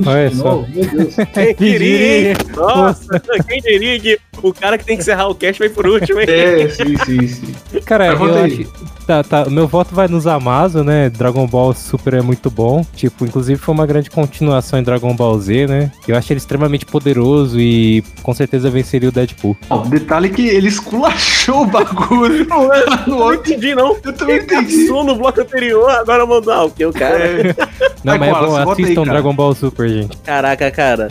Olha 0.07 0.31
só. 0.35 0.65
Meu 0.69 0.87
Deus. 0.87 1.17
Quem 1.35 1.55
diria, 1.55 2.31
hein? 2.31 2.37
Nossa, 2.55 3.21
quem 3.49 3.61
diria 3.61 3.99
que 3.99 4.19
o 4.43 4.53
cara 4.53 4.77
que 4.77 4.85
tem 4.85 4.97
que 4.97 5.03
encerrar 5.03 5.29
o 5.29 5.35
cast 5.35 5.59
vai 5.59 5.69
por 5.69 5.87
último, 5.87 6.21
hein? 6.21 6.27
É, 6.29 6.69
sim, 6.69 6.97
sim, 7.05 7.27
sim. 7.27 7.81
Cara, 7.85 8.07
eu 8.07 8.45
acho. 8.45 8.99
Tá, 9.07 9.25
tá. 9.25 9.47
Meu 9.49 9.67
voto 9.67 9.95
vai 9.95 10.07
nos 10.07 10.27
Amazo, 10.27 10.85
né? 10.85 11.09
Dragon 11.09 11.47
Ball 11.47 11.73
Super 11.73 12.15
é 12.15 12.21
muito 12.21 12.51
bom. 12.51 12.85
Tipo, 12.95 13.25
inclusive 13.25 13.59
foi 13.59 13.75
uma 13.75 13.87
grande 13.87 14.11
continuação 14.11 14.79
em 14.79 14.83
Dragon 14.83 15.17
Ball 15.17 15.39
Z, 15.39 15.67
né? 15.67 15.91
Eu 16.07 16.15
acho 16.15 16.31
ele 16.31 16.39
extremamente 16.39 16.85
poderoso 16.85 17.59
e 17.59 18.05
com 18.23 18.35
certeza 18.35 18.69
venceria 18.69 19.09
o 19.09 19.13
Deadpool. 19.13 19.28
Ó, 19.71 19.79
detalhe 19.79 20.31
que 20.31 20.47
ele 20.47 20.69
esculachou 20.69 21.63
o 21.63 21.67
bagulho 21.67 22.47
Não, 22.47 22.73
é, 22.73 22.85
no 23.07 23.15
eu 23.15 23.19
não 23.19 23.35
entendi, 23.35 23.75
não. 23.75 23.97
Eu 24.05 24.13
também 24.13 24.37
Ele 24.37 24.45
entendi. 24.45 24.87
caçou 24.87 25.05
no 25.05 25.17
bloco 25.17 25.41
anterior, 25.41 25.91
agora 25.91 26.27
mandou 26.27 26.53
ah, 26.53 26.65
o 26.65 26.71
que 26.71 26.85
o 26.85 26.93
cara. 26.93 27.19
É. 27.19 27.55
Não, 28.05 28.17
mas 28.17 28.29
é 28.29 28.33
bom, 28.33 28.57
aí, 28.57 28.63
assistam 28.73 29.05
cara. 29.05 29.11
Dragon 29.11 29.35
Ball 29.35 29.55
Super, 29.55 29.89
gente. 29.89 30.17
Caraca, 30.19 30.71
cara. 30.71 31.09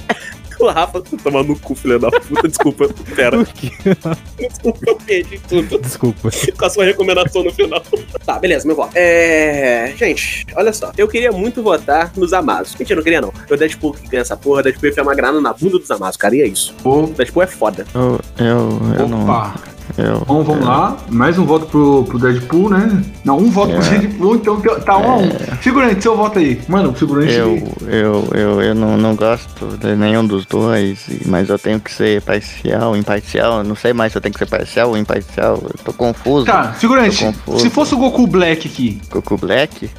O 0.68 0.68
Rafa 0.68 1.02
tá 1.02 1.18
tomando 1.24 1.50
no 1.50 1.60
cu, 1.60 1.76
filho 1.76 2.00
da 2.00 2.10
puta. 2.10 2.48
Desculpa, 2.48 2.90
pera. 3.16 3.38
Desculpa, 4.38 4.80
eu 4.88 4.96
perdi 4.96 5.40
tudo. 5.48 5.80
Desculpa. 5.80 6.30
Com 6.58 6.66
a 6.66 6.70
sua 6.70 6.86
recomendação 6.86 7.44
no 7.44 7.54
final. 7.54 7.82
Tá, 8.26 8.40
beleza, 8.40 8.66
meu 8.66 8.76
voto. 8.76 8.92
É. 8.96 9.94
Gente, 9.96 10.46
olha 10.56 10.74
só. 10.74 10.92
Eu 10.98 11.08
queria 11.08 11.32
muito 11.32 11.62
votar 11.62 12.12
nos 12.16 12.34
Amados. 12.34 12.76
Mentira, 12.76 12.94
eu 12.94 12.98
não 12.98 13.04
queria 13.04 13.22
não. 13.22 13.34
O 13.50 13.56
Deadpool 13.56 13.94
que 13.94 14.08
ganha 14.10 14.22
essa 14.22 14.36
porra, 14.36 14.62
o 14.62 14.64
Deadpool 14.64 14.86
ia 14.86 14.92
enfiar 14.92 15.04
uma 15.04 15.16
grana 15.16 15.40
na 15.40 15.54
bunda 15.54 15.78
dos 15.78 15.92
Amados, 15.92 16.18
cara. 16.18 16.36
E 16.36 16.42
é 16.42 16.48
isso. 16.48 16.76
O 16.84 17.08
Deadpool 17.08 17.44
é 17.44 17.48
foda. 17.48 17.86
Eu, 17.94 18.20
eu, 18.40 18.80
eu 19.00 19.08
não. 19.08 19.26
Eu, 19.98 20.24
Bom, 20.26 20.44
vamos 20.44 20.66
lá. 20.66 20.98
Mais 21.10 21.38
um 21.38 21.46
voto 21.46 21.68
pro, 21.68 22.04
pro 22.04 22.20
Deadpool, 22.20 22.70
né? 22.70 23.04
Não, 23.24 23.38
um 23.38 23.50
voto 23.50 23.74
pro 23.74 23.84
É. 23.86 24.00
Deadpool, 24.00 24.36
então 24.36 24.60
tá 24.60 24.98
um 24.98 25.12
a 25.12 25.18
um. 25.18 25.30
Figurante, 25.62 26.02
seu 26.02 26.16
voto 26.16 26.40
aí. 26.40 26.60
Mano, 26.68 26.94
figurante. 26.94 27.34
Eu, 27.34 27.72
eu, 27.88 28.30
eu, 28.34 28.62
eu 28.62 28.76
não, 28.76 28.98
não 28.98 29.16
gosto 29.16 29.78
de 29.78 29.96
nenhum 29.96 30.26
dos 30.26 30.46
dois, 30.46 31.06
mas 31.26 31.50
eu 31.50 31.58
tenho 31.58 31.80
que 31.80 31.92
ser 31.92 32.22
parcial, 32.22 32.96
imparcial. 32.96 33.64
Não 33.64 33.76
sei 33.76 33.94
mais 33.94 34.12
se 34.12 34.18
eu 34.18 34.22
tenho 34.22 34.34
que 34.34 34.40
ser 34.40 34.48
parcial 34.48 34.90
ou 34.90 34.98
imparcial. 34.98 35.60
Eu 35.64 35.76
tô 35.84 35.94
confuso. 35.94 36.46
Tá, 36.46 36.74
figurante, 36.74 37.24
confuso. 37.24 37.60
se 37.60 37.70
fosse 37.70 37.94
o 37.94 37.98
Goku 37.98 38.28
Black 38.28 38.68
aqui. 38.68 39.02
Goku 39.10 39.38
Black? 39.38 39.90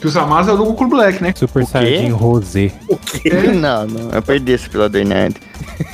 Que 0.00 0.06
o 0.06 0.10
Zamasu 0.10 0.50
é 0.50 0.54
o 0.54 0.56
do 0.56 0.64
Goku 0.64 0.86
Black, 0.86 1.22
né? 1.22 1.32
Super 1.36 1.62
O 1.62 1.66
quê? 1.66 1.72
Saiyajin 1.72 2.10
Rosé. 2.10 2.72
Não, 3.56 3.86
não. 3.86 4.10
Eu 4.10 4.22
perdi 4.22 4.52
esse 4.52 4.68
piloto 4.68 4.96
nerd. 5.04 5.36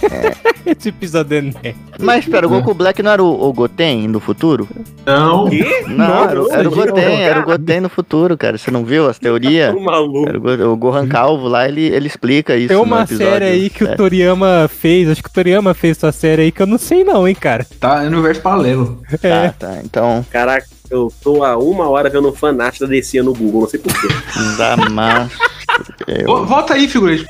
Esse 0.65 0.91
episódio 0.91 1.39
é 1.39 1.41
né? 1.43 1.75
Mas 1.99 2.25
espera, 2.25 2.47
o 2.47 2.51
Goku 2.51 2.75
Black 2.75 3.03
não 3.03 3.11
era 3.11 3.23
o, 3.23 3.32
o 3.33 3.53
Goten 3.53 4.11
do 4.11 4.21
futuro? 4.21 4.69
Não. 5.07 5.49
Quê? 5.49 5.85
Não, 5.89 6.25
era, 6.29 6.43
o- 6.43 6.53
era 6.53 6.61
o 6.61 6.65
não, 6.65 6.71
Goten, 6.87 7.23
era 7.23 7.41
o. 7.41 7.45
Goten 7.45 7.81
no 7.81 7.89
futuro, 7.89 8.37
cara. 8.37 8.57
Você 8.59 8.71
não 8.71 8.85
viu 8.85 9.09
as 9.09 9.19
teorias? 9.19 9.75
Maluco. 9.81 10.29
Era 10.29 10.39
o, 10.39 10.41
Go- 10.41 10.65
o 10.73 10.77
Gohan 10.77 11.07
Calvo 11.09 11.49
lá, 11.49 11.69
ele, 11.69 11.83
ele 11.87 12.07
explica 12.07 12.57
isso. 12.57 12.69
Tem 12.69 12.77
no 12.77 12.83
uma 12.83 13.03
episódio 13.03 13.27
série 13.33 13.45
aí 13.45 13.71
que 13.71 13.85
o 13.85 13.87
sete. 13.87 13.97
Toriyama 13.97 14.69
fez, 14.69 15.09
acho 15.11 15.23
que 15.23 15.29
o 15.29 15.33
Toriyama 15.33 15.75
fez 15.75 15.97
essa 15.97 16.13
série 16.13 16.43
aí 16.43 16.53
que 16.53 16.63
eu 16.63 16.67
não 16.67 16.79
sei 16.79 17.05
não, 17.05 17.27
hein, 17.27 17.35
cara. 17.35 17.67
Tá 17.81 18.03
no 18.03 18.09
universo 18.19 18.41
paralelo. 18.41 19.03
É. 19.23 19.49
Tá, 19.49 19.55
tá. 19.59 19.79
Então, 19.85 20.25
Caraca, 20.31 20.67
eu 20.91 21.13
tô 21.23 21.43
há 21.45 21.57
uma 21.57 21.89
hora 21.89 22.09
vendo 22.11 22.29
um 22.29 22.33
fanart 22.33 22.79
da 22.81 22.87
DC 22.87 23.23
no 23.23 23.33
Google, 23.35 23.63
não 23.63 23.69
sei 23.69 23.81
porquê. 23.81 24.09
Zamasu. 24.57 25.31
Eu, 26.07 26.27
Vo- 26.27 26.45
Volta 26.47 26.75
aí, 26.75 26.89
figurante. 26.89 27.25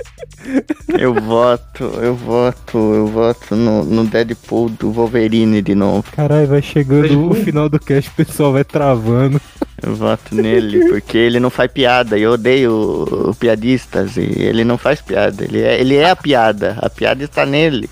eu 0.99 1.15
voto, 1.15 1.85
eu 2.01 2.15
voto, 2.15 2.77
eu 2.95 3.07
voto 3.07 3.55
no, 3.57 3.85
no 3.85 4.05
Deadpool 4.05 4.69
do 4.71 4.91
Wolverine 4.91 5.63
de 5.63 5.75
novo. 5.75 6.05
Caralho, 6.13 6.47
vai 6.49 6.63
chegando 6.63 7.31
o 7.31 7.35
final 7.35 7.69
do 7.69 7.79
cast, 7.79 8.11
o 8.11 8.15
pessoal 8.25 8.53
vai 8.53 8.65
travando. 8.65 9.41
Eu 9.83 9.95
voto 9.97 10.35
nele, 10.35 10.89
porque 10.89 11.19
ele 11.19 11.41
não 11.41 11.51
faz 11.51 11.71
piada. 11.71 12.17
Eu 12.19 12.33
odeio 12.33 13.35
piadistas. 13.39 14.17
E 14.17 14.21
ele 14.21 14.63
não 14.65 14.79
faz 14.79 15.01
piada. 15.01 15.43
Ele 15.45 15.61
é, 15.61 15.81
ele 15.81 15.97
é 15.97 16.09
a 16.11 16.15
piada. 16.17 16.77
A 16.81 16.89
piada 16.89 17.25
está 17.25 17.45
nele. 17.45 17.91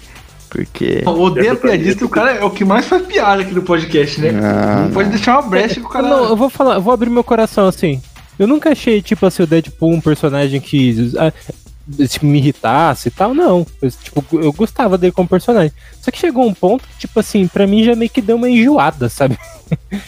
Porque. 0.49 1.03
Eu 1.05 1.21
odeio 1.21 1.53
a 1.53 1.57
piadista, 1.57 2.05
o 2.05 2.09
cara 2.09 2.33
é 2.33 2.45
o 2.45 2.51
que 2.51 2.65
mais 2.65 2.87
faz 2.87 3.05
piada 3.07 3.43
aqui 3.43 3.53
no 3.55 3.63
podcast, 3.63 4.21
né? 4.21 4.31
Não, 4.33 4.85
Não, 4.85 4.91
pode 4.93 5.09
deixar 5.11 5.39
uma 5.41 5.49
brecha 5.49 5.75
que 5.81 5.87
o 5.87 5.89
cara. 5.89 6.09
Não, 6.09 6.29
eu 6.29 6.37
vou 6.37 6.49
falar, 6.51 6.75
eu 6.77 6.81
vou 6.81 6.93
abrir 6.93 7.11
meu 7.11 7.23
coração 7.25 7.67
assim. 7.67 8.01
Eu 8.41 8.47
nunca 8.47 8.71
achei, 8.71 9.03
tipo 9.03 9.27
assim, 9.27 9.43
o 9.43 9.47
Deadpool 9.47 9.93
um 9.93 10.01
personagem 10.01 10.63
que 10.63 11.13
tipo, 12.09 12.27
me 12.27 12.39
irritasse 12.39 13.09
e 13.09 13.11
tal, 13.11 13.35
não. 13.35 13.67
Eu, 13.81 13.91
tipo, 13.91 14.25
eu 14.33 14.53
gostava 14.53 14.97
dele 14.97 15.13
como 15.13 15.29
personagem. 15.29 15.73
Só 16.01 16.11
que 16.11 16.19
chegou 16.19 16.47
um 16.47 16.55
ponto 16.55 16.87
que, 16.87 16.99
tipo 16.99 17.19
assim, 17.21 17.47
pra 17.47 17.67
mim 17.67 17.85
já 17.85 17.95
meio 17.95 18.11
que 18.11 18.23
deu 18.23 18.37
uma 18.37 18.49
enjoada, 18.49 19.09
sabe? 19.09 19.39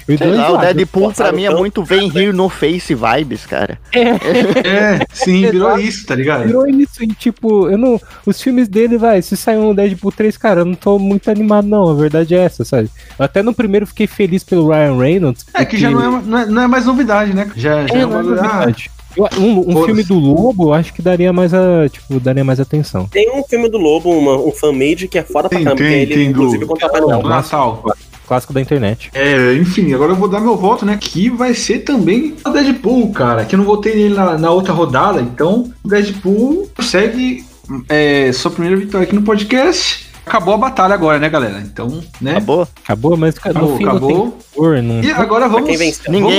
Eu 0.09 0.19
Sei 0.19 0.27
lá, 0.27 0.53
o. 0.53 0.59
Deadpool 0.59 1.13
pra 1.13 1.31
mim 1.31 1.45
é 1.45 1.51
muito 1.51 1.85
vem 1.85 2.09
rir 2.09 2.35
no 2.35 2.49
face 2.49 2.97
vibes, 2.97 3.47
cara. 3.47 3.79
É, 3.93 5.07
sim, 5.13 5.43
virou 5.51 5.79
isso, 5.79 6.05
tá 6.05 6.17
ligado? 6.17 6.47
Virou 6.47 6.67
isso, 6.69 7.03
e 7.03 7.07
tipo, 7.09 7.69
eu 7.69 7.79
não. 7.79 8.01
Os 8.27 8.43
filmes 8.43 8.67
dele, 8.67 8.99
vai, 8.99 9.23
se 9.23 9.37
sair 9.37 9.59
um 9.59 9.75
Deadpool 9.75 10.11
3, 10.11 10.37
cara, 10.37 10.61
eu 10.63 10.65
não 10.65 10.75
tô 10.75 10.99
muito 10.99 11.31
animado, 11.31 11.67
não. 11.69 11.89
A 11.89 11.95
verdade 11.95 12.35
é 12.35 12.39
essa, 12.39 12.65
sabe? 12.65 12.91
Eu 13.17 13.25
até 13.25 13.43
no 13.43 13.55
primeiro 13.55 13.87
fiquei 13.87 14.07
feliz 14.09 14.43
pelo 14.43 14.69
Ryan 14.69 14.99
Reynolds. 14.99 15.47
É 15.55 15.65
que 15.65 15.77
já 15.79 15.91
não 15.91 16.19
é, 16.19 16.23
não 16.23 16.39
é, 16.39 16.47
não 16.47 16.63
é 16.63 16.67
mais 16.67 16.87
novidade, 16.87 17.33
né? 17.33 17.51
Já, 17.55 17.87
já 17.87 17.95
É, 17.95 17.99
é, 17.99 18.01
é 18.01 18.07
uma 18.07 18.23
novidade. 18.23 18.91
Eu- 19.17 19.29
Um, 19.39 19.79
um 19.79 19.85
filme 19.85 20.03
do 20.03 20.15
Lobo, 20.19 20.69
eu 20.69 20.75
acho 20.75 20.93
que 20.93 21.03
daria 21.03 21.33
mais 21.33 21.53
a. 21.55 21.89
Tipo, 21.89 22.19
daria 22.21 22.45
mais 22.45 22.61
atenção. 22.61 23.07
Tem 23.07 23.31
um 23.31 23.43
filme 23.45 23.69
do 23.69 23.79
Lobo, 23.79 24.11
uma- 24.11 24.37
um 24.39 24.53
fan-made 24.53 25.09
que 25.09 25.19
é 25.19 25.23
foda 25.23 25.49
pra 25.49 25.59
caramba, 25.59 25.77
que 25.77 25.83
tem, 25.83 25.93
é 25.95 26.03
ele, 26.03 26.15
tem 26.15 26.25
do- 26.27 26.31
inclusive, 26.31 26.67
contra 26.67 26.89
do 26.89 27.01
Noel. 27.01 27.23
Natal. 27.23 27.83
Clássico 28.27 28.53
da 28.53 28.61
internet. 28.61 29.11
É, 29.13 29.55
enfim, 29.57 29.93
agora 29.93 30.13
eu 30.13 30.17
vou 30.17 30.29
dar 30.29 30.41
meu 30.41 30.57
voto, 30.57 30.87
né? 30.87 30.97
Que 30.99 31.29
vai 31.29 31.53
ser 31.55 31.81
também 31.81 32.35
o 32.47 32.51
Deadpool, 32.51 33.13
cara. 33.13 33.45
Que 33.45 33.55
eu 33.55 33.59
não 33.59 33.67
votei 33.67 33.95
nele 33.95 34.15
na, 34.15 34.39
na 34.39 34.51
outra 34.51 34.73
rodada, 34.73 35.21
então 35.21 35.71
o 35.85 35.89
Deadpool 35.89 36.71
consegue 36.75 37.45
é, 37.89 38.33
sua 38.33 38.51
primeira 38.51 38.77
vitória 38.77 39.05
aqui 39.05 39.15
no 39.15 39.23
podcast. 39.23 40.07
Acabou 40.25 40.55
a 40.55 40.57
batalha 40.59 40.95
agora, 40.95 41.19
né, 41.19 41.29
galera? 41.29 41.61
Então, 41.61 42.01
né? 42.21 42.33
Acabou? 42.33 42.67
Acabou, 42.85 43.17
mas 43.17 43.37
cara, 43.39 43.55
no 43.59 43.75
Acabou, 43.75 43.77
fim 43.77 43.85
acabou. 43.85 44.11
não 44.11 44.31
tem 44.31 44.41
cor, 44.55 44.83
não... 44.83 45.01
E 45.03 45.11
agora 45.11 45.49
vamos. 45.49 45.69
Ninguém, 45.69 45.93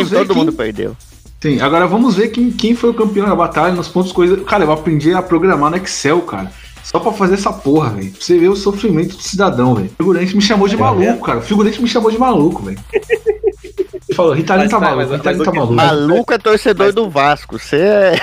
vamos 0.04 0.10
todo 0.10 0.28
quem- 0.28 0.36
mundo 0.38 0.54
perdeu. 0.54 0.96
Sim, 1.44 1.60
agora 1.60 1.86
vamos 1.86 2.16
ver 2.16 2.30
quem, 2.30 2.50
quem 2.50 2.74
foi 2.74 2.92
o 2.92 2.94
campeão 2.94 3.28
da 3.28 3.36
batalha 3.36 3.76
nos 3.76 3.90
pontos 3.90 4.14
coisa. 4.14 4.38
Cara, 4.38 4.64
eu 4.64 4.72
aprendi 4.72 5.14
a 5.14 5.22
programar 5.22 5.70
no 5.70 5.76
Excel, 5.76 6.22
cara. 6.22 6.50
Só 6.82 7.02
pra 7.02 7.12
fazer 7.12 7.34
essa 7.34 7.52
porra, 7.52 7.90
velho. 7.90 8.12
Pra 8.12 8.22
você 8.22 8.40
ver 8.40 8.48
o 8.48 8.56
sofrimento 8.56 9.18
do 9.18 9.22
cidadão, 9.22 9.76
velho. 9.76 9.88
O 9.88 9.96
figurante 9.98 10.38
me 10.38 10.42
chamou 10.42 10.70
de 10.70 10.78
maluco, 10.78 11.20
cara. 11.26 11.40
O 11.40 11.42
figurante 11.42 11.82
me 11.82 11.90
chamou 11.90 12.10
de 12.10 12.18
maluco, 12.18 12.64
velho. 12.64 12.80
Ele 12.94 14.16
falou, 14.16 14.32
Ritalino 14.32 14.64
Mas 14.64 14.72
tá 14.72 14.80
tá, 14.80 14.86
maluco, 14.86 15.10
mas- 15.10 15.18
Ritalino 15.18 15.44
mas 15.44 15.54
tá 15.54 15.60
maluco. 15.60 15.74
Maluco 15.76 16.34
é 16.34 16.38
torcedor 16.38 16.94
do 16.94 17.10
Vasco. 17.10 17.60
Você 17.60 17.76
é, 17.76 18.16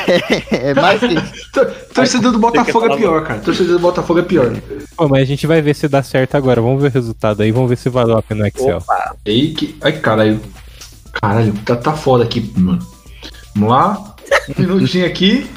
é 0.71 0.75
mais 0.75 0.99
que. 0.99 1.15
Tor- 1.53 1.71
Torcedor 1.93 2.33
do 2.33 2.39
Botafogo 2.39 2.87
é 2.87 2.97
pior, 2.97 3.23
cara. 3.23 3.41
Torcedor 3.41 3.73
do 3.75 3.81
Botafogo 3.81 4.21
é 4.21 4.23
pior. 4.23 4.51
Pô, 4.97 5.09
mas 5.09 5.21
a 5.21 5.27
gente 5.27 5.47
vai 5.47 5.61
ver 5.61 5.75
se 5.75 5.87
dá 5.89 6.03
certo 6.03 6.37
agora. 6.37 6.63
Vamos 6.63 6.81
ver 6.81 6.89
o 6.89 6.93
resultado 6.93 7.43
aí, 7.43 7.53
vamos 7.53 7.69
ver 7.69 7.77
se 7.77 7.91
valeu 7.91 8.17
a 8.17 8.23
pena 8.23 8.41
no 8.41 8.47
Excel. 8.47 8.79
Opa, 8.79 9.15
Aí 9.27 9.53
que. 9.53 9.77
Ai, 9.83 9.93
caralho. 9.93 10.41
Caralho, 11.13 11.53
tá, 11.67 11.77
tá 11.77 11.93
foda 11.93 12.25
aqui, 12.25 12.51
mano. 12.57 12.79
Vamos 13.55 13.71
lá. 13.71 14.15
Um 14.57 14.63
minutinho 14.63 15.07
aqui. 15.07 15.51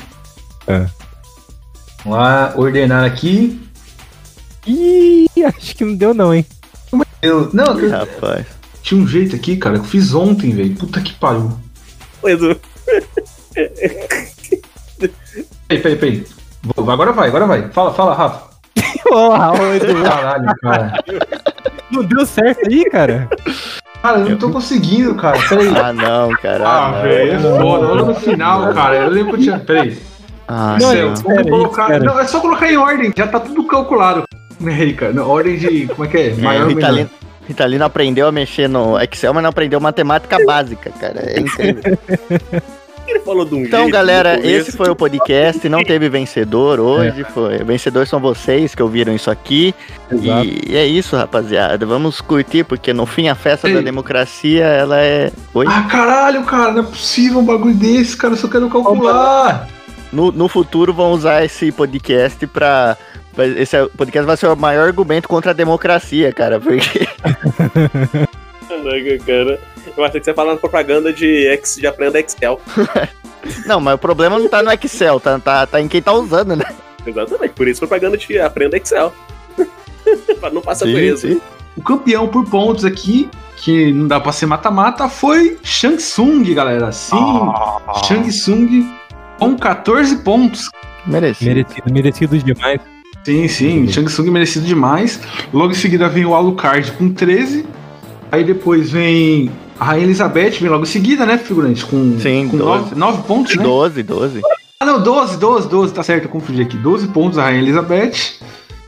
É. 0.67 0.87
Vamos 2.03 2.19
lá, 2.19 2.53
ordenar 2.55 3.05
aqui. 3.05 3.61
Ih, 4.67 5.27
acho 5.45 5.75
que 5.75 5.83
não 5.85 5.95
deu 5.95 6.13
não, 6.13 6.33
hein? 6.33 6.45
Eu, 7.21 7.49
não, 7.53 7.79
eu- 7.79 7.89
Rapaz. 7.91 8.45
tinha 8.81 9.01
um 9.01 9.07
jeito 9.07 9.35
aqui, 9.35 9.55
cara, 9.57 9.75
que 9.75 9.81
eu 9.85 9.89
fiz 9.89 10.13
ontem, 10.13 10.51
velho. 10.53 10.75
Puta 10.75 11.01
que 11.01 11.13
pariu. 11.13 11.57
Edu. 12.23 12.59
Peraí, 15.67 15.81
peraí, 15.81 15.95
peraí. 15.95 16.25
Vou- 16.61 16.89
Agora 16.91 17.11
vai, 17.11 17.27
agora 17.27 17.45
vai. 17.45 17.69
Fala, 17.71 17.93
fala, 17.93 18.13
Rafa. 18.13 18.53
Porra, 19.03 19.75
Edu, 19.75 20.01
Caralho, 20.03 20.53
cara. 20.61 21.03
não 21.91 22.03
deu 22.03 22.25
certo 22.25 22.61
aí, 22.69 22.85
cara? 22.89 23.29
Cara, 24.03 24.19
eu 24.19 24.29
não 24.31 24.37
tô 24.37 24.49
conseguindo, 24.49 25.15
cara. 25.15 25.39
Peraí. 25.47 25.73
Ah, 25.77 25.93
não, 25.93 26.29
cara. 26.31 26.67
Ah, 26.67 26.87
Ah, 26.89 27.01
velho, 27.03 27.31
é 27.35 27.39
foda. 27.39 27.87
Olha 27.87 28.03
no 28.03 28.13
final, 28.15 28.73
cara. 28.73 28.95
Eu 28.97 29.09
lembro 29.09 29.31
que 29.33 29.39
eu 29.39 29.43
tinha. 29.43 29.59
Peraí. 29.59 29.97
Ah, 30.45 30.77
Não, 30.79 30.89
Céu, 30.91 31.13
vamos 31.23 31.37
aí, 31.37 31.49
colocar. 31.49 31.83
espera. 31.83 32.03
Não, 32.03 32.19
é 32.19 32.25
só 32.27 32.39
colocar 32.41 32.69
em 32.69 32.75
ordem. 32.77 33.13
Já 33.15 33.27
tá 33.27 33.39
tudo 33.39 33.63
calculado. 33.65 34.23
Aí, 34.65 34.93
cara. 34.93 35.13
Na 35.13 35.23
ordem 35.23 35.57
de. 35.57 35.87
Como 35.87 36.03
é 36.03 36.07
que 36.09 36.17
é? 36.17 36.29
É, 36.31 36.33
Maior 36.35 36.65
menor? 36.67 36.75
Ritalino, 36.81 37.09
Ritalino 37.47 37.85
aprendeu 37.85 38.27
a 38.27 38.31
mexer 38.33 38.67
no 38.67 38.99
Excel, 38.99 39.33
mas 39.33 39.41
não 39.43 39.49
aprendeu 39.51 39.79
matemática 39.79 40.37
básica, 40.45 40.91
cara. 40.99 41.21
É 41.25 41.39
incrível. 41.39 41.97
Ele 43.07 43.19
falou 43.19 43.43
de 43.45 43.53
um 43.53 43.59
Então, 43.65 43.81
jeito 43.81 43.91
galera, 43.93 44.39
esse 44.45 44.71
foi 44.71 44.89
o 44.89 44.95
podcast. 44.95 45.67
Não 45.67 45.83
teve 45.83 46.07
vencedor 46.09 46.79
hoje. 46.79 47.23
Foi. 47.33 47.57
Vencedores 47.63 48.09
são 48.09 48.19
vocês 48.19 48.73
que 48.73 48.81
ouviram 48.81 49.13
isso 49.13 49.29
aqui. 49.29 49.75
Exato. 50.09 50.45
E 50.45 50.75
é 50.75 50.85
isso, 50.85 51.15
rapaziada. 51.15 51.85
Vamos 51.85 52.21
curtir, 52.21 52.63
porque 52.63 52.93
no 52.93 53.05
fim 53.05 53.27
a 53.27 53.35
festa 53.35 53.67
Ei. 53.67 53.75
da 53.75 53.81
democracia, 53.81 54.63
ela 54.65 54.99
é. 54.99 55.31
Oi? 55.53 55.65
Ah, 55.67 55.83
caralho, 55.83 56.43
cara. 56.43 56.71
Não 56.71 56.79
é 56.83 56.85
possível 56.85 57.39
um 57.39 57.45
bagulho 57.45 57.75
desse, 57.75 58.15
cara. 58.15 58.33
Eu 58.33 58.37
só 58.37 58.47
quero 58.47 58.69
calcular. 58.69 59.67
No, 60.11 60.31
no 60.31 60.47
futuro 60.47 60.93
vão 60.93 61.11
usar 61.11 61.43
esse 61.43 61.71
podcast 61.71 62.45
pra. 62.47 62.95
pra- 63.35 63.47
Esse 63.47 63.75
podcast 63.97 64.25
vai 64.25 64.37
ser 64.37 64.47
o 64.47 64.55
maior 64.55 64.87
argumento 64.87 65.27
contra 65.27 65.51
a 65.51 65.53
democracia, 65.53 66.31
cara. 66.31 66.59
Porque. 66.59 67.07
Caraca, 68.67 69.17
cara. 69.25 69.59
Eu 69.95 70.03
achei 70.05 70.19
que 70.19 70.25
você 70.25 70.31
ia 70.31 70.35
falar 70.35 70.53
na 70.53 70.59
propaganda 70.59 71.11
de, 71.11 71.25
Ex, 71.25 71.75
de 71.75 71.87
aprenda 71.87 72.19
Excel. 72.19 72.59
Não, 73.65 73.79
mas 73.79 73.95
o 73.95 73.97
problema 73.97 74.39
não 74.39 74.47
tá 74.47 74.63
no 74.63 74.71
Excel, 74.71 75.19
tá, 75.19 75.37
tá, 75.37 75.67
tá 75.67 75.81
em 75.81 75.87
quem 75.87 76.01
tá 76.01 76.13
usando, 76.13 76.55
né? 76.55 76.63
Exatamente, 77.05 77.53
por 77.53 77.67
isso 77.67 77.79
propaganda 77.81 78.17
de 78.17 78.39
aprenda 78.39 78.77
Excel. 78.77 79.13
Pra 80.39 80.49
não 80.49 80.61
passar 80.61 80.85
Sim, 80.85 80.93
preso. 80.93 81.27
sim. 81.27 81.41
O 81.75 81.81
campeão 81.81 82.27
por 82.27 82.45
pontos 82.49 82.85
aqui, 82.85 83.29
que 83.57 83.91
não 83.91 84.07
dá 84.07 84.19
pra 84.19 84.31
ser 84.31 84.45
mata-mata, 84.45 85.09
foi 85.09 85.57
Shang 85.63 85.97
Tsung, 85.97 86.53
galera. 86.53 86.91
Sim, 86.91 87.17
Shang 88.05 88.29
Tsung 88.29 88.95
com 89.39 89.57
14 89.57 90.17
pontos. 90.17 90.69
Merecido. 91.05 91.49
Merecido, 91.49 91.93
merecido 91.93 92.37
demais. 92.37 92.79
Sim, 93.23 93.47
sim, 93.47 93.87
Shang 93.87 94.07
Tsung 94.07 94.29
merecido 94.29 94.65
demais. 94.65 95.19
Logo 95.53 95.71
em 95.71 95.75
seguida 95.75 96.07
vem 96.07 96.25
o 96.25 96.35
Alucard 96.35 96.91
com 96.93 97.09
13. 97.13 97.65
Aí 98.33 98.43
depois 98.43 98.89
vem 98.89 99.51
a 99.79 99.85
Rainha 99.85 100.05
Elizabeth, 100.05 100.57
vem 100.59 100.67
logo 100.67 100.81
em 100.81 100.87
seguida, 100.87 101.23
né, 101.23 101.37
figurante? 101.37 101.85
Com, 101.85 102.17
Sim, 102.19 102.47
com 102.49 102.57
12. 102.57 102.95
9, 102.95 102.95
9 102.95 103.23
pontos, 103.27 103.55
né? 103.55 103.63
12, 103.63 104.01
12. 104.01 104.41
Ah, 104.79 104.85
não, 104.87 105.03
12, 105.03 105.37
12, 105.37 105.69
12, 105.69 105.93
tá 105.93 106.01
certo, 106.01 106.23
eu 106.23 106.29
confundi 106.31 106.63
aqui. 106.63 106.75
12 106.75 107.09
pontos 107.09 107.37
a 107.37 107.43
Rainha 107.43 107.61
Elizabeth. 107.61 108.39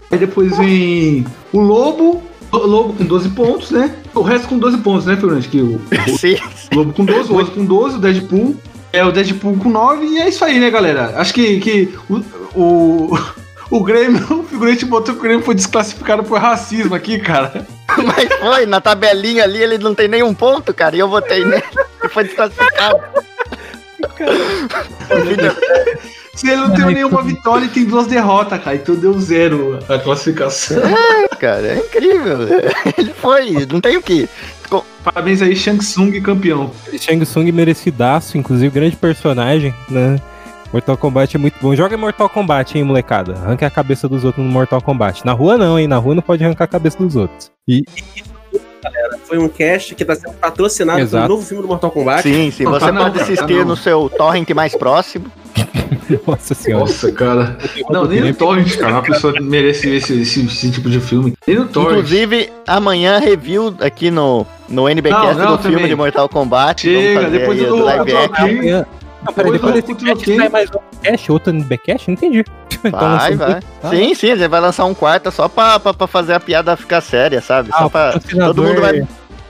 Aí 0.10 0.18
depois 0.18 0.58
vem 0.58 1.28
o 1.54 1.60
Lobo. 1.60 2.24
O 2.52 2.58
Lobo 2.58 2.94
com 2.94 3.06
12 3.06 3.30
pontos, 3.30 3.70
né? 3.70 3.96
O 4.16 4.24
resto 4.24 4.48
com 4.48 4.58
12 4.58 4.80
pontos, 4.80 5.06
né, 5.06 5.16
figurante? 5.16 5.48
Que 5.48 5.62
o, 5.62 5.80
Sim. 6.18 6.38
o 6.74 6.78
Lobo 6.78 6.94
com 6.94 7.06
12, 7.06 7.32
o 7.32 7.36
Oso 7.36 7.52
com 7.52 7.66
12, 7.66 7.98
o 7.98 8.00
Deadpool. 8.00 8.56
É 8.92 9.06
o 9.06 9.12
Deadpool 9.12 9.58
com 9.58 9.70
9 9.70 10.08
e 10.08 10.18
é 10.18 10.28
isso 10.28 10.44
aí, 10.44 10.60
né, 10.60 10.72
galera? 10.72 11.14
Acho 11.18 11.32
que, 11.32 11.60
que 11.60 11.94
o, 12.10 12.24
o, 12.60 13.20
o 13.70 13.84
Grêmio, 13.84 14.26
o 14.42 14.44
figurante 14.44 14.86
botou 14.86 15.14
que 15.14 15.20
o 15.20 15.24
Grêmio 15.24 15.46
foi 15.46 15.54
desclassificado 15.54 16.24
por 16.24 16.40
racismo 16.40 16.96
aqui, 16.96 17.20
cara. 17.20 17.68
Mas 18.04 18.34
foi, 18.40 18.66
na 18.66 18.82
tabelinha 18.82 19.44
ali 19.44 19.62
ele 19.62 19.78
não 19.78 19.96
tem 19.96 20.08
nenhum 20.08 20.34
ponto, 20.34 20.74
cara, 20.74 20.96
e 20.96 21.00
eu 21.00 21.10
votei 21.10 21.46
nele. 21.46 21.64
E 22.04 22.10
foi 22.10 22.24
desclassificado. 22.26 23.00
Se 26.36 26.50
ele 26.50 26.58
não 26.58 26.74
tem 26.74 26.86
nenhuma 26.94 27.24
vitória 27.24 27.66
e 27.66 27.70
tem 27.70 27.86
duas 27.86 28.08
derrotas, 28.08 28.62
cara, 28.62 28.76
então 28.76 28.96
deu 28.96 29.18
zero 29.20 29.80
a 29.88 29.98
classificação. 29.98 30.82
Cara, 31.40 31.68
é 31.68 31.78
incrível. 31.78 32.38
Ele 32.98 33.14
foi, 33.14 33.66
não 33.72 33.80
tem 33.80 33.98
o 33.98 34.02
que. 34.02 34.28
Parabéns 35.04 35.42
aí, 35.42 35.56
Shang 35.56 35.80
Tsung 35.80 36.20
campeão. 36.22 36.72
Shang 37.00 37.24
Tsung 37.24 37.52
merecidaço, 37.52 38.38
inclusive 38.38 38.74
grande 38.74 38.96
personagem, 38.96 39.74
né? 39.90 40.20
Mortal 40.74 40.98
Kombat 40.98 41.36
é 41.36 41.40
muito 41.40 41.58
bom. 41.62 41.74
Joga 41.76 41.96
em 41.96 41.98
Mortal 41.98 42.28
Kombat, 42.28 42.78
hein, 42.78 42.84
molecada. 42.84 43.34
Arranca 43.34 43.68
a 43.68 43.70
cabeça 43.70 44.10
dos 44.10 44.26
outros 44.26 44.44
no 44.44 44.52
Mortal 44.52 44.82
Kombat. 44.82 45.26
Na 45.26 45.32
rua 45.32 45.58
não, 45.58 45.80
hein? 45.80 45.88
Na 45.88 45.98
rua 45.98 46.16
não 46.16 46.22
pode 46.22 46.44
arrancar 46.44 46.66
a 46.66 46.68
cabeça 46.68 46.98
dos 46.98 47.16
outros. 47.16 47.55
E 47.68 47.84
Foi 49.24 49.40
um 49.40 49.50
cast 49.50 49.96
que 49.96 50.06
tá 50.06 50.16
sendo 50.16 50.34
patrocinado 50.36 51.00
Exato. 51.00 51.24
pelo 51.26 51.36
novo 51.36 51.48
filme 51.48 51.64
do 51.64 51.68
Mortal 51.68 51.90
Kombat. 51.90 52.22
Sim, 52.22 52.52
sim, 52.52 52.64
você 52.66 52.92
não, 52.92 53.04
pode 53.06 53.20
assistir 53.22 53.58
não. 53.58 53.66
no 53.66 53.76
seu 53.76 54.08
torrent 54.08 54.48
mais 54.52 54.76
próximo. 54.76 55.26
nossa 56.28 56.54
senhora. 56.54 56.86
Nossa, 56.86 57.12
cara. 57.12 57.58
Não, 57.90 58.06
nem 58.06 58.22
no 58.22 58.34
Torrent, 58.36 58.78
cara. 58.78 58.94
Uma 58.94 59.02
pessoa 59.02 59.34
merece 59.42 59.90
ver 59.90 59.96
esse, 59.96 60.22
esse, 60.22 60.46
esse 60.46 60.72
tipo 60.72 60.90
de 60.92 61.00
filme. 61.00 61.34
Nem 61.48 61.58
no 61.58 61.68
Torrent. 61.68 61.92
Inclusive, 61.94 62.54
amanhã 62.68 63.18
review 63.18 63.76
aqui 63.80 64.12
no, 64.12 64.46
no 64.70 64.88
NBcast 64.88 65.36
Não, 65.40 65.46
não, 65.46 65.56
do 65.58 65.62
filme 65.64 65.78
também. 65.78 65.90
de 65.90 65.96
Mortal 65.96 66.30
Kombat. 66.30 66.82
Chega, 66.82 67.30
depois 67.32 67.58
do- 67.58 67.76
o 67.78 67.84
live 67.84 68.12
do- 68.12 68.18
action. 68.18 68.86
Não, 69.26 69.34
peraí, 69.34 69.52
Depois 69.54 69.74
desse 69.84 70.36
sai 70.38 70.50
mais 70.50 70.70
um 70.70 70.74
Backcast? 70.74 71.32
Outro 71.32 71.54
Backcast? 71.54 72.08
Não 72.10 72.14
entendi. 72.14 72.46
Então 72.86 73.00
Vai, 73.00 73.32
lançou 73.32 73.38
vai. 73.48 73.60
Ah, 73.82 73.90
sim, 73.90 74.14
sim, 74.14 74.32
a 74.32 74.36
gente 74.36 74.48
vai 74.48 74.60
lançar 74.62 74.86
um 74.86 74.94
quarto 74.94 75.32
só 75.32 75.48
pra, 75.48 75.80
pra, 75.80 75.92
pra 75.92 76.06
fazer 76.06 76.34
a 76.34 76.40
piada 76.40 76.76
ficar 76.78 77.02
séria, 77.02 77.42
sabe? 77.42 77.70
Ah, 77.74 77.80
só 77.80 77.90
pra. 77.90 78.20
Todo 78.20 78.62
mundo 78.62 78.80
vai. 78.80 79.00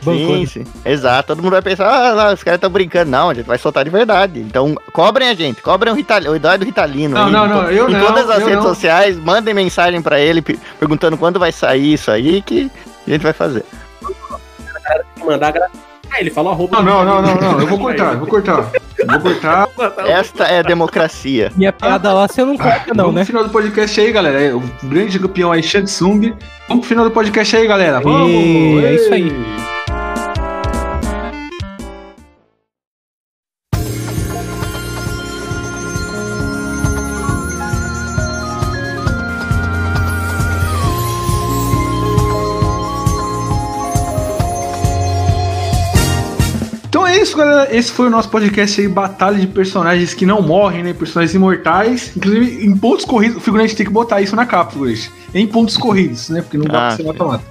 bancou, 0.01 0.15
Sim, 0.35 0.39
né? 0.41 0.45
sim. 0.45 0.63
Exato. 0.85 1.27
Todo 1.27 1.41
mundo 1.43 1.51
vai 1.51 1.61
pensar, 1.61 1.85
ah, 1.89 2.13
lá, 2.13 2.33
os 2.33 2.41
caras 2.43 2.59
estão 2.59 2.69
brincando. 2.69 3.11
Não, 3.11 3.31
a 3.31 3.33
gente 3.33 3.45
vai 3.45 3.57
soltar 3.57 3.83
de 3.83 3.89
verdade. 3.89 4.39
Então, 4.39 4.73
cobrem 4.93 5.27
a 5.27 5.33
gente, 5.33 5.61
cobrem 5.61 5.91
o, 5.91 5.95
Rital... 5.97 6.21
o 6.21 6.35
Eduardo 6.35 6.63
Ritalino. 6.63 7.13
Não, 7.15 7.25
aí, 7.25 7.31
não, 7.33 7.45
em 7.45 7.49
não, 7.49 7.71
eu 7.71 7.89
Em 7.89 7.93
não, 7.93 8.05
todas 8.05 8.29
as 8.29 8.39
eu 8.39 8.47
redes 8.47 8.63
não. 8.63 8.69
sociais, 8.73 9.17
mandem 9.17 9.53
mensagem 9.53 10.01
pra 10.01 10.17
ele 10.17 10.41
pe- 10.41 10.57
perguntando 10.79 11.17
quando 11.17 11.37
vai 11.37 11.51
sair 11.51 11.91
isso 11.93 12.09
aí 12.11 12.41
que 12.41 12.71
a 13.05 13.09
gente 13.09 13.21
vai 13.23 13.33
fazer. 13.33 13.65
Mandar 15.25 15.51
gra... 15.51 15.67
Ah, 16.15 16.21
ele 16.21 16.29
falou 16.29 16.53
arroba. 16.53 16.81
Não, 16.81 17.03
não, 17.03 17.21
não, 17.21 17.21
não, 17.21 17.35
não. 17.35 17.59
Eu 17.59 17.67
vou 17.67 17.77
cortar, 17.77 18.15
vou 18.15 18.27
cortar. 18.27 18.71
Vou 19.05 19.19
cortar. 19.19 19.67
Esta 20.07 20.45
é 20.45 20.59
a 20.59 20.61
democracia. 20.61 21.51
E 21.57 21.67
a 21.67 21.73
piada 21.73 22.13
lá 22.13 22.25
você 22.27 22.43
não 22.43 22.57
corta, 22.57 22.93
não, 22.93 23.05
Vamos 23.05 23.15
né? 23.15 23.21
pro 23.21 23.27
final 23.27 23.43
do 23.43 23.49
podcast 23.49 23.99
aí, 23.99 24.11
galera. 24.13 24.41
É, 24.41 24.53
O 24.53 24.63
grande 24.83 25.19
campeão 25.19 25.51
aí, 25.51 25.61
Shansung. 25.61 26.33
Vamos 26.69 26.85
pro 26.85 26.89
final 26.89 27.03
do 27.03 27.11
podcast 27.11 27.57
aí, 27.57 27.67
galera. 27.67 27.99
Vamos! 27.99 28.29
E 28.29 28.85
é 28.85 28.95
isso 28.95 29.13
aí. 29.13 29.74
Esse 47.71 47.91
foi 47.91 48.07
o 48.07 48.09
nosso 48.09 48.29
podcast 48.29 48.79
aí, 48.81 48.87
Batalha 48.87 49.37
de 49.39 49.47
Personagens 49.47 50.13
que 50.13 50.25
não 50.25 50.41
morrem, 50.41 50.83
né? 50.83 50.93
Personagens 50.93 51.35
imortais. 51.35 52.11
Inclusive, 52.15 52.65
em 52.65 52.75
pontos 52.77 53.05
corridos, 53.05 53.37
o 53.37 53.39
figurante 53.39 53.75
tem 53.75 53.85
que 53.85 53.91
botar 53.91 54.21
isso 54.21 54.35
na 54.35 54.45
capa, 54.45 54.71
figurante. 54.71 55.11
Em 55.33 55.47
pontos 55.47 55.77
corridos, 55.77 56.29
né? 56.29 56.41
Porque 56.41 56.57
não 56.57 56.65
dá 56.65 56.77
Ah, 56.77 56.87
pra 56.87 56.97
ser 56.97 57.03
mata-mata. 57.03 57.43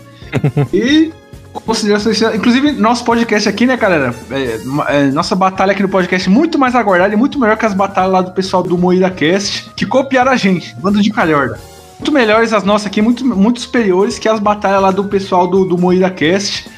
E 0.73 1.13
considerações. 1.53 2.21
Inclusive, 2.21 2.73
nosso 2.73 3.05
podcast 3.05 3.49
aqui, 3.49 3.67
né, 3.67 3.77
galera? 3.77 4.15
É, 4.31 4.59
é, 4.89 5.03
nossa 5.13 5.37
batalha 5.37 5.73
aqui 5.73 5.83
no 5.83 5.89
podcast 5.89 6.29
é 6.29 6.33
muito 6.33 6.59
mais 6.59 6.75
aguardada 6.75 7.15
e 7.15 7.17
muito 7.17 7.39
melhor 7.39 7.57
que 7.57 7.67
as 7.67 7.75
batalhas 7.75 8.13
lá 8.13 8.21
do 8.23 8.33
pessoal 8.33 8.63
do 8.63 8.77
Moída 8.77 9.11
Cast, 9.11 9.71
que 9.77 9.87
copiaram 9.87 10.33
a 10.33 10.37
gente, 10.37 10.75
bando 10.81 11.01
de 11.01 11.11
calhorda. 11.11 11.59
Muito 11.99 12.13
melhores 12.13 12.53
as 12.53 12.65
nossas 12.65 12.89
aqui, 12.89 13.01
muito, 13.01 13.25
muito 13.25 13.61
superiores 13.61 14.19
que 14.19 14.29
as 14.29 14.41
batalhas 14.41 14.83
lá 14.83 14.91
do 14.91 15.05
pessoal 15.05 15.47
do, 15.47 15.65
do 15.65 15.79
Moída 15.79 16.11
Cast, 16.11 16.69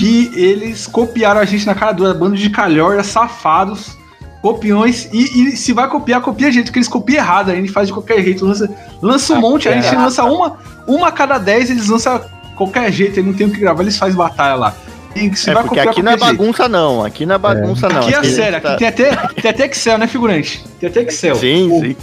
que 0.00 0.32
eles 0.34 0.86
copiaram 0.86 1.42
a 1.42 1.44
gente 1.44 1.66
na 1.66 1.74
cara 1.74 1.92
dura, 1.92 2.14
bando 2.14 2.34
de 2.34 2.48
calhorda, 2.48 3.04
safados, 3.04 3.98
copiões, 4.40 5.06
e, 5.12 5.52
e 5.52 5.56
se 5.58 5.74
vai 5.74 5.86
copiar, 5.90 6.22
copia 6.22 6.48
a 6.48 6.50
gente, 6.50 6.64
porque 6.64 6.78
eles 6.78 6.88
copiam 6.88 7.18
errado, 7.18 7.50
a 7.50 7.54
gente 7.54 7.70
faz 7.70 7.88
de 7.88 7.92
qualquer 7.92 8.22
jeito, 8.22 8.46
lança, 8.46 8.74
lança 9.02 9.34
um 9.34 9.40
monte, 9.40 9.68
a 9.68 9.78
gente 9.78 9.94
lança 9.94 10.24
uma, 10.24 10.56
uma 10.86 11.08
a 11.08 11.12
cada 11.12 11.36
dez, 11.36 11.68
eles 11.68 11.88
lançam 11.88 12.18
qualquer 12.56 12.90
jeito, 12.90 13.20
aí 13.20 13.26
não 13.26 13.34
tem 13.34 13.46
o 13.46 13.50
que 13.50 13.60
gravar, 13.60 13.82
eles 13.82 13.98
fazem 13.98 14.16
batalha 14.16 14.54
lá. 14.54 14.74
É 15.14 15.54
porque 15.62 15.80
aqui 15.80 16.02
não 16.02 16.12
é 16.12 16.14
copia 16.16 16.26
jeito. 16.28 16.38
bagunça, 16.38 16.68
não. 16.68 17.04
Aqui 17.04 17.26
não 17.26 17.34
é 17.34 17.38
bagunça, 17.38 17.88
não. 17.88 18.00
Aqui 18.00 18.14
é 18.14 18.18
a 18.18 18.22
gente 18.22 18.34
sério, 18.34 18.60
tá- 18.60 18.68
aqui 18.70 18.78
tem 18.78 18.88
até, 18.88 19.16
tem 19.40 19.50
até 19.50 19.66
Excel, 19.66 19.98
né, 19.98 20.06
figurante? 20.06 20.64
Tem 20.78 20.88
até 20.88 21.02
Excel. 21.02 21.34
Sim, 21.36 21.68
sim. 21.80 21.96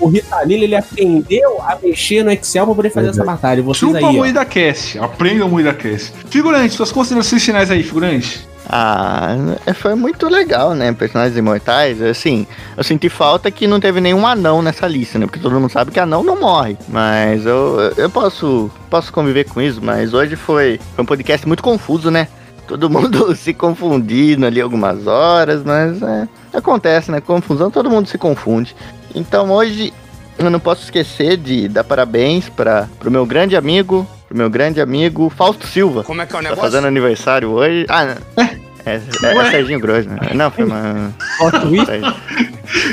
O 0.00 0.08
Ritalino, 0.08 0.64
ele 0.64 0.74
aprendeu 0.74 1.60
a 1.62 1.76
mexer 1.82 2.22
no 2.24 2.30
Excel 2.32 2.66
pra 2.66 2.74
poder 2.74 2.90
fazer 2.90 3.08
essa 3.10 3.24
batalha. 3.24 3.62
Vocês 3.62 3.78
Chupa 3.92 3.98
aí, 3.98 4.04
a 4.04 4.08
ó. 4.08 4.12
Moída 4.12 4.44
Cast, 4.44 4.98
aprenda 4.98 5.44
a 5.44 5.48
Moída 5.48 5.72
Cast. 5.72 6.12
Figurante, 6.28 6.74
suas 6.74 6.90
considerações 6.92 7.44
finais 7.44 7.70
aí, 7.70 7.82
figurante. 7.82 8.46
Ah, 8.70 9.34
é, 9.64 9.72
foi 9.72 9.94
muito 9.94 10.28
legal, 10.28 10.74
né? 10.74 10.92
Personagens 10.92 11.34
imortais. 11.38 12.02
Assim, 12.02 12.46
eu 12.76 12.84
senti 12.84 13.08
falta 13.08 13.50
que 13.50 13.66
não 13.66 13.80
teve 13.80 13.98
nenhum 13.98 14.26
anão 14.26 14.60
nessa 14.60 14.86
lista, 14.86 15.18
né? 15.18 15.24
Porque 15.24 15.40
todo 15.40 15.58
mundo 15.58 15.70
sabe 15.70 15.90
que 15.90 15.98
anão 15.98 16.22
não 16.22 16.38
morre. 16.38 16.76
Mas 16.86 17.46
eu, 17.46 17.78
eu 17.96 18.10
posso, 18.10 18.70
posso 18.90 19.10
conviver 19.10 19.44
com 19.44 19.62
isso, 19.62 19.80
mas 19.82 20.12
hoje 20.12 20.36
foi, 20.36 20.78
foi 20.94 21.02
um 21.02 21.06
podcast 21.06 21.46
muito 21.48 21.62
confuso, 21.62 22.10
né? 22.10 22.28
Todo 22.68 22.88
mundo 22.90 23.34
se 23.36 23.52
confundindo 23.54 24.46
ali 24.46 24.60
algumas 24.60 25.06
horas, 25.06 25.62
mas 25.64 26.00
é, 26.02 26.28
acontece, 26.52 27.10
né? 27.10 27.20
Confusão, 27.20 27.70
todo 27.70 27.90
mundo 27.90 28.06
se 28.08 28.18
confunde. 28.18 28.76
Então 29.14 29.50
hoje 29.50 29.92
eu 30.38 30.48
não 30.50 30.60
posso 30.60 30.84
esquecer 30.84 31.36
de 31.36 31.66
dar 31.66 31.82
parabéns 31.82 32.48
para 32.48 32.88
pro 33.00 33.10
meu 33.10 33.24
grande 33.26 33.56
amigo, 33.56 34.06
pro 34.28 34.36
meu 34.36 34.48
grande 34.50 34.80
amigo 34.80 35.30
Fausto 35.30 35.66
Silva. 35.66 36.04
Como 36.04 36.20
é 36.22 36.26
que 36.26 36.32
é 36.32 36.38
o 36.38 36.42
Tá 36.42 36.50
negócio? 36.50 36.62
fazendo 36.62 36.86
aniversário 36.86 37.50
hoje. 37.50 37.86
Ah, 37.88 38.04
não. 38.04 38.58
É, 38.88 39.00
é, 39.22 39.36
é? 39.38 39.50
Serginho 39.50 39.80
Grosso, 39.80 40.08
né? 40.08 40.18
Não, 40.34 40.50
foi 40.50 40.64
uma. 40.64 41.12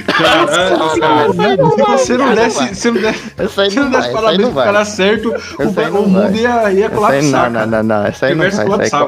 Caramba, 0.07 1.33
se 1.33 1.83
você 1.83 2.17
não 2.17 2.35
desse, 2.35 2.75
se 2.75 2.91
não 2.91 3.01
desse, 3.01 3.71
se 3.71 3.75
não 3.79 3.83
não 3.83 3.91
desse 3.91 4.11
parabéns 4.11 4.39
não 4.39 4.45
pro 4.47 4.55
vai. 4.55 4.65
cara 4.65 4.85
certo, 4.85 5.29
o, 5.29 5.63
o 5.63 5.71
não 5.73 6.07
mundo 6.07 6.21
vai. 6.21 6.35
ia, 6.35 6.71
ia 6.71 6.89
colapsar. 6.89 7.51
não, 7.51 7.61
não, 7.61 7.67
não, 7.67 7.83
não. 7.83 8.05
Essa 8.05 8.27
aí 8.27 8.31
não 8.33 8.39
vai. 8.39 8.47
Essa 8.47 8.61
aí 8.61 8.67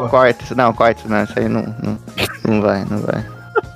corta. 0.09 0.55
Não, 0.55 0.73
corta, 0.73 1.03
não. 1.07 1.17
Essa 1.17 1.39
aí 1.39 1.47
não, 1.47 1.75
não, 1.81 1.97
não 2.45 2.61
vai, 2.61 2.85
não 2.89 2.97
vai. 2.99 3.23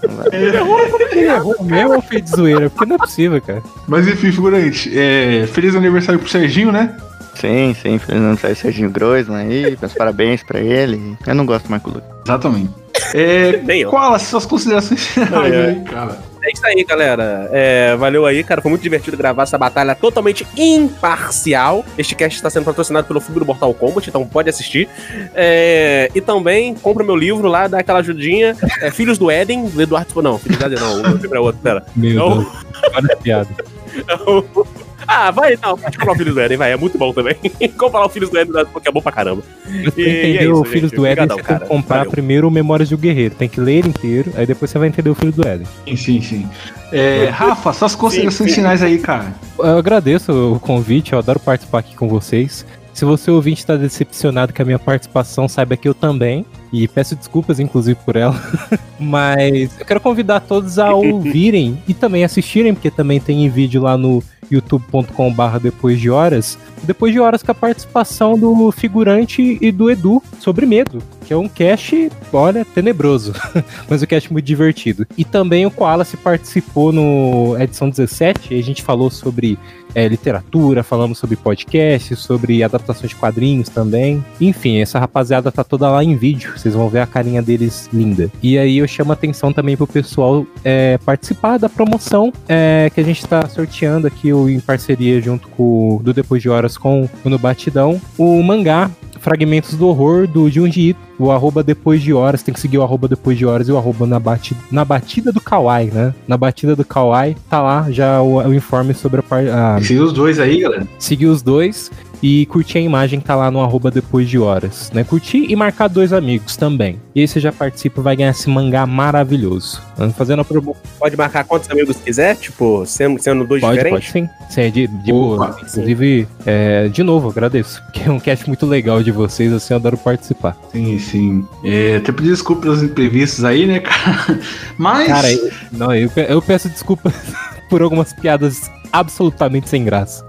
Não 0.04 0.16
vai. 0.16 0.28
Ele 0.32 1.26
errou 1.26 1.64
mesmo 1.64 1.96
ou 1.96 2.02
fez 2.02 2.24
de 2.24 2.30
zoeira? 2.32 2.70
Porque 2.70 2.86
não 2.86 2.96
é 2.96 3.00
possível, 3.00 3.42
cara. 3.42 3.64
Mas 3.88 4.08
enfim, 4.08 4.32
figurante, 4.32 4.92
é, 4.98 5.48
feliz 5.48 5.76
aniversário 5.76 6.20
pro 6.20 6.30
Serginho, 6.30 6.72
né? 6.72 6.96
Sim, 7.36 7.76
sim, 7.82 7.98
feliz 7.98 8.22
aniversário 8.22 8.56
Serginho 8.56 8.90
Groisman 8.90 9.38
aí. 9.38 9.78
Meus 9.80 9.94
parabéns 9.94 10.44
pra 10.44 10.60
ele. 10.60 11.18
Eu 11.26 11.36
não 11.36 11.46
gosto 11.46 11.66
do 11.66 11.72
Marco 11.72 11.90
Lucas. 11.90 12.10
Exatamente. 12.26 12.81
É, 13.14 13.84
qual 13.90 14.14
as 14.14 14.24
suas 14.24 14.46
considerações 14.46 15.06
finais 15.08 15.54
É. 15.54 15.66
aí, 15.70 15.82
cara? 15.82 16.32
É 16.44 16.52
isso 16.52 16.66
aí, 16.66 16.84
galera. 16.84 17.48
É, 17.52 17.96
valeu 17.98 18.26
aí, 18.26 18.44
cara. 18.44 18.64
Foi 18.64 18.70
muito 18.72 18.82
divertido 18.82 19.16
gravar 19.16 19.44
essa 19.44 19.60
batalha 19.60 19.94
totalmente 19.94 20.46
imparcial. 20.58 21.86
Este 21.98 22.16
cast 22.16 22.36
está 22.36 22.50
sendo 22.50 22.66
patrocinado 22.66 23.06
pelo 23.06 23.22
filme 23.22 23.40
do 23.40 23.46
Mortal 23.46 23.72
Kombat, 23.76 24.10
então 24.10 24.26
pode 24.26 24.50
assistir. 24.50 24.90
É, 25.36 26.10
e 26.16 26.20
também 26.20 26.74
compra 26.74 27.04
meu 27.04 27.16
livro 27.16 27.48
lá, 27.48 27.68
dá 27.68 27.80
aquela 27.80 28.00
ajudinha. 28.00 28.58
É, 28.82 28.90
Filhos 28.90 29.20
do 29.20 29.30
Éden, 29.30 29.66
do 29.70 29.82
Eduardo. 29.84 30.20
Não, 30.20 30.40
Filhos 30.40 30.58
do 30.58 30.66
Éden 30.66 30.80
não. 30.80 31.00
O 31.00 31.02
meu 31.04 31.18
livro 31.18 31.38
é 31.38 31.40
outro, 31.40 31.62
pera. 31.62 31.86
Meu 31.96 32.16
Não. 32.16 32.38
Deus. 32.40 32.48
Olha 32.96 33.14
a 33.14 33.18
piada. 33.18 33.48
Ah, 35.14 35.30
vai, 35.32 35.58
não, 35.62 35.78
pode 35.78 35.98
comprar 35.98 36.14
o 36.14 36.16
Filhos 36.16 36.34
do 36.34 36.40
Éden, 36.40 36.58
vai, 36.58 36.72
é 36.72 36.78
muito 36.78 36.98
bom 36.98 37.12
também. 37.14 37.36
compra 37.78 38.00
lá 38.00 38.06
o 38.06 38.10
Filhos 38.10 38.30
do 38.30 38.38
Éden, 38.38 38.54
porque 38.72 38.88
é 38.88 38.92
bom 38.92 39.02
pra 39.02 39.12
caramba. 39.12 39.42
Pra 39.64 39.72
E- 39.74 39.76
e 39.76 40.08
é 40.08 40.20
entender 40.20 40.44
isso, 40.44 40.54
o 40.62 40.64
Filhos 40.64 40.90
gente. 40.90 40.96
do 41.00 41.06
Éden, 41.06 41.24
Obrigadão, 41.26 41.38
você 41.38 41.44
tem 41.44 41.60
que 41.60 41.66
comprar 41.68 41.98
Valeu. 41.98 42.12
primeiro 42.12 42.48
o 42.48 42.52
Memórias 42.52 42.88
de 42.90 42.96
um 42.96 42.98
Guerreiro. 42.98 43.36
Tem 43.36 43.50
que 43.50 43.60
ler 43.60 43.86
inteiro, 43.86 44.32
aí 44.36 44.46
depois 44.46 44.72
você 44.72 44.80
vai 44.80 44.88
entender 44.88 45.10
o 45.10 45.16
Filho 45.16 45.32
do 45.32 45.46
Éden. 45.48 45.68
Sim, 45.88 45.96
sim, 45.98 46.22
sim. 46.22 46.50
É, 46.94 47.26
Rafa, 47.30 47.74
suas 47.74 47.96
considerações 47.96 48.54
finais 48.56 48.82
aí, 48.82 48.98
cara. 49.00 49.34
Eu 49.60 49.78
agradeço 49.78 50.32
o 50.56 50.60
convite, 50.60 51.14
eu 51.14 51.20
adoro 51.20 51.40
participar 51.40 51.80
aqui 51.80 51.96
com 51.96 52.08
vocês. 52.08 52.66
Se 52.94 53.06
você 53.06 53.32
ouvinte 53.32 53.60
está 53.62 53.76
decepcionado 53.78 54.54
com 54.54 54.62
a 54.62 54.66
minha 54.66 54.80
participação, 54.80 55.48
saiba 55.48 55.78
que 55.78 55.88
eu 55.88 55.94
também. 55.94 56.46
E 56.72 56.88
peço 56.88 57.16
desculpas, 57.16 57.60
inclusive, 57.60 58.00
por 58.06 58.16
ela. 58.16 58.36
Mas 59.00 59.78
eu 59.80 59.86
quero 59.86 60.00
convidar 60.00 60.40
todos 60.40 60.80
a 60.80 60.94
ouvirem 60.94 61.82
e 61.88 61.94
também 61.94 62.24
assistirem, 62.24 62.74
porque 62.74 62.90
também 62.90 63.20
tem 63.20 63.46
em 63.46 63.50
vídeo 63.50 63.82
lá 63.82 63.98
no 63.98 64.24
youtube.com/barra 64.50 65.60
depois 65.60 66.00
de 66.00 66.10
horas. 66.10 66.58
Depois 66.84 67.14
de 67.14 67.20
horas 67.20 67.44
com 67.44 67.52
a 67.52 67.56
participação 67.56 68.38
do 68.38 68.72
figurante 68.72 69.58
e 69.62 69.72
do 69.72 69.90
Edu 69.90 70.22
sobre 70.40 70.66
medo, 70.66 71.02
que 71.32 71.34
é 71.34 71.38
um 71.38 71.48
cast, 71.48 72.12
olha, 72.34 72.66
tenebroso, 72.66 73.34
mas 73.90 74.04
um 74.04 74.06
cast 74.06 74.34
muito 74.34 74.44
divertido. 74.44 75.08
E 75.18 75.24
também 75.24 75.66
o 75.66 75.72
Koala 75.72 76.04
se 76.04 76.18
participou 76.18 76.92
no 76.92 77.56
edição 77.58 77.90
17, 77.90 78.54
e 78.54 78.60
a 78.60 78.62
gente 78.62 78.84
falou 78.84 79.10
sobre 79.10 79.58
é, 79.96 80.06
literatura, 80.10 80.84
falamos 80.84 81.18
sobre 81.18 81.38
podcast, 81.38 82.18
sobre 82.18 82.62
adaptações 82.62 83.12
de 83.12 83.16
quadrinhos 83.16 83.70
também. 83.70 84.22
Enfim, 84.42 84.82
essa 84.82 85.00
rapaziada 85.00 85.50
tá 85.54 85.64
toda 85.64 85.90
lá 85.90 86.04
em 86.04 86.18
vídeo, 86.18 86.52
vocês 86.58 86.74
vão 86.74 86.90
ver 86.90 87.00
a 87.00 87.08
carinha 87.08 87.42
deles 87.42 87.90
linda. 87.94 88.30
E 88.44 88.58
aí 88.58 88.80
eu 88.80 88.88
chamo 88.88 89.12
a 89.12 89.14
atenção 89.14 89.54
também 89.54 89.78
pro 89.78 89.88
pessoal 89.88 90.46
é, 90.66 90.98
participar 91.06 91.58
da 91.58 91.70
promoção 91.70 92.34
é, 92.50 92.92
que 92.94 93.00
a 93.00 93.04
gente 93.06 93.26
tá 93.26 93.48
sorteando 93.48 94.06
aqui 94.06 94.32
em 94.32 94.60
parceria 94.60 95.22
junto 95.22 95.48
com 95.48 96.02
do 96.04 96.14
Depois 96.14 96.42
de 96.42 96.50
Horas 96.50 96.78
com 96.78 97.08
o 97.24 97.30
No 97.30 97.40
Batidão, 97.40 98.02
o 98.18 98.44
mangá 98.44 98.92
Fragmentos 99.22 99.76
do 99.76 99.88
Horror 99.88 100.28
do 100.28 100.50
Junji 100.50 100.90
Ito, 100.90 101.00
o 101.20 101.32
arroba 101.32 101.64
depois 101.64 102.02
de 102.02 102.12
horas, 102.14 102.42
tem 102.42 102.54
que 102.54 102.60
seguir 102.60 102.78
o 102.80 102.84
arroba 102.84 103.08
depois 103.08 103.38
de 103.38 103.46
horas 103.46 103.68
e 103.70 103.72
o 103.72 103.78
arroba 103.78 104.06
na, 104.08 104.20
bati 104.20 104.56
na 104.72 104.84
batida 104.84 105.32
do 105.32 105.40
Kawaii, 105.40 105.92
né? 105.92 106.14
Na 106.28 106.38
batida 106.38 106.76
do 106.76 106.84
Kawaii, 106.84 107.36
tá 107.50 107.62
lá 107.62 107.86
já 107.92 108.22
o, 108.22 108.38
o 108.38 108.54
informe 108.54 108.94
sobre 108.94 109.20
a, 109.20 109.24
par- 109.24 109.48
a 109.48 109.80
Seguir 109.82 110.00
os 110.02 110.12
dois 110.14 110.40
aí, 110.40 110.60
galera. 110.62 110.88
seguir 110.98 111.28
os 111.28 111.42
dois 111.42 111.92
e 112.22 112.46
curtir 112.46 112.78
a 112.78 112.82
imagem 112.82 113.20
que 113.20 113.26
tá 113.26 113.36
lá 113.36 113.50
no 113.50 113.62
arroba 113.62 113.90
depois 113.90 114.30
de 114.30 114.38
horas, 114.38 114.92
né? 114.94 115.04
Curtir 115.04 115.46
e 115.50 115.56
marcar 115.56 115.88
dois 115.88 116.14
amigos 116.14 116.56
também. 116.56 117.00
E 117.16 117.22
aí 117.22 117.28
você 117.28 117.40
já 117.40 117.52
participa 117.52 118.00
e 118.00 118.04
vai 118.04 118.16
ganhar 118.16 118.32
esse 118.32 118.50
mangá 118.50 118.86
maravilhoso. 118.86 119.82
Fazendo 120.16 120.42
a 120.42 120.46
promo. 120.46 120.76
Pode 120.98 121.16
marcar 121.16 121.44
quantos 121.44 121.70
amigos 121.70 121.98
quiser, 121.98 122.36
tipo, 122.36 122.86
sendo, 122.86 123.22
sendo 123.22 123.46
dois 123.46 123.62
Pode, 123.62 123.78
diferentes. 123.78 124.12
pode 124.12 124.28
sim. 124.28 124.30
Sim, 124.50 124.62
é 124.62 124.70
de, 124.70 124.88
de 124.88 125.12
Opa, 125.12 125.46
boa. 125.46 125.58
Inclusive, 125.62 126.28
é, 126.46 126.88
de 126.88 127.04
novo, 127.04 127.30
agradeço. 127.30 127.82
Porque 127.92 128.08
é 128.08 128.12
um 128.12 128.20
cast 128.20 128.48
muito 128.48 128.66
legal 128.66 129.04
de 129.04 129.12
vocês, 129.12 129.52
assim, 129.54 129.74
eu 129.74 129.78
adoro 129.78 129.98
participar. 129.98 130.58
Sim, 130.72 131.00
sim. 131.00 131.48
É, 131.64 131.98
até 131.98 132.12
pedir 132.12 132.30
desculpa 132.30 132.64
pelos 132.64 132.82
imprevistos 132.84 133.44
aí, 133.46 133.66
né, 133.66 133.80
cara? 133.80 134.40
Mas. 134.78 135.08
Cara, 135.08 135.32
eu, 135.32 135.52
não, 135.72 135.94
eu, 135.94 136.10
eu 136.16 136.42
peço 136.42 136.70
desculpas 136.70 137.14
por 137.72 137.82
algumas 137.82 138.12
piadas 138.12 138.70
absolutamente 138.92 139.70
sem 139.70 139.86
graça. 139.86 140.26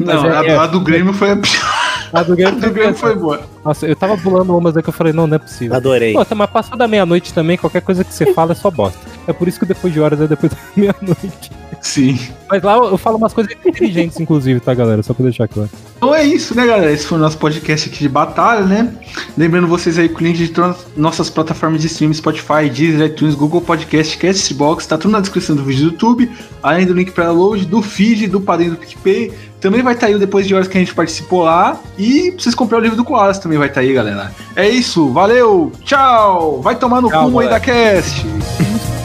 Não, 0.00 0.26
é- 0.26 0.56
a, 0.56 0.62
a 0.64 0.66
do 0.66 0.80
Grêmio 0.80 1.12
foi 1.14 1.30
a 1.30 1.36
pior. 1.36 1.72
A 2.12 2.22
do 2.24 2.32
A 2.32 2.36
Grêmio 2.36 2.60
do 2.60 2.70
Grêmio 2.72 2.94
foi 2.96 3.14
boa. 3.14 3.40
Nossa, 3.64 3.86
eu 3.86 3.94
tava 3.94 4.18
pulando 4.18 4.54
umas 4.58 4.76
aí 4.76 4.82
que 4.82 4.88
eu 4.88 4.92
falei, 4.92 5.12
não, 5.12 5.28
não 5.28 5.36
é 5.36 5.38
possível. 5.38 5.76
Adorei. 5.76 6.12
Tá, 6.12 6.34
mas 6.34 6.50
passou 6.50 6.76
da 6.76 6.88
meia-noite 6.88 7.32
também, 7.32 7.56
qualquer 7.56 7.82
coisa 7.82 8.02
que 8.02 8.12
você 8.12 8.26
fala 8.34 8.50
é 8.50 8.54
só 8.56 8.68
bosta. 8.68 8.98
É 9.26 9.32
por 9.32 9.48
isso 9.48 9.58
que 9.58 9.66
depois 9.66 9.92
de 9.92 10.00
horas 10.00 10.20
é 10.20 10.26
depois 10.26 10.52
da 10.52 10.58
meia-noite. 10.76 11.50
Sim. 11.80 12.18
Mas 12.48 12.62
lá 12.62 12.76
eu 12.76 12.96
falo 12.96 13.16
umas 13.16 13.32
coisas 13.32 13.52
inteligentes, 13.52 14.20
inclusive, 14.20 14.60
tá, 14.60 14.72
galera? 14.72 15.02
Só 15.02 15.12
pra 15.12 15.24
deixar 15.24 15.48
claro. 15.48 15.68
Então 15.96 16.14
é 16.14 16.24
isso, 16.24 16.54
né, 16.54 16.66
galera? 16.66 16.92
Esse 16.92 17.06
foi 17.06 17.18
o 17.18 17.20
nosso 17.20 17.38
podcast 17.38 17.88
aqui 17.88 17.98
de 17.98 18.08
batalha, 18.08 18.64
né? 18.64 18.92
Lembrando 19.36 19.66
vocês 19.66 19.98
aí 19.98 20.08
que 20.08 20.14
o 20.14 20.24
link 20.24 20.36
de 20.36 20.48
todas 20.48 20.76
as 20.76 20.86
nossas 20.96 21.28
plataformas 21.28 21.80
de 21.80 21.88
streaming, 21.88 22.14
Spotify, 22.14 22.70
Deezer, 22.72 23.06
iTunes, 23.06 23.34
Google 23.34 23.60
Podcast, 23.60 24.16
Castbox, 24.16 24.86
tá 24.86 24.96
tudo 24.96 25.10
na 25.10 25.20
descrição 25.20 25.56
do 25.56 25.64
vídeo 25.64 25.86
do 25.86 25.92
YouTube, 25.92 26.30
além 26.62 26.86
do 26.86 26.92
link 26.94 27.10
para 27.10 27.26
download, 27.26 27.64
do 27.66 27.82
feed, 27.82 28.28
do 28.28 28.40
padrinho 28.40 28.72
do 28.72 28.76
PicPay. 28.76 29.32
Também 29.60 29.82
vai 29.82 29.94
estar 29.94 30.06
aí 30.06 30.14
o 30.14 30.18
depois 30.18 30.46
de 30.46 30.54
horas 30.54 30.68
que 30.68 30.76
a 30.76 30.80
gente 30.80 30.94
participou 30.94 31.44
lá. 31.44 31.80
E 31.98 32.32
pra 32.32 32.42
vocês 32.42 32.54
comprar 32.54 32.78
o 32.78 32.80
livro 32.80 32.96
do 32.96 33.04
Koalas 33.04 33.38
também 33.38 33.58
vai 33.58 33.68
estar 33.68 33.80
aí, 33.80 33.92
galera. 33.92 34.32
É 34.54 34.68
isso, 34.68 35.08
valeu, 35.10 35.72
tchau! 35.84 36.60
Vai 36.60 36.76
tomar 36.76 37.00
no 37.00 37.10
cu 37.10 37.40
aí 37.40 37.48
da 37.48 37.58
cast! 37.58 38.24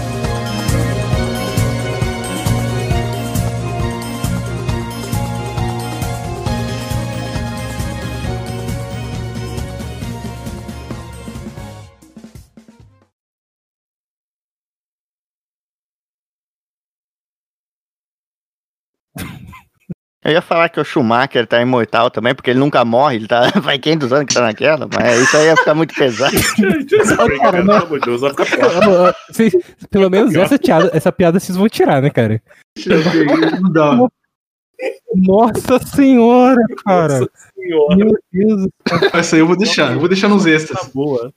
Eu 20.27 20.33
ia 20.33 20.41
falar 20.41 20.67
que 20.67 20.77
o 20.77 20.83
Schumacher 20.83 21.47
tá 21.47 21.61
imortal 21.61 22.11
também, 22.11 22.35
porque 22.35 22.49
ele 22.49 22.59
nunca 22.59 22.83
morre, 22.83 23.15
ele 23.15 23.29
tá. 23.29 23.49
Vai 23.63 23.79
500 23.79 24.11
anos 24.11 24.25
que 24.25 24.33
tá 24.33 24.41
naquela, 24.41 24.85
mas 24.93 25.21
isso 25.21 25.37
aí 25.37 25.45
ia 25.45 25.55
ficar 25.55 25.73
muito 25.73 25.95
pesado. 25.95 26.35
Pelo 29.89 30.09
menos 30.09 30.35
essa 30.35 30.59
piada, 30.59 30.91
essa 30.93 31.13
piada 31.13 31.39
vocês 31.39 31.57
vão 31.57 31.69
tirar, 31.69 32.01
né, 32.01 32.09
cara? 32.09 32.41
Nossa 35.15 35.79
senhora, 35.79 36.61
cara. 36.85 37.19
Meu 37.95 38.11
Deus. 38.33 38.67
Essa 39.13 39.37
aí 39.37 39.39
eu 39.39 39.47
vou 39.47 39.55
deixar, 39.55 39.93
eu 39.93 39.99
vou 39.99 40.09
deixar 40.09 40.27
nos 40.27 40.45
extras. 40.45 40.87
Boa. 40.93 41.31